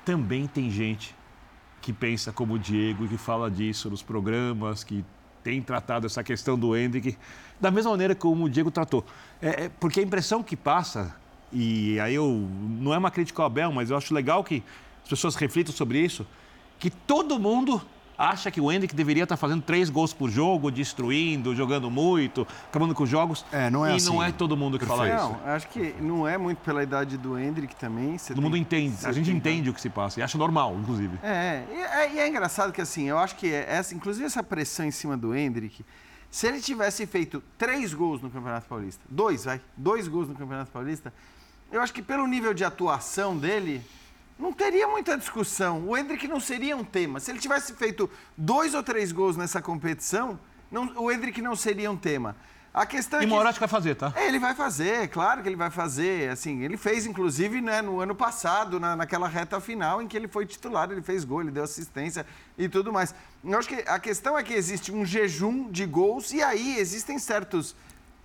também 0.04 0.48
tem 0.48 0.72
gente 0.72 1.16
que 1.84 1.94
pensa 1.94 2.34
como 2.34 2.56
o 2.56 2.60
Diego 2.60 3.06
e 3.06 3.10
que 3.10 3.18
fala 3.18 3.52
disso 3.52 3.88
nos 3.88 4.02
programas, 4.02 4.84
que 4.84 5.06
tem 5.44 5.62
tratado 5.62 6.08
essa 6.08 6.24
questão 6.24 6.58
do 6.58 6.76
Hendrick 6.76 7.16
da 7.62 7.70
mesma 7.70 7.92
maneira 7.92 8.16
como 8.16 8.46
o 8.46 8.50
Diego 8.50 8.72
tratou. 8.72 9.06
É, 9.40 9.66
é, 9.66 9.70
porque 9.70 10.00
a 10.00 10.04
impressão 10.04 10.42
que 10.42 10.56
passa, 10.56 11.16
e 11.54 12.00
aí 12.00 12.16
eu 12.16 12.50
não 12.82 12.92
é 12.92 12.98
uma 12.98 13.12
crítica 13.12 13.44
ao 13.44 13.46
Abel, 13.46 13.72
mas 13.72 13.92
eu 13.92 13.98
acho 13.98 14.16
legal 14.16 14.44
que 14.44 14.64
as 15.04 15.10
pessoas 15.10 15.36
reflitam 15.36 15.72
sobre 15.72 16.00
isso, 16.00 16.26
que 16.80 16.90
todo 16.90 17.40
mundo 17.40 17.82
acha 18.18 18.50
que 18.50 18.62
o 18.62 18.72
Hendrick 18.72 18.96
deveria 18.96 19.24
estar 19.24 19.38
fazendo 19.38 19.62
três 19.62 19.90
gols 19.90 20.14
por 20.14 20.30
jogo, 20.30 20.72
destruindo, 20.72 21.56
jogando 21.56 21.90
muito, 21.92 22.48
acabando 22.68 22.94
com 22.94 23.04
os 23.04 23.10
jogos. 23.10 23.46
É, 23.52 23.70
não 23.70 23.86
é 23.86 23.94
e 23.94 23.96
assim. 23.96 24.06
não 24.08 24.24
é 24.24 24.32
todo 24.32 24.56
mundo 24.56 24.80
que 24.80 24.86
Perfeito. 24.86 25.10
fala 25.10 25.34
isso. 25.34 25.44
Não, 25.46 25.54
acho 25.54 25.68
que 25.68 25.96
não 26.00 26.28
é 26.28 26.38
muito 26.38 26.60
pela 26.60 26.82
idade 26.84 27.18
do 27.18 27.38
Hendrick 27.38 27.76
também. 27.76 28.18
Todo 28.18 28.36
tem, 28.36 28.44
mundo 28.44 28.58
entende, 28.58 29.06
a 29.06 29.12
gente 29.12 29.26
tem... 29.26 29.36
entende 29.36 29.70
o 29.70 29.74
que 29.74 29.82
se 29.82 29.90
passa 29.90 30.20
e 30.20 30.24
acha 30.24 30.38
normal, 30.38 30.76
inclusive. 30.80 31.18
É, 31.22 31.64
e 31.70 31.76
é, 31.76 32.14
e 32.14 32.20
é 32.20 32.28
engraçado 32.28 32.72
que 32.72 32.82
assim, 32.82 33.10
eu 33.10 33.18
acho 33.18 33.36
que 33.36 33.48
é 33.48 33.66
essa, 33.68 33.94
inclusive 33.94 34.26
essa 34.26 34.44
pressão 34.44 34.86
em 34.86 34.92
cima 34.92 35.18
do 35.18 35.36
Hendrick, 35.36 35.86
se 36.32 36.48
ele 36.48 36.60
tivesse 36.60 37.06
feito 37.06 37.42
três 37.58 37.94
gols 37.94 38.22
no 38.22 38.30
Campeonato 38.30 38.68
Paulista, 38.68 39.02
dois, 39.10 39.46
vai, 39.46 39.62
dois 39.78 40.08
gols 40.08 40.28
no 40.28 40.36
Campeonato 40.36 40.72
Paulista, 40.72 41.14
eu 41.72 41.82
acho 41.82 41.94
que 41.94 42.02
pelo 42.02 42.28
nível 42.28 42.54
de 42.54 42.64
atuação 42.64 43.38
dele, 43.38 43.82
não 44.38 44.52
teria 44.52 44.88
muita 44.88 45.18
discussão. 45.18 45.88
O 45.88 45.98
Hendrick 45.98 46.28
não 46.28 46.40
seria 46.40 46.76
um 46.76 46.84
tema. 46.84 47.20
Se 47.20 47.32
ele 47.32 47.40
tivesse 47.40 47.74
feito 47.74 48.10
dois 48.38 48.74
ou 48.74 48.84
três 48.84 49.12
gols 49.12 49.38
nessa 49.38 49.62
competição, 49.62 50.40
não, 50.72 50.92
o 50.98 51.12
Hendrick 51.12 51.42
não 51.42 51.56
seria 51.56 51.90
um 51.90 51.98
tema. 51.98 52.36
A 52.74 52.86
questão 52.86 53.22
e 53.22 53.26
é 53.26 53.54
que... 53.54 53.60
vai 53.60 53.70
fazer, 53.70 53.96
tá? 53.96 54.12
É, 54.18 54.28
ele 54.28 54.38
vai 54.38 54.54
fazer, 54.54 55.08
claro 55.08 55.42
que 55.42 55.48
ele 55.48 55.56
vai 55.56 55.70
fazer. 55.70 56.30
Assim, 56.30 56.62
ele 56.62 56.76
fez, 56.76 57.06
inclusive, 57.06 57.62
né, 57.62 57.82
no 57.82 58.02
ano 58.02 58.14
passado, 58.14 58.82
na, 58.82 58.98
naquela 58.98 59.30
reta 59.30 59.62
final, 59.62 60.02
em 60.02 60.08
que 60.10 60.18
ele 60.18 60.28
foi 60.28 60.46
titular, 60.46 60.92
ele 60.92 61.02
fez 61.02 61.24
gol, 61.24 61.40
ele 61.40 61.52
deu 61.52 61.64
assistência 61.64 62.26
e 62.58 62.68
tudo 62.68 62.92
mais. 62.92 63.16
Eu 63.42 63.58
acho 63.58 63.70
que 63.70 63.76
a 63.88 63.98
questão 63.98 64.38
é 64.38 64.44
que 64.44 64.54
existe 64.54 64.92
um 64.92 65.06
jejum 65.06 65.72
de 65.72 65.86
gols 65.86 66.34
e 66.34 66.44
aí 66.44 66.78
existem 66.78 67.18
certos 67.18 67.74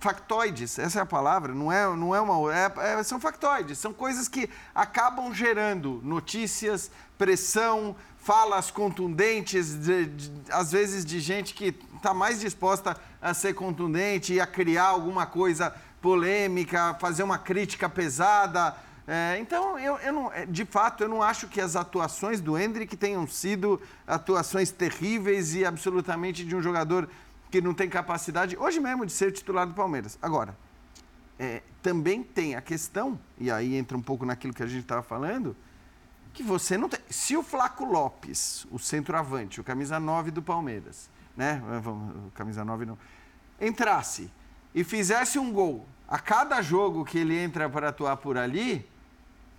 factoides, 0.01 0.79
essa 0.79 0.99
é 0.99 1.01
a 1.03 1.05
palavra, 1.05 1.53
não 1.53 1.71
é, 1.71 1.85
não 1.95 2.13
é 2.13 2.19
uma. 2.19 2.53
É, 2.53 2.71
é, 2.99 3.03
são 3.03 3.19
factoides, 3.19 3.77
são 3.77 3.93
coisas 3.93 4.27
que 4.27 4.49
acabam 4.73 5.31
gerando 5.31 6.01
notícias, 6.03 6.89
pressão, 7.19 7.95
falas 8.17 8.71
contundentes, 8.71 9.75
de, 9.75 10.07
de, 10.07 10.31
às 10.49 10.71
vezes 10.71 11.05
de 11.05 11.19
gente 11.19 11.53
que 11.53 11.75
está 11.95 12.15
mais 12.15 12.39
disposta 12.39 12.97
a 13.21 13.33
ser 13.35 13.53
contundente 13.53 14.33
e 14.33 14.41
a 14.41 14.47
criar 14.47 14.85
alguma 14.85 15.27
coisa 15.27 15.73
polêmica, 16.01 16.97
fazer 16.99 17.21
uma 17.21 17.37
crítica 17.37 17.87
pesada. 17.87 18.75
É, 19.07 19.37
então, 19.39 19.77
eu, 19.77 19.97
eu 19.97 20.13
não, 20.13 20.33
é, 20.33 20.47
de 20.47 20.65
fato, 20.65 21.03
eu 21.03 21.09
não 21.09 21.21
acho 21.21 21.47
que 21.47 21.61
as 21.61 21.75
atuações 21.75 22.41
do 22.41 22.57
Hendrick 22.57 22.97
tenham 22.97 23.27
sido 23.27 23.79
atuações 24.07 24.71
terríveis 24.71 25.53
e 25.53 25.63
absolutamente 25.63 26.43
de 26.43 26.55
um 26.55 26.61
jogador 26.61 27.07
que 27.51 27.61
não 27.61 27.73
tem 27.73 27.89
capacidade, 27.89 28.57
hoje 28.57 28.79
mesmo, 28.79 29.05
de 29.05 29.11
ser 29.11 29.31
titular 29.31 29.67
do 29.67 29.73
Palmeiras. 29.73 30.17
Agora, 30.21 30.57
é, 31.37 31.61
também 31.83 32.23
tem 32.23 32.55
a 32.55 32.61
questão, 32.61 33.19
e 33.37 33.51
aí 33.51 33.75
entra 33.75 33.97
um 33.97 34.01
pouco 34.01 34.25
naquilo 34.25 34.53
que 34.53 34.63
a 34.63 34.67
gente 34.67 34.83
estava 34.83 35.03
falando, 35.03 35.55
que 36.33 36.41
você 36.41 36.77
não 36.77 36.87
tem. 36.87 36.99
Se 37.09 37.35
o 37.35 37.43
Flaco 37.43 37.83
Lopes, 37.83 38.65
o 38.71 38.79
centroavante, 38.79 39.59
o 39.59 39.63
camisa 39.63 39.99
9 39.99 40.31
do 40.31 40.41
Palmeiras, 40.41 41.09
né? 41.35 41.61
O 41.85 42.31
camisa 42.31 42.63
9 42.63 42.85
não. 42.85 42.97
Entrasse 43.59 44.31
e 44.73 44.83
fizesse 44.83 45.37
um 45.37 45.51
gol 45.51 45.85
a 46.07 46.19
cada 46.19 46.61
jogo 46.61 47.03
que 47.03 47.17
ele 47.17 47.37
entra 47.37 47.69
para 47.69 47.89
atuar 47.89 48.17
por 48.17 48.37
ali, 48.37 48.87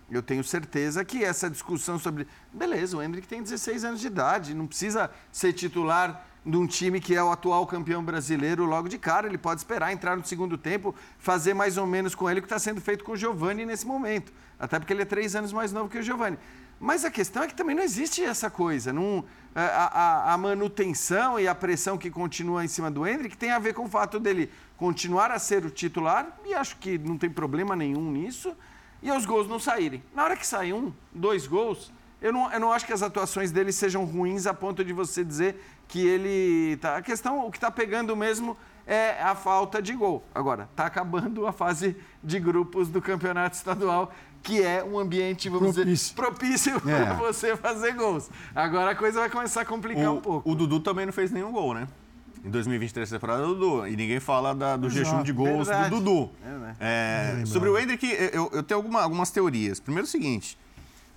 eu 0.09 0.21
tenho 0.21 0.43
certeza 0.43 1.03
que 1.03 1.23
essa 1.23 1.49
discussão 1.49 1.97
sobre. 1.97 2.27
Beleza, 2.51 2.95
o 2.95 3.01
Hendrick 3.01 3.27
tem 3.27 3.41
16 3.41 3.83
anos 3.83 3.99
de 3.99 4.07
idade, 4.07 4.53
não 4.53 4.67
precisa 4.67 5.09
ser 5.31 5.53
titular 5.53 6.25
de 6.45 6.57
um 6.57 6.67
time 6.67 6.99
que 6.99 7.15
é 7.15 7.23
o 7.23 7.31
atual 7.31 7.65
campeão 7.65 8.03
brasileiro 8.03 8.65
logo 8.65 8.89
de 8.89 8.97
cara. 8.97 9.27
Ele 9.27 9.37
pode 9.37 9.61
esperar 9.61 9.91
entrar 9.91 10.17
no 10.17 10.25
segundo 10.25 10.57
tempo, 10.57 10.93
fazer 11.17 11.53
mais 11.53 11.77
ou 11.77 11.87
menos 11.87 12.13
com 12.13 12.29
ele 12.29 12.39
o 12.39 12.43
que 12.43 12.47
está 12.47 12.59
sendo 12.59 12.81
feito 12.81 13.03
com 13.03 13.13
o 13.13 13.17
Giovani 13.17 13.65
nesse 13.65 13.85
momento. 13.85 14.33
Até 14.59 14.79
porque 14.79 14.93
ele 14.93 15.01
é 15.01 15.05
três 15.05 15.35
anos 15.35 15.53
mais 15.53 15.71
novo 15.71 15.89
que 15.89 15.97
o 15.97 16.03
Giovani. 16.03 16.37
Mas 16.79 17.05
a 17.05 17.11
questão 17.11 17.43
é 17.43 17.47
que 17.47 17.53
também 17.53 17.75
não 17.75 17.83
existe 17.83 18.21
essa 18.23 18.49
coisa. 18.49 18.91
Não, 18.91 19.23
a, 19.55 19.61
a, 19.61 20.33
a, 20.33 20.37
manutenção 20.37 21.39
e 21.39 21.47
a 21.47 21.55
pressão 21.55 21.97
que 21.97 22.09
continua 22.09 22.65
em 22.65 22.67
cima 22.67 22.91
do 22.91 23.07
Hendrick 23.07 23.37
tem 23.37 23.51
a 23.51 23.59
ver 23.59 23.73
com 23.73 23.85
o 23.85 23.89
fato 23.89 24.19
dele 24.19 24.51
continuar 24.75 25.31
a 25.31 25.39
ser 25.39 25.65
o 25.65 25.69
titular, 25.69 26.37
e 26.45 26.53
acho 26.53 26.75
que 26.77 26.97
não 26.97 27.17
tem 27.17 27.29
problema 27.29 27.73
nenhum 27.73 28.11
nisso, 28.11 28.53
e 29.01 29.09
os 29.11 29.25
gols 29.25 29.47
não 29.47 29.59
saírem. 29.59 30.03
Na 30.13 30.25
hora 30.25 30.35
que 30.35 30.45
sai 30.45 30.73
um, 30.73 30.91
dois 31.13 31.47
gols, 31.47 31.91
eu 32.21 32.33
não, 32.33 32.51
eu 32.51 32.59
não 32.59 32.71
acho 32.71 32.85
que 32.85 32.93
as 32.93 33.01
atuações 33.01 33.51
dele 33.51 33.71
sejam 33.71 34.05
ruins 34.05 34.47
a 34.47 34.53
ponto 34.53 34.83
de 34.83 34.93
você 34.93 35.23
dizer 35.23 35.61
que 35.87 36.05
ele 36.05 36.77
tá. 36.77 36.97
A 36.97 37.01
questão, 37.01 37.45
o 37.45 37.51
que 37.51 37.57
está 37.57 37.69
pegando 37.71 38.15
mesmo 38.15 38.57
é 38.85 39.21
a 39.21 39.35
falta 39.35 39.81
de 39.81 39.93
gol. 39.93 40.23
Agora, 40.33 40.67
está 40.71 40.85
acabando 40.85 41.47
a 41.47 41.51
fase 41.51 41.95
de 42.23 42.39
grupos 42.39 42.89
do 42.89 43.01
campeonato 43.01 43.55
estadual, 43.55 44.13
que 44.41 44.61
é 44.61 44.83
um 44.83 44.99
ambiente, 44.99 45.47
vamos 45.49 45.75
propício. 45.75 45.85
dizer, 45.85 46.15
propício 46.15 46.75
é. 46.89 47.05
para 47.05 47.13
você 47.13 47.55
fazer 47.55 47.93
gols. 47.93 48.29
Agora 48.53 48.91
a 48.91 48.95
coisa 48.95 49.21
vai 49.21 49.29
começar 49.29 49.61
a 49.61 49.65
complicar 49.65 50.11
o, 50.11 50.17
um 50.17 50.21
pouco. 50.21 50.49
O 50.49 50.55
Dudu 50.55 50.79
também 50.79 51.05
não 51.05 51.13
fez 51.13 51.31
nenhum 51.31 51.51
gol, 51.51 51.73
né? 51.73 51.87
Em 52.43 52.49
2023, 52.49 53.09
temporada 53.09 53.43
do 53.43 53.55
Dudu. 53.55 53.87
E 53.87 53.95
ninguém 53.95 54.19
fala 54.19 54.53
da, 54.53 54.75
do 54.75 54.87
Exato. 54.87 55.05
jejum 55.05 55.23
de 55.23 55.31
gols 55.31 55.67
Verdade. 55.67 55.89
do 55.89 56.01
Dudu. 56.01 56.31
É, 56.43 56.49
né? 56.49 56.75
é, 57.41 57.45
sobre 57.45 57.69
o 57.69 57.79
Hendrick, 57.79 58.05
eu, 58.33 58.49
eu 58.51 58.61
tenho 58.61 58.79
alguma, 58.79 59.01
algumas 59.01 59.31
teorias. 59.31 59.79
Primeiro, 59.79 60.05
o 60.05 60.09
seguinte: 60.09 60.57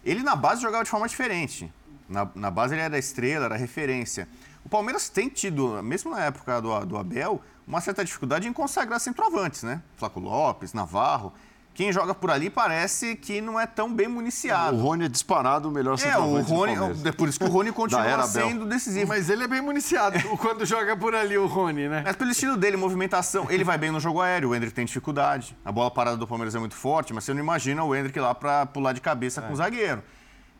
ele 0.04 0.22
na 0.22 0.36
base 0.36 0.62
jogava 0.62 0.84
de 0.84 0.90
forma 0.90 1.08
diferente. 1.08 1.72
Na, 2.08 2.28
na 2.32 2.48
base 2.48 2.74
ele 2.74 2.82
era 2.82 2.96
estrela, 2.96 3.46
era 3.46 3.56
referência. 3.56 4.28
O 4.66 4.68
Palmeiras 4.68 5.08
tem 5.08 5.28
tido, 5.28 5.80
mesmo 5.80 6.10
na 6.10 6.24
época 6.24 6.60
do, 6.60 6.84
do 6.86 6.96
Abel, 6.96 7.40
uma 7.64 7.80
certa 7.80 8.04
dificuldade 8.04 8.48
em 8.48 8.52
consagrar 8.52 8.98
centroavantes, 8.98 9.62
né? 9.62 9.80
Flaco 9.94 10.18
Lopes, 10.18 10.72
Navarro. 10.72 11.32
quem 11.72 11.92
joga 11.92 12.12
por 12.12 12.32
ali 12.32 12.50
parece 12.50 13.14
que 13.14 13.40
não 13.40 13.60
é 13.60 13.64
tão 13.64 13.94
bem 13.94 14.08
municiado. 14.08 14.76
O 14.76 14.80
Rony 14.80 15.04
é 15.04 15.08
disparado 15.08 15.68
o 15.68 15.70
melhor 15.70 15.96
É, 16.02 16.18
o 16.18 16.42
Rony, 16.42 16.74
é 17.04 17.12
por 17.12 17.28
isso 17.28 17.38
que 17.38 17.44
o 17.44 17.48
Rony 17.48 17.70
continua 17.70 18.26
sendo 18.26 18.66
decisivo. 18.66 19.06
Mas 19.06 19.30
ele 19.30 19.44
é 19.44 19.46
bem 19.46 19.60
municiado 19.60 20.18
quando 20.38 20.66
joga 20.66 20.96
por 20.96 21.14
ali, 21.14 21.38
o 21.38 21.46
Rony, 21.46 21.88
né? 21.88 22.02
Mas 22.04 22.16
pelo 22.16 22.32
estilo 22.32 22.56
dele, 22.56 22.76
movimentação, 22.76 23.46
ele 23.48 23.62
vai 23.62 23.78
bem 23.78 23.92
no 23.92 24.00
jogo 24.00 24.20
aéreo, 24.20 24.48
o 24.48 24.54
Hendrick 24.54 24.74
tem 24.74 24.84
dificuldade. 24.84 25.56
A 25.64 25.70
bola 25.70 25.92
parada 25.92 26.16
do 26.16 26.26
Palmeiras 26.26 26.56
é 26.56 26.58
muito 26.58 26.74
forte, 26.74 27.14
mas 27.14 27.22
você 27.22 27.32
não 27.32 27.40
imagina 27.40 27.84
o 27.84 27.94
Hendrick 27.94 28.18
lá 28.18 28.34
para 28.34 28.66
pular 28.66 28.92
de 28.92 29.00
cabeça 29.00 29.40
é. 29.40 29.46
com 29.46 29.52
o 29.52 29.56
zagueiro. 29.56 30.02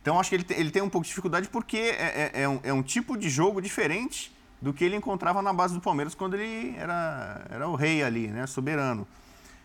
Então 0.07 0.21
acho 0.21 0.29
que 0.31 0.37
ele 0.37 0.45
tem, 0.45 0.61
ele 0.61 0.71
tem 0.71 0.83
um 0.83 0.89
pouco 0.89 1.03
de 1.03 1.09
dificuldade 1.09 1.49
porque 1.49 1.77
é, 1.77 2.31
é, 2.33 2.43
é, 2.43 2.49
um, 2.49 2.61
é 2.63 2.73
um 2.73 2.81
tipo 2.81 3.19
de 3.19 3.29
jogo 3.29 3.61
diferente 3.61 4.33
do 4.63 4.73
que 4.73 4.85
ele 4.85 4.95
encontrava 4.95 5.43
na 5.43 5.53
base 5.53 5.75
do 5.75 5.81
Palmeiras 5.81 6.15
quando 6.15 6.35
ele 6.35 6.77
era, 6.79 7.45
era 7.51 7.69
o 7.69 7.75
rei 7.75 8.05
ali, 8.05 8.29
né? 8.29 8.47
Soberano. 8.47 9.05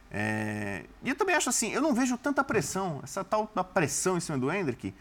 É... 0.10 0.84
E 1.04 1.10
eu 1.10 1.16
também 1.16 1.36
acho 1.36 1.48
assim, 1.48 1.72
eu 1.72 1.80
não 1.80 1.94
vejo 1.94 2.18
tanta 2.18 2.44
pressão, 2.44 3.02
essa 3.04 3.24
tal 3.24 3.52
da 3.54 3.64
pressão 3.64 4.18
em 4.18 4.20
cima 4.20 4.36
do 4.36 4.52
Hendrick, 4.52 4.96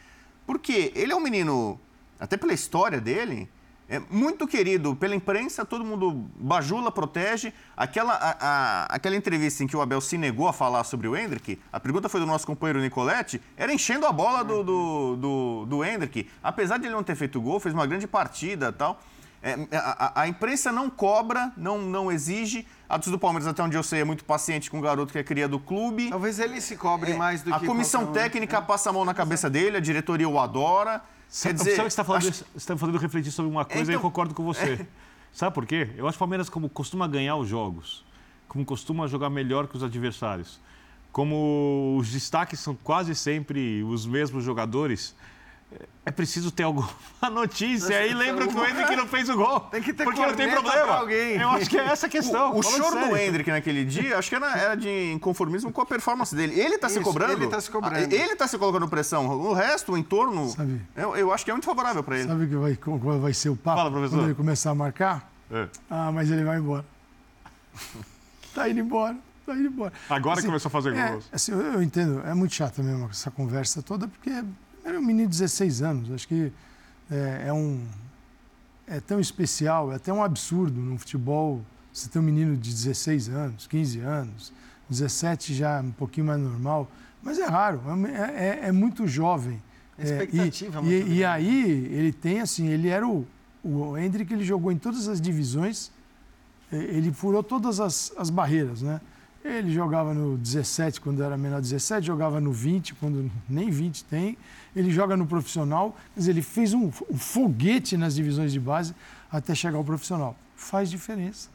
porque 0.47 0.93
ele 0.95 1.11
é 1.11 1.17
um 1.17 1.21
menino, 1.21 1.81
até 2.19 2.37
pela 2.37 2.53
história 2.53 3.01
dele, 3.01 3.49
é 3.91 4.01
muito 4.09 4.47
querido 4.47 4.95
pela 4.95 5.17
imprensa, 5.17 5.65
todo 5.65 5.85
mundo 5.85 6.31
bajula, 6.37 6.93
protege. 6.93 7.53
Aquela, 7.77 8.13
a, 8.13 8.37
a, 8.41 8.85
aquela 8.85 9.17
entrevista 9.17 9.65
em 9.65 9.67
que 9.67 9.77
o 9.77 9.81
Abel 9.81 10.01
se 10.01 10.17
negou 10.17 10.47
a 10.47 10.53
falar 10.53 10.85
sobre 10.85 11.09
o 11.09 11.17
Hendrick, 11.17 11.59
a 11.73 11.81
pergunta 11.81 12.09
foi 12.09 12.21
do 12.21 12.27
nosso 12.27 12.47
companheiro 12.47 12.81
Nicoletti, 12.81 13.43
era 13.57 13.73
enchendo 13.75 14.07
a 14.07 14.13
bola 14.13 14.45
do, 14.45 14.63
do, 14.63 15.17
do, 15.17 15.67
do 15.67 15.85
Hendrick. 15.85 16.31
Apesar 16.41 16.79
de 16.79 16.87
ele 16.87 16.95
não 16.95 17.03
ter 17.03 17.17
feito 17.17 17.41
gol, 17.41 17.59
fez 17.59 17.75
uma 17.75 17.85
grande 17.85 18.07
partida 18.07 18.73
tal. 18.73 19.03
É, 19.43 19.57
a, 19.73 20.21
a, 20.21 20.29
imprensa 20.29 20.71
não 20.71 20.89
cobra, 20.89 21.51
não, 21.57 21.79
não 21.79 22.13
exige. 22.13 22.65
A 22.89 22.95
torcida 22.95 23.17
do 23.17 23.21
Palmeiras, 23.21 23.49
até 23.49 23.61
onde 23.61 23.77
eu 23.77 23.83
sei, 23.83 24.03
é 24.03 24.05
muito 24.05 24.25
paciente 24.25 24.71
com 24.71 24.79
o 24.79 24.83
garoto 24.83 25.13
que 25.13 25.19
é 25.19 25.25
cria 25.25 25.49
do 25.49 25.59
clube. 25.59 26.11
Talvez 26.11 26.39
ele 26.39 26.61
se 26.61 26.77
cobre 26.77 27.13
é, 27.13 27.17
mais 27.17 27.43
do 27.43 27.53
a 27.53 27.59
que... 27.59 27.65
A 27.65 27.69
comissão 27.69 28.13
técnica 28.13 28.59
é. 28.59 28.61
passa 28.61 28.91
a 28.91 28.93
mão 28.93 29.05
na 29.05 29.15
cabeça 29.15 29.51
dele, 29.51 29.79
a 29.79 29.81
diretoria 29.81 30.29
o 30.29 30.39
adora. 30.39 31.03
Quer 31.43 31.55
dizer, 31.55 31.77
sabe 31.77 31.77
que 31.77 31.83
você 31.83 31.87
está 31.87 32.05
falando, 32.05 32.29
acho... 32.29 32.45
está 32.57 32.77
falando 32.77 32.99
refletir 32.99 33.31
sobre 33.31 33.51
uma 33.51 33.65
coisa 33.65 33.83
então... 33.83 33.93
e 33.93 33.97
eu 33.97 34.01
concordo 34.01 34.35
com 34.35 34.45
você. 34.45 34.73
É. 34.73 34.87
Sabe 35.33 35.55
por 35.55 35.65
quê? 35.65 35.89
Eu 35.97 36.09
acho 36.09 36.17
que 36.17 36.19
o 36.19 36.27
Palmeiras, 36.27 36.49
como 36.49 36.69
costuma 36.69 37.07
ganhar 37.07 37.37
os 37.37 37.49
jogos, 37.49 38.05
como 38.49 38.65
costuma 38.65 39.07
jogar 39.07 39.31
melhor 39.31 39.69
que 39.69 39.77
os 39.77 39.83
adversários, 39.85 40.59
como 41.13 41.97
os 41.97 42.11
destaques 42.11 42.59
são 42.59 42.75
quase 42.75 43.15
sempre 43.15 43.83
os 43.85 44.05
mesmos 44.07 44.43
jogadores, 44.43 45.15
é 46.05 46.11
preciso 46.11 46.51
ter 46.51 46.65
alguma 46.65 46.89
notícia. 47.31 47.97
Aí 47.97 48.13
lembra 48.13 48.49
que 48.49 48.55
o 48.55 48.65
Hendrick 48.65 48.97
não 48.97 49.07
fez 49.07 49.29
o 49.29 49.37
gol. 49.37 49.61
Tem 49.61 49.83
que 49.83 49.93
ter 49.93 50.05
Porque 50.05 50.21
não 50.21 50.35
tem 50.35 50.51
problema. 50.51 50.95
Alguém. 50.95 51.37
Eu 51.41 51.51
acho 51.51 51.71
que 51.71 51.79
é 51.79 51.85
essa 51.85 52.07
a 52.07 52.11
questão. 52.11 52.55
O, 52.55 52.59
o 52.59 52.63
choro 52.63 52.93
sério. 52.93 53.09
do 53.09 53.17
Hendrick 53.17 53.51
naquele 53.51 53.85
dia, 53.85 54.19
acho 54.19 54.29
que 54.29 54.35
era, 54.35 54.59
era, 54.59 54.75
de 54.75 55.13
inconformismo 55.13 55.71
com 55.71 55.81
a 55.81 55.87
performance 55.87 56.35
dele. 56.35 56.59
Ele 56.59 56.75
está 56.75 56.89
se 56.89 57.01
cobrando. 57.01 57.33
Ele 57.35 57.45
está 57.45 57.61
se 57.61 57.71
cobrando. 57.71 57.97
Ah, 57.97 58.03
ele 58.03 58.33
está 58.33 58.49
se 58.49 58.59
colocando 58.59 58.89
pressão. 58.89 59.27
O 59.27 59.53
resto, 59.53 59.93
o 59.93 59.99
entorno, 59.99 60.49
Sabe, 60.49 60.81
eu, 60.97 61.17
eu, 61.17 61.33
acho 61.33 61.45
que 61.45 61.51
é 61.51 61.55
muito 61.55 61.67
favorável 61.67 62.03
para 62.03 62.19
ele. 62.19 62.29
Sabe 62.29 62.49
que 62.49 62.57
vai, 62.57 62.77
qual 62.77 62.99
vai 62.99 63.33
ser 63.33 63.51
o 63.51 63.57
papo? 63.57 63.79
Fala, 63.79 63.91
professor. 63.91 64.17
Quando 64.17 64.27
ele 64.27 64.35
começar 64.35 64.71
a 64.71 64.75
marcar? 64.75 65.31
É. 65.51 65.69
Ah, 65.89 66.11
mas 66.13 66.31
ele 66.31 66.45
vai 66.45 66.59
embora. 66.59 66.85
tá 68.55 68.69
indo 68.69 68.81
embora. 68.81 69.17
Tá 69.47 69.55
indo 69.55 69.67
embora. 69.67 69.93
Agora 70.09 70.39
assim, 70.39 70.47
começou 70.47 70.69
a 70.69 70.73
fazer 70.73 70.95
é, 70.95 71.11
gols. 71.11 71.29
Assim, 71.31 71.53
eu, 71.53 71.61
eu 71.61 71.83
entendo. 71.83 72.23
É 72.27 72.35
muito 72.35 72.55
chato 72.55 72.83
mesmo 72.83 73.09
essa 73.11 73.31
conversa 73.31 73.83
toda, 73.83 74.09
porque 74.09 74.31
era 74.91 75.01
um 75.01 75.05
menino 75.05 75.29
de 75.29 75.39
16 75.39 75.83
anos. 75.83 76.11
Acho 76.13 76.29
que 76.29 76.53
é, 77.11 77.45
é, 77.47 77.53
um. 77.53 77.81
É 78.87 79.01
tão 79.01 79.21
especial, 79.21 79.93
é 79.93 79.97
até 79.97 80.13
um 80.13 80.23
absurdo 80.23 80.81
no 80.81 80.99
futebol 80.99 81.65
você 81.93 82.09
ter 82.09 82.19
um 82.19 82.23
menino 82.23 82.57
de 82.57 82.71
16 82.71 83.29
anos, 83.29 83.67
15 83.67 84.01
anos, 84.01 84.53
17 84.89 85.55
já 85.55 85.81
um 85.81 85.93
pouquinho 85.93 86.27
mais 86.27 86.41
normal. 86.41 86.91
Mas 87.23 87.39
é 87.39 87.47
raro, 87.47 87.81
é, 88.07 88.65
é, 88.65 88.69
é 88.69 88.73
muito 88.73 89.07
jovem. 89.07 89.63
A 89.99 90.03
expectativa 90.03 90.79
é, 90.79 90.83
e, 90.83 90.85
muito 90.85 91.09
e, 91.09 91.15
e, 91.19 91.25
aí 91.25 91.71
ele 91.93 92.13
tem 92.13 92.41
assim, 92.41 92.69
ele 92.69 92.89
era 92.89 93.07
o. 93.07 93.27
O 93.63 93.99
Hendrick 93.99 94.33
ele 94.33 94.43
jogou 94.43 94.73
em 94.73 94.79
todas 94.79 95.07
as 95.07 95.21
divisões, 95.21 95.93
ele 96.73 97.13
furou 97.13 97.43
todas 97.43 97.79
as, 97.79 98.11
as 98.17 98.31
barreiras, 98.31 98.81
né? 98.81 99.03
Ele 99.43 99.73
jogava 99.73 100.13
no 100.13 100.37
17 100.37 101.01
quando 101.01 101.23
era 101.23 101.37
menor 101.37 101.61
17, 101.61 102.07
jogava 102.07 102.41
no 102.41 102.53
20 102.53 102.95
quando 102.95 103.31
nem 103.49 103.71
20 103.71 104.05
tem. 104.05 104.37
Ele 104.77 104.91
joga 104.91 105.17
no 105.17 105.27
profissional, 105.27 105.97
quer 106.15 106.21
dizer, 106.21 106.31
ele 106.33 106.43
fez 106.43 106.75
um, 106.75 106.91
um 107.11 107.19
foguete 107.19 107.97
nas 107.97 108.15
divisões 108.15 108.53
de 108.53 108.61
base 108.61 108.95
até 109.33 109.55
chegar 109.55 109.79
ao 109.79 109.85
profissional. 109.85 110.37
Faz 110.55 110.91
diferença. 110.91 111.49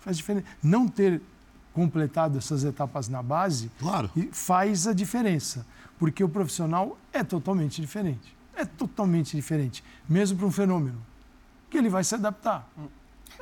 Faz 0.00 0.18
diferença. 0.18 0.46
Não 0.62 0.86
ter 0.86 1.22
completado 1.72 2.36
essas 2.36 2.64
etapas 2.64 3.08
na 3.08 3.22
base 3.22 3.70
claro. 3.78 4.10
faz 4.30 4.86
a 4.86 4.92
diferença, 4.92 5.66
porque 5.98 6.22
o 6.22 6.28
profissional 6.28 6.98
é 7.12 7.24
totalmente 7.24 7.80
diferente. 7.80 8.36
É 8.54 8.66
totalmente 8.66 9.34
diferente, 9.34 9.82
mesmo 10.06 10.36
para 10.36 10.46
um 10.46 10.50
fenômeno, 10.50 11.00
que 11.70 11.78
ele 11.78 11.88
vai 11.88 12.04
se 12.04 12.14
adaptar. 12.14 12.68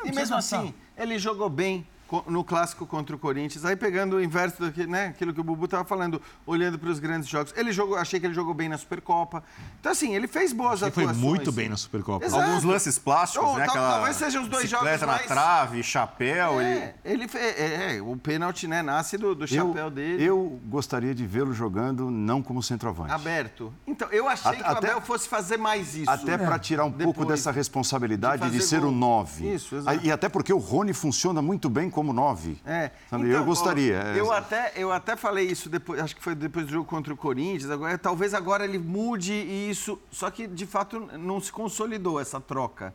E 0.04 0.12
mesmo 0.12 0.36
adaptar. 0.36 0.38
assim, 0.38 0.74
ele 0.96 1.18
jogou 1.18 1.50
bem 1.50 1.84
no 2.26 2.44
clássico 2.44 2.86
contra 2.86 3.14
o 3.14 3.18
Corinthians. 3.18 3.64
Aí 3.64 3.76
pegando 3.76 4.16
o 4.16 4.22
inverso 4.22 4.60
daquilo, 4.60 4.90
né, 4.90 5.06
aquilo 5.06 5.32
que 5.32 5.40
o 5.40 5.44
Bubu 5.44 5.66
estava 5.66 5.84
falando, 5.84 6.20
olhando 6.46 6.78
para 6.78 6.90
os 6.90 6.98
grandes 6.98 7.28
jogos. 7.28 7.52
Ele 7.56 7.72
jogou, 7.72 7.96
achei 7.96 8.18
que 8.18 8.26
ele 8.26 8.34
jogou 8.34 8.54
bem 8.54 8.68
na 8.68 8.78
Supercopa. 8.78 9.42
Então, 9.78 9.92
assim, 9.92 10.14
ele 10.14 10.26
fez 10.26 10.52
boas 10.52 10.82
achei 10.82 10.88
atuações. 10.88 11.16
Foi 11.16 11.28
muito 11.28 11.52
bem 11.52 11.68
na 11.68 11.76
Supercopa. 11.76 12.24
Exato. 12.24 12.42
Alguns 12.42 12.64
lances 12.64 12.98
plásticos, 12.98 13.48
Ou, 13.48 13.56
né? 13.56 13.66
Tal, 13.66 13.74
Aquela 13.74 13.92
talvez 13.94 14.16
sejam 14.16 14.42
os 14.42 14.48
dois 14.48 14.68
jogos 14.68 14.86
mais... 14.86 15.00
na 15.00 15.18
trave, 15.18 15.82
chapéu. 15.82 16.60
É, 16.60 16.94
ele, 17.04 17.24
ele 17.24 17.30
é, 17.34 17.96
é, 17.96 18.02
o 18.02 18.16
pênalti, 18.16 18.66
né, 18.66 18.82
nasce 18.82 19.16
do, 19.16 19.34
do 19.34 19.46
chapéu 19.46 19.84
eu, 19.84 19.90
dele. 19.90 20.24
Eu 20.24 20.60
gostaria 20.66 21.14
de 21.14 21.26
vê-lo 21.26 21.52
jogando 21.52 22.10
não 22.10 22.42
como 22.42 22.62
centroavante. 22.62 23.12
Aberto. 23.12 23.72
Então, 23.86 24.08
eu 24.10 24.28
achei 24.28 24.52
que 24.52 24.62
o 24.62 24.66
Abel 24.66 25.00
fosse 25.00 25.28
fazer 25.28 25.56
mais 25.56 25.94
isso. 25.94 26.10
Até 26.10 26.32
é. 26.32 26.38
para 26.38 26.58
tirar 26.58 26.84
um 26.84 26.90
Depois, 26.90 27.16
pouco 27.16 27.30
dessa 27.30 27.50
responsabilidade 27.50 28.48
de, 28.50 28.58
de 28.58 28.62
ser 28.62 28.80
gol. 28.80 28.90
o 28.90 28.92
9. 28.92 29.54
Isso, 29.54 29.76
exato. 29.76 30.00
E 30.04 30.10
até 30.10 30.28
porque 30.28 30.52
o 30.52 30.58
Rony 30.58 30.92
funciona 30.92 31.42
muito 31.42 31.68
bem 31.68 31.90
como 31.90 31.99
9. 32.02 32.58
É. 32.64 32.80
É. 32.80 32.92
Então, 33.06 33.24
eu 33.24 33.44
gostaria. 33.44 33.96
eu, 34.16 34.32
até, 34.32 34.72
eu 34.76 34.90
até 34.90 35.16
falei 35.16 35.46
isso 35.46 35.68
depois, 35.68 36.00
acho 36.00 36.16
que 36.16 36.22
foi 36.22 36.34
depois 36.34 36.66
do 36.66 36.72
jogo 36.72 36.86
contra 36.86 37.12
o 37.12 37.16
Corinthians. 37.16 37.70
Agora, 37.70 37.98
talvez 37.98 38.34
agora 38.34 38.64
ele 38.64 38.78
mude 38.78 39.32
isso. 39.32 40.00
Só 40.10 40.30
que, 40.30 40.46
de 40.46 40.66
fato, 40.66 41.00
não 41.18 41.40
se 41.40 41.52
consolidou 41.52 42.20
essa 42.20 42.40
troca. 42.40 42.94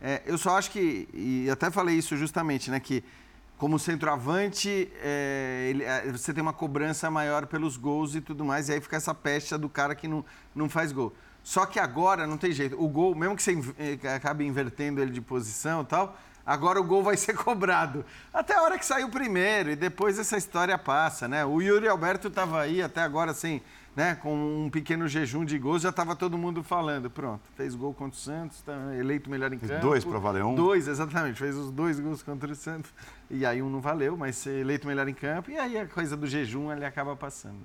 É, 0.00 0.22
eu 0.26 0.38
só 0.38 0.56
acho 0.56 0.70
que, 0.70 1.08
e 1.12 1.48
até 1.50 1.70
falei 1.70 1.96
isso 1.96 2.16
justamente, 2.16 2.70
né? 2.70 2.80
Que 2.80 3.02
como 3.58 3.78
centroavante, 3.78 4.90
é, 5.02 5.68
ele, 5.70 5.82
é, 5.84 6.12
você 6.12 6.32
tem 6.32 6.42
uma 6.42 6.52
cobrança 6.52 7.10
maior 7.10 7.46
pelos 7.46 7.76
gols 7.76 8.14
e 8.14 8.20
tudo 8.20 8.44
mais, 8.44 8.68
e 8.68 8.74
aí 8.74 8.80
fica 8.80 8.96
essa 8.96 9.14
pecha 9.14 9.56
do 9.56 9.68
cara 9.68 9.94
que 9.94 10.06
não, 10.06 10.24
não 10.54 10.68
faz 10.68 10.92
gol. 10.92 11.14
Só 11.42 11.64
que 11.64 11.78
agora 11.78 12.26
não 12.26 12.36
tem 12.36 12.52
jeito. 12.52 12.76
O 12.82 12.88
gol, 12.88 13.14
mesmo 13.14 13.36
que 13.36 13.42
você 13.42 13.58
eh, 13.78 14.14
acabe 14.14 14.44
invertendo 14.44 15.00
ele 15.00 15.12
de 15.12 15.20
posição 15.20 15.82
e 15.82 15.84
tal, 15.86 16.18
agora 16.46 16.80
o 16.80 16.84
gol 16.84 17.02
vai 17.02 17.16
ser 17.16 17.34
cobrado. 17.36 18.04
Até 18.32 18.54
a 18.54 18.62
hora 18.62 18.78
que 18.78 18.86
saiu 18.86 19.08
primeiro 19.08 19.70
e 19.70 19.76
depois 19.76 20.18
essa 20.18 20.36
história 20.36 20.78
passa, 20.78 21.26
né? 21.26 21.44
O 21.44 21.60
Yuri 21.60 21.88
Alberto 21.88 22.28
estava 22.28 22.60
aí 22.60 22.80
até 22.80 23.02
agora 23.02 23.32
assim, 23.32 23.60
né, 23.96 24.14
com 24.14 24.64
um 24.66 24.70
pequeno 24.70 25.08
jejum 25.08 25.42
de 25.42 25.58
gols, 25.58 25.80
já 25.80 25.88
estava 25.88 26.14
todo 26.14 26.36
mundo 26.36 26.62
falando. 26.62 27.08
Pronto, 27.08 27.40
fez 27.56 27.74
gol 27.74 27.94
contra 27.94 28.16
o 28.16 28.20
Santos, 28.20 28.60
tá 28.60 28.74
eleito 28.94 29.30
melhor 29.30 29.52
em 29.52 29.58
campo. 29.58 29.80
Dois 29.80 30.04
para 30.04 30.18
valer 30.18 30.44
um. 30.44 30.54
Dois, 30.54 30.86
exatamente. 30.86 31.38
Fez 31.38 31.56
os 31.56 31.70
dois 31.70 31.98
gols 31.98 32.22
contra 32.22 32.52
o 32.52 32.54
Santos. 32.54 32.92
E 33.30 33.44
aí 33.44 33.62
um 33.62 33.70
não 33.70 33.80
valeu, 33.80 34.16
mas 34.16 34.46
eleito 34.46 34.86
melhor 34.86 35.08
em 35.08 35.14
campo. 35.14 35.50
E 35.50 35.58
aí 35.58 35.78
a 35.78 35.86
coisa 35.86 36.16
do 36.16 36.26
jejum 36.26 36.70
ele 36.70 36.84
acaba 36.84 37.16
passando. 37.16 37.58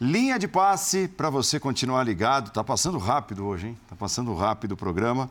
Linha 0.00 0.38
de 0.38 0.46
passe 0.46 1.08
para 1.08 1.28
você 1.28 1.58
continuar 1.58 2.04
ligado. 2.04 2.52
Tá 2.52 2.62
passando 2.62 2.98
rápido 2.98 3.44
hoje, 3.44 3.66
hein? 3.66 3.78
Tá 3.88 3.96
passando 3.96 4.32
rápido 4.32 4.72
o 4.72 4.76
programa. 4.76 5.28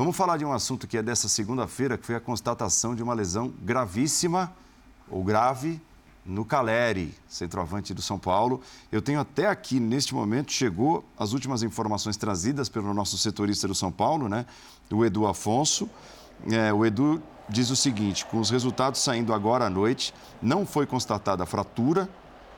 Vamos 0.00 0.16
falar 0.16 0.38
de 0.38 0.46
um 0.46 0.52
assunto 0.54 0.86
que 0.86 0.96
é 0.96 1.02
dessa 1.02 1.28
segunda-feira, 1.28 1.98
que 1.98 2.06
foi 2.06 2.14
a 2.14 2.20
constatação 2.20 2.94
de 2.94 3.02
uma 3.02 3.12
lesão 3.12 3.52
gravíssima 3.60 4.50
ou 5.10 5.22
grave 5.22 5.78
no 6.24 6.42
Caleri, 6.42 7.14
centroavante 7.28 7.92
do 7.92 8.00
São 8.00 8.18
Paulo. 8.18 8.62
Eu 8.90 9.02
tenho 9.02 9.20
até 9.20 9.46
aqui, 9.46 9.78
neste 9.78 10.14
momento, 10.14 10.52
chegou 10.52 11.04
as 11.18 11.34
últimas 11.34 11.62
informações 11.62 12.16
trazidas 12.16 12.66
pelo 12.66 12.94
nosso 12.94 13.18
setorista 13.18 13.68
do 13.68 13.74
São 13.74 13.92
Paulo, 13.92 14.26
né? 14.26 14.46
O 14.90 15.04
Edu 15.04 15.26
Afonso. 15.26 15.86
É, 16.50 16.72
o 16.72 16.86
Edu 16.86 17.22
diz 17.46 17.68
o 17.68 17.76
seguinte: 17.76 18.24
com 18.24 18.40
os 18.40 18.48
resultados 18.48 19.02
saindo 19.02 19.34
agora 19.34 19.66
à 19.66 19.70
noite, 19.70 20.14
não 20.40 20.64
foi 20.64 20.86
constatada 20.86 21.44
fratura 21.44 22.08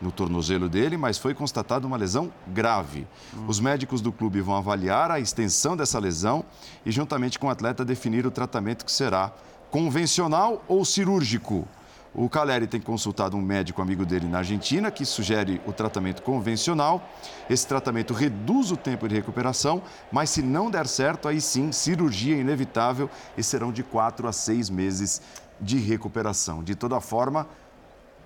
no 0.03 0.11
tornozelo 0.11 0.69
dele, 0.69 0.97
mas 0.97 1.16
foi 1.16 1.33
constatada 1.33 1.87
uma 1.87 1.97
lesão 1.97 2.31
grave. 2.49 3.07
Os 3.47 3.61
médicos 3.61 4.01
do 4.01 4.12
clube 4.12 4.41
vão 4.41 4.57
avaliar 4.57 5.11
a 5.11 5.20
extensão 5.20 5.77
dessa 5.77 5.99
lesão 5.99 6.45
e, 6.85 6.91
juntamente 6.91 7.39
com 7.39 7.47
o 7.47 7.51
atleta, 7.51 7.85
definir 7.85 8.27
o 8.27 8.31
tratamento 8.31 8.85
que 8.85 8.93
será 8.93 9.33
convencional 9.70 10.62
ou 10.69 10.85
cirúrgico. 10.85 11.66
O 12.15 12.29
Caleri 12.29 12.66
tem 12.66 12.79
consultado 12.79 13.39
um 13.39 13.41
médico 13.41 13.81
amigo 13.81 14.05
dele 14.05 14.27
na 14.27 14.39
Argentina 14.39 14.91
que 14.91 15.03
sugere 15.03 15.62
o 15.66 15.73
tratamento 15.73 16.20
convencional. 16.20 17.09
Esse 17.49 17.66
tratamento 17.66 18.12
reduz 18.12 18.70
o 18.70 18.77
tempo 18.77 19.09
de 19.09 19.15
recuperação, 19.15 19.83
mas 20.11 20.29
se 20.29 20.43
não 20.43 20.70
der 20.70 20.87
certo, 20.87 21.27
aí 21.27 21.41
sim, 21.41 21.73
cirurgia 21.73 22.37
inevitável 22.37 23.09
e 23.35 23.43
serão 23.43 23.73
de 23.73 23.83
quatro 23.83 24.29
a 24.29 24.33
seis 24.33 24.69
meses 24.69 25.23
de 25.59 25.79
recuperação. 25.79 26.62
De 26.62 26.74
toda 26.74 27.01
forma, 27.01 27.47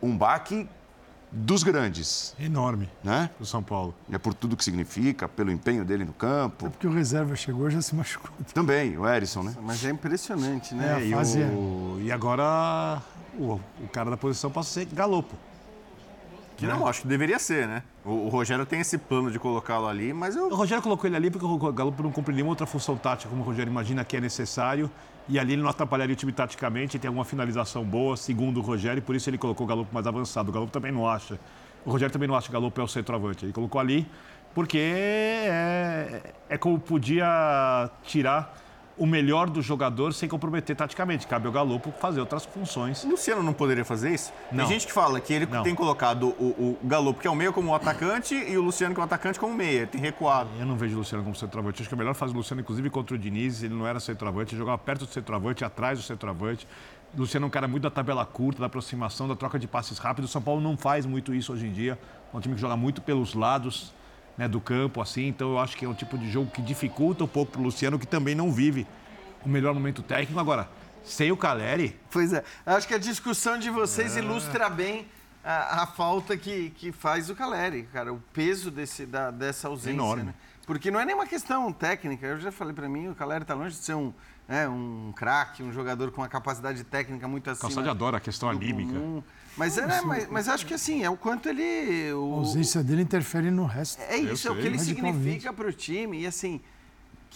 um 0.03 0.19
baque 0.19 0.69
dos 1.37 1.63
grandes. 1.63 2.35
Enorme. 2.41 2.89
Né? 3.05 3.29
Do 3.39 3.45
São 3.45 3.63
Paulo. 3.63 3.95
É 4.11 4.17
por 4.17 4.33
tudo 4.33 4.57
que 4.57 4.65
significa, 4.65 5.29
pelo 5.29 5.51
empenho 5.51 5.85
dele 5.85 6.05
no 6.05 6.13
campo. 6.13 6.67
É 6.67 6.71
porque 6.71 6.87
o 6.87 6.91
reserva 6.93 7.37
chegou 7.37 7.69
já 7.69 7.83
se 7.83 7.95
machucou. 7.95 8.31
Também, 8.55 8.97
o 8.97 9.07
Erisson, 9.07 9.43
né? 9.43 9.55
Mas 9.63 9.85
é 9.85 9.91
impressionante, 9.91 10.75
né? 10.75 11.03
É, 11.03 11.07
e, 11.07 11.15
o... 11.15 12.01
e, 12.01 12.11
agora 12.11 13.03
o, 13.39 13.61
o, 13.83 13.89
cara 13.93 14.11
da 14.11 14.17
posição 14.17 14.51
passa 14.51 14.71
a 14.71 14.85
ser 14.85 14.95
Galopo. 14.95 15.35
Que 16.57 16.67
não, 16.67 16.87
acho 16.87 17.03
que 17.03 17.09
deveria 17.09 17.39
ser, 17.39 17.69
né? 17.69 17.83
O, 18.03 18.13
o 18.13 18.29
Rogério 18.29 18.65
tem 18.65 18.81
esse 18.81 18.97
plano 18.97 19.31
de 19.31 19.39
colocá-lo 19.39 19.87
ali, 19.87 20.15
mas 20.15 20.35
eu... 20.37 20.49
O 20.49 20.55
Rogério 20.55 20.83
colocou 20.83 21.07
ele 21.07 21.17
ali 21.17 21.31
porque 21.31 21.45
o 21.45 21.73
Galopo 21.73 22.03
não 22.03 22.11
cumpre 22.11 22.35
nenhuma 22.35 22.53
outra 22.53 22.67
função 22.67 22.97
tática, 22.97 23.29
como 23.29 23.43
o 23.43 23.45
Rogério 23.45 23.71
imagina 23.71 24.03
que 24.07 24.17
é 24.17 24.21
necessário. 24.21 24.91
E 25.29 25.39
ali 25.39 25.55
ele 25.55 25.63
não 25.63 25.69
atrapalharia 25.69 26.15
o 26.15 26.17
time 26.17 26.33
taticamente, 26.33 26.99
tem 26.99 27.09
alguma 27.09 27.25
finalização 27.25 27.85
boa, 27.85 28.17
segundo 28.17 28.59
o 28.59 28.63
Rogério, 28.63 29.03
por 29.03 29.17
isso 29.17 29.29
ele 29.29 29.39
colocou 29.39 29.65
o 29.65 29.69
Galo 29.69 29.89
mais 29.93 30.07
avançado. 30.07 30.51
O 30.51 30.53
Galo 30.53 30.69
também 30.69 30.93
não 30.93 31.09
acha. 31.09 31.39
O 31.85 31.91
Rogério 31.91 32.13
também 32.13 32.29
não 32.29 32.37
acha 32.37 32.49
que 32.49 32.57
o 32.57 32.61
Galo 32.61 32.73
é 32.77 32.83
o 32.83 32.89
centroavante. 32.89 33.45
Ele 33.45 33.53
colocou 33.53 33.81
ali 33.81 34.07
porque 34.55 34.79
é, 34.79 36.33
é 36.49 36.57
como 36.57 36.79
podia 36.79 37.91
tirar 38.05 38.57
o 38.99 39.07
melhor 39.07 39.51
do 39.51 39.61
jogador 39.61 40.13
sem 40.13 40.29
comprometer 40.29 40.75
taticamente. 40.75 41.27
Cabe 41.27 41.47
ao 41.47 41.53
Galopo 41.53 41.93
fazer 42.01 42.21
outras 42.21 42.45
funções. 42.45 43.05
O 43.05 43.11
Luciano 43.11 43.43
não 43.43 43.53
poderia 43.53 43.85
fazer 43.85 44.15
isso? 44.15 44.33
Não. 44.51 44.65
Tem 44.65 44.75
gente 44.75 44.87
que 44.87 44.93
fala 44.93 45.21
que 45.21 45.33
ele 45.33 45.47
não. 45.47 45.63
tem 45.63 45.75
colocado 45.75 46.29
o, 46.39 46.79
o 46.79 46.79
Galopo, 46.83 47.21
que 47.21 47.27
é 47.27 47.31
o 47.31 47.35
meio, 47.35 47.53
como 47.53 47.75
atacante, 47.75 48.35
e 48.35 48.57
o 48.57 48.63
Luciano, 48.63 48.95
que 48.95 49.01
é 49.01 49.03
o 49.03 49.05
atacante, 49.05 49.39
como 49.39 49.55
meia. 49.55 49.87
Tem 49.87 50.01
recuado. 50.01 50.49
Eu 50.59 50.67
não 50.67 50.77
vejo 50.77 50.95
o 50.95 50.99
Luciano 50.99 51.23
como 51.23 51.37
centroavante. 51.37 51.83
Acho 51.83 51.89
que 51.89 51.95
a 51.95 51.99
melhor 51.99 52.15
fase 52.15 52.33
do 52.33 52.39
Luciano, 52.39 52.61
inclusive 52.61 52.89
contra 52.89 53.15
o 53.15 53.19
Diniz, 53.19 53.63
ele 53.63 53.75
não 53.75 53.87
era 53.87 54.01
centroavante, 54.01 54.55
ele 54.55 54.59
jogava 54.59 54.79
perto 54.79 55.05
do 55.05 55.13
centroavante, 55.13 55.65
atrás 55.65 55.99
do 55.99 56.05
centroavante. 56.05 56.67
O 57.15 57.21
Luciano 57.21 57.47
é 57.47 57.49
um 57.49 57.51
cara 57.51 57.69
muito 57.69 57.83
da 57.83 57.91
tabela 57.91 58.25
curta, 58.25 58.61
da 58.61 58.67
aproximação, 58.67 59.29
da 59.29 59.37
troca 59.37 59.59
de 59.59 59.67
passes 59.67 59.99
rápidos. 59.99 60.31
O 60.31 60.33
São 60.33 60.43
Paulo 60.43 60.61
não 60.61 60.77
faz 60.77 61.05
muito 61.05 61.35
isso 61.35 61.53
hoje 61.53 61.67
em 61.67 61.73
dia. 61.73 61.99
É 62.33 62.37
um 62.37 62.41
time 62.41 62.55
que 62.55 62.61
joga 62.61 62.77
muito 62.77 63.01
pelos 63.01 63.35
lados 63.35 63.93
né, 64.37 64.49
do 64.49 64.61
campo, 64.61 65.01
assim. 65.01 65.27
Então 65.27 65.53
eu 65.53 65.59
acho 65.59 65.77
que 65.77 65.85
é 65.85 65.89
um 65.89 65.95
tipo 65.95 66.19
de 66.19 66.31
jogo 66.31 66.51
que 66.51 66.63
dificulta 66.63 67.25
um 67.25 67.29
pouco 67.29 67.53
para 67.53 67.61
o 67.61 67.65
Luciano, 67.65 67.99
que 67.99 68.07
também 68.07 68.35
não 68.35 68.53
vive 68.53 68.87
o 69.45 69.49
melhor 69.49 69.73
momento 69.75 70.03
técnico. 70.03 70.39
Agora, 70.39 70.69
sem 71.05 71.31
o 71.31 71.37
Caleri. 71.37 71.99
Pois 72.11 72.33
é. 72.33 72.45
Acho 72.65 72.87
que 72.87 72.95
a 72.95 72.99
discussão 72.99 73.59
de 73.59 73.71
vocês 73.71 74.17
é... 74.17 74.21
ilustra 74.21 74.69
bem 74.69 75.07
a, 75.45 75.83
a, 75.83 75.87
falta 75.87 76.37
que, 76.37 76.71
que 76.71 76.91
faz 76.91 77.31
o 77.31 77.35
Caleri, 77.35 77.85
cara. 77.93 78.13
O 78.13 78.21
peso 78.33 78.71
desse, 78.71 79.07
da, 79.07 79.31
dessa 79.31 79.69
ausência. 79.69 79.91
Enorme. 79.91 80.25
Né? 80.25 80.35
Porque 80.67 80.91
não 80.91 80.99
é 80.99 81.05
nenhuma 81.05 81.27
questão 81.27 81.73
técnica. 81.73 82.27
Eu 82.27 82.41
já 82.41 82.51
falei 82.51 82.75
para 82.75 82.89
mim, 82.89 83.07
o 83.09 83.15
Caleri 83.15 83.43
está 83.43 83.55
longe 83.55 83.77
de 83.77 83.85
ser 83.85 83.95
um, 83.95 84.13
é, 84.49 84.69
um 84.69 85.13
craque, 85.15 85.63
um 85.63 85.73
jogador 85.73 86.11
com 86.11 86.21
uma 86.21 86.29
capacidade 86.29 86.83
técnica 86.83 87.29
muito 87.29 87.49
acima. 87.49 87.69
Calçade 87.69 87.89
adora 87.89 88.17
a 88.17 88.21
questão 88.21 88.51
anímica. 88.51 88.93
Comum. 88.93 89.23
Mas, 89.57 89.79
é, 89.79 90.03
mas, 90.03 90.29
mas, 90.29 90.49
acho 90.49 90.67
que 90.67 90.75
assim, 90.75 91.03
é 91.03 91.09
o 91.09 91.17
quanto 91.17 91.49
ele. 91.49 92.13
O, 92.13 92.35
a 92.35 92.37
ausência 92.39 92.85
dele 92.85 93.03
interfere 93.03 93.51
no 93.51 93.65
resto. 93.65 94.01
É 94.03 94.17
isso, 94.17 94.49
é 94.49 94.51
o 94.51 94.57
que 94.57 94.67
ele 94.67 94.79
significa 94.79 95.53
para 95.53 95.69
o 95.69 95.73
time. 95.73 96.21
E 96.21 96.27
assim, 96.27 96.61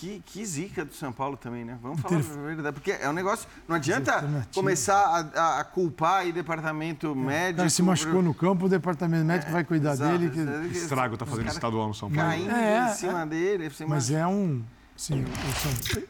que, 0.00 0.22
que 0.24 0.44
zica 0.44 0.84
do 0.84 0.94
São 0.94 1.12
Paulo 1.12 1.36
também, 1.36 1.64
né? 1.64 1.78
Vamos 1.82 2.00
falar 2.00 2.16
a 2.16 2.20
verdade. 2.20 2.72
Porque 2.72 2.92
é 2.92 3.08
um 3.08 3.12
negócio. 3.12 3.46
Não 3.68 3.76
adianta 3.76 4.46
começar 4.54 5.30
a, 5.34 5.60
a 5.60 5.64
culpar 5.64 6.26
o 6.26 6.32
departamento 6.32 7.08
é. 7.08 7.14
médico. 7.14 7.54
O 7.54 7.56
cara 7.58 7.68
se 7.70 7.82
machucou 7.82 8.22
no 8.22 8.32
campo, 8.32 8.66
o 8.66 8.68
departamento 8.68 9.24
médico 9.24 9.50
é, 9.50 9.52
vai 9.52 9.64
cuidar 9.64 9.92
exato, 9.92 10.18
dele. 10.18 10.30
Que... 10.30 10.78
Estrago 10.78 11.16
tá 11.16 11.26
fazendo 11.26 11.48
estadual 11.48 11.88
no 11.88 11.94
São 11.94 12.10
Paulo. 12.10 12.30
Caindo 12.30 12.50
é, 12.50 12.90
em 12.90 12.94
cima 12.94 13.26
dele. 13.26 13.70
Mas 13.86 14.10
é 14.10 14.26
um. 14.26 14.62
Sim, 14.96 15.24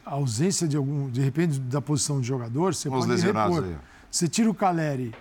a 0.05 0.11
ausência 0.15 0.67
de 0.67 0.75
algum, 0.75 1.09
de 1.09 1.21
repente, 1.21 1.57
da 1.57 1.81
posição 1.81 2.19
de 2.19 2.27
jogador, 2.27 2.75
você 2.75 2.89
Os 2.89 3.05
pode 3.05 3.21
repor. 3.21 3.63
Aí. 3.63 3.77
Você 4.09 4.27
tira 4.27 4.49
o 4.49 4.53
Caleri, 4.53 5.15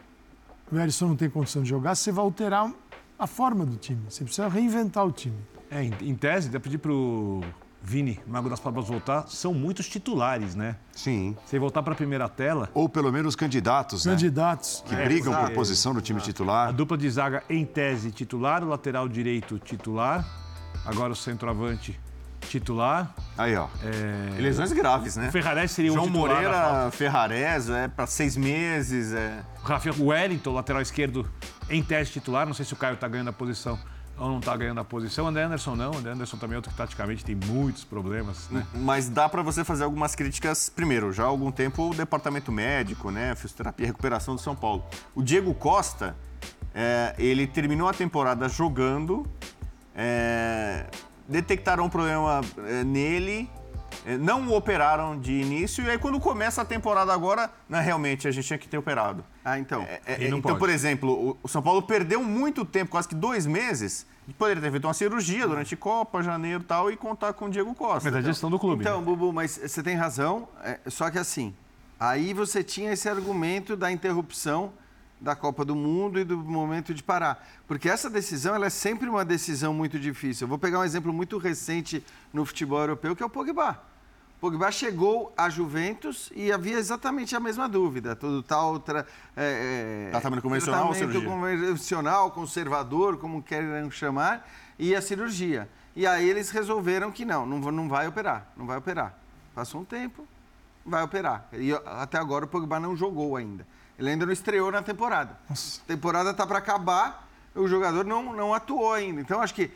o 0.71 0.79
Erisson 0.79 1.09
não 1.09 1.17
tem 1.17 1.29
condição 1.29 1.63
de 1.63 1.69
jogar, 1.69 1.95
você 1.95 2.13
vai 2.13 2.25
alterar 2.25 2.73
a 3.19 3.27
forma 3.27 3.67
do 3.67 3.77
time. 3.77 4.03
Você 4.09 4.25
precisa 4.25 4.49
reinventar 4.49 5.05
o 5.07 5.13
time. 5.13 5.37
É, 5.71 5.85
em, 5.85 5.93
em 6.01 6.15
tese, 6.15 6.49
dá 6.49 6.59
pedir 6.59 6.79
pro 6.79 7.41
Vini, 7.83 8.21
Mago 8.27 8.49
das 8.49 8.61
Palmas 8.61 8.89
voltar, 8.89 9.27
são 9.29 9.55
muitos 9.55 9.89
titulares, 9.89 10.55
né? 10.55 10.77
Sim. 10.93 11.37
Se 11.47 11.59
voltar 11.59 11.83
para 11.83 11.93
a 11.93 11.97
primeira 11.97 12.29
tela. 12.29 12.69
Ou 12.75 12.89
pelo 12.89 13.11
menos 13.11 13.35
candidatos, 13.35 14.05
candidatos. 14.05 14.83
né? 14.87 14.97
Que 14.97 15.03
é, 15.03 15.05
brigam 15.05 15.35
por 15.35 15.53
posição 15.53 15.95
no 15.95 16.01
time 16.01 16.21
titular. 16.21 16.69
A 16.69 16.73
dupla 16.73 16.99
de 16.99 17.09
zaga, 17.09 17.43
em 17.49 17.65
tese, 17.65 18.11
titular, 18.11 18.63
o 18.63 18.69
lateral 18.69 19.09
direito, 19.09 19.59
titular. 19.59 20.27
Agora 20.85 21.13
o 21.13 21.17
centroavante, 21.17 21.99
titular. 22.49 23.15
Aí, 23.37 23.55
ó. 23.57 23.69
É... 23.83 24.41
Lesões 24.41 24.73
graves, 24.73 25.17
né? 25.17 25.31
Ferrarese 25.31 25.75
seria 25.75 25.93
João 25.93 26.05
um 26.05 26.09
titular. 26.09 26.43
João 26.43 26.53
Moreira, 26.53 26.91
Ferrarese, 26.91 27.73
é 27.73 27.89
para 27.89 28.07
seis 28.07 28.37
meses. 28.37 29.13
É... 29.13 29.43
Rafael 29.63 29.95
Wellington, 29.99 30.53
lateral 30.53 30.83
esquerdo, 30.83 31.29
em 31.69 31.83
tese 31.83 32.11
titular. 32.11 32.47
Não 32.47 32.55
sei 32.55 32.65
se 32.65 32.73
o 32.73 32.77
Caio 32.77 32.95
está 32.95 33.07
ganhando 33.09 33.29
a 33.29 33.33
posição 33.33 33.79
ou 34.21 34.29
não 34.29 34.39
está 34.39 34.55
ganhando 34.55 34.79
a 34.79 34.85
posição. 34.85 35.27
André 35.27 35.45
Anderson 35.45 35.75
não. 35.75 35.95
André 35.95 36.13
Anderson 36.13 36.37
também 36.37 36.55
é 36.55 36.59
outro 36.59 36.71
que 36.71 36.77
taticamente 36.77 37.25
tem 37.25 37.35
muitos 37.35 37.85
problemas. 37.85 38.49
Né? 38.51 38.67
Mas 38.75 39.09
dá 39.09 39.29
para 39.29 39.41
você 39.41 39.65
fazer 39.65 39.85
algumas 39.85 40.15
críticas. 40.15 40.69
Primeiro, 40.69 41.11
já 41.11 41.25
há 41.25 41.27
algum 41.27 41.51
tempo 41.51 41.91
o 41.91 41.95
departamento 41.95 42.53
médico, 42.53 43.11
né, 43.11 43.35
fisioterapia 43.35 43.85
e 43.85 43.87
recuperação 43.87 44.35
do 44.35 44.41
São 44.41 44.55
Paulo. 44.55 44.85
O 45.15 45.23
Diego 45.23 45.55
Costa, 45.55 46.15
é, 46.75 47.15
ele 47.19 47.47
terminou 47.47 47.89
a 47.89 47.95
temporada 47.95 48.47
jogando. 48.47 49.27
É, 49.95 50.87
detectaram 51.31 51.85
um 51.85 51.89
problema 51.89 52.41
é, 52.67 52.85
nele 52.85 53.49
é, 54.07 54.17
não 54.17 54.49
o 54.49 54.57
operaram 54.57 55.19
de 55.19 55.33
início, 55.33 55.85
e 55.85 55.91
aí 55.91 55.99
quando 55.99 56.19
começa 56.21 56.63
a 56.63 56.65
temporada 56.65 57.13
agora, 57.13 57.51
não, 57.69 57.81
realmente 57.81 58.27
a 58.27 58.31
gente 58.31 58.47
tinha 58.47 58.59
que 58.59 58.69
ter 58.69 58.79
operado. 58.79 59.25
Ah, 59.45 59.59
então. 59.59 59.83
É, 59.83 60.01
é, 60.07 60.27
então, 60.27 60.41
pode. 60.41 60.59
por 60.59 60.71
exemplo, 60.71 61.37
o 61.43 61.49
São 61.49 61.63
Paulo 61.63 61.83
perdeu 61.83 62.23
muito 62.23 62.65
tempo, 62.65 62.91
quase 62.91 63.09
que 63.09 63.15
dois 63.15 63.47
meses, 63.47 64.07
de 64.27 64.35
poder 64.35 64.61
ter 64.61 64.71
feito 64.71 64.87
uma 64.87 64.95
cirurgia 64.95 65.47
durante 65.47 65.77
Copa, 65.77 66.23
janeiro 66.23 66.63
e 66.63 66.65
tal, 66.67 66.91
e 66.91 66.97
contar 66.97 67.33
com 67.33 67.47
o 67.47 67.51
Diego 67.51 67.75
Costa. 67.75 68.11
Mas 68.11 68.19
a 68.19 68.23
gestão 68.23 68.51
do 68.51 68.59
clube. 68.59 68.83
Então, 68.83 69.01
né? 69.01 69.05
Bubu, 69.05 69.33
mas 69.33 69.61
você 69.63 69.83
tem 69.83 69.97
razão, 69.97 70.49
é, 70.63 70.79
só 70.87 71.11
que 71.11 71.19
assim, 71.19 71.55
aí 71.99 72.33
você 72.33 72.63
tinha 72.63 72.93
esse 72.93 73.09
argumento 73.09 73.77
da 73.77 73.91
interrupção 73.93 74.73
da 75.21 75.37
Copa 75.37 75.65
do 75.65 75.77
Mundo 75.77 76.19
e 76.19 76.25
do 76.25 76.39
momento 76.39 76.95
de 76.95 77.03
parar. 77.03 77.47
Porque 77.69 77.89
essa 77.89 78.09
decisão 78.09 78.55
ela 78.55 78.67
é 78.67 78.71
sempre 78.71 79.09
uma 79.09 79.25
decisão 79.25 79.75
muito 79.75 79.99
difícil. 79.99 80.47
Eu 80.47 80.49
vou 80.49 80.59
pegar 80.59 80.79
um 80.79 80.85
exemplo 80.85 81.13
muito 81.13 81.37
recente 81.37 82.05
no 82.33 82.45
futebol 82.47 82.81
europeu, 82.81 83.15
que 83.15 83.23
é 83.23 83.27
o 83.27 83.31
Pogba. 83.31 83.81
Pogba 84.41 84.73
chegou 84.73 85.35
à 85.37 85.51
Juventus 85.51 86.33
e 86.35 86.51
havia 86.51 86.79
exatamente 86.79 87.37
a 87.37 87.41
mesma 87.41 87.69
dúvida. 87.69 88.17
Todo 88.17 88.43
tal 88.43 88.81
tra, 88.81 89.05
é, 89.37 90.07
é 90.07 90.11
tratamento 90.11 90.43
convencional, 90.43 90.89
tratamento 90.95 91.25
convencional, 91.25 92.31
conservador, 92.31 93.19
como 93.19 93.43
querem 93.43 93.91
chamar, 93.91 94.49
e 94.79 94.95
a 94.95 95.03
cirurgia. 95.03 95.69
E 95.95 96.07
aí 96.07 96.27
eles 96.27 96.49
resolveram 96.51 97.13
que 97.13 97.27
não, 97.27 97.45
não, 97.45 97.59
não 97.71 97.87
vai 97.87 98.09
operar, 98.09 98.51
não 98.57 98.65
vai 98.65 98.79
operar. 98.79 99.15
Passou 99.55 99.83
um 99.83 99.85
tempo, 99.85 100.27
vai 100.87 101.03
operar. 101.03 101.47
E 101.53 101.75
até 101.85 102.17
agora 102.17 102.47
o 102.47 102.49
Pogba 102.49 102.81
não 102.81 102.97
jogou 102.97 103.37
ainda. 103.37 103.67
Ele 104.01 104.11
ainda 104.11 104.25
não 104.25 104.33
estreou 104.33 104.73
na 104.73 104.83
temporada. 104.83 105.39
Nossa. 105.49 105.81
A 105.83 105.87
temporada 105.87 106.31
está 106.31 106.47
para 106.47 106.59
acabar, 106.59 107.29
o 107.55 107.69
jogador 107.69 108.05
não, 108.05 108.35
não 108.35 108.55
atuou 108.55 108.95
ainda. 108.95 109.21
Então 109.21 109.43
acho 109.43 109.55
que 109.55 109.71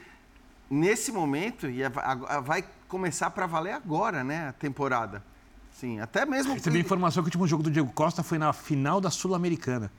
nesse 0.70 1.12
momento, 1.12 1.68
e 1.68 1.82
vai 2.42 2.64
começar 2.88 3.30
para 3.30 3.46
valer 3.46 3.72
agora, 3.72 4.24
né, 4.24 4.48
a 4.48 4.52
temporada. 4.52 5.22
Sim, 5.72 6.01
até 6.01 6.24
mesmo. 6.24 6.55
Recebi 6.55 6.78
informação 6.78 7.22
que 7.22 7.26
o 7.26 7.28
último 7.28 7.46
jogo 7.46 7.62
do 7.62 7.70
Diego 7.70 7.90
Costa 7.92 8.22
foi 8.22 8.38
na 8.38 8.52
final 8.52 9.01
da 9.01 9.10
Sul-Americana. 9.10 9.90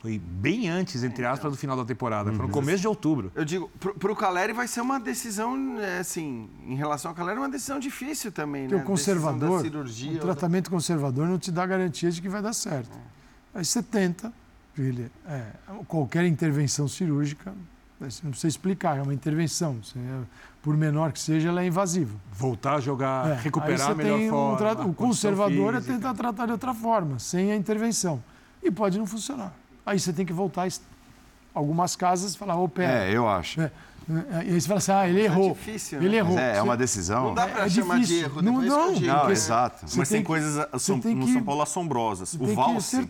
Foi 0.00 0.18
bem 0.18 0.68
antes, 0.68 1.04
entre 1.04 1.24
aspas, 1.24 1.40
então. 1.40 1.50
do 1.50 1.56
final 1.56 1.76
da 1.76 1.84
temporada. 1.84 2.30
Uhum. 2.30 2.36
Foi 2.36 2.46
no 2.46 2.52
começo 2.52 2.80
de 2.80 2.88
outubro. 2.88 3.30
Eu 3.34 3.44
digo, 3.44 3.68
para 3.78 4.10
o 4.10 4.16
Caleri 4.16 4.52
vai 4.52 4.66
ser 4.66 4.80
uma 4.80 4.98
decisão, 4.98 5.78
é, 5.78 5.98
assim, 5.98 6.48
em 6.66 6.74
relação 6.74 7.10
ao 7.10 7.14
Caleri, 7.14 7.38
uma 7.38 7.50
decisão 7.50 7.78
difícil 7.78 8.32
também, 8.32 8.62
Porque 8.62 8.76
né? 8.76 8.82
o 8.82 8.86
conservador, 8.86 9.60
cirurgia, 9.60 10.16
o 10.16 10.18
tratamento 10.18 10.70
conservador 10.70 11.28
não 11.28 11.38
te 11.38 11.52
dá 11.52 11.66
garantia 11.66 12.10
de 12.10 12.20
que 12.20 12.28
vai 12.28 12.42
dar 12.42 12.54
certo. 12.54 12.96
É. 12.96 13.19
Aí 13.54 13.64
você 13.64 13.82
tenta, 13.82 14.32
ele, 14.78 15.10
é, 15.26 15.46
qualquer 15.86 16.24
intervenção 16.24 16.86
cirúrgica 16.86 17.52
você 18.08 18.20
não 18.24 18.30
precisa 18.30 18.48
explicar, 18.48 18.96
é 18.96 19.02
uma 19.02 19.12
intervenção. 19.12 19.76
Você, 19.82 19.98
por 20.62 20.74
menor 20.74 21.12
que 21.12 21.20
seja, 21.20 21.50
ela 21.50 21.62
é 21.62 21.66
invasiva. 21.66 22.16
Voltar 22.32 22.76
a 22.76 22.80
jogar, 22.80 23.28
é. 23.28 23.34
recuperar 23.34 23.90
a 23.90 23.94
melhor 23.94 24.18
um 24.18 24.30
forma. 24.30 24.56
Tra... 24.56 24.86
O 24.86 24.94
conservador 24.94 25.74
é 25.74 25.80
tentar 25.80 26.14
tratar 26.14 26.46
de 26.46 26.52
outra 26.52 26.72
forma, 26.72 27.18
sem 27.18 27.52
a 27.52 27.56
intervenção. 27.56 28.22
E 28.62 28.70
pode 28.70 28.98
não 28.98 29.06
funcionar. 29.06 29.52
Aí 29.84 29.98
você 30.00 30.12
tem 30.12 30.24
que 30.24 30.32
voltar 30.32 30.66
algumas 31.52 31.94
casas 31.94 32.34
e 32.34 32.38
falar, 32.38 32.56
ô, 32.56 32.64
oh, 32.64 32.68
pera. 32.68 33.04
É, 33.04 33.14
eu 33.14 33.28
acho. 33.28 33.60
É. 33.60 33.70
é 34.08 34.44
e 34.44 34.54
aí 34.54 34.60
você 34.60 34.66
fala 34.66 34.78
assim, 34.78 34.92
ah, 34.92 35.08
ele 35.08 35.20
é 35.20 35.24
errou. 35.24 35.50
É 35.50 35.54
difícil, 35.54 36.00
né? 36.00 36.06
Ele 36.06 36.16
errou. 36.16 36.38
É, 36.38 36.56
é, 36.56 36.62
uma 36.62 36.76
decisão. 36.76 37.24
Não 37.24 37.34
dá 37.34 37.46
para 37.46 37.66
é 37.66 37.68
chamar 37.68 37.94
difícil. 37.98 38.16
de 38.16 38.24
erro. 38.24 38.42
Não, 38.42 38.62
não, 38.62 39.00
não 39.00 39.30
exato. 39.30 39.86
Mas 39.96 40.08
tem, 40.08 40.18
tem 40.18 40.24
coisas 40.24 40.66
no 40.72 40.78
São 40.78 41.42
Paulo 41.44 41.62
assombrosas. 41.62 42.34
O 42.34 42.46
Valse, 42.54 43.08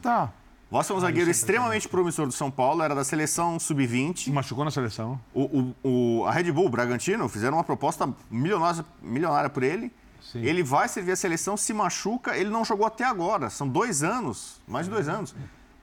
Vossa 0.71 0.93
é 0.93 0.97
um 0.97 1.01
zagueiro 1.01 1.29
extremamente 1.29 1.89
promissor 1.89 2.27
do 2.27 2.33
São 2.33 2.49
Paulo, 2.49 2.81
era 2.81 2.95
da 2.95 3.03
seleção 3.03 3.59
sub-20. 3.59 4.33
Machucou 4.33 4.65
na 4.65 4.71
seleção. 4.71 5.21
O, 5.35 5.75
o, 5.83 6.21
o, 6.21 6.25
a 6.27 6.31
Red 6.31 6.53
Bull, 6.53 6.67
o 6.67 6.69
Bragantino, 6.69 7.29
fizeram 7.29 7.57
uma 7.57 7.65
proposta 7.65 8.09
milionária, 8.31 8.85
milionária 9.03 9.51
por 9.51 9.65
ele. 9.65 9.93
Sim. 10.23 10.43
Ele 10.45 10.63
vai 10.63 10.87
servir 10.87 11.11
a 11.11 11.17
seleção, 11.17 11.57
se 11.57 11.73
machuca, 11.73 12.37
ele 12.37 12.51
não 12.51 12.65
jogou 12.65 12.87
até 12.87 13.03
agora. 13.03 13.51
São 13.51 13.67
dois 13.67 14.05
anos, 14.05 14.61
mais 14.69 14.87
de 14.87 14.93
dois 14.93 15.09
anos. 15.09 15.35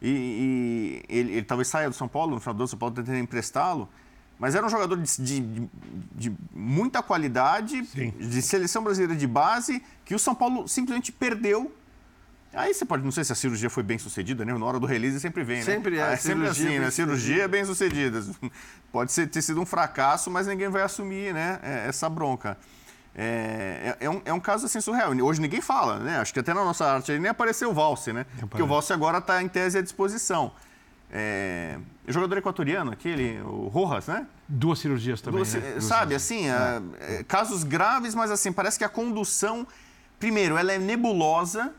e, 0.02 1.04
e 1.10 1.14
ele, 1.14 1.32
ele, 1.34 1.44
talvez 1.44 1.68
saia 1.68 1.90
do 1.90 1.96
São 1.96 2.08
Paulo, 2.08 2.36
no 2.36 2.40
final 2.40 2.54
do 2.54 2.62
ano, 2.62 2.68
São 2.70 2.80
Paulo 2.80 2.96
tentando 2.96 3.18
emprestá-lo, 3.18 3.90
mas 4.39 4.55
era 4.55 4.65
um 4.65 4.69
jogador 4.69 4.97
de, 4.97 5.22
de, 5.22 5.69
de 6.15 6.35
muita 6.53 7.01
qualidade, 7.01 7.84
Sim. 7.85 8.11
de 8.11 8.41
seleção 8.41 8.84
brasileira 8.84 9.15
de 9.15 9.26
base, 9.26 9.84
que 10.05 10.14
o 10.14 10.19
São 10.19 10.35
Paulo 10.35 10.68
simplesmente 10.68 11.11
perdeu. 11.11 11.73
Aí 12.53 12.73
você 12.73 12.85
pode, 12.85 13.03
não 13.03 13.11
sei 13.11 13.23
se 13.23 13.31
a 13.31 13.35
cirurgia 13.35 13.69
foi 13.69 13.84
bem 13.84 13.97
sucedida, 13.97 14.45
né? 14.45 14.53
Na 14.53 14.65
hora 14.65 14.80
do 14.80 14.85
release 14.85 15.19
sempre 15.19 15.43
vem, 15.43 15.57
né? 15.57 15.64
Sempre 15.64 15.99
é. 15.99 16.14
é 16.14 16.15
sempre 16.15 16.47
assim, 16.47 16.80
né? 16.80 16.89
Cirurgia 16.91 17.43
é 17.43 17.47
bem 17.47 17.65
sucedida. 17.65 18.23
Pode 18.91 19.11
ser, 19.11 19.27
ter 19.27 19.41
sido 19.41 19.59
um 19.61 19.65
fracasso, 19.65 20.31
mas 20.31 20.47
ninguém 20.47 20.69
vai 20.69 20.81
assumir 20.81 21.34
né? 21.34 21.59
É, 21.61 21.88
essa 21.88 22.09
bronca. 22.09 22.57
É, 23.15 23.95
é, 23.99 24.05
é, 24.05 24.09
um, 24.09 24.22
é 24.26 24.34
um 24.34 24.39
caso 24.39 24.68
assim 24.68 24.80
surreal. 24.80 25.11
Hoje 25.11 25.41
ninguém 25.41 25.59
fala, 25.59 25.99
né? 25.99 26.19
Acho 26.19 26.31
que 26.31 26.39
até 26.39 26.53
na 26.53 26.64
nossa 26.64 26.85
arte 26.85 27.18
nem 27.18 27.30
apareceu 27.30 27.72
o 27.72 27.73
Valse, 27.73 28.14
né? 28.14 28.26
Porque 28.39 28.61
o 28.61 28.68
Valse 28.68 28.93
agora 28.93 29.18
está 29.18 29.41
em 29.41 29.47
tese 29.47 29.77
à 29.77 29.81
disposição. 29.81 30.51
É, 31.12 31.78
o 32.08 32.12
jogador 32.12 32.38
equatoriano, 32.38 32.92
aquele, 32.92 33.40
o 33.42 33.68
Rojas, 33.68 34.08
né? 34.08 34.28
Duas 34.48 34.80
cirurgias 34.80 35.22
também. 35.22 35.40
Duas, 35.42 35.54
né? 35.54 35.80
Sabe, 35.80 36.16
assim, 36.16 36.50
é. 36.50 36.82
É, 37.00 37.24
casos 37.24 37.64
graves, 37.64 38.14
mas 38.14 38.30
assim, 38.30 38.52
parece 38.52 38.78
que 38.78 38.84
a 38.84 38.90
condução, 38.90 39.66
primeiro, 40.20 40.58
ela 40.58 40.72
é 40.72 40.78
nebulosa. 40.78 41.74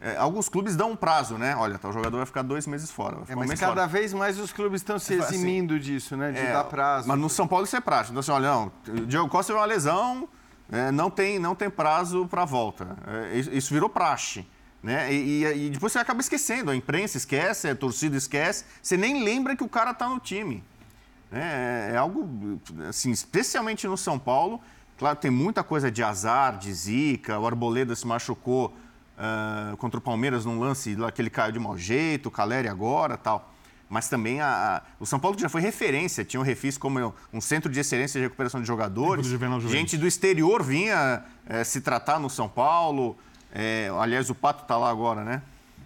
É, 0.00 0.16
alguns 0.16 0.48
clubes 0.48 0.76
dão 0.76 0.90
um 0.90 0.96
prazo, 0.96 1.38
né? 1.38 1.56
Olha, 1.56 1.78
tá, 1.78 1.88
o 1.88 1.92
jogador 1.92 2.18
vai 2.18 2.26
ficar 2.26 2.42
dois 2.42 2.66
meses 2.66 2.90
fora. 2.90 3.18
É, 3.28 3.34
mas 3.34 3.58
cada 3.58 3.72
fora. 3.72 3.86
vez 3.86 4.12
mais 4.12 4.38
os 4.38 4.52
clubes 4.52 4.80
estão 4.80 4.98
se 4.98 5.14
assim, 5.14 5.36
eximindo 5.36 5.74
assim, 5.74 5.82
disso, 5.82 6.16
né? 6.16 6.32
De 6.32 6.42
dar 6.42 6.64
prazo. 6.64 7.08
Mas 7.08 7.18
no 7.18 7.30
São 7.30 7.48
Paulo 7.48 7.64
isso 7.64 7.76
é 7.76 7.80
prático. 7.80 8.12
Então, 8.12 8.20
assim, 8.20 8.30
olha, 8.30 8.50
não, 8.50 8.72
o 8.88 9.06
Diego 9.06 9.28
Costa 9.28 9.52
teve 9.52 9.58
uma 9.58 9.66
lesão, 9.66 10.28
é, 10.70 10.90
não, 10.90 11.10
tem, 11.10 11.38
não 11.38 11.54
tem 11.54 11.70
prazo 11.70 12.26
para 12.26 12.44
volta. 12.44 12.96
É, 13.06 13.38
isso 13.38 13.72
virou 13.72 13.88
praxe. 13.88 14.46
Né? 14.86 15.12
E, 15.12 15.42
e, 15.42 15.66
e, 15.66 15.70
depois 15.70 15.92
você 15.92 15.98
acaba 15.98 16.20
esquecendo, 16.20 16.70
a 16.70 16.76
imprensa 16.76 17.16
esquece, 17.16 17.68
a 17.68 17.74
torcida 17.74 18.16
esquece, 18.16 18.64
você 18.80 18.96
nem 18.96 19.24
lembra 19.24 19.56
que 19.56 19.64
o 19.64 19.68
cara 19.68 19.90
está 19.90 20.08
no 20.08 20.20
time. 20.20 20.62
Né? 21.28 21.90
É, 21.90 21.94
é 21.94 21.96
algo, 21.96 22.60
assim, 22.88 23.10
especialmente 23.10 23.84
no 23.88 23.96
São 23.96 24.16
Paulo, 24.16 24.60
claro, 24.96 25.18
tem 25.18 25.28
muita 25.28 25.64
coisa 25.64 25.90
de 25.90 26.04
azar, 26.04 26.56
de 26.56 26.72
zica, 26.72 27.36
o 27.36 27.44
Arboleda 27.48 27.96
se 27.96 28.06
machucou 28.06 28.72
uh, 29.18 29.76
contra 29.78 29.98
o 29.98 30.00
Palmeiras 30.00 30.44
num 30.44 30.60
lance 30.60 30.94
lá 30.94 31.10
que 31.10 31.20
ele 31.20 31.30
caiu 31.30 31.50
de 31.50 31.58
mau 31.58 31.76
jeito, 31.76 32.26
o 32.26 32.30
Caleri 32.30 32.68
agora 32.68 33.16
tal 33.16 33.54
mas 33.88 34.08
também 34.08 34.40
a, 34.40 34.48
a, 34.48 34.82
o 34.98 35.06
São 35.06 35.18
Paulo 35.18 35.38
já 35.38 35.48
foi 35.48 35.60
referência, 35.60 36.24
tinha 36.24 36.40
o 36.40 36.42
Refis 36.42 36.76
como 36.76 37.14
um 37.32 37.40
centro 37.40 37.70
de 37.70 37.78
excelência 37.78 38.18
de 38.18 38.24
recuperação 38.24 38.60
de 38.60 38.66
jogadores. 38.66 39.24
Gente 39.70 39.96
do 39.96 40.08
exterior 40.08 40.60
vinha 40.60 41.22
é, 41.46 41.62
se 41.62 41.80
tratar 41.80 42.18
no 42.18 42.28
São 42.28 42.48
Paulo. 42.48 43.16
É, 43.58 43.90
aliás, 43.98 44.28
o 44.28 44.34
Pato 44.34 44.60
está 44.62 44.76
lá 44.76 44.90
agora, 44.90 45.24
né? 45.24 45.40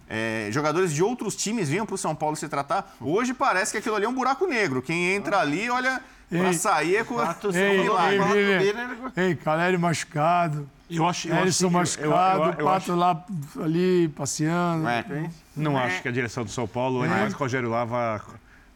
É, 0.09 0.49
jogadores 0.51 0.93
de 0.93 1.01
outros 1.01 1.37
times 1.37 1.69
vinham 1.69 1.85
para 1.85 1.95
o 1.95 1.97
São 1.97 2.13
Paulo 2.13 2.35
se 2.35 2.49
tratar. 2.49 2.97
Hoje 2.99 3.33
parece 3.33 3.71
que 3.71 3.77
aquilo 3.77 3.95
ali 3.95 4.03
é 4.03 4.09
um 4.09 4.13
buraco 4.13 4.45
negro. 4.45 4.81
Quem 4.81 5.13
entra 5.13 5.39
ali, 5.39 5.69
olha, 5.69 6.01
para 6.29 6.51
sair 6.51 6.97
é 6.97 7.05
com 7.05 7.15
Pato, 7.15 7.49
ei, 7.55 7.87
ei, 7.87 8.75
ei, 9.15 9.35
Calério 9.35 9.79
machucado. 9.79 10.69
Eu 10.89 11.07
acho, 11.07 11.29
eu 11.29 11.37
Ellison 11.37 11.69
machucado, 11.69 12.49
o 12.49 12.65
Pato 12.65 12.93
lá 12.93 13.25
ali 13.63 14.09
passeando. 14.09 14.85
É. 14.89 15.29
Não 15.55 15.79
é. 15.79 15.85
acho 15.85 16.01
que 16.01 16.09
a 16.09 16.11
direção 16.11 16.43
do 16.43 16.51
São 16.51 16.67
Paulo, 16.67 17.03
ainda 17.03 17.15
mais 17.15 17.33
que 17.33 17.39
o 17.39 17.43
Rogério 17.43 17.69
lá, 17.69 17.85
vá 17.85 18.19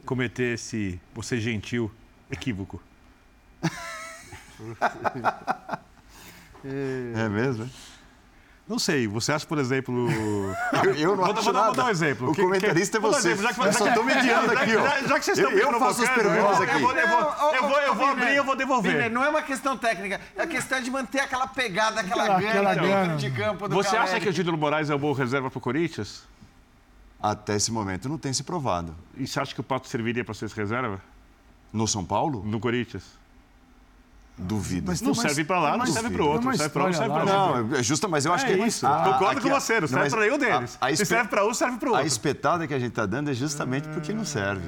cometer 0.06 0.54
esse, 0.54 0.98
você 1.14 1.38
gentil, 1.38 1.92
equívoco. 2.32 2.82
é 6.64 7.28
mesmo? 7.28 7.70
Não 8.68 8.80
sei. 8.80 9.08
Você 9.08 9.32
acha, 9.32 9.46
por 9.46 9.58
exemplo. 9.60 10.08
Eu, 10.84 10.96
eu 10.96 11.16
não 11.16 11.24
vou, 11.24 11.34
acho 11.34 11.44
vou, 11.44 11.54
nada. 11.54 11.66
Vou 11.68 11.76
dar 11.76 11.86
um 11.86 11.90
exemplo. 11.90 12.30
O 12.30 12.34
que, 12.34 12.42
comentarista 12.42 13.00
que, 13.00 13.06
é 13.06 13.10
você. 13.10 13.36
Já 13.36 13.54
que, 13.54 13.60
eu 13.60 13.74
só 13.74 13.88
estou 13.88 14.04
mediando 14.04 14.52
aqui, 14.58 14.76
ó. 14.76 14.84
Já, 14.84 15.02
já, 15.08 15.20
que 15.20 15.26
vocês 15.26 15.38
estão 15.38 15.52
eu, 15.52 15.72
eu 15.72 15.80
faço 15.80 16.04
as 16.04 16.10
perguntas 16.10 16.62
aqui. 16.62 16.74
Eu 16.74 16.80
vou, 16.80 16.92
eu 16.92 17.08
vou, 17.08 17.54
eu 17.54 17.62
vou, 17.62 17.80
eu 17.80 17.96
vou 17.96 18.06
abrir 18.08 18.32
e 18.34 18.36
eu 18.36 18.44
vou 18.44 18.56
devolver. 18.56 18.92
Biner, 18.92 19.12
não 19.12 19.24
é 19.24 19.30
uma 19.30 19.42
questão 19.42 19.78
técnica. 19.78 20.20
É 20.36 20.44
a 20.44 20.48
questão 20.48 20.82
de 20.82 20.92
manter 20.92 21.20
aquela 21.20 21.48
pegada, 21.48 22.02
aquela, 22.02 22.38
aquela 22.38 22.76
gana 22.76 23.16
de 23.16 23.32
campo 23.32 23.68
do 23.68 23.76
Você 23.76 23.96
acha 23.96 24.20
que 24.20 24.30
o 24.30 24.34
Título 24.34 24.58
Moraes 24.58 24.90
é 24.90 24.96
o 24.96 25.00
bom 25.00 25.14
reserva 25.14 25.50
para 25.50 25.58
o 25.58 25.62
Corinthians? 25.62 26.24
Até 27.22 27.56
esse 27.56 27.72
momento 27.72 28.10
não 28.10 28.18
tem 28.18 28.34
se 28.34 28.44
provado. 28.44 28.96
E 29.18 29.26
você 29.26 29.40
acha 29.40 29.54
que 29.54 29.62
o 29.62 29.64
Pato 29.64 29.88
serviria 29.88 30.24
para 30.24 30.34
ser 30.34 30.50
reserva? 30.50 31.02
No 31.72 31.88
São 31.88 32.06
Paulo? 32.06 32.44
No 32.46 32.60
Corinthians? 32.60 33.04
Duvido. 34.38 34.88
Mas 34.88 35.02
não 35.02 35.14
serve 35.14 35.46
para 35.46 35.60
lá, 35.60 35.78
não 35.78 35.86
serve 35.86 36.10
para 36.10 36.22
o 36.22 36.28
outro. 36.28 36.58
Serve 36.58 36.74
para 36.74 36.86
um, 36.86 36.94
serve 36.94 37.10
para 37.10 37.24
outro. 37.24 37.68
Não, 37.68 37.78
é 37.78 37.84
justo, 37.84 38.10
mas 38.10 38.26
eu 38.26 38.34
acho 38.34 38.46
é 38.46 38.54
que 38.54 38.62
é 38.62 38.68
isso. 38.68 38.86
A, 38.86 39.14
Concordo 39.14 39.40
com 39.40 39.50
você, 39.50 39.80
não 39.80 39.88
serve 39.88 40.10
para 40.10 40.22
nenhum 40.22 40.38
deles. 40.38 40.78
A, 40.82 40.88
a 40.88 40.96
Se 40.96 41.06
serve 41.06 41.30
para 41.30 41.46
um, 41.48 41.54
serve 41.54 41.78
para 41.78 41.88
o 41.88 41.92
outro. 41.92 42.04
A 42.04 42.08
espetada 42.08 42.68
que 42.68 42.74
a 42.74 42.80
gente 42.80 42.90
está 42.90 43.06
dando 43.06 43.32
é 43.32 43.34
justamente 43.34 43.88
porque 43.88 44.12
não 44.12 44.26
serve. 44.26 44.62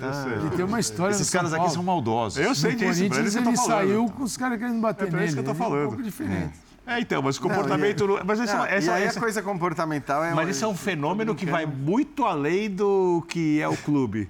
Tá. 0.00 0.26
Ele 0.40 0.50
tem 0.50 0.64
uma 0.64 0.80
história 0.80 1.12
Esses 1.12 1.30
caras 1.30 1.52
aqui 1.52 1.70
são 1.70 1.84
maldosos. 1.84 2.44
Eu 2.44 2.52
sei 2.54 2.74
disso. 2.74 3.00
Corinthians 3.00 3.36
ele 3.36 3.56
saiu 3.56 4.06
com 4.06 4.24
os 4.24 4.36
caras 4.36 4.58
querendo 4.58 4.80
bater 4.80 5.10
nele. 5.12 5.22
É 5.22 5.26
isso 5.26 5.34
que 5.34 5.38
eu 5.38 5.52
estou 5.52 5.54
falando. 5.54 5.82
É 5.82 5.84
um 5.84 5.88
pouco 5.88 6.02
diferente. 6.02 6.52
É, 6.84 6.98
então, 6.98 7.22
mas 7.22 7.36
o 7.36 7.40
comportamento. 7.40 8.08
Não, 8.08 8.20
mas 8.24 8.40
essa, 8.40 8.56
não, 8.56 8.66
essa, 8.66 8.90
e 8.90 8.94
aí 8.94 9.04
essa, 9.04 9.20
a 9.20 9.22
coisa 9.22 9.40
comportamental 9.40 10.24
é. 10.24 10.34
Mas 10.34 10.48
isso 10.48 10.64
é 10.64 10.68
um 10.68 10.76
fenômeno 10.76 11.32
que 11.32 11.46
vai 11.46 11.64
muito 11.64 12.24
além 12.24 12.68
do 12.68 13.24
que 13.28 13.60
é 13.60 13.68
o 13.68 13.76
clube. 13.76 14.28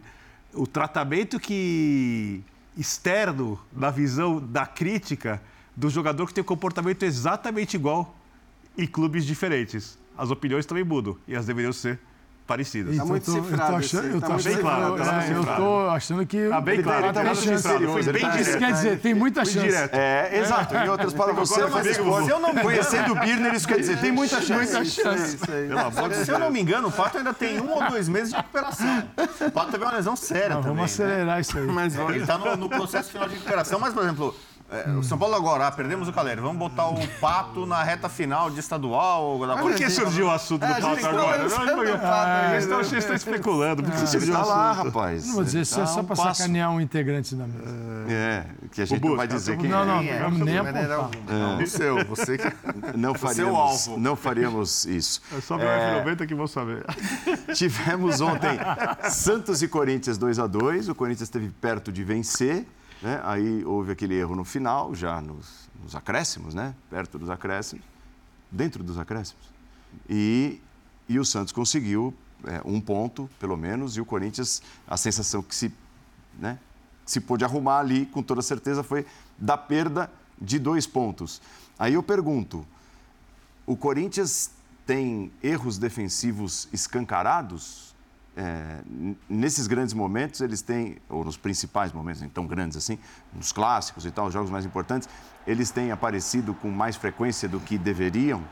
O 0.52 0.66
tratamento 0.66 1.40
que 1.40 2.44
externo 2.76 3.58
da 3.70 3.90
visão 3.90 4.40
da 4.40 4.66
crítica 4.66 5.42
do 5.76 5.88
jogador 5.90 6.26
que 6.26 6.34
tem 6.34 6.42
um 6.42 6.46
comportamento 6.46 7.02
exatamente 7.02 7.74
igual 7.74 8.14
em 8.76 8.86
clubes 8.86 9.24
diferentes. 9.24 9.98
As 10.16 10.30
opiniões 10.30 10.66
também 10.66 10.84
mudam 10.84 11.16
e 11.26 11.34
elas 11.34 11.46
deveriam 11.46 11.72
ser 11.72 11.98
parecidas. 12.46 12.92
Está 12.92 13.04
muito 13.04 13.30
cifrado. 13.30 13.52
Eu 13.52 13.68
tô 13.68 13.76
achando, 13.76 14.06
eu 14.06 14.20
tô 14.20 14.26
tá 14.26 14.36
bem 14.36 14.56
claro. 14.58 14.96
Tá 14.96 15.24
é, 15.24 15.32
eu 15.32 15.44
tô 15.44 15.90
achando 15.90 16.26
que... 16.26 16.36
Está 16.36 16.60
bem 16.60 16.82
claro. 16.82 17.06
Está 17.06 17.22
bem 17.22 17.34
cifrado. 17.34 17.92
Foi 17.92 18.02
bem 18.02 18.12
direto. 18.12 18.40
Isso 18.40 18.58
quer 18.58 18.72
dizer, 18.72 18.98
tem 19.00 19.14
muita 19.14 19.44
chance. 19.44 19.60
Direto. 19.60 19.94
É, 19.94 20.38
exato. 20.38 20.74
Em 20.74 20.88
outras 20.88 21.12
palavras, 21.14 21.48
você 21.48 21.68
faz 21.68 21.86
esporte. 21.86 22.26
Se 22.26 22.30
eu 22.32 22.40
não 22.40 22.54
conhecendo 22.54 23.12
o 23.12 23.14
Birner, 23.14 23.54
isso 23.54 23.68
quer 23.68 23.78
dizer, 23.78 24.00
tem 24.00 24.12
muita 24.12 24.40
chance. 24.40 24.72
Muita 24.72 24.84
chance. 24.84 25.38
Se 26.24 26.30
eu 26.30 26.38
não 26.38 26.50
me 26.50 26.60
engano, 26.60 26.88
o 26.88 26.92
Pato 26.92 27.18
ainda 27.18 27.32
tem 27.32 27.60
um 27.60 27.70
ou 27.70 27.88
dois 27.88 28.08
meses 28.08 28.30
de 28.30 28.36
recuperação. 28.36 29.04
O 29.46 29.50
Pato 29.50 29.70
teve 29.72 29.84
uma 29.84 29.92
lesão 29.92 30.16
séria 30.16 30.56
também. 30.56 30.62
Vamos 30.62 30.84
acelerar 30.84 31.40
isso 31.40 31.56
aí. 31.58 31.66
Mas 31.66 31.96
ele 31.96 32.18
está 32.18 32.38
no 32.38 32.68
processo 32.68 33.10
final 33.10 33.28
de 33.28 33.34
recuperação. 33.34 33.78
Mas, 33.78 33.94
por 33.94 34.02
exemplo... 34.02 34.34
É, 34.72 34.90
o 34.90 35.02
São 35.02 35.18
Paulo 35.18 35.34
agora, 35.34 35.66
ah, 35.66 35.72
perdemos 35.72 36.08
o 36.08 36.12
Caleri. 36.12 36.40
Vamos 36.40 36.56
botar 36.56 36.88
o 36.88 37.06
Pato 37.20 37.66
na 37.66 37.82
reta 37.82 38.08
final 38.08 38.50
de 38.50 38.58
estadual. 38.58 39.38
Por 39.60 39.74
que 39.74 39.90
surgiu 39.90 40.26
o 40.26 40.30
assunto 40.30 40.60
do 40.60 40.72
é, 40.72 40.80
Pato 40.80 41.06
agora? 41.06 41.48
Vocês 41.48 42.64
estão, 42.64 42.78
vocês 42.78 43.04
estão 43.04 43.16
especulando. 43.16 43.82
Por 43.82 43.92
que 43.92 44.06
surgiu 44.06 44.34
tá 44.34 44.44
lá, 44.44 44.72
rapaz. 44.72 45.26
Não 45.26 45.34
vou 45.34 45.44
dizer, 45.44 45.60
isso 45.60 45.80
é 45.80 45.86
só 45.86 46.02
para 46.02 46.16
sacanear 46.16 46.70
um 46.70 46.80
integrante 46.80 47.34
da 47.34 47.46
mesa. 47.46 47.92
É, 48.08 48.44
que 48.70 48.82
a 48.82 48.84
gente 48.84 49.04
não 49.04 49.16
vai 49.16 49.28
dizer 49.28 49.58
quem 49.58 49.68
não, 49.68 49.82
é. 49.82 49.84
Não, 49.84 50.02
não, 50.02 50.30
vamos 50.30 50.40
nem. 50.40 50.54
Não, 50.56 51.62
o 51.62 51.66
seu, 51.66 52.04
você 52.04 52.38
que... 52.38 52.52
Não 52.96 53.14
faríamos, 53.14 53.86
não 53.96 54.16
faríamos 54.16 54.84
isso. 54.84 55.22
É 55.36 55.40
só 55.40 55.56
para 55.56 56.04
F90 56.04 56.26
que 56.26 56.34
vou 56.34 56.46
saber. 56.46 56.84
Tivemos 57.54 58.20
ontem 58.20 58.58
Santos 59.10 59.62
e 59.62 59.68
Corinthians 59.68 60.18
2 60.18 60.38
a 60.38 60.46
2 60.46 60.88
O 60.88 60.94
Corinthians 60.94 61.28
esteve 61.28 61.48
perto 61.60 61.92
de 61.92 62.04
vencer. 62.04 62.66
Né? 63.02 63.20
Aí 63.24 63.64
houve 63.64 63.92
aquele 63.92 64.14
erro 64.14 64.36
no 64.36 64.44
final, 64.44 64.94
já 64.94 65.20
nos, 65.20 65.68
nos 65.82 65.94
acréscimos, 65.94 66.54
né? 66.54 66.74
perto 66.88 67.18
dos 67.18 67.28
acréscimos, 67.28 67.84
dentro 68.50 68.84
dos 68.84 68.98
acréscimos. 68.98 69.44
E, 70.08 70.60
e 71.08 71.18
o 71.18 71.24
Santos 71.24 71.52
conseguiu 71.52 72.14
é, 72.44 72.60
um 72.64 72.80
ponto, 72.80 73.28
pelo 73.38 73.56
menos, 73.56 73.96
e 73.96 74.00
o 74.00 74.04
Corinthians, 74.04 74.62
a 74.86 74.96
sensação 74.96 75.42
que 75.42 75.54
se, 75.54 75.72
né, 76.38 76.58
se 77.04 77.20
pôde 77.20 77.44
arrumar 77.44 77.80
ali, 77.80 78.06
com 78.06 78.22
toda 78.22 78.40
certeza, 78.40 78.82
foi 78.82 79.06
da 79.36 79.56
perda 79.56 80.10
de 80.40 80.58
dois 80.58 80.86
pontos. 80.86 81.42
Aí 81.78 81.94
eu 81.94 82.02
pergunto: 82.02 82.66
o 83.66 83.76
Corinthians 83.76 84.50
tem 84.86 85.32
erros 85.42 85.78
defensivos 85.78 86.68
escancarados 86.72 87.91
é, 88.36 88.80
nesses 89.28 89.66
grandes 89.66 89.94
momentos, 89.94 90.40
eles 90.40 90.62
têm, 90.62 90.98
ou 91.08 91.24
nos 91.24 91.36
principais 91.36 91.92
momentos, 91.92 92.22
tão 92.32 92.46
grandes 92.46 92.76
assim, 92.76 92.98
nos 93.32 93.52
clássicos 93.52 94.06
e 94.06 94.10
tal, 94.10 94.26
os 94.26 94.32
jogos 94.32 94.50
mais 94.50 94.64
importantes, 94.64 95.08
eles 95.46 95.70
têm 95.70 95.90
aparecido 95.90 96.54
com 96.54 96.70
mais 96.70 96.96
frequência 96.96 97.48
do 97.48 97.60
que 97.60 97.76
deveriam? 97.76 98.42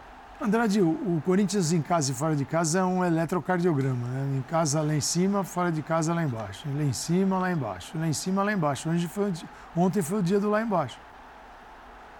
Andrade, 0.43 0.81
o 0.81 1.23
Corinthians 1.27 1.70
em 1.70 1.82
casa 1.82 2.12
e 2.12 2.15
fora 2.15 2.35
de 2.35 2.47
casa 2.47 2.78
é 2.78 2.85
um 2.85 3.05
eletrocardiograma. 3.05 4.07
Né? 4.09 4.39
Em 4.39 4.43
casa 4.43 4.81
lá 4.81 4.94
em 4.94 5.01
cima, 5.01 5.44
fora 5.44 5.70
de 5.70 5.82
casa 5.82 6.15
lá 6.15 6.23
embaixo. 6.24 6.66
Lá 6.74 6.82
em 6.82 6.94
cima, 6.94 7.39
lá 7.39 7.52
embaixo. 7.52 7.98
Lá 7.98 8.09
em 8.09 8.12
cima, 8.15 8.43
lá 8.43 8.51
embaixo. 8.51 8.89
Hoje 8.89 9.07
foi, 9.07 9.35
ontem 9.77 10.01
foi 10.01 10.20
o 10.20 10.23
dia 10.23 10.40
do 10.40 10.48
lá 10.48 10.62
embaixo. 10.62 10.98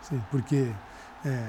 Sim, 0.03 0.23
porque 0.31 0.71
é, 1.25 1.49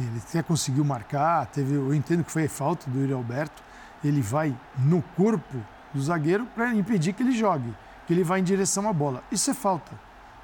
ele 0.00 0.22
até 0.28 0.42
conseguiu 0.42 0.84
marcar, 0.84 1.46
teve, 1.46 1.74
eu 1.74 1.94
entendo 1.94 2.24
que 2.24 2.30
foi 2.30 2.46
falta 2.46 2.88
do 2.90 3.00
Yuri 3.00 3.14
Alberto, 3.14 3.62
ele 4.02 4.20
vai 4.20 4.54
no 4.78 5.02
corpo 5.16 5.58
do 5.92 6.00
zagueiro 6.00 6.46
para 6.54 6.74
impedir 6.74 7.12
que 7.12 7.22
ele 7.22 7.32
jogue, 7.32 7.74
que 8.06 8.12
ele 8.12 8.24
vá 8.24 8.38
em 8.38 8.42
direção 8.42 8.88
à 8.88 8.92
bola. 8.92 9.22
Isso 9.30 9.50
é 9.50 9.54
falta. 9.54 9.92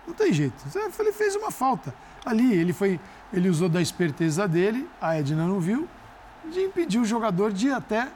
Não 0.07 0.15
tem 0.15 0.33
jeito. 0.33 0.55
Ele 0.99 1.13
fez 1.13 1.35
uma 1.35 1.51
falta. 1.51 1.95
Ali 2.25 2.53
ele 2.53 2.73
foi, 2.73 3.01
ele 3.33 3.49
usou 3.49 3.69
da 3.69 3.81
esperteza 3.81 4.47
dele, 4.47 4.89
a 5.01 5.19
Edna 5.19 5.47
não 5.47 5.61
viu, 5.61 5.89
de 6.53 6.61
impedir 6.61 6.99
o 6.99 7.05
jogador 7.05 7.53
de 7.53 7.71
até 7.71 8.09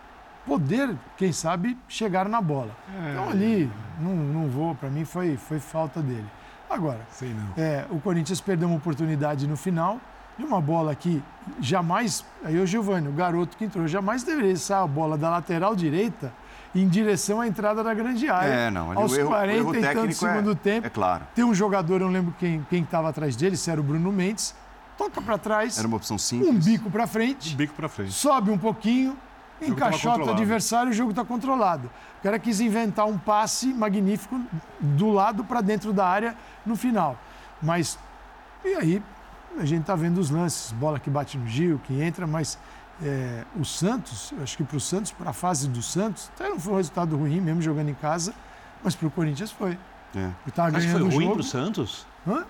poder, 0.46 0.96
quem 1.16 1.32
sabe, 1.32 1.76
chegar 1.88 2.28
na 2.28 2.40
bola. 2.40 2.74
É. 2.96 3.12
Então 3.12 3.30
ali, 3.30 3.70
não, 4.00 4.14
não 4.14 4.48
vou, 4.48 4.74
para 4.74 4.88
mim 4.88 5.04
foi, 5.04 5.36
foi 5.36 5.60
falta 5.60 6.00
dele. 6.00 6.26
Agora. 6.68 7.00
É, 7.56 7.84
o 7.90 8.00
Corinthians 8.00 8.40
perdeu 8.40 8.68
uma 8.68 8.76
oportunidade 8.76 9.46
no 9.46 9.56
final 9.56 10.00
de 10.40 10.46
uma 10.46 10.60
bola 10.60 10.94
que 10.94 11.22
jamais, 11.60 12.24
aí 12.42 12.58
o 12.58 12.66
Giovanni, 12.66 13.08
o 13.08 13.12
garoto 13.12 13.56
que 13.56 13.64
entrou, 13.64 13.86
jamais 13.86 14.22
deveria 14.22 14.56
sair 14.56 14.82
a 14.82 14.86
bola 14.86 15.16
da 15.16 15.30
lateral 15.30 15.76
direita 15.76 16.32
em 16.74 16.88
direção 16.88 17.40
à 17.40 17.46
entrada 17.46 17.82
da 17.82 17.92
grande 17.92 18.28
área. 18.28 18.52
É, 18.52 18.70
não. 18.70 18.96
Aos 18.96 19.12
o 19.12 19.16
erro, 19.16 19.28
40 19.28 19.52
o 19.52 19.60
erro 19.60 19.76
e 19.76 19.80
tanto 19.80 20.06
é, 20.06 20.12
segundo 20.12 20.54
tempo. 20.54 20.86
É 20.86 20.90
claro. 20.90 21.26
Tem 21.34 21.44
um 21.44 21.54
jogador, 21.54 22.00
eu 22.00 22.06
não 22.06 22.12
lembro 22.12 22.34
quem 22.38 22.82
estava 22.82 23.08
atrás 23.08 23.36
dele, 23.36 23.56
se 23.56 23.70
era 23.70 23.80
o 23.80 23.84
Bruno 23.84 24.10
Mendes, 24.10 24.54
toca 24.96 25.20
para 25.20 25.36
trás. 25.36 25.78
Era 25.78 25.86
uma 25.86 25.96
opção 25.96 26.16
simples. 26.16 26.48
Um 26.48 26.58
bico 26.58 26.90
para 26.90 27.06
frente. 27.06 27.54
Um 27.54 27.56
bico 27.56 27.74
para 27.74 27.88
frente. 27.88 28.12
Sobe 28.12 28.50
um 28.50 28.58
pouquinho, 28.58 29.16
encaixota 29.60 30.24
o 30.24 30.30
adversário, 30.30 30.90
o 30.90 30.94
jogo 30.94 31.10
está 31.10 31.24
controlado. 31.24 31.90
O 32.20 32.22
cara 32.22 32.38
quis 32.38 32.60
inventar 32.60 33.06
um 33.06 33.18
passe 33.18 33.74
magnífico 33.74 34.40
do 34.78 35.10
lado 35.10 35.44
para 35.44 35.60
dentro 35.60 35.92
da 35.92 36.06
área 36.06 36.36
no 36.64 36.76
final. 36.76 37.18
Mas, 37.60 37.98
e 38.64 38.74
aí, 38.74 39.02
a 39.58 39.64
gente 39.64 39.82
está 39.82 39.94
vendo 39.94 40.18
os 40.18 40.30
lances, 40.30 40.72
bola 40.72 40.98
que 40.98 41.10
bate 41.10 41.36
no 41.36 41.46
Gil, 41.46 41.80
que 41.84 42.00
entra, 42.00 42.26
mas 42.26 42.58
é, 43.02 43.44
o 43.58 43.64
Santos, 43.64 44.32
acho 44.42 44.56
que 44.56 44.64
para 44.64 44.76
o 44.76 44.80
Santos, 44.80 45.10
para 45.12 45.30
a 45.30 45.32
fase 45.32 45.68
do 45.68 45.82
Santos, 45.82 46.30
até 46.34 46.48
não 46.48 46.58
foi 46.58 46.74
um 46.74 46.76
resultado 46.76 47.16
ruim, 47.16 47.40
mesmo 47.40 47.62
jogando 47.62 47.88
em 47.88 47.94
casa, 47.94 48.34
mas 48.82 48.94
para 48.94 49.08
o 49.08 49.10
Corinthians 49.10 49.50
foi. 49.50 49.78
É. 50.14 50.30
Tava 50.54 50.76
Acho 50.76 50.86
que 50.86 50.92
foi 50.92 51.02
ruim 51.02 51.30
para 51.30 51.40
o 51.40 51.44
Santos? 51.44 52.06
Hã? 52.26 52.44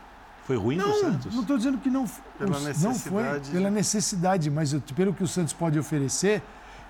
Foi 0.45 0.57
ruim 0.57 0.79
para 0.79 0.89
o 0.89 0.95
Santos? 0.95 1.35
Não 1.35 1.43
estou 1.43 1.57
dizendo 1.57 1.79
que 1.79 1.91
não, 1.91 2.07
pela 2.39 2.59
não 2.59 2.95
foi 2.95 3.23
pela 3.53 3.71
necessidade, 3.71 4.51
mas 4.51 4.73
eu, 4.73 4.81
pelo 4.81 5.15
que 5.15 5.23
o 5.23 5.29
Santos 5.29 5.53
pode 5.53 5.79
oferecer, 5.79 6.43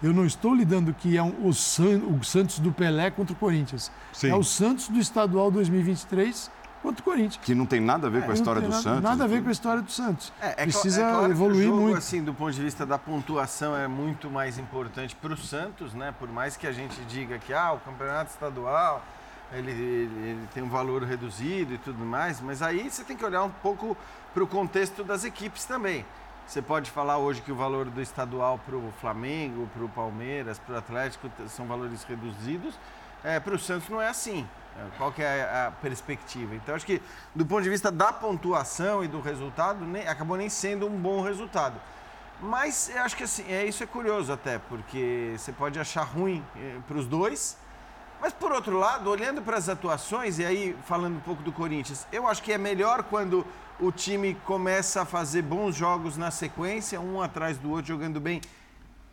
eu 0.02 0.14
não 0.14 0.24
estou 0.24 0.54
lidando 0.54 0.94
que 0.94 1.16
é 1.16 1.22
um, 1.22 1.46
o, 1.46 1.52
San, 1.52 1.98
o 1.98 2.24
Santos 2.24 2.58
do 2.58 2.72
Pelé 2.72 3.10
contra 3.10 3.34
o 3.34 3.36
Corinthians. 3.36 3.92
Sim. 4.12 4.30
É 4.30 4.34
o 4.34 4.42
Santos 4.42 4.88
do 4.88 4.98
Estadual 4.98 5.50
2023 5.50 6.50
contra 6.82 7.00
o 7.00 7.04
Corinthians. 7.04 7.38
Que 7.44 7.54
não 7.54 7.66
tem 7.66 7.80
nada 7.80 8.06
a 8.06 8.10
ver 8.10 8.24
com 8.24 8.30
a 8.30 8.34
história 8.34 8.60
do 8.60 8.68
nada, 8.68 8.82
Santos. 8.82 9.02
Nada 9.02 9.24
a 9.24 9.26
ver 9.26 9.42
com 9.42 9.48
a 9.48 9.52
história 9.52 9.82
do 9.82 9.90
Santos. 9.90 10.32
É, 10.40 10.48
é 10.50 10.54
Precisa 10.64 11.02
é 11.02 11.10
claro 11.10 11.30
evoluir 11.30 11.66
jogo, 11.66 11.80
muito. 11.80 11.98
assim, 11.98 12.22
do 12.22 12.34
ponto 12.34 12.52
de 12.52 12.62
vista 12.62 12.86
da 12.86 12.98
pontuação, 12.98 13.76
é 13.76 13.86
muito 13.88 14.30
mais 14.30 14.58
importante 14.58 15.14
para 15.16 15.32
o 15.32 15.36
Santos, 15.36 15.94
né? 15.94 16.14
Por 16.18 16.28
mais 16.28 16.56
que 16.56 16.66
a 16.66 16.72
gente 16.72 17.00
diga 17.08 17.38
que 17.38 17.52
ah, 17.52 17.72
o 17.72 17.78
campeonato 17.80 18.30
estadual 18.30 19.04
ele, 19.52 19.70
ele, 19.70 20.28
ele 20.28 20.48
tem 20.54 20.62
um 20.62 20.68
valor 20.68 21.02
reduzido 21.02 21.74
e 21.74 21.78
tudo 21.78 22.04
mais, 22.04 22.40
mas 22.40 22.62
aí 22.62 22.88
você 22.88 23.02
tem 23.02 23.16
que 23.16 23.24
olhar 23.24 23.42
um 23.42 23.50
pouco 23.50 23.96
para 24.32 24.42
o 24.42 24.46
contexto 24.46 25.02
das 25.02 25.24
equipes 25.24 25.64
também. 25.64 26.04
Você 26.46 26.60
pode 26.60 26.90
falar 26.90 27.18
hoje 27.18 27.42
que 27.42 27.52
o 27.52 27.54
valor 27.54 27.86
do 27.86 28.00
estadual 28.00 28.58
para 28.58 28.76
o 28.76 28.92
Flamengo, 29.00 29.68
para 29.72 29.84
o 29.84 29.88
Palmeiras, 29.88 30.58
para 30.58 30.74
o 30.74 30.78
Atlético 30.78 31.30
são 31.48 31.66
valores 31.66 32.02
reduzidos. 32.04 32.74
É, 33.24 33.38
para 33.38 33.54
o 33.54 33.58
Santos 33.58 33.88
não 33.88 34.00
é 34.00 34.08
assim. 34.08 34.46
É, 34.76 34.96
qual 34.96 35.12
que 35.12 35.22
é 35.22 35.42
a 35.42 35.72
perspectiva? 35.82 36.54
Então, 36.54 36.74
acho 36.74 36.86
que 36.86 37.02
do 37.34 37.44
ponto 37.44 37.62
de 37.62 37.70
vista 37.70 37.90
da 37.90 38.12
pontuação 38.12 39.04
e 39.04 39.08
do 39.08 39.20
resultado, 39.20 39.84
nem, 39.84 40.06
acabou 40.06 40.36
nem 40.36 40.48
sendo 40.48 40.86
um 40.86 40.96
bom 40.96 41.22
resultado. 41.22 41.80
Mas 42.40 42.90
eu 42.94 43.02
acho 43.02 43.16
que 43.16 43.24
assim, 43.24 43.44
é, 43.48 43.66
isso 43.66 43.82
é 43.82 43.86
curioso 43.86 44.32
até, 44.32 44.58
porque 44.58 45.34
você 45.36 45.52
pode 45.52 45.78
achar 45.78 46.02
ruim 46.02 46.42
é, 46.56 46.76
para 46.86 46.96
os 46.96 47.06
dois. 47.06 47.58
Mas 48.20 48.32
por 48.32 48.52
outro 48.52 48.78
lado, 48.78 49.10
olhando 49.10 49.42
para 49.42 49.56
as 49.56 49.68
atuações, 49.68 50.38
e 50.38 50.44
aí 50.44 50.76
falando 50.86 51.16
um 51.16 51.20
pouco 51.20 51.42
do 51.42 51.52
Corinthians, 51.52 52.06
eu 52.12 52.26
acho 52.26 52.42
que 52.42 52.52
é 52.52 52.58
melhor 52.58 53.02
quando 53.02 53.46
o 53.78 53.90
time 53.90 54.34
começa 54.44 55.02
a 55.02 55.04
fazer 55.06 55.42
bons 55.42 55.74
jogos 55.74 56.16
na 56.16 56.30
sequência, 56.30 57.00
um 57.00 57.20
atrás 57.20 57.56
do 57.58 57.70
outro, 57.70 57.86
jogando 57.86 58.20
bem. 58.20 58.40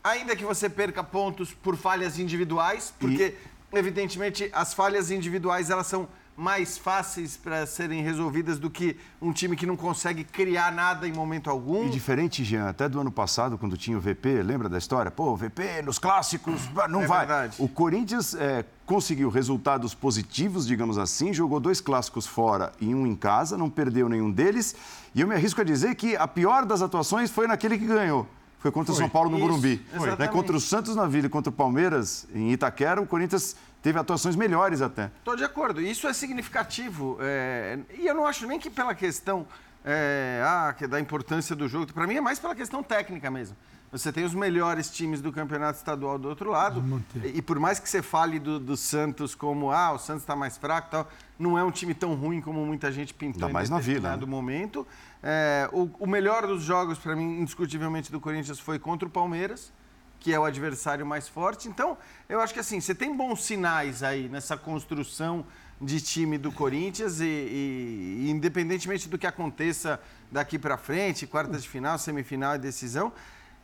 Ainda 0.04 0.36
que 0.36 0.44
você 0.44 0.70
perca 0.70 1.04
pontos 1.04 1.54
por 1.54 1.76
falhas 1.76 2.20
individuais, 2.20 2.94
porque 2.98 3.34
e 3.34 3.57
evidentemente, 3.78 4.50
as 4.54 4.74
falhas 4.74 5.12
individuais 5.12 5.70
elas 5.70 5.88
são 5.88 6.08
mais 6.38 6.78
fáceis 6.78 7.36
para 7.36 7.66
serem 7.66 8.04
resolvidas 8.04 8.60
do 8.60 8.70
que 8.70 8.96
um 9.20 9.34
time 9.34 9.56
que 9.56 9.66
não 9.66 9.76
consegue 9.76 10.24
criar 10.24 10.72
nada 10.72 11.08
em 11.08 11.12
momento 11.12 11.50
algum. 11.50 11.88
E 11.88 11.90
diferente, 11.90 12.44
Jean, 12.44 12.70
até 12.70 12.88
do 12.88 13.00
ano 13.00 13.12
passado, 13.12 13.58
quando 13.58 13.76
tinha 13.76 13.98
o 13.98 14.00
VP, 14.00 14.44
lembra 14.44 14.70
da 14.70 14.78
história? 14.78 15.10
Pô, 15.10 15.32
o 15.32 15.36
VP 15.36 15.82
nos 15.82 15.98
clássicos, 15.98 16.62
não 16.90 17.02
é 17.02 17.08
vai. 17.08 17.20
Verdade. 17.26 17.56
O 17.58 17.68
Corinthians 17.68 18.36
é, 18.36 18.64
conseguiu 18.86 19.30
resultados 19.30 19.96
positivos, 19.96 20.68
digamos 20.68 21.00
assim, 21.00 21.34
jogou 21.34 21.60
dois 21.60 21.82
clássicos 21.82 22.28
fora 22.28 22.72
e 22.80 22.94
um 22.94 23.08
em 23.08 23.16
casa, 23.16 23.58
não 23.58 23.70
perdeu 23.70 24.08
nenhum 24.08 24.32
deles. 24.32 24.76
E 25.16 25.22
eu 25.22 25.28
me 25.28 25.34
arrisco 25.34 25.62
a 25.62 25.64
dizer 25.64 25.96
que 25.96 26.16
a 26.16 26.28
pior 26.28 26.66
das 26.66 26.84
atuações 26.84 27.32
foi 27.32 27.48
naquele 27.48 27.80
que 27.80 27.88
ganhou 27.88 28.28
foi 28.60 28.72
contra 28.72 28.92
o 28.92 28.96
São 28.96 29.08
Paulo 29.08 29.30
no 29.30 29.38
Isso, 29.38 29.46
Morumbi. 29.48 29.86
Né? 30.18 30.28
Contra 30.28 30.56
o 30.56 30.60
Santos 30.60 30.96
na 30.96 31.06
Vila 31.06 31.28
e 31.28 31.30
contra 31.30 31.50
o 31.50 31.54
Palmeiras 31.54 32.28
em 32.34 32.52
Itaquera, 32.52 33.02
o 33.02 33.06
Corinthians 33.06 33.56
teve 33.82 34.00
atuações 34.00 34.36
melhores 34.36 34.82
até. 34.82 35.12
Estou 35.20 35.36
de 35.36 35.44
acordo. 35.44 35.80
Isso 35.82 36.08
é 36.08 36.14
significativo. 36.14 37.18
É... 37.22 37.80
E 37.98 38.08
eu 38.08 38.16
não 38.16 38.26
acho 38.26 38.48
nem 38.48 38.60
que 38.60 38.70
pela 38.70 38.96
questão 38.96 39.46
é... 39.86 40.42
ah, 40.44 40.74
que 40.78 40.88
da 40.88 41.00
importância 41.00 41.56
do 41.56 41.68
jogo. 41.68 41.94
Para 41.94 42.08
mim 42.08 42.16
é 42.16 42.22
mais 42.22 42.40
pela 42.40 42.56
questão 42.56 42.82
técnica 42.82 43.30
mesmo. 43.30 43.56
Você 43.92 44.12
tem 44.12 44.26
os 44.26 44.34
melhores 44.34 44.90
times 44.90 45.22
do 45.22 45.32
campeonato 45.32 45.78
estadual 45.78 46.20
do 46.20 46.28
outro 46.28 46.52
lado. 46.52 46.84
E, 47.24 47.42
por 47.42 47.58
mais 47.58 47.80
que 47.80 47.88
você 47.88 48.02
fale 48.02 48.38
do, 48.38 48.60
do 48.60 48.76
Santos 48.76 49.34
como, 49.34 49.72
ah, 49.72 49.94
o 49.94 49.98
Santos 49.98 50.24
está 50.24 50.36
mais 50.36 50.58
fraco 50.58 50.90
tal, 50.92 51.10
não 51.40 51.58
é 51.58 51.64
um 51.64 51.72
time 51.72 51.94
tão 51.94 52.14
ruim 52.14 52.42
como 52.42 52.66
muita 52.66 52.92
gente 52.92 53.14
pintou 53.14 53.48
Ainda 53.48 53.54
mais 53.54 53.70
em 53.70 53.76
determinado 53.76 54.04
na 54.04 54.16
vida, 54.16 54.26
né? 54.26 54.30
momento. 54.30 54.86
É, 55.22 55.70
o, 55.72 55.90
o, 56.00 56.08
melhor 56.08 56.46
dos 56.46 56.64
jogos, 56.64 56.98
para 56.98 57.16
mim, 57.16 57.42
indiscutivelmente, 57.42 58.12
do 58.12 58.20
Corinthians 58.20 58.60
foi 58.60 58.78
contra 58.78 59.08
o 59.08 59.12
Palmeiras, 59.12 59.72
que 60.20 60.34
é 60.34 60.40
o 60.40 60.46
adversário 60.46 61.06
mais 61.06 61.28
forte. 61.28 61.68
Então, 61.68 61.98
eu 62.30 62.40
acho 62.40 62.54
que 62.54 62.60
assim, 62.60 62.80
você 62.80 62.94
tem 62.94 63.16
bons 63.16 63.44
sinais 63.44 64.04
aí 64.04 64.30
nessa 64.30 64.56
construção 64.58 65.46
de 65.80 66.02
time 66.02 66.38
do 66.38 66.52
Corinthians 66.52 67.20
e, 67.20 67.26
e, 67.26 68.26
e 68.26 68.30
independentemente 68.32 69.08
do 69.08 69.18
que 69.18 69.28
aconteça 69.28 70.00
daqui 70.32 70.58
para 70.58 70.78
frente, 70.78 71.28
quartas 71.28 71.64
de 71.64 71.70
final, 71.70 71.98
semifinal 72.00 72.56
e 72.56 72.60
decisão, 72.60 73.14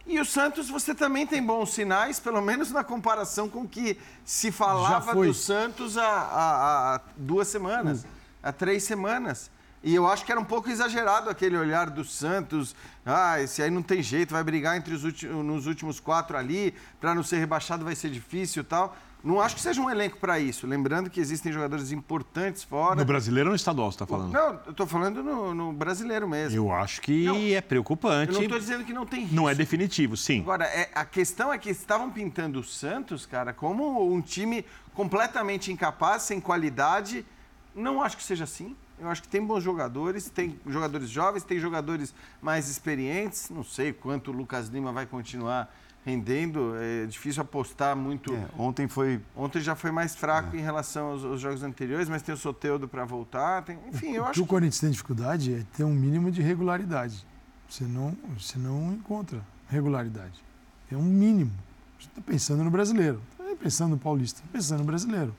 e 0.06 0.20
o 0.20 0.26
Santos, 0.26 0.70
você 0.70 0.94
também 0.94 1.26
tem 1.26 1.42
bons 1.42 1.74
sinais, 1.74 2.20
pelo 2.20 2.42
menos 2.42 2.72
na 2.72 2.84
comparação 2.84 3.48
com 3.48 3.62
o 3.62 3.68
que 3.68 3.98
se 4.26 4.52
falava 4.52 5.16
do 5.16 5.34
Santos 5.34 5.98
há, 5.98 6.06
há, 6.06 6.96
há 6.96 7.02
duas 7.16 7.48
semanas, 7.48 8.04
hum. 8.04 8.08
há 8.42 8.52
três 8.52 8.84
semanas. 8.84 9.50
E 9.84 9.94
eu 9.94 10.08
acho 10.08 10.26
que 10.26 10.32
era 10.32 10.40
um 10.40 10.46
pouco 10.46 10.70
exagerado 10.70 11.30
aquele 11.30 11.58
olhar 11.58 11.90
do 11.90 12.06
Santos. 12.06 12.74
Ah, 13.06 13.42
esse 13.42 13.62
aí 13.62 13.70
não 13.70 13.84
tem 13.84 14.02
jeito, 14.02 14.32
vai 14.32 14.44
brigar 14.44 14.78
entre 14.78 14.94
os 14.94 15.04
últimos, 15.04 15.46
nos 15.46 15.68
últimos 15.68 16.00
quatro 16.00 16.38
ali, 16.38 16.74
para 17.02 17.14
não 17.14 17.22
ser 17.22 17.38
rebaixado 17.38 17.84
vai 17.84 17.94
ser 17.94 18.10
difícil 18.10 18.62
e 18.62 18.66
tal. 18.66 18.96
Não 19.22 19.40
acho 19.40 19.56
que 19.56 19.62
seja 19.62 19.82
um 19.82 19.90
elenco 19.90 20.18
para 20.18 20.38
isso. 20.38 20.68
Lembrando 20.68 21.10
que 21.10 21.20
existem 21.20 21.52
jogadores 21.52 21.94
importantes 21.94 22.64
fora. 22.64 22.96
No 22.96 23.06
brasileiro 23.06 23.50
ou 23.50 23.52
no 23.52 23.56
estadual 23.56 23.90
você 23.90 23.96
está 23.96 24.06
falando? 24.06 24.34
Não, 24.34 24.60
eu 24.66 24.72
estou 24.72 24.86
falando 24.86 25.24
no, 25.24 25.54
no, 25.54 25.72
brasileiro 25.72 26.28
mesmo. 26.28 26.58
Eu 26.58 26.72
acho 26.74 27.02
que 27.02 27.26
não, 27.26 27.38
é 27.38 27.62
preocupante. 27.62 28.34
Eu 28.34 28.36
não 28.36 28.44
estou 28.44 28.60
dizendo 28.60 28.84
que 28.84 28.92
não 28.92 29.06
tem 29.06 29.22
risco. 29.22 29.36
Não 29.36 29.50
é 29.50 29.56
definitivo, 29.56 30.18
sim. 30.18 30.42
Agora, 30.42 30.66
é, 30.66 30.90
a 30.94 31.06
questão 31.06 31.54
é 31.54 31.58
que 31.58 31.70
estavam 31.70 32.10
pintando 32.10 32.60
o 32.60 32.64
Santos, 32.64 33.26
cara, 33.26 33.54
como 33.54 34.14
um 34.14 34.20
time 34.20 34.66
completamente 34.94 35.72
incapaz, 35.72 36.24
sem 36.24 36.42
qualidade. 36.42 37.26
Não 37.74 38.04
acho 38.04 38.18
que 38.18 38.24
seja 38.24 38.44
assim. 38.44 38.76
Eu 39.00 39.10
acho 39.10 39.22
que 39.22 39.28
tem 39.28 39.44
bons 39.44 39.64
jogadores, 39.64 40.30
tem 40.30 40.58
jogadores 40.68 41.10
jovens, 41.10 41.44
tem 41.44 41.60
jogadores 41.60 42.14
mais 42.42 42.70
experientes. 42.70 43.50
Não 43.50 43.64
sei 43.64 43.92
quanto 43.92 44.32
o 44.32 44.34
Lucas 44.34 44.68
Lima 44.68 44.92
vai 44.92 45.06
continuar 45.06 45.74
rendendo. 46.06 46.76
É 46.78 47.06
difícil 47.06 47.42
apostar 47.42 47.96
muito. 47.96 48.34
É, 48.34 48.48
ontem 48.58 48.88
foi. 48.88 49.22
Ontem 49.36 49.62
já 49.62 49.76
foi 49.76 49.92
mais 49.92 50.16
fraco 50.16 50.56
é. 50.56 50.60
em 50.60 50.62
relação 50.62 51.08
aos, 51.08 51.26
aos, 51.26 51.42
jogos 51.42 51.64
anteriores, 51.64 52.08
mas 52.08 52.22
tem 52.22 52.34
o 52.34 52.38
Soteudo 52.38 52.88
para 52.88 53.06
voltar. 53.06 53.64
Tem... 53.64 53.78
Enfim, 53.88 54.12
eu 54.14 54.24
acho. 54.24 54.32
O 54.32 54.34
que 54.34 54.42
o 54.42 54.46
Corinthians 54.46 54.80
tem 54.80 54.92
dificuldade 54.92 55.54
é 55.54 55.66
ter 55.76 55.84
um 55.84 55.94
mínimo 55.94 56.32
de 56.32 56.42
regularidade. 56.42 57.26
Você 57.70 57.86
não, 57.86 58.16
você 58.38 58.58
não 58.60 58.94
encontra 58.94 59.42
regularidade. 59.68 60.44
É 60.92 60.96
um 60.96 61.02
mínimo. 61.02 61.52
Você 62.00 62.08
está 62.08 62.22
pensando 62.22 62.64
no 62.64 62.70
brasileiro, 62.70 63.22
está 63.32 63.56
pensando 63.56 63.92
no 63.92 63.98
paulista, 63.98 64.42
está 64.42 64.52
pensando 64.52 64.80
no 64.80 64.86
brasileiro. 64.86 65.34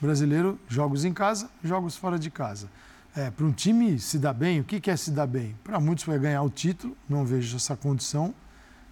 Brasileiro, 0.00 0.58
jogos 0.68 1.04
em 1.04 1.12
casa, 1.12 1.48
jogos 1.62 1.96
fora 1.96 2.18
de 2.18 2.30
casa. 2.30 2.68
É, 3.16 3.30
para 3.30 3.46
um 3.46 3.52
time 3.52 3.98
se 3.98 4.18
dar 4.18 4.34
bem, 4.34 4.60
o 4.60 4.64
que, 4.64 4.78
que 4.78 4.90
é 4.90 4.96
se 4.96 5.10
dar 5.10 5.26
bem? 5.26 5.56
Para 5.64 5.80
muitos 5.80 6.04
vai 6.04 6.18
ganhar 6.18 6.42
o 6.42 6.50
título, 6.50 6.96
não 7.08 7.24
vejo 7.24 7.56
essa 7.56 7.74
condição 7.74 8.34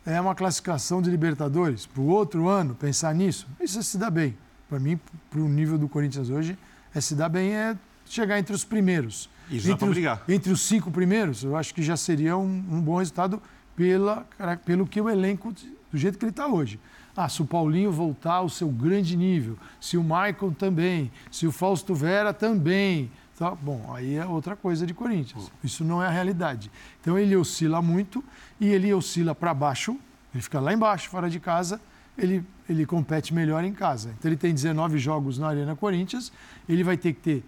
é 0.06 0.20
uma 0.20 0.34
classificação 0.34 1.00
de 1.00 1.10
Libertadores 1.10 1.86
para 1.86 2.02
o 2.02 2.06
outro 2.06 2.48
ano, 2.48 2.74
pensar 2.74 3.14
nisso, 3.14 3.46
isso 3.60 3.78
é 3.78 3.82
se 3.82 3.96
dar 3.96 4.10
bem. 4.10 4.36
Para 4.68 4.78
mim, 4.78 4.98
para 5.30 5.40
o 5.40 5.48
nível 5.48 5.78
do 5.78 5.88
Corinthians 5.88 6.28
hoje, 6.28 6.58
é 6.94 7.00
se 7.00 7.14
dar 7.14 7.28
bem 7.28 7.54
é 7.54 7.76
chegar 8.04 8.38
entre 8.38 8.54
os 8.54 8.64
primeiros. 8.64 9.30
Isso 9.50 9.70
entre, 9.70 9.84
os, 9.86 9.90
brigar. 9.92 10.22
entre 10.28 10.52
os 10.52 10.60
cinco 10.60 10.90
primeiros, 10.90 11.42
eu 11.42 11.56
acho 11.56 11.74
que 11.74 11.82
já 11.82 11.96
seria 11.96 12.36
um, 12.36 12.64
um 12.70 12.80
bom 12.80 12.98
resultado 12.98 13.42
pela, 13.76 14.26
pelo 14.64 14.86
que 14.86 15.00
o 15.00 15.08
elenco, 15.08 15.52
do 15.52 15.98
jeito 15.98 16.18
que 16.18 16.24
ele 16.24 16.30
está 16.30 16.46
hoje. 16.46 16.78
Ah, 17.16 17.28
se 17.28 17.40
o 17.40 17.46
Paulinho 17.46 17.92
voltar 17.92 18.34
ao 18.34 18.48
seu 18.48 18.68
grande 18.68 19.16
nível, 19.16 19.56
se 19.80 19.96
o 19.96 20.02
Michael 20.02 20.54
também, 20.58 21.12
se 21.30 21.46
o 21.46 21.52
Fausto 21.52 21.94
Vera 21.94 22.32
também, 22.34 23.10
Tá? 23.38 23.50
Bom, 23.50 23.92
aí 23.92 24.14
é 24.14 24.24
outra 24.24 24.54
coisa 24.54 24.86
de 24.86 24.94
Corinthians. 24.94 25.50
Isso 25.62 25.84
não 25.84 26.02
é 26.02 26.06
a 26.06 26.10
realidade. 26.10 26.70
Então 27.00 27.18
ele 27.18 27.34
oscila 27.34 27.82
muito 27.82 28.22
e 28.60 28.68
ele 28.68 28.92
oscila 28.94 29.34
para 29.34 29.52
baixo, 29.52 29.98
ele 30.32 30.42
fica 30.42 30.60
lá 30.60 30.72
embaixo, 30.72 31.08
fora 31.08 31.28
de 31.28 31.40
casa, 31.40 31.80
ele, 32.16 32.44
ele 32.68 32.86
compete 32.86 33.34
melhor 33.34 33.64
em 33.64 33.72
casa. 33.72 34.14
Então 34.16 34.30
ele 34.30 34.36
tem 34.36 34.54
19 34.54 34.98
jogos 34.98 35.36
na 35.36 35.48
Arena 35.48 35.74
Corinthians, 35.74 36.32
ele 36.68 36.84
vai 36.84 36.96
ter 36.96 37.12
que 37.12 37.20
ter 37.20 37.44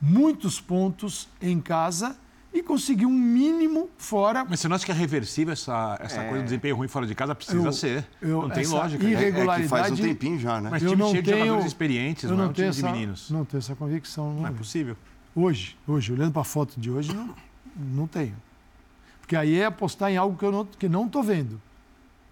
muitos 0.00 0.60
pontos 0.60 1.26
em 1.40 1.58
casa 1.58 2.16
e 2.52 2.62
conseguir 2.62 3.06
um 3.06 3.12
mínimo 3.12 3.88
fora. 3.96 4.44
Mas 4.48 4.60
você 4.60 4.68
não 4.68 4.76
acha 4.76 4.84
que 4.84 4.90
é 4.90 4.94
reversível 4.94 5.52
essa, 5.52 5.96
essa 6.00 6.20
é. 6.20 6.28
coisa 6.28 6.42
do 6.42 6.44
desempenho 6.44 6.76
ruim 6.76 6.88
fora 6.88 7.06
de 7.06 7.14
casa? 7.14 7.34
Precisa 7.34 7.66
eu, 7.66 7.72
ser. 7.72 8.06
Eu, 8.20 8.42
não 8.42 8.50
tem 8.50 8.66
lógica. 8.66 9.04
Irregularidade, 9.04 9.50
é, 9.50 9.60
é, 9.60 9.62
que 9.62 9.68
faz 9.68 9.92
um 9.92 9.96
tempinho 9.96 10.38
já, 10.38 10.60
né? 10.60 10.68
Mas 10.70 10.82
time 10.82 11.02
cheio 11.10 11.22
de 11.22 11.30
jogadores 11.30 11.64
experientes, 11.64 12.24
eu 12.24 12.30
não, 12.30 12.36
não 12.36 12.44
é 12.44 12.48
um 12.48 12.52
tenho 12.52 12.68
essa, 12.68 12.86
de 12.86 12.92
meninos. 12.92 13.30
Não 13.30 13.44
tenho 13.44 13.58
essa 13.58 13.74
convicção. 13.74 14.34
Não, 14.34 14.42
não 14.42 14.48
é 14.48 14.52
possível. 14.52 14.96
Hoje, 15.34 15.76
hoje, 15.86 16.12
olhando 16.12 16.32
para 16.32 16.42
a 16.42 16.44
foto 16.44 16.80
de 16.80 16.90
hoje, 16.90 17.14
não, 17.14 17.34
não 17.76 18.06
tenho. 18.06 18.36
Porque 19.20 19.36
aí 19.36 19.58
é 19.60 19.66
apostar 19.66 20.10
em 20.10 20.16
algo 20.16 20.36
que 20.36 20.44
eu 20.44 20.50
não 20.50 20.64
que 20.64 20.88
não 20.88 21.06
estou 21.06 21.22
vendo. 21.22 21.60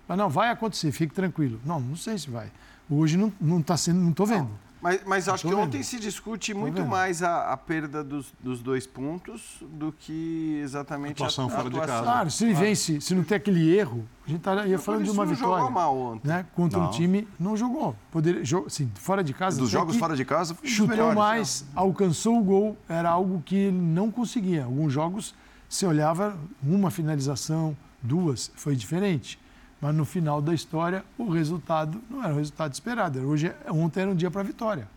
Mas 0.06 0.18
não, 0.18 0.28
vai 0.28 0.50
acontecer, 0.50 0.90
fique 0.90 1.14
tranquilo. 1.14 1.60
Não, 1.64 1.78
não 1.78 1.96
sei 1.96 2.18
se 2.18 2.30
vai. 2.30 2.50
Hoje 2.90 3.16
não 3.16 3.58
está 3.58 3.74
tá 3.74 3.76
sendo, 3.76 4.00
não 4.00 4.10
estou 4.10 4.26
vendo. 4.26 4.50
Mas, 4.80 5.00
mas 5.04 5.28
acho 5.28 5.46
que 5.46 5.54
ontem 5.54 5.82
se 5.82 5.98
discute 5.98 6.54
muito 6.54 6.84
mais 6.84 7.22
a, 7.22 7.52
a 7.52 7.56
perda 7.56 8.04
dos, 8.04 8.32
dos, 8.40 8.62
dois 8.62 8.86
pontos 8.86 9.62
do 9.62 9.92
que 9.92 10.60
exatamente 10.62 11.22
a 11.22 11.26
atuação 11.26 11.46
a, 11.46 11.50
fora 11.50 11.70
de 11.70 11.80
casa. 11.80 12.02
Claro, 12.02 12.30
se 12.30 12.44
ele 12.44 12.54
vence, 12.54 13.00
se 13.00 13.14
não 13.14 13.24
tem 13.24 13.36
aquele 13.36 13.76
erro, 13.76 14.08
a 14.24 14.28
gente 14.28 14.38
estaria 14.38 14.76
tá, 14.76 14.82
falando 14.82 15.04
de 15.04 15.10
uma 15.10 15.24
não 15.24 15.34
vitória. 15.34 15.56
Jogou 15.56 15.70
mal 15.70 15.96
ontem. 15.96 16.28
Né? 16.28 16.46
Contra 16.54 16.78
não. 16.78 16.88
um 16.88 16.90
time, 16.90 17.26
não 17.38 17.56
jogou. 17.56 17.96
Poderia, 18.10 18.42
assim, 18.66 18.90
fora 18.94 19.24
de 19.24 19.34
casa. 19.34 19.58
Dos 19.58 19.70
jogos 19.70 19.96
fora 19.96 20.14
de 20.14 20.24
casa, 20.24 20.56
chutou 20.62 20.88
melhores, 20.88 21.16
mais, 21.16 21.66
não. 21.74 21.82
alcançou 21.82 22.38
o 22.38 22.44
gol, 22.44 22.76
era 22.88 23.10
algo 23.10 23.42
que 23.44 23.56
ele 23.56 23.78
não 23.78 24.10
conseguia. 24.10 24.64
Alguns 24.64 24.92
jogos, 24.92 25.34
você 25.68 25.86
olhava 25.86 26.38
uma 26.62 26.90
finalização, 26.90 27.76
duas, 28.00 28.52
foi 28.54 28.76
diferente. 28.76 29.40
Mas 29.80 29.94
no 29.94 30.04
final 30.04 30.42
da 30.42 30.52
história, 30.52 31.04
o 31.16 31.28
resultado 31.28 32.00
não 32.10 32.22
era 32.22 32.34
o 32.34 32.36
resultado 32.36 32.72
esperado. 32.72 33.20
Hoje, 33.20 33.52
ontem 33.68 34.00
era 34.00 34.10
um 34.10 34.14
dia 34.14 34.30
para 34.30 34.40
a 34.40 34.44
vitória. 34.44 34.88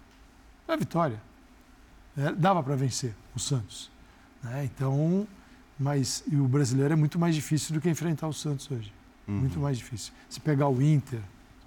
Era 0.68 0.76
vitória. 0.76 1.22
É, 2.18 2.32
dava 2.32 2.64
para 2.64 2.76
vencer 2.76 3.14
o 3.36 3.40
Santos. 3.40 3.92
Né? 4.44 4.66
Então, 4.66 5.28
mas 5.80 6.24
o 6.32 6.48
brasileiro 6.48 6.94
é 6.94 6.96
muito 6.96 7.20
mais 7.20 7.36
difícil 7.36 7.74
do 7.76 7.82
que 7.82 7.90
enfrentar 7.90 8.28
o 8.28 8.34
Santos 8.34 8.70
hoje. 8.72 8.92
Uhum. 9.28 9.36
Muito 9.36 9.60
mais 9.60 9.78
difícil. 9.78 10.12
Se 10.28 10.40
pegar 10.40 10.68
o 10.68 10.82
Inter, 10.82 11.20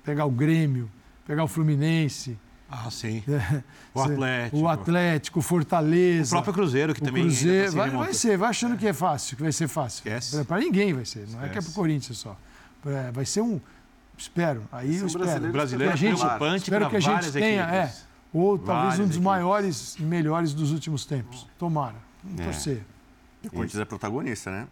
pegar 0.05 0.25
o 0.25 0.31
Grêmio, 0.31 0.91
pegar 1.27 1.45
o 1.45 1.49
Fluminense. 1.49 2.37
Ah, 2.69 2.91
sim. 2.91 3.23
É, 3.29 3.63
o 3.95 4.03
Atlético. 4.03 4.57
O 4.59 4.69
Atlético, 4.69 5.39
o 5.39 5.43
Fortaleza. 5.43 6.29
O 6.29 6.31
próprio 6.31 6.55
Cruzeiro, 6.55 6.95
que 6.95 7.01
o 7.01 7.05
também. 7.05 7.23
Cruzeiro, 7.23 7.73
vai, 7.73 7.91
vai 7.91 8.13
ser, 8.13 8.37
vai 8.37 8.51
achando 8.51 8.77
que 8.77 8.89
é 8.89 8.93
fácil, 8.93 9.37
que 9.37 9.43
vai 9.45 9.53
ser 9.53 9.69
fácil. 9.69 10.05
Para 10.47 10.59
ninguém 10.59 10.93
vai 10.93 11.05
ser, 11.05 11.29
não 11.29 11.45
é 11.45 11.49
que 11.49 11.59
é 11.59 11.63
para 11.63 11.71
o 11.71 11.75
Corinthians 11.75 12.19
só. 12.19 12.37
É, 12.87 13.11
vai 13.13 13.25
ser 13.25 13.41
um. 13.41 13.61
Espero. 14.17 14.63
Aí 14.71 14.97
eu 14.97 15.07
espero. 15.07 15.25
Brasileiro, 15.25 15.53
brasileiro 15.53 15.93
é 15.93 15.97
gente, 15.97 16.23
espero 16.57 16.91
que 16.91 16.97
a 16.97 17.01
gente 17.01 17.33
tenha, 17.33 17.63
é, 17.63 17.95
ou 18.33 18.59
talvez 18.59 18.67
várias 18.67 18.99
um 18.99 19.03
dos 19.03 19.11
equipes. 19.11 19.25
maiores 19.25 19.97
e 19.97 20.03
melhores 20.03 20.55
dos 20.55 20.73
últimos 20.73 21.05
tempos. 21.05 21.47
Tomara. 21.59 21.97
Vamos 22.23 22.41
é. 22.41 22.45
torcer. 22.45 22.85
E 23.43 23.49
o 23.49 23.51
Corinthians 23.51 23.81
é 23.81 23.85
protagonista, 23.85 24.51
né? 24.51 24.67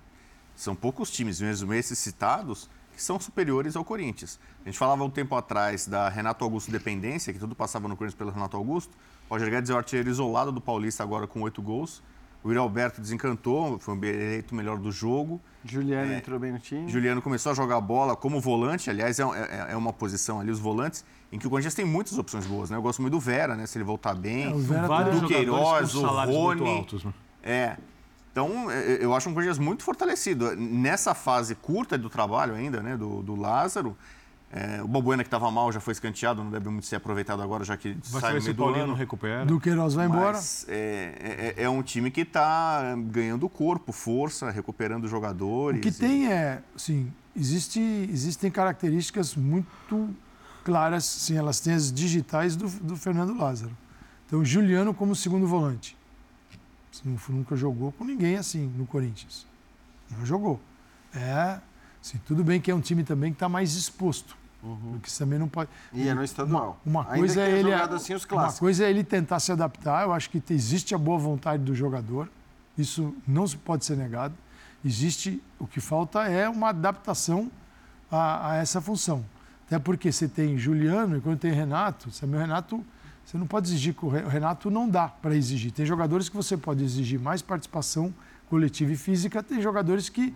São 0.54 0.74
poucos 0.74 1.10
times, 1.10 1.40
mesmo 1.40 1.72
esses 1.74 1.98
citados, 1.98 2.68
que 2.94 3.02
são 3.02 3.18
superiores 3.18 3.74
ao 3.76 3.84
Corinthians. 3.84 4.38
A 4.62 4.68
gente 4.68 4.78
falava 4.78 5.02
um 5.02 5.10
tempo 5.10 5.34
atrás 5.34 5.86
da 5.86 6.08
Renato 6.08 6.44
Augusto 6.44 6.70
dependência, 6.70 7.32
que 7.32 7.38
tudo 7.38 7.54
passava 7.54 7.88
no 7.88 7.96
Corinthians 7.96 8.18
pelo 8.18 8.30
Renato 8.30 8.56
Augusto. 8.56 8.96
O 9.28 9.34
Roger 9.34 9.50
Guedes 9.50 9.70
é 9.70 9.74
o 9.74 9.76
artilheiro 9.76 10.08
isolado 10.10 10.52
do 10.52 10.60
Paulista 10.60 11.02
agora 11.02 11.26
com 11.26 11.40
oito 11.42 11.60
gols. 11.60 12.02
O 12.44 12.48
Yuri 12.48 12.58
Alberto 12.58 13.00
desencantou, 13.00 13.78
foi 13.78 13.94
eleito 13.94 14.52
o 14.52 14.56
melhor 14.56 14.78
do 14.78 14.90
jogo. 14.90 15.40
Juliano 15.64 16.12
é, 16.12 16.18
entrou 16.18 16.38
bem 16.38 16.52
no 16.52 16.58
time. 16.58 16.90
Juliano 16.90 17.22
começou 17.22 17.52
a 17.52 17.54
jogar 17.54 17.80
bola 17.80 18.16
como 18.16 18.40
volante, 18.40 18.90
aliás, 18.90 19.18
é, 19.18 19.22
é, 19.22 19.66
é, 19.72 19.76
uma 19.76 19.92
posição 19.92 20.40
ali, 20.40 20.50
os 20.50 20.58
volantes, 20.58 21.04
em 21.30 21.38
que 21.38 21.46
o 21.46 21.50
Corinthians 21.50 21.74
tem 21.74 21.84
muitas 21.84 22.18
opções 22.18 22.46
boas, 22.46 22.70
né? 22.70 22.76
Eu 22.76 22.82
gosto 22.82 23.00
muito 23.00 23.12
do 23.12 23.20
Vera, 23.20 23.54
né? 23.54 23.66
Se 23.66 23.78
ele 23.78 23.84
voltar 23.84 24.14
bem. 24.14 24.44
É, 24.44 24.54
o 24.54 24.58
Vera 24.58 24.86
vários 24.86 25.20
do 25.20 25.28
Queiroz, 25.28 25.94
o 25.94 26.06
Rony. 26.06 26.68
Altos, 26.68 27.04
né? 27.04 27.12
É. 27.42 27.76
Então, 28.30 28.70
é, 28.70 28.98
eu 29.00 29.14
acho 29.14 29.28
um 29.28 29.34
Corinthians 29.34 29.58
muito 29.58 29.84
fortalecido. 29.84 30.56
Nessa 30.56 31.14
fase 31.14 31.54
curta 31.54 31.96
do 31.96 32.08
trabalho 32.08 32.54
ainda, 32.54 32.82
né? 32.82 32.96
Do, 32.96 33.22
do 33.22 33.34
Lázaro, 33.34 33.96
é, 34.54 34.82
o 34.82 34.86
Balbuena, 34.86 35.22
que 35.24 35.28
estava 35.28 35.50
mal, 35.50 35.72
já 35.72 35.80
foi 35.80 35.92
escanteado, 35.92 36.44
não 36.44 36.50
deve 36.50 36.68
muito 36.68 36.86
ser 36.86 36.96
aproveitado 36.96 37.40
agora, 37.40 37.64
já 37.64 37.74
que 37.74 37.96
vai 38.10 38.20
sai 38.20 38.34
no 38.34 38.42
meio 38.42 38.54
do 38.54 38.64
ano. 38.66 38.86
não 38.88 38.94
recupera. 38.94 39.46
Do 39.46 39.58
Queiroz 39.58 39.94
vai 39.94 40.04
embora. 40.04 40.38
É, 40.68 41.54
é, 41.56 41.62
é, 41.64 41.68
um 41.70 41.82
time 41.82 42.10
que 42.10 42.20
está 42.20 42.94
ganhando 43.06 43.48
corpo, 43.48 43.92
força, 43.92 44.50
recuperando 44.50 45.08
jogadores. 45.08 45.78
O 45.78 45.82
que 45.82 45.88
e... 45.88 45.92
tem 45.92 46.30
é, 46.30 46.62
assim, 46.76 47.10
existe, 47.34 47.80
existem 47.80 48.50
características 48.50 49.34
muito 49.34 50.14
claras, 50.62 51.04
sim, 51.04 51.34
elas 51.34 51.58
têm 51.58 51.72
as 51.72 51.90
digitais 51.90 52.54
do, 52.54 52.68
do 52.68 52.94
Fernando 52.94 53.34
Lázaro. 53.34 53.74
Então, 54.26 54.44
Juliano 54.44 54.92
como 54.92 55.16
segundo 55.16 55.46
volante. 55.46 55.96
Nunca 57.26 57.56
jogou 57.56 57.90
com 57.92 58.04
ninguém 58.04 58.36
assim 58.36 58.70
no 58.76 58.86
Corinthians. 58.86 59.46
Não 60.10 60.26
jogou. 60.26 60.60
É, 61.14 61.58
assim, 62.02 62.20
tudo 62.26 62.44
bem 62.44 62.60
que 62.60 62.70
é 62.70 62.74
um 62.74 62.82
time 62.82 63.02
também 63.02 63.30
que 63.30 63.36
está 63.36 63.48
mais 63.48 63.74
exposto. 63.74 64.41
Uhum. 64.62 64.92
Porque 64.92 65.10
também 65.18 65.38
não 65.38 65.48
pode. 65.48 65.68
E 65.92 66.06
é 66.06 66.14
no 66.14 66.22
estadual. 66.22 66.80
Uma, 66.86 67.00
uma 67.00 67.04
coisa 67.16 67.42
é 67.42 67.58
ele. 67.58 67.72
Assim 67.72 68.14
uma 68.30 68.52
coisa 68.52 68.84
é 68.84 68.90
ele 68.90 69.02
tentar 69.02 69.40
se 69.40 69.50
adaptar. 69.50 70.04
Eu 70.04 70.12
acho 70.12 70.30
que 70.30 70.42
existe 70.50 70.94
a 70.94 70.98
boa 70.98 71.18
vontade 71.18 71.62
do 71.62 71.74
jogador. 71.74 72.28
Isso 72.78 73.14
não 73.26 73.44
pode 73.64 73.84
ser 73.84 73.96
negado. 73.96 74.34
Existe. 74.84 75.42
O 75.58 75.66
que 75.66 75.80
falta 75.80 76.28
é 76.28 76.48
uma 76.48 76.68
adaptação 76.68 77.50
a, 78.10 78.52
a 78.52 78.56
essa 78.56 78.80
função. 78.80 79.24
Até 79.66 79.78
porque 79.78 80.12
você 80.12 80.28
tem 80.28 80.58
Juliano 80.58 81.16
e 81.16 81.20
quando 81.20 81.38
tem 81.38 81.50
Renato, 81.50 82.10
sabe, 82.10 82.36
o 82.36 82.38
Renato, 82.38 82.84
você 83.24 83.38
não 83.38 83.46
pode 83.46 83.68
exigir 83.68 83.94
que 83.94 84.04
o 84.04 84.08
Renato 84.08 84.70
não 84.70 84.88
dá 84.88 85.08
para 85.08 85.34
exigir. 85.34 85.72
Tem 85.72 85.86
jogadores 85.86 86.28
que 86.28 86.36
você 86.36 86.56
pode 86.56 86.84
exigir 86.84 87.18
mais 87.18 87.40
participação 87.40 88.12
coletiva 88.50 88.92
e 88.92 88.96
física, 88.96 89.42
tem 89.42 89.62
jogadores 89.62 90.10
que 90.10 90.34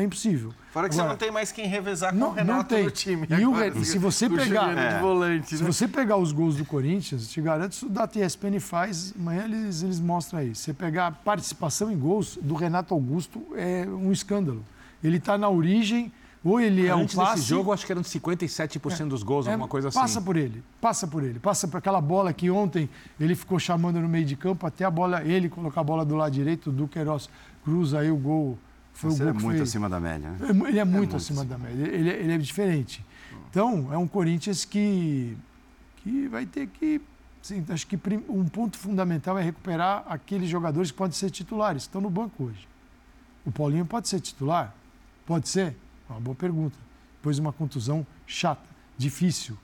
é 0.00 0.04
impossível. 0.04 0.52
Fora 0.70 0.88
que 0.88 0.94
Agora, 0.94 1.08
você 1.08 1.12
não 1.12 1.16
tem 1.18 1.30
mais 1.30 1.50
quem 1.52 1.66
revezar 1.66 2.12
com 2.12 2.18
não, 2.18 2.28
o 2.28 2.32
Renato 2.32 2.56
não 2.56 2.64
tem. 2.64 2.84
no 2.84 2.90
time. 2.90 3.26
E 3.28 3.34
agora, 3.34 3.78
o, 3.78 3.84
se 3.84 3.98
você 3.98 4.28
pegar 4.28 4.76
é. 4.76 5.00
volante, 5.00 5.56
se 5.56 5.62
né? 5.62 5.70
você 5.70 5.88
pegar 5.88 6.16
os 6.16 6.32
gols 6.32 6.56
do 6.56 6.64
Corinthians, 6.64 7.28
te 7.28 7.40
garanto, 7.40 7.72
isso 7.72 7.88
da 7.88 8.06
TSPN 8.06 8.60
faz, 8.60 9.14
amanhã 9.18 9.44
eles, 9.44 9.82
eles 9.82 10.00
mostram 10.00 10.40
aí. 10.40 10.54
Você 10.54 10.72
pegar 10.72 11.06
a 11.08 11.10
participação 11.10 11.90
em 11.90 11.98
gols 11.98 12.38
do 12.40 12.54
Renato 12.54 12.94
Augusto 12.94 13.44
é 13.56 13.86
um 13.86 14.12
escândalo. 14.12 14.64
Ele 15.02 15.16
está 15.16 15.38
na 15.38 15.48
origem, 15.48 16.12
ou 16.44 16.60
ele 16.60 16.86
é 16.86 16.90
Antes 16.90 17.14
um 17.14 17.18
passe... 17.18 17.36
desse 17.36 17.48
jogo, 17.48 17.72
acho 17.72 17.84
que 17.84 17.92
eram 17.92 18.02
57% 18.02 19.00
é, 19.00 19.04
dos 19.06 19.22
gols, 19.22 19.46
é, 19.46 19.50
alguma 19.52 19.68
coisa 19.68 19.88
assim. 19.88 19.98
Passa 19.98 20.20
por 20.20 20.36
ele, 20.36 20.62
passa 20.80 21.06
por 21.06 21.22
ele. 21.22 21.38
Passa 21.38 21.66
por 21.66 21.78
aquela 21.78 22.00
bola 22.00 22.32
que 22.32 22.50
ontem 22.50 22.88
ele 23.18 23.34
ficou 23.34 23.58
chamando 23.58 24.00
no 24.00 24.08
meio 24.08 24.24
de 24.24 24.36
campo, 24.36 24.66
até 24.66 24.84
a 24.84 24.90
bola, 24.90 25.22
ele 25.24 25.48
colocar 25.48 25.80
a 25.80 25.84
bola 25.84 26.04
do 26.04 26.14
lado 26.14 26.32
direito, 26.32 26.70
do 26.70 26.86
Queiroz 26.86 27.28
cruza 27.64 27.98
aí 27.98 28.10
o 28.10 28.16
gol 28.16 28.58
foi 28.98 29.10
Você 29.10 29.22
o 29.22 29.26
gol 29.26 29.28
é 29.28 29.32
muito 29.32 29.56
fez. 29.58 29.68
acima 29.68 29.88
da 29.88 30.00
média. 30.00 30.28
Né? 30.28 30.38
Ele 30.40 30.50
é 30.50 30.52
muito, 30.52 30.78
é 30.78 30.84
muito 30.84 31.16
acima, 31.16 31.42
acima, 31.42 31.56
da 31.56 31.56
média. 31.56 31.84
Ele, 31.84 32.10
ele, 32.10 32.32
é 32.32 32.38
diferente. 32.38 33.04
Então, 33.48 33.92
é 33.92 33.96
um 33.96 34.08
Corinthians 34.08 34.64
que, 34.64 35.38
que 35.98 36.26
vai 36.26 36.44
ter 36.44 36.66
que. 36.66 37.00
Sim, 37.40 37.64
acho 37.68 37.86
que 37.86 37.96
um 38.28 38.44
ponto 38.46 38.76
fundamental 38.76 39.38
é 39.38 39.42
recuperar 39.42 40.04
aqueles 40.08 40.48
jogadores 40.48 40.90
que 40.90 40.96
podem 40.96 41.16
ser 41.16 41.30
titulares, 41.30 41.84
estão 41.84 42.00
no 42.00 42.10
banco 42.10 42.42
hoje. 42.42 42.66
O 43.46 43.52
Paulinho 43.52 43.86
pode 43.86 44.08
ser 44.08 44.18
titular? 44.18 44.74
Pode 45.24 45.48
ser? 45.48 45.76
Uma 46.10 46.18
boa 46.18 46.34
pergunta. 46.34 46.76
Depois 47.18 47.38
uma 47.38 47.52
contusão 47.52 48.04
chata, 48.26 48.66
difícil. 48.96 49.56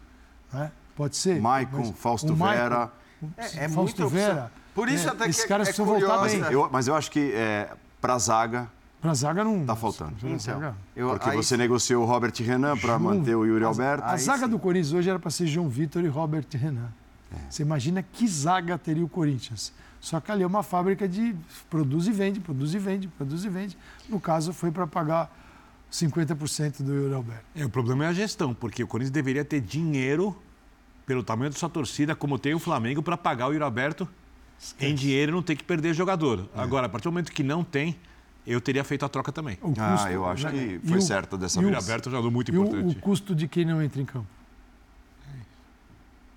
Né? 0.52 0.70
Pode 0.94 1.16
ser. 1.16 1.40
Maicon, 1.40 1.92
Fausto 1.92 2.32
Vera. 2.36 2.92
É, 3.36 3.64
é 3.64 3.68
Fausto 3.68 4.08
Vera. 4.08 4.52
Por 4.72 4.88
isso 4.88 5.08
é, 5.08 5.10
até 5.10 5.24
que 5.24 5.30
esses 5.30 5.44
caras 5.44 5.68
é 5.68 5.72
precisam 5.72 5.86
voltar 5.86 6.22
bem. 6.22 6.38
Eu, 6.52 6.70
mas 6.70 6.86
eu 6.86 6.94
acho 6.94 7.10
que 7.10 7.32
é, 7.32 7.72
para 8.00 8.14
a 8.14 8.18
zaga 8.18 8.70
para 9.04 9.10
a 9.10 9.14
zaga 9.14 9.44
não. 9.44 9.60
Está 9.60 9.76
faltando. 9.76 10.14
Então, 10.24 10.74
eu, 10.96 11.10
Porque 11.10 11.28
aí... 11.28 11.36
você 11.36 11.58
negociou 11.58 12.02
o 12.02 12.06
Robert 12.06 12.32
Renan 12.38 12.74
para 12.74 12.98
manter 12.98 13.34
o 13.34 13.44
Yuri 13.44 13.62
Alberto. 13.62 14.02
A, 14.02 14.12
a 14.12 14.16
zaga 14.16 14.46
sim. 14.46 14.50
do 14.50 14.58
Corinthians 14.58 14.94
hoje 14.94 15.10
era 15.10 15.18
para 15.18 15.30
ser 15.30 15.46
João 15.46 15.68
Vitor 15.68 16.02
e 16.02 16.08
Robert 16.08 16.46
Renan. 16.54 16.88
É. 17.30 17.36
Você 17.50 17.62
imagina 17.62 18.02
que 18.02 18.26
zaga 18.26 18.78
teria 18.78 19.04
o 19.04 19.08
Corinthians. 19.08 19.74
Só 20.00 20.20
que 20.20 20.32
ali 20.32 20.42
é 20.42 20.46
uma 20.46 20.62
fábrica 20.62 21.06
de 21.06 21.36
produz 21.68 22.06
e 22.06 22.12
vende, 22.12 22.40
produz 22.40 22.72
e 22.72 22.78
vende, 22.78 23.06
produz 23.08 23.44
e 23.44 23.48
vende. 23.50 23.76
No 24.08 24.18
caso, 24.18 24.54
foi 24.54 24.70
para 24.70 24.86
pagar 24.86 25.30
50% 25.92 26.82
do 26.82 26.94
Yuri 26.94 27.12
Alberto. 27.12 27.44
É, 27.54 27.62
o 27.62 27.68
problema 27.68 28.06
é 28.06 28.08
a 28.08 28.12
gestão, 28.14 28.54
porque 28.54 28.82
o 28.82 28.86
Corinthians 28.86 29.10
deveria 29.10 29.44
ter 29.44 29.60
dinheiro, 29.60 30.34
pelo 31.04 31.22
tamanho 31.22 31.50
da 31.50 31.58
sua 31.58 31.68
torcida, 31.68 32.16
como 32.16 32.38
tem 32.38 32.54
o 32.54 32.58
Flamengo, 32.58 33.02
para 33.02 33.18
pagar 33.18 33.48
o 33.48 33.52
Yuri 33.52 33.64
Alberto 33.64 34.08
Esquece. 34.58 34.90
em 34.90 34.94
dinheiro 34.94 35.30
e 35.30 35.34
não 35.34 35.42
ter 35.42 35.56
que 35.56 35.64
perder 35.64 35.92
jogador. 35.92 36.48
É. 36.56 36.62
Agora, 36.62 36.86
a 36.86 36.88
partir 36.88 37.04
do 37.04 37.12
momento 37.12 37.30
que 37.30 37.42
não 37.42 37.62
tem 37.62 37.98
eu 38.46 38.60
teria 38.60 38.84
feito 38.84 39.04
a 39.04 39.08
troca 39.08 39.32
também. 39.32 39.56
Custo, 39.56 39.80
ah, 39.80 40.12
eu 40.12 40.26
acho 40.26 40.48
que 40.48 40.80
foi 40.84 40.98
o, 40.98 41.02
certo 41.02 41.36
dessa 41.36 41.60
vez. 41.60 41.76
aberto 41.76 42.10
já 42.10 42.20
muito 42.20 42.50
importante. 42.50 42.92
E 42.92 42.96
o, 42.96 42.98
o, 42.98 43.00
custo 43.00 43.34
de 43.34 43.48
quem 43.48 43.64
não 43.64 43.82
entra 43.82 44.00
em 44.00 44.04
campo? 44.04 44.26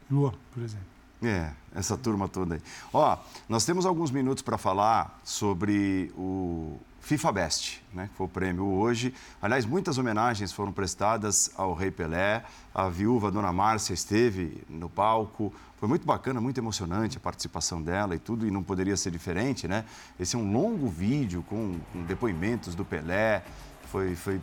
Lua, 0.10 0.34
por 0.54 0.64
exemplo. 0.64 0.86
É, 1.22 1.52
essa 1.76 1.98
turma 1.98 2.28
toda 2.28 2.56
aí. 2.56 2.62
Ó, 2.94 3.18
nós 3.50 3.66
temos 3.66 3.86
alguns 3.86 4.12
minutos 4.12 4.42
para 4.42 4.58
falar 4.58 5.20
sobre 5.24 6.12
o 6.16 6.78
FIFA 7.08 7.32
Best, 7.32 7.82
né, 7.94 8.10
que 8.12 8.18
foi 8.18 8.26
o 8.26 8.30
prêmio 8.30 8.66
hoje. 8.66 9.14
Aliás, 9.42 9.66
muitas 9.66 9.98
homenagens 9.98 10.52
foram 10.52 10.74
prestadas 10.74 11.50
ao 11.56 11.74
Rei 11.74 11.90
Pelé. 11.90 12.44
A 12.76 12.90
viúva 12.90 13.32
Dona 13.32 13.54
Márcia 13.54 13.94
esteve 13.94 14.62
no 14.68 14.90
palco. 14.90 15.54
Foi 15.78 15.88
muito 15.88 16.06
bacana, 16.06 16.42
muito 16.42 16.60
emocionante 16.60 17.16
a 17.16 17.20
participação 17.22 17.82
dela 17.82 18.14
e 18.14 18.20
tudo, 18.20 18.46
e 18.46 18.52
não 18.52 18.62
poderia 18.62 18.98
ser 18.98 19.10
diferente, 19.10 19.70
né? 19.70 19.86
Esse 20.20 20.36
é 20.36 20.40
um 20.40 20.52
longo 20.52 20.90
vídeo 20.90 21.46
com, 21.48 21.80
com 21.94 22.04
depoimentos 22.04 22.76
do 22.76 22.84
Pelé. 22.84 23.42
Foi, 23.90 24.14
foi 24.14 24.42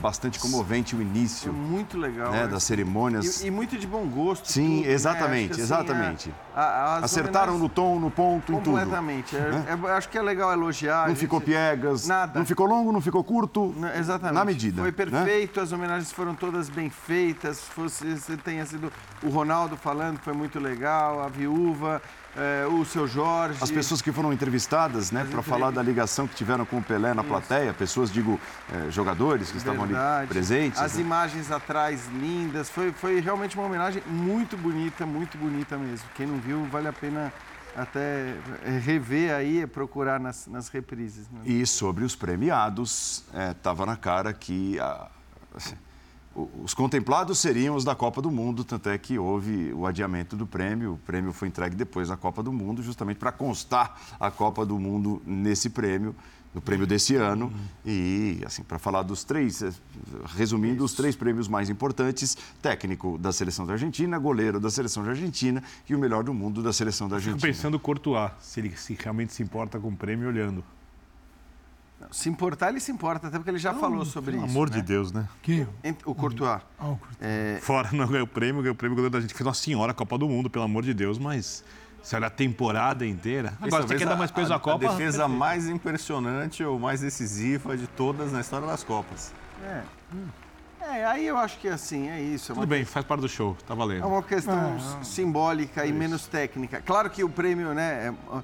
bastante 0.00 0.38
comovente 0.38 0.96
o 0.96 1.02
início. 1.02 1.52
Muito 1.52 1.98
legal. 1.98 2.32
Né, 2.32 2.46
das 2.46 2.62
cerimônias. 2.62 3.42
E, 3.42 3.48
e, 3.48 3.50
muito 3.50 3.76
de 3.76 3.86
bom 3.86 4.06
gosto. 4.06 4.50
Sim, 4.50 4.78
tudo, 4.78 4.90
exatamente, 4.90 5.48
né? 5.48 5.52
assim, 5.52 5.62
exatamente. 5.62 6.34
A, 6.54 6.62
a, 6.62 6.96
Acertaram 6.98 7.58
no 7.58 7.68
tom, 7.68 7.98
no 7.98 8.10
ponto, 8.10 8.52
em 8.52 8.56
tudo. 8.56 8.70
Completamente. 8.70 9.36
É, 9.36 9.40
é, 9.68 9.90
acho 9.92 10.08
que 10.08 10.18
é 10.18 10.22
legal 10.22 10.52
elogiar. 10.52 11.02
Não 11.02 11.08
gente... 11.08 11.18
ficou 11.18 11.40
piegas. 11.40 12.06
Nada. 12.06 12.38
Não 12.38 12.46
ficou 12.46 12.66
longo, 12.66 12.92
não 12.92 13.00
ficou 13.00 13.22
curto. 13.22 13.74
Não, 13.76 13.94
exatamente. 13.94 14.34
Na 14.34 14.44
medida. 14.44 14.82
Foi 14.82 14.90
né? 14.90 14.96
perfeito, 14.96 15.58
né? 15.58 15.62
as 15.62 15.72
homenagens 15.72 16.12
foram 16.12 16.34
todas 16.34 16.68
bem 16.68 16.90
feitas. 16.90 17.60
Fosse, 17.60 18.16
tenha 18.44 18.64
sido 18.66 18.92
o 19.22 19.28
Ronaldo 19.28 19.76
falando, 19.76 20.18
foi 20.18 20.32
muito 20.32 20.58
legal, 20.58 21.22
a 21.22 21.28
viúva 21.28 22.02
é, 22.36 22.66
o 22.66 22.84
seu 22.84 23.06
Jorge. 23.06 23.58
As 23.60 23.70
pessoas 23.70 24.00
que 24.00 24.10
foram 24.10 24.32
entrevistadas, 24.32 25.10
né, 25.10 25.26
para 25.30 25.42
falar 25.42 25.70
da 25.70 25.82
ligação 25.82 26.26
que 26.26 26.34
tiveram 26.34 26.64
com 26.64 26.78
o 26.78 26.82
Pelé 26.82 27.14
na 27.14 27.22
Isso. 27.22 27.30
plateia, 27.30 27.72
pessoas, 27.72 28.10
digo, 28.10 28.40
é, 28.72 28.90
jogadores 28.90 29.50
que 29.50 29.58
Verdade. 29.58 29.82
estavam 29.82 30.18
ali 30.18 30.26
presentes. 30.26 30.80
As 30.80 30.94
né? 30.94 31.00
imagens 31.02 31.50
atrás 31.50 32.08
lindas, 32.08 32.70
foi, 32.70 32.92
foi 32.92 33.20
realmente 33.20 33.56
uma 33.56 33.66
homenagem 33.66 34.02
muito 34.06 34.56
bonita, 34.56 35.04
muito 35.04 35.36
bonita 35.36 35.76
mesmo. 35.76 36.08
Quem 36.14 36.26
não 36.26 36.38
viu, 36.38 36.64
vale 36.66 36.88
a 36.88 36.92
pena 36.92 37.32
até 37.76 38.34
rever 38.84 39.34
aí, 39.34 39.66
procurar 39.66 40.20
nas, 40.20 40.46
nas 40.46 40.68
reprises. 40.68 41.28
Né? 41.30 41.40
E 41.44 41.66
sobre 41.66 42.04
os 42.04 42.14
premiados, 42.14 43.24
estava 43.50 43.84
é, 43.84 43.86
na 43.86 43.96
cara 43.96 44.32
que. 44.32 44.78
A, 44.78 45.08
assim, 45.54 45.76
os 46.34 46.72
contemplados 46.72 47.38
seriam 47.38 47.76
os 47.76 47.84
da 47.84 47.94
Copa 47.94 48.22
do 48.22 48.30
Mundo, 48.30 48.64
tanto 48.64 48.88
é 48.88 48.96
que 48.96 49.18
houve 49.18 49.72
o 49.72 49.86
adiamento 49.86 50.34
do 50.36 50.46
prêmio. 50.46 50.94
O 50.94 50.98
prêmio 50.98 51.32
foi 51.32 51.48
entregue 51.48 51.76
depois 51.76 52.08
da 52.08 52.16
Copa 52.16 52.42
do 52.42 52.52
Mundo, 52.52 52.82
justamente 52.82 53.18
para 53.18 53.30
constar 53.30 54.00
a 54.18 54.30
Copa 54.30 54.64
do 54.64 54.78
Mundo 54.78 55.20
nesse 55.26 55.68
prêmio, 55.68 56.14
no 56.54 56.60
prêmio 56.60 56.86
desse 56.86 57.16
ano. 57.16 57.52
E, 57.84 58.40
assim, 58.46 58.62
para 58.62 58.78
falar 58.78 59.02
dos 59.02 59.24
três, 59.24 59.62
eh, 59.62 59.72
resumindo, 60.34 60.82
os 60.82 60.94
três 60.94 61.14
prêmios 61.14 61.48
mais 61.48 61.68
importantes: 61.68 62.36
técnico 62.62 63.18
da 63.18 63.30
seleção 63.30 63.66
da 63.66 63.74
Argentina, 63.74 64.18
goleiro 64.18 64.58
da 64.58 64.70
seleção 64.70 65.04
da 65.04 65.10
Argentina 65.10 65.62
e 65.88 65.94
o 65.94 65.98
melhor 65.98 66.24
do 66.24 66.32
mundo 66.32 66.62
da 66.62 66.72
seleção 66.72 67.08
da 67.08 67.16
Argentina. 67.16 67.40
Fico 67.40 67.54
pensando 67.54 67.74
o 67.74 67.80
Courtois, 67.80 68.30
se 68.40 68.60
ele 68.60 68.74
se 68.76 68.96
realmente 68.98 69.34
se 69.34 69.42
importa 69.42 69.78
com 69.78 69.88
o 69.88 69.96
prêmio 69.96 70.28
olhando. 70.28 70.64
Se 72.10 72.28
importar, 72.28 72.70
ele 72.70 72.80
se 72.80 72.90
importa, 72.90 73.28
até 73.28 73.38
porque 73.38 73.50
ele 73.50 73.58
já 73.58 73.72
não, 73.72 73.80
falou 73.80 74.04
sobre 74.04 74.32
pelo 74.32 74.44
isso. 74.44 74.52
amor 74.52 74.70
né? 74.70 74.76
de 74.76 74.82
Deus, 74.82 75.12
né? 75.12 75.28
Quem? 75.42 75.66
O 76.04 76.14
Courtois. 76.14 76.50
Ah, 76.50 76.62
o 76.78 76.96
Courtois. 76.96 77.16
É... 77.20 77.58
Fora 77.62 77.90
não 77.92 78.06
ganhou 78.06 78.24
o 78.24 78.28
prêmio, 78.28 78.62
ganhou 78.62 78.74
o 78.74 78.76
prêmio 78.76 79.10
da 79.10 79.20
gente 79.20 79.34
fez 79.34 79.46
uma 79.46 79.54
senhora 79.54 79.94
Copa 79.94 80.18
do 80.18 80.28
Mundo, 80.28 80.50
pelo 80.50 80.64
amor 80.64 80.82
de 80.82 80.92
Deus, 80.94 81.18
mas 81.18 81.64
se 82.02 82.16
olha 82.16 82.26
a 82.26 82.30
temporada 82.30 83.06
inteira. 83.06 83.54
Agora, 83.60 83.86
você 83.86 83.96
quer 83.96 84.06
dar 84.06 84.16
mais 84.16 84.30
peso 84.30 84.52
à 84.52 84.58
Copa? 84.58 84.86
A 84.86 84.90
defesa 84.90 85.28
mais 85.28 85.68
impressionante 85.68 86.64
ou 86.64 86.78
mais 86.78 87.00
decisiva 87.00 87.76
de 87.76 87.86
todas 87.86 88.32
na 88.32 88.40
história 88.40 88.66
das 88.66 88.82
Copas. 88.82 89.32
É. 89.64 89.82
Hum. 90.14 90.26
É, 90.80 91.04
aí 91.06 91.26
eu 91.26 91.38
acho 91.38 91.58
que 91.58 91.68
assim, 91.68 92.08
é 92.08 92.20
isso. 92.20 92.50
É 92.50 92.54
Tudo 92.56 92.66
bem, 92.66 92.84
faz 92.84 93.06
parte 93.06 93.20
do 93.20 93.28
show, 93.28 93.56
tá 93.66 93.74
valendo. 93.74 94.02
É 94.02 94.06
uma 94.06 94.22
questão 94.22 94.76
é, 95.00 95.04
simbólica 95.04 95.84
é 95.84 95.88
e 95.88 95.92
menos 95.92 96.26
técnica. 96.26 96.82
Claro 96.82 97.08
que 97.08 97.22
o 97.22 97.28
prêmio, 97.28 97.72
né? 97.72 98.08
É 98.08 98.42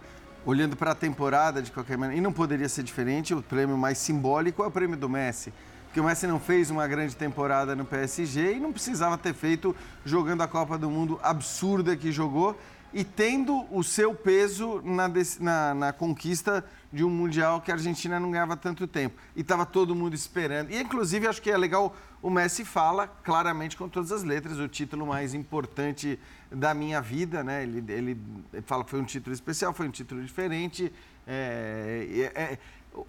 olhando 0.48 0.76
para 0.76 0.92
a 0.92 0.94
temporada 0.94 1.60
de 1.60 1.70
qualquer 1.70 1.98
maneira, 1.98 2.18
e 2.18 2.22
não 2.22 2.32
poderia 2.32 2.70
ser 2.70 2.82
diferente, 2.82 3.34
o 3.34 3.42
prêmio 3.42 3.76
mais 3.76 3.98
simbólico 3.98 4.62
é 4.62 4.66
o 4.66 4.70
prêmio 4.70 4.96
do 4.96 5.06
Messi. 5.06 5.52
Porque 5.84 6.00
o 6.00 6.04
Messi 6.04 6.26
não 6.26 6.40
fez 6.40 6.70
uma 6.70 6.88
grande 6.88 7.14
temporada 7.14 7.76
no 7.76 7.84
PSG 7.84 8.54
e 8.54 8.58
não 8.58 8.72
precisava 8.72 9.18
ter 9.18 9.34
feito 9.34 9.76
jogando 10.06 10.40
a 10.40 10.48
Copa 10.48 10.78
do 10.78 10.88
Mundo 10.88 11.20
absurda 11.22 11.94
que 11.94 12.10
jogou 12.10 12.58
e 12.94 13.04
tendo 13.04 13.66
o 13.70 13.84
seu 13.84 14.14
peso 14.14 14.80
na, 14.82 15.10
na, 15.38 15.74
na, 15.74 15.92
conquista 15.92 16.64
de 16.92 17.04
um 17.04 17.10
Mundial 17.10 17.60
que 17.60 17.70
a 17.70 17.74
Argentina 17.74 18.18
não 18.18 18.30
ganhava 18.30 18.56
tanto 18.56 18.86
tempo. 18.86 19.18
E 19.36 19.42
estava 19.42 19.66
todo 19.66 19.94
mundo 19.94 20.14
esperando. 20.14 20.70
E, 20.70 20.80
inclusive, 20.80 21.26
acho 21.26 21.42
que 21.42 21.50
é 21.50 21.56
legal, 21.56 21.94
o 22.22 22.30
Messi 22.30 22.64
fala 22.64 23.06
claramente 23.06 23.76
com 23.76 23.88
todas 23.88 24.10
as 24.10 24.22
letras, 24.22 24.58
o 24.58 24.68
título 24.68 25.06
mais 25.06 25.34
importante 25.34 26.18
da 26.50 26.72
minha 26.72 27.00
vida, 27.00 27.44
né? 27.44 27.62
Ele, 27.62 27.84
ele 27.92 28.20
fala 28.64 28.84
que 28.84 28.90
foi 28.90 29.00
um 29.00 29.04
título 29.04 29.34
especial, 29.34 29.72
foi 29.72 29.86
um 29.86 29.90
título 29.90 30.22
diferente. 30.22 30.92
É, 31.26 32.30
é, 32.34 32.42
é, 32.42 32.58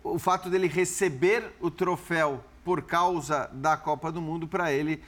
o 0.03 0.19
fato 0.19 0.49
dele 0.49 0.67
receber 0.67 1.53
o 1.61 1.71
troféu 1.71 2.43
por 2.65 2.81
causa 2.81 3.49
da 3.53 3.77
Copa 3.77 4.11
do 4.11 4.21
Mundo, 4.21 4.47
para 4.47 4.71
ele 4.71 5.01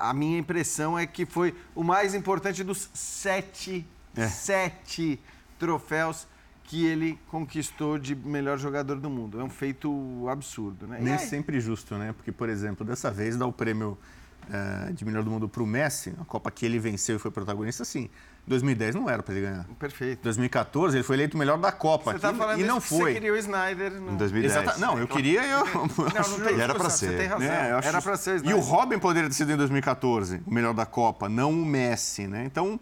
a 0.00 0.14
minha 0.14 0.38
impressão 0.38 0.98
é 0.98 1.06
que 1.06 1.26
foi 1.26 1.54
o 1.74 1.84
mais 1.84 2.14
importante 2.14 2.64
dos 2.64 2.88
sete, 2.94 3.86
é. 4.16 4.26
sete 4.26 5.20
troféus 5.58 6.26
que 6.70 6.86
ele 6.86 7.18
conquistou 7.26 7.98
de 7.98 8.14
melhor 8.14 8.56
jogador 8.56 8.94
do 8.94 9.10
mundo. 9.10 9.40
É 9.40 9.42
um 9.42 9.50
feito 9.50 10.24
absurdo, 10.30 10.86
né? 10.86 10.98
Nem 11.00 11.14
é 11.14 11.18
sempre 11.18 11.58
justo, 11.58 11.96
né? 11.96 12.12
Porque, 12.12 12.30
por 12.30 12.48
exemplo, 12.48 12.86
dessa 12.86 13.10
vez 13.10 13.36
dá 13.36 13.44
o 13.44 13.52
prêmio 13.52 13.98
uh, 14.44 14.92
de 14.92 15.04
melhor 15.04 15.24
do 15.24 15.32
mundo 15.32 15.48
para 15.48 15.64
o 15.64 15.66
Messi, 15.66 16.14
a 16.20 16.24
Copa 16.24 16.48
que 16.48 16.64
ele 16.64 16.78
venceu 16.78 17.16
e 17.16 17.18
foi 17.18 17.32
protagonista, 17.32 17.84
sim. 17.84 18.08
2010 18.46 18.94
não 18.94 19.10
era 19.10 19.20
para 19.20 19.34
ele 19.34 19.46
ganhar. 19.46 19.64
Perfeito. 19.80 20.22
2014 20.22 20.96
ele 20.96 21.02
foi 21.02 21.16
eleito 21.16 21.36
o 21.36 21.38
melhor 21.40 21.58
da 21.58 21.72
Copa. 21.72 22.12
Você 22.12 22.18
está 22.18 22.32
falando 22.32 22.60
e 22.60 22.64
não 22.64 22.80
foi. 22.80 22.98
Você 22.98 23.14
queria 23.14 23.32
o 23.32 23.36
Snyder 23.36 24.00
no... 24.00 24.12
em 24.12 24.16
2010. 24.16 24.52
Exata... 24.52 24.78
Não, 24.78 24.96
eu 24.96 25.08
queria 25.08 25.44
eu... 25.44 25.66
Não, 25.74 26.38
não 26.38 26.46
tem 26.46 26.60
era 26.60 26.72
para 26.72 26.88
ser. 26.88 27.10
Você 27.10 27.16
tem 27.16 27.26
razão. 27.26 27.48
É, 27.48 27.72
acho... 27.72 27.88
Era 27.88 28.00
para 28.00 28.16
ser. 28.16 28.36
Snyder. 28.36 28.56
E 28.56 28.58
o 28.58 28.62
Robin 28.62 28.98
poderia 29.00 29.28
ter 29.28 29.34
sido 29.34 29.50
em 29.50 29.56
2014 29.56 30.40
o 30.46 30.54
melhor 30.54 30.72
da 30.72 30.86
Copa, 30.86 31.28
não 31.28 31.50
o 31.50 31.66
Messi, 31.66 32.28
né? 32.28 32.44
Então 32.44 32.78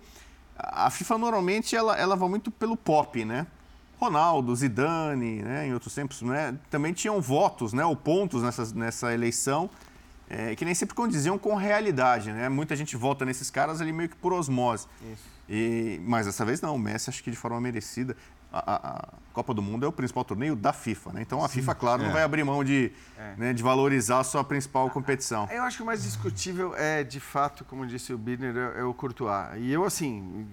a 0.58 0.90
FIFA 0.90 1.16
normalmente 1.16 1.74
ela, 1.74 1.96
ela 1.96 2.16
vai 2.16 2.28
muito 2.28 2.50
pelo 2.50 2.76
pop, 2.76 3.24
né? 3.24 3.46
Ronaldo, 3.98 4.54
Zidane, 4.54 5.42
né, 5.42 5.66
em 5.66 5.74
outros 5.74 5.94
tempos, 5.94 6.22
né, 6.22 6.56
também 6.70 6.92
tinham 6.92 7.20
votos, 7.20 7.72
né, 7.72 7.84
ou 7.84 7.96
pontos 7.96 8.42
nessa, 8.42 8.72
nessa 8.74 9.12
eleição 9.12 9.68
é, 10.30 10.54
que 10.54 10.64
nem 10.64 10.74
sempre 10.74 10.94
condiziam 10.94 11.38
com 11.38 11.54
realidade, 11.54 12.32
né? 12.32 12.48
Muita 12.48 12.76
gente 12.76 12.96
vota 12.96 13.24
nesses 13.24 13.50
caras 13.50 13.80
ali 13.80 13.92
meio 13.92 14.08
que 14.08 14.16
por 14.16 14.32
osmose. 14.32 14.86
Isso. 15.12 15.22
E, 15.48 16.00
mas 16.04 16.26
dessa 16.26 16.44
vez 16.44 16.60
não, 16.60 16.74
o 16.74 16.78
Messi 16.78 17.08
acho 17.08 17.22
que 17.24 17.30
de 17.30 17.36
forma 17.36 17.60
merecida. 17.60 18.14
A, 18.52 18.58
a, 18.58 18.76
a, 18.96 19.08
Copa 19.32 19.54
do 19.54 19.62
Mundo 19.62 19.84
é 19.84 19.88
o 19.88 19.92
principal 19.92 20.24
torneio 20.24 20.56
da 20.56 20.72
FIFA, 20.72 21.12
né? 21.12 21.22
Então 21.22 21.44
a 21.44 21.48
Sim, 21.48 21.60
FIFA, 21.60 21.74
claro, 21.74 22.02
é. 22.02 22.06
não 22.06 22.12
vai 22.12 22.22
abrir 22.22 22.44
mão 22.44 22.64
de, 22.64 22.90
é. 23.16 23.34
né, 23.36 23.52
de 23.52 23.62
valorizar 23.62 24.20
a 24.20 24.24
sua 24.24 24.42
principal 24.42 24.90
competição. 24.90 25.48
Eu 25.50 25.62
acho 25.62 25.76
que 25.76 25.82
o 25.82 25.86
mais 25.86 26.02
discutível 26.02 26.74
é, 26.74 27.04
de 27.04 27.20
fato, 27.20 27.64
como 27.64 27.86
disse 27.86 28.12
o 28.12 28.18
Birner, 28.18 28.56
é, 28.56 28.80
é 28.80 28.82
o 28.82 28.92
Courtois. 28.92 29.58
E 29.58 29.70
eu, 29.70 29.84
assim, 29.84 30.46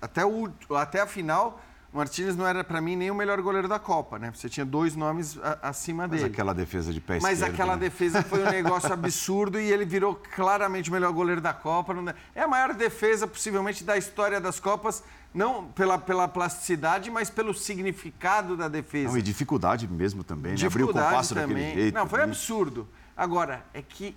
até, 0.00 0.24
o, 0.24 0.50
até 0.76 1.00
a 1.00 1.06
final 1.06 1.60
o 1.92 1.96
Martínez 1.96 2.36
não 2.36 2.46
era, 2.46 2.62
para 2.62 2.80
mim, 2.80 2.94
nem 2.94 3.10
o 3.10 3.14
melhor 3.14 3.40
goleiro 3.42 3.66
da 3.66 3.78
Copa, 3.78 4.16
né? 4.16 4.32
Você 4.32 4.48
tinha 4.48 4.64
dois 4.64 4.94
nomes 4.94 5.36
a, 5.42 5.70
acima 5.70 6.04
Mas 6.04 6.10
dele. 6.10 6.22
Mas 6.22 6.32
aquela 6.32 6.52
defesa 6.54 6.92
de 6.92 7.00
pé 7.00 7.18
Mas 7.20 7.38
esquerdo, 7.38 7.52
aquela 7.52 7.74
né? 7.74 7.80
defesa 7.80 8.22
foi 8.22 8.44
um 8.44 8.46
negócio 8.50 8.92
absurdo 8.92 9.58
e 9.58 9.72
ele 9.72 9.84
virou 9.84 10.14
claramente 10.14 10.88
o 10.88 10.92
melhor 10.92 11.12
goleiro 11.12 11.40
da 11.40 11.52
Copa. 11.52 11.92
É 12.32 12.42
a 12.42 12.48
maior 12.48 12.74
defesa, 12.74 13.26
possivelmente, 13.26 13.82
da 13.82 13.96
história 13.96 14.40
das 14.40 14.60
Copas, 14.60 15.02
não 15.34 15.66
pela, 15.66 15.98
pela 15.98 16.28
plasticidade, 16.28 17.10
mas 17.10 17.28
pelo 17.28 17.52
significado 17.52 18.56
da 18.56 18.68
defesa. 18.68 19.10
Não, 19.10 19.18
e 19.18 19.22
dificuldade 19.22 19.88
mesmo 19.88 20.22
também, 20.22 20.54
né? 20.56 20.66
Abriu 20.66 20.86
o 20.86 20.92
compasso 20.92 21.34
também. 21.34 21.56
daquele 21.56 21.82
jeito. 21.82 21.94
Não, 21.94 22.06
foi 22.06 22.22
absurdo. 22.22 22.88
Agora, 23.16 23.64
é 23.74 23.82
que 23.82 24.14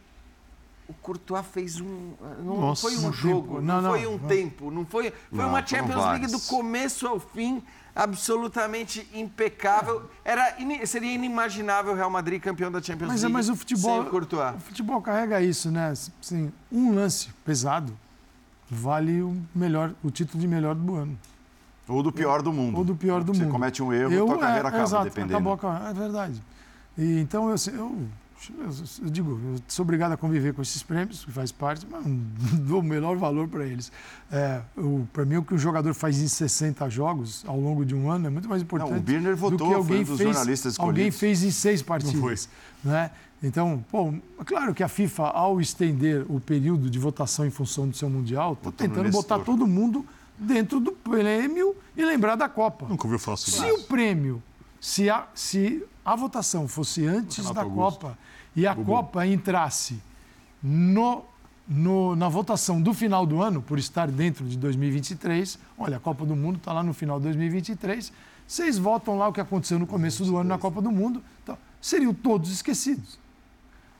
o 0.88 0.94
Courtois 0.94 1.46
fez 1.46 1.80
um. 1.80 2.14
Não, 2.44 2.60
Nossa, 2.60 2.82
foi 2.82 2.98
um 2.98 3.14
jogo, 3.14 3.62
não, 3.62 3.82
não, 3.82 3.92
foi 3.92 4.06
um 4.06 4.18
não. 4.18 4.28
tempo, 4.28 4.70
não 4.70 4.86
foi. 4.86 5.14
Foi 5.34 5.46
uma 5.46 5.66
Champions 5.66 6.06
League 6.06 6.28
do 6.28 6.40
começo 6.42 7.08
ao 7.08 7.20
fim, 7.20 7.64
absolutamente 7.96 9.08
impecável. 9.14 10.10
Era, 10.26 10.58
seria 10.86 11.14
inimaginável 11.14 11.94
o 11.94 11.96
Real 11.96 12.10
Madrid 12.10 12.42
campeão 12.42 12.72
da 12.72 12.82
Champions 12.82 13.08
mas, 13.08 13.22
League. 13.22 13.34
Mas 13.34 13.50
o 13.50 13.56
futebol. 13.56 14.00
Sem 14.00 14.08
o, 14.08 14.10
Courtois. 14.10 14.56
o 14.56 14.60
futebol 14.60 15.02
carrega 15.02 15.42
isso, 15.42 15.72
né? 15.72 15.92
Assim, 15.92 16.52
um 16.72 16.94
lance 16.94 17.30
pesado 17.46 17.98
vale 18.70 19.22
o, 19.22 19.38
melhor, 19.54 19.94
o 20.04 20.10
título 20.10 20.40
de 20.40 20.48
melhor 20.48 20.76
do 20.76 20.96
ano. 20.96 21.18
Ou 21.88 22.02
do 22.02 22.12
pior 22.12 22.42
do 22.42 22.52
mundo. 22.52 22.78
Ou 22.78 22.84
do 22.84 22.96
pior 22.96 23.24
do 23.24 23.34
Você 23.34 23.40
mundo. 23.42 23.48
Você 23.50 23.52
comete 23.52 23.84
um 23.84 23.94
erro, 23.94 24.12
e 24.12 24.18
tua 24.18 24.38
carreira 24.38 24.68
é, 24.68 24.70
acaba, 24.70 24.84
exato, 24.84 25.04
dependendo. 25.06 25.50
Acabou 25.50 25.90
é 25.90 25.94
verdade. 25.94 26.42
E, 26.98 27.20
então, 27.20 27.50
eu, 27.50 27.56
assim, 27.56 27.72
eu 27.76 28.08
eu 29.02 29.10
digo, 29.10 29.32
eu 29.32 29.60
sou 29.68 29.84
obrigado 29.84 30.12
a 30.12 30.18
conviver 30.18 30.54
com 30.54 30.62
esses 30.62 30.82
prêmios, 30.84 31.24
que 31.24 31.32
faz 31.32 31.52
parte, 31.52 31.86
mas 31.90 32.06
não 32.06 32.16
dou 32.66 32.80
o 32.80 32.84
melhor 32.84 33.16
valor 33.18 33.48
para 33.48 33.66
eles. 33.66 33.92
É, 34.32 34.62
para 35.12 35.26
mim, 35.26 35.38
o 35.38 35.44
que 35.44 35.54
o 35.54 35.58
jogador 35.58 35.94
faz 35.94 36.20
em 36.20 36.28
60 36.28 36.90
jogos 36.90 37.44
ao 37.48 37.60
longo 37.60 37.86
de 37.86 37.96
um 37.96 38.10
ano 38.10 38.28
é 38.28 38.30
muito 38.30 38.50
mais 38.50 38.62
importante 38.62 38.92
não, 38.92 38.98
o 38.98 39.02
Birner 39.02 39.36
votou, 39.36 39.58
do 39.58 39.68
que 39.68 39.74
alguém 39.74 40.06
foi 40.06 40.16
um 40.16 40.18
fez, 40.18 40.30
jornalistas 40.30 40.80
alguém 40.80 41.12
fez 41.12 41.44
em 41.44 41.52
seis 41.52 41.82
partidas. 41.82 42.50
Né? 42.84 43.12
Então, 43.42 43.84
pô, 43.92 44.14
claro 44.46 44.74
que 44.74 44.82
a 44.82 44.88
FIFA, 44.88 45.24
ao 45.28 45.60
estender 45.60 46.26
o 46.30 46.40
período 46.40 46.90
de 46.90 46.98
votação 46.98 47.46
em 47.46 47.52
função 47.52 47.88
do 47.88 47.96
seu 47.96 48.10
Mundial, 48.10 48.54
está 48.54 48.72
tentando 48.72 49.10
botar 49.12 49.40
todo 49.40 49.68
mundo 49.68 50.06
dentro 50.38 50.80
do 50.80 50.92
prêmio 50.92 51.76
e 51.96 52.06
lembrar 52.06 52.36
da 52.36 52.48
Copa. 52.48 52.88
Nunca 52.88 53.06
ouviu 53.06 53.20
falar 53.20 53.38
sobre 53.38 53.68
Se 53.68 53.74
o 53.74 53.84
prêmio, 53.84 54.42
se, 54.80 55.10
a, 55.10 55.28
se 55.36 55.84
a 56.06 56.16
votação 56.16 56.68
fosse 56.68 57.06
antes 57.06 57.50
da 57.52 57.66
Copa 57.66 58.18
e 58.56 58.68
a 58.68 58.76
Copa 58.76 59.26
entrasse 59.26 60.00
no, 60.62 61.26
no, 61.68 62.16
na 62.16 62.30
votação 62.30 62.82
do 62.82 62.94
final 62.94 63.26
do 63.26 63.42
ano, 63.42 63.62
por 63.62 63.78
estar 63.78 64.08
dentro 64.10 64.46
de 64.46 64.58
2023, 64.58 65.60
olha, 65.78 65.98
a 65.98 66.00
Copa 66.00 66.26
do 66.26 66.36
Mundo 66.36 66.58
está 66.58 66.72
lá 66.72 66.84
no 66.84 66.94
final 66.94 67.18
de 67.20 67.24
2023, 67.26 68.12
vocês 68.48 68.78
votam 68.78 69.18
lá 69.18 69.28
o 69.28 69.34
que 69.34 69.42
aconteceu 69.42 69.80
no 69.80 69.88
começo 69.88 70.24
do 70.26 70.38
ano 70.38 70.50
na 70.50 70.58
Copa 70.58 70.82
do 70.82 70.92
Mundo, 70.92 71.22
então, 71.44 71.58
seriam 71.82 72.14
todos 72.14 72.52
esquecidos. 72.52 73.20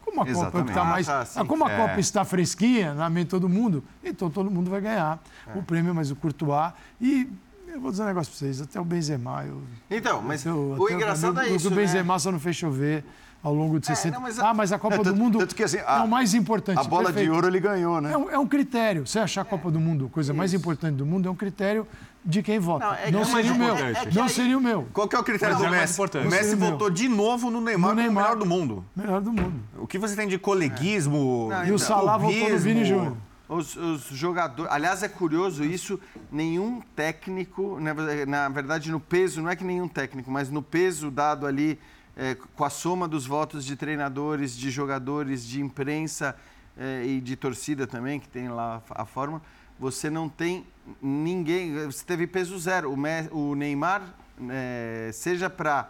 Como 0.06 0.22
a 0.22 0.26
Copa 0.26 0.60
está 0.62 0.84
mais, 0.84 1.10
ah, 1.10 1.26
tá, 1.26 1.46
como 1.46 1.66
a 1.66 1.72
é. 1.72 1.78
Copa 1.78 2.00
está 2.00 2.26
fresquinha 2.26 2.94
na 2.94 3.10
mente 3.10 3.26
de 3.26 3.30
todo 3.32 3.48
mundo, 3.48 3.84
então 4.04 4.30
todo 4.30 4.52
mundo 4.52 4.70
vai 4.70 4.82
ganhar 4.82 5.22
é. 5.48 5.58
o 5.58 5.64
prêmio, 5.64 5.96
mas 5.96 6.12
o 6.12 6.16
Courtois 6.16 6.74
e 7.00 7.30
eu 7.74 7.82
vou 7.82 7.90
dizer 7.90 8.04
um 8.04 8.06
negócio 8.06 8.32
para 8.32 8.40
vocês, 8.40 8.62
até 8.62 8.80
o 8.80 8.86
Benzema. 8.86 9.44
Eu, 9.46 9.64
então, 9.90 10.22
mas 10.22 10.46
o, 10.46 10.76
o 10.78 10.92
engraçado 10.92 11.40
é 11.40 11.50
isso. 11.50 11.70
O 11.70 11.72
Benzema 11.72 12.14
né? 12.14 12.20
só 12.20 12.32
não 12.32 12.40
fez 12.40 12.56
chover 12.56 13.04
ao 13.44 13.54
longo 13.54 13.78
de 13.78 13.86
60 13.88 14.16
é, 14.16 14.20
mas 14.20 14.40
a... 14.40 14.50
Ah, 14.50 14.54
mas 14.54 14.72
a 14.72 14.80
Copa 14.80 14.96
é, 14.96 15.04
do 15.04 15.16
Mundo 15.16 15.38
tanto 15.40 15.54
que, 15.54 15.64
assim, 15.64 15.80
a, 15.80 15.98
é 15.98 16.00
o 16.00 16.08
mais 16.08 16.34
importante. 16.34 16.80
A 16.80 16.84
bola 16.84 17.06
perfeito. 17.06 17.26
de 17.26 17.36
ouro 17.36 17.48
ele 17.48 17.60
ganhou, 17.60 18.00
né? 18.00 18.14
É 18.14 18.18
um, 18.18 18.30
é 18.30 18.40
um 18.40 18.48
critério. 18.48 19.06
Você 19.06 19.20
achar 19.20 19.42
a 19.42 19.46
Copa 19.46 19.70
do 19.70 19.82
Mundo 19.82 20.06
a 20.06 20.10
coisa 20.10 20.32
isso. 20.32 20.38
mais 20.38 20.54
importante 20.54 20.96
do 20.96 21.06
mundo 21.06 21.28
é 21.28 21.32
um 21.32 21.36
critério 21.36 21.86
de 22.24 22.42
quem 22.42 22.58
vota. 22.58 22.86
Não, 22.86 22.94
é 22.96 23.12
não 23.12 23.26
seria 23.26 23.52
o 23.52 23.58
meu. 23.58 23.76
não 24.14 24.30
seria 24.30 24.58
o 24.58 24.62
meu. 24.62 24.88
Qual 24.94 25.08
que 25.10 25.16
é 25.16 25.20
o 25.20 25.24
critério 25.24 25.58
do 25.58 25.70
Messi? 25.70 26.02
O 26.02 26.30
Messi 26.30 26.56
votou 26.56 26.90
de 26.90 27.10
novo 27.10 27.52
no 27.52 27.60
Neymar, 27.60 27.90
no 27.90 27.96
Neymar 28.02 28.24
melhor 28.24 28.38
do 28.38 28.46
mundo. 28.46 28.86
Melhor 28.96 29.20
do 29.20 29.34
mundo. 29.34 29.60
O 29.78 29.86
que 29.86 29.98
você 29.98 30.16
tem 30.16 30.28
de 30.28 30.38
coleguismo? 30.38 31.50
Não, 31.50 31.66
e 31.66 31.72
o 31.74 31.80
Salah 31.80 32.18
votou 32.18 32.50
no 32.50 32.58
Vini 32.58 32.86
Júnior. 32.86 33.18
Os, 33.50 33.76
os, 33.76 34.06
jogadores. 34.06 34.72
Aliás, 34.72 35.04
é 35.04 35.10
curioso 35.10 35.66
isso, 35.66 36.00
nenhum 36.32 36.82
técnico, 36.96 37.78
na, 37.80 37.94
na, 38.26 38.50
verdade, 38.50 38.90
no 38.90 39.02
peso, 39.02 39.42
não 39.42 39.50
é 39.50 39.56
que 39.56 39.66
nenhum 39.66 39.88
técnico, 39.88 40.32
mas 40.32 40.50
no 40.50 40.62
peso 40.62 41.12
dado 41.12 41.46
ali 41.46 41.78
é, 42.16 42.36
com 42.36 42.64
a 42.64 42.70
soma 42.70 43.08
dos 43.08 43.26
votos 43.26 43.66
de 43.66 43.76
treinadores, 43.76 44.56
de 44.56 44.70
jogadores, 44.70 45.46
de 45.46 45.62
imprensa 45.62 46.36
é, 46.78 47.06
e 47.06 47.22
de 47.22 47.36
torcida 47.36 47.88
também, 47.88 48.20
que 48.20 48.28
tem 48.28 48.50
lá 48.50 48.82
a 48.90 49.06
forma, 49.06 49.42
você 49.80 50.10
não 50.10 50.30
tem 50.30 50.66
ninguém. 51.02 51.86
Você 51.86 52.06
teve 52.06 52.28
peso 52.28 52.58
zero. 52.60 52.92
O, 52.92 53.52
o 53.52 53.56
Neymar, 53.56 54.02
é, 54.50 55.10
seja 55.14 55.50
para 55.50 55.90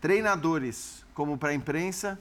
treinadores 0.00 1.04
como 1.14 1.36
para 1.36 1.54
imprensa, 1.54 2.18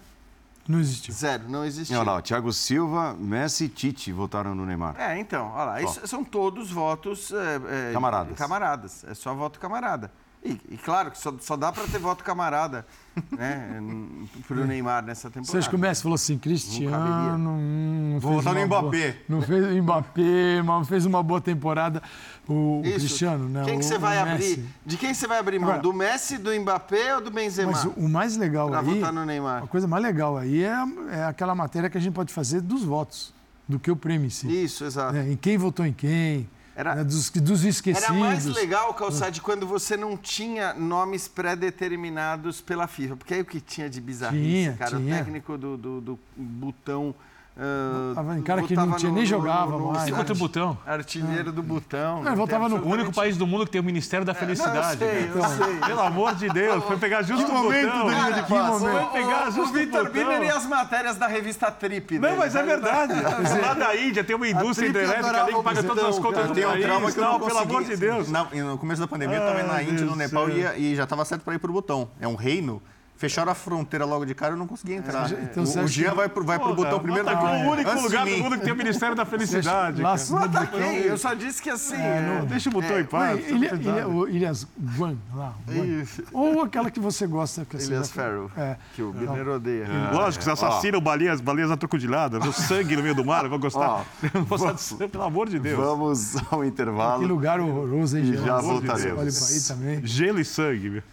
não 0.70 0.80
existiu. 0.80 1.12
Zero, 1.16 1.50
não 1.50 1.66
existiu. 1.66 2.00
Olha 2.00 2.12
lá, 2.12 2.22
Thiago 2.22 2.54
Silva, 2.54 3.16
Messi 3.16 3.64
e 3.64 3.70
Tite 3.70 4.12
votaram 4.12 4.54
no 4.54 4.68
Neymar. 4.68 4.96
É, 5.00 5.18
então, 5.18 5.52
olha 5.56 5.66
lá, 5.66 5.82
isso, 5.82 6.06
são 6.08 6.24
todos 6.24 6.70
votos... 6.70 7.32
É, 7.32 7.90
é, 7.90 7.94
camaradas. 7.94 8.38
Camaradas, 8.38 9.04
é 9.06 9.16
só 9.16 9.34
voto 9.34 9.60
camarada. 9.60 10.12
E, 10.44 10.58
e 10.70 10.78
claro 10.78 11.12
que 11.12 11.18
só, 11.18 11.34
só 11.42 11.58
dá 11.58 11.70
para 11.70 11.86
ter 11.86 12.00
voto 12.00 12.24
camarada 12.24 12.86
né, 13.32 13.78
pro 14.48 14.66
Neymar 14.66 15.04
nessa 15.04 15.30
temporada. 15.30 15.52
Vocês 15.52 15.68
começam 15.68 16.04
falou 16.04 16.16
assim, 16.16 16.38
Cristiano. 16.38 17.50
Hum, 17.50 18.18
Vou 18.22 18.34
votar 18.42 18.54
no 18.54 18.66
Mbappé. 18.66 19.12
Boa, 19.12 19.16
não 19.28 19.42
fez 19.42 19.82
Mbappé, 19.82 20.62
mas 20.64 20.88
fez 20.88 21.06
uma 21.06 21.22
boa 21.22 21.42
temporada. 21.42 22.02
O, 22.48 22.80
o 22.80 22.84
Cristiano, 22.84 23.50
né? 23.50 23.64
Quem 23.66 23.80
que 23.80 23.86
você 23.86 23.98
vai 23.98 24.18
abrir? 24.18 24.66
De 24.86 24.96
quem 24.96 25.14
você 25.14 25.28
vai 25.28 25.40
abrir 25.40 25.60
mão? 25.60 25.70
Agora, 25.70 25.84
do 25.84 25.92
Messi, 25.92 26.38
do 26.38 26.58
Mbappé 26.58 27.16
ou 27.16 27.22
do 27.22 27.30
Benzema? 27.30 27.74
Mas 27.74 27.84
o 27.84 28.08
mais 28.08 28.38
legal 28.38 28.70
pra 28.70 28.80
aí. 28.80 28.86
votar 28.86 29.12
no 29.12 29.26
Neymar. 29.26 29.64
A 29.64 29.68
coisa 29.68 29.88
mais 29.88 30.02
legal 30.02 30.38
aí 30.38 30.64
é, 30.64 30.74
é 31.12 31.24
aquela 31.26 31.54
matéria 31.54 31.90
que 31.90 31.98
a 31.98 32.02
gente 32.02 32.14
pode 32.14 32.34
fazer 32.34 32.62
dos 32.62 32.84
votos, 32.86 33.34
do 33.68 33.78
que 33.78 33.92
o 33.92 33.96
prêmio 33.96 34.28
em 34.28 34.30
si. 34.30 34.48
Isso, 34.64 34.86
exato. 34.86 35.18
É, 35.18 35.30
em 35.30 35.36
quem 35.36 35.58
votou 35.58 35.86
em 35.86 35.94
quem 35.94 36.48
era, 36.80 36.96
né, 36.96 37.04
dos, 37.04 37.30
dos 37.30 37.66
esquecidos. 37.66 38.10
Era 38.10 38.18
mais 38.18 38.46
legal, 38.46 38.94
Calçade, 38.94 39.42
quando 39.42 39.68
você 39.68 39.98
não 39.98 40.16
tinha 40.16 40.74
nomes 40.74 41.28
pré-determinados 41.28 42.62
pela 42.62 42.88
FIFA. 42.88 43.18
Porque 43.18 43.34
aí 43.34 43.42
o 43.42 43.46
que 43.46 43.60
tinha 43.60 43.90
de 43.90 44.00
bizarrice, 44.00 44.46
tinha, 44.46 44.74
cara? 44.78 44.98
Tinha. 44.98 45.16
O 45.16 45.18
técnico 45.18 45.58
do, 45.58 45.76
do, 45.76 46.00
do 46.00 46.20
botão 46.38 47.14
Uh, 47.60 48.16
tava 48.16 48.40
em 48.40 48.42
cara 48.42 48.62
que 48.62 48.74
não 48.74 48.94
tinha, 48.94 49.10
no, 49.10 49.18
nem 49.18 49.26
jogava 49.26 49.72
no, 49.72 49.80
no, 49.80 49.92
mais. 49.92 50.10
Contra 50.10 50.34
o 50.34 50.38
Botão. 50.38 50.78
Artilheiro 50.88 51.50
é. 51.50 51.52
do 51.52 51.62
Botão. 51.62 52.26
Ele 52.26 52.34
voltava 52.34 52.70
no 52.70 52.82
único 52.88 53.14
país 53.14 53.36
do 53.36 53.46
mundo 53.46 53.66
que 53.66 53.72
tem 53.72 53.82
o 53.82 53.84
Ministério 53.84 54.26
da 54.26 54.34
Felicidade. 54.34 55.04
É, 55.04 55.28
não, 55.28 55.42
eu 55.42 55.50
sei, 55.50 55.60
eu 55.60 55.66
sei. 55.66 55.80
Pelo 55.82 56.00
amor 56.00 56.36
de 56.36 56.48
Deus, 56.48 56.82
foi 56.86 56.96
pegar 56.96 57.22
justo 57.22 57.46
que 57.46 57.52
o 57.52 57.54
momento 57.54 57.92
botão. 57.92 58.10
Cara, 58.10 58.42
de 58.42 58.50
momento. 58.50 58.80
Foi 58.80 59.22
pegar 59.22 59.46
justo 59.52 59.62
o 59.62 59.74
Vitor 59.74 60.10
Biner 60.10 60.44
e 60.44 60.50
as 60.50 60.66
matérias 60.66 61.18
da 61.18 61.28
revista 61.28 61.70
Trip. 61.70 62.18
Não, 62.18 62.38
mas 62.38 62.56
é 62.56 62.64
verdade. 62.64 63.14
Lá 63.62 63.74
da 63.74 63.94
Índia 63.94 64.24
tem 64.24 64.38
uma 64.38 64.48
indústria 64.48 64.88
hidrelétrica 64.88 65.44
ali 65.44 65.54
que 65.54 65.64
paga 65.64 65.84
todas 65.84 66.06
as 66.06 66.20
contas 66.20 66.48
do 66.48 66.56
país. 66.56 66.86
Trauma 66.86 67.12
que 67.12 67.20
não, 67.20 67.40
pelo 67.42 67.58
amor 67.58 67.84
de 67.84 67.98
Deus. 67.98 68.30
No 68.30 68.78
começo 68.78 69.02
da 69.02 69.08
pandemia 69.08 69.36
eu 69.36 69.50
estava 69.50 69.64
na 69.64 69.84
Índia, 69.84 70.06
no 70.06 70.16
Nepal 70.16 70.50
e 70.50 70.96
já 70.96 71.04
estava 71.04 71.26
certo 71.26 71.44
para 71.44 71.56
ir 71.56 71.60
para 71.60 71.70
o 71.70 71.74
Botão. 71.74 72.10
É 72.22 72.28
um 72.28 72.36
reino 72.36 72.82
Fecharam 73.20 73.52
a 73.52 73.56
fronteira 73.56 74.06
logo 74.06 74.26
de 74.26 74.34
cara, 74.34 74.54
eu 74.54 74.58
não 74.58 74.66
consegui 74.66 74.94
entrar. 74.94 75.30
É, 75.30 75.44
então, 75.44 75.62
o, 75.62 75.84
o 75.84 75.88
Jean 75.90 76.14
vai 76.14 76.30
pro, 76.30 76.42
vai 76.42 76.58
pro 76.58 76.74
botão 76.74 77.02
primeiro. 77.02 77.26
Tá 77.26 77.36
com 77.36 77.48
o 77.48 77.72
único 77.72 78.00
lugar 78.00 78.26
do 78.26 78.38
mundo 78.38 78.58
que 78.58 78.64
tem 78.64 78.72
o 78.72 78.78
Ministério 78.78 79.14
da 79.14 79.26
Felicidade. 79.26 80.02
Lá, 80.02 80.14
ataquei, 80.14 81.12
eu 81.12 81.18
só 81.18 81.34
disse 81.34 81.62
que 81.62 81.70
assim... 81.70 81.98
É, 81.98 82.22
não, 82.22 82.46
deixa 82.46 82.70
o 82.70 82.72
botão 82.72 82.96
é, 82.96 83.02
em 83.02 83.04
paz. 83.04 83.46
Ilha, 83.50 83.76
ilha, 83.76 84.06
Ilhas 84.30 84.66
Guan, 84.98 85.18
lá. 85.36 85.54
Guan. 85.68 86.06
Ou 86.32 86.62
aquela 86.62 86.90
que 86.90 87.02
você 87.02 87.28
gosta. 87.28 87.66
Que 87.66 87.76
Ilhas 87.76 88.10
Farrow, 88.10 88.50
é. 88.56 88.78
que 88.96 89.04
o 89.04 89.12
Biner 89.12 89.50
odeia. 89.50 89.84
É. 89.84 90.16
Lógico, 90.16 90.42
você 90.42 90.52
assassina 90.52 90.98
baleias, 91.02 91.42
baleias 91.42 91.72
atrocodiladas, 91.72 92.42
o 92.46 92.54
sangue 92.54 92.96
no 92.96 93.04
meio 93.04 93.16
do 93.16 93.26
mar, 93.26 93.44
eu 93.44 93.50
vou 93.50 93.60
gostar. 93.60 94.06
Eu 94.34 94.44
vou 94.46 94.58
gostar 94.58 95.10
pelo 95.10 95.24
amor 95.26 95.50
de 95.50 95.60
Deus. 95.60 95.78
Vamos 95.78 96.36
ao 96.52 96.64
intervalo. 96.64 97.22
Que 97.22 97.28
lugar 97.28 97.60
horroroso, 97.60 98.18
hein, 98.18 98.26
Jean? 98.26 98.46
Já 98.46 98.62
voltaremos. 98.62 99.66
Gelo 100.04 100.40
e 100.40 100.46
sangue, 100.46 100.90
meu. 100.90 101.04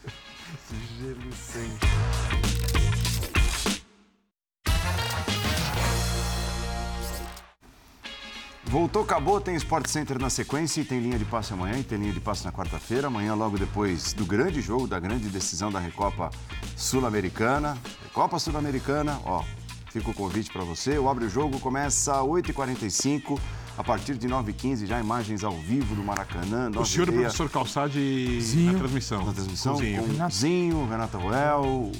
Gelo 1.01 1.21
e 1.29 1.35
sangue. 1.35 1.96
Voltou, 8.69 9.03
acabou, 9.03 9.41
tem 9.41 9.55
Sport 9.55 9.87
Center 9.87 10.19
na 10.19 10.29
sequência 10.29 10.81
e 10.81 10.85
tem 10.85 10.99
linha 10.99 11.19
de 11.19 11.25
passe 11.25 11.53
amanhã 11.53 11.79
e 11.79 11.85
tem 11.85 11.99
linha 11.99 12.13
de 12.13 12.21
passe 12.21 12.45
na 12.45 12.51
quarta-feira. 12.51 13.07
Amanhã, 13.07 13.35
logo 13.35 13.57
depois 13.57 14.13
do 14.13 14.27
grande 14.27 14.61
jogo, 14.61 14.89
da 14.89 14.99
grande 14.99 15.29
decisão 15.29 15.71
da 15.71 15.79
Recopa 15.79 16.31
Sul-Americana. 16.77 17.79
Recopa 18.03 18.39
Sul-Americana, 18.41 19.21
ó, 19.25 19.45
fica 19.91 20.11
o 20.11 20.15
convite 20.15 20.53
para 20.53 20.65
você. 20.65 20.99
O 20.99 21.09
Abre 21.09 21.27
o 21.27 21.31
Jogo 21.31 21.61
começa 21.61 22.21
às 22.21 22.27
8h45. 22.27 23.39
A 23.79 23.85
partir 23.85 24.17
de 24.17 24.27
9h15, 24.27 24.87
já 24.87 24.99
imagens 24.99 25.45
ao 25.45 25.53
vivo 25.53 25.95
do 25.95 26.03
Maracanã. 26.03 26.71
O 26.75 26.85
senhor 26.85 27.09
e 27.09 27.11
o 27.11 27.13
professor 27.13 27.51
Calçade 27.51 28.41
Zinho. 28.41 28.73
na 28.73 28.79
transmissão. 28.79 29.25
Na 29.25 29.33
transmissão, 29.35 29.75
com 29.75 29.81
Zinho, 29.81 30.03
com 30.03 30.31
Zinho 30.31 30.89
Renata 30.89 31.19
Roel, 31.19 31.61
o, 31.63 31.93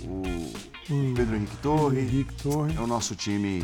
o 0.91 1.15
Pedro 1.15 1.37
Henrique 1.37 1.57
Torre. 1.59 1.97
Pedro 1.97 2.15
Henrique 2.15 2.35
Torre. 2.43 2.75
É 2.77 2.81
o 2.81 2.87
nosso 2.87 3.15
time 3.15 3.63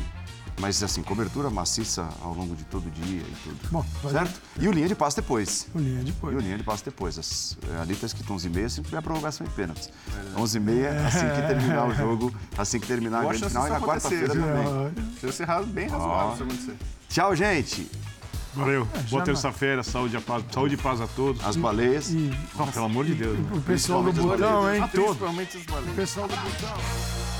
mas, 0.60 0.82
assim, 0.82 1.02
cobertura 1.02 1.50
maciça 1.50 2.08
ao 2.22 2.34
longo 2.34 2.54
de 2.54 2.64
todo 2.64 2.86
o 2.86 2.90
dia 2.90 3.20
e 3.20 3.34
tudo. 3.42 3.58
Bom, 3.70 3.84
certo? 4.10 4.40
E 4.58 4.68
o 4.68 4.72
linha 4.72 4.88
de 4.88 4.94
passe 4.94 5.16
depois. 5.16 5.66
O 5.74 5.78
linha 5.78 6.02
depois. 6.02 6.34
E 6.34 6.36
o 6.36 6.40
linha 6.40 6.58
de 6.58 6.64
passe 6.64 6.84
depois. 6.84 7.18
As, 7.18 7.58
é, 7.70 7.80
ali 7.80 7.94
está 7.94 8.06
escrito 8.06 8.32
11h30, 8.32 8.68
sempre 8.68 8.88
tiver 8.88 8.98
a 8.98 9.02
prorrogação 9.02 9.46
de 9.46 9.52
pênaltis. 9.52 9.90
11h30, 10.36 11.06
assim 11.06 11.28
que 11.28 11.48
terminar 11.48 11.88
o 11.88 11.94
jogo, 11.94 12.34
assim 12.56 12.78
que 12.78 12.86
terminar 12.86 13.20
a 13.20 13.24
grande 13.24 13.48
final 13.48 13.66
e 13.66 13.70
na 13.70 13.80
quarta-feira 13.80 14.28
também. 14.28 14.92
Deve 15.20 15.32
ser 15.32 15.46
bem 15.66 15.88
razoável 15.88 16.32
isso 16.34 16.42
acontecer. 16.42 16.76
Tchau, 17.08 17.34
gente. 17.34 17.90
Valeu. 18.54 18.86
É, 18.94 18.98
Boa 19.04 19.24
terça-feira, 19.24 19.82
saúde, 19.82 20.18
paz, 20.20 20.44
saúde 20.52 20.74
e 20.74 20.76
paz 20.76 21.00
a 21.00 21.06
todos. 21.06 21.42
As 21.44 21.56
baleias. 21.56 22.10
E, 22.10 22.16
e, 22.16 22.72
pelo 22.72 22.84
amor 22.84 23.06
de 23.06 23.14
Deus. 23.14 23.38
O 23.54 23.60
pessoal 23.62 24.02
do 24.02 24.12
botão, 24.12 24.74
hein? 24.74 24.82
Principalmente 24.88 25.56
as 25.56 25.64
baleias. 25.64 25.92
O 25.92 25.96
pessoal 25.96 26.28
do 26.28 26.36
botão. 26.36 27.31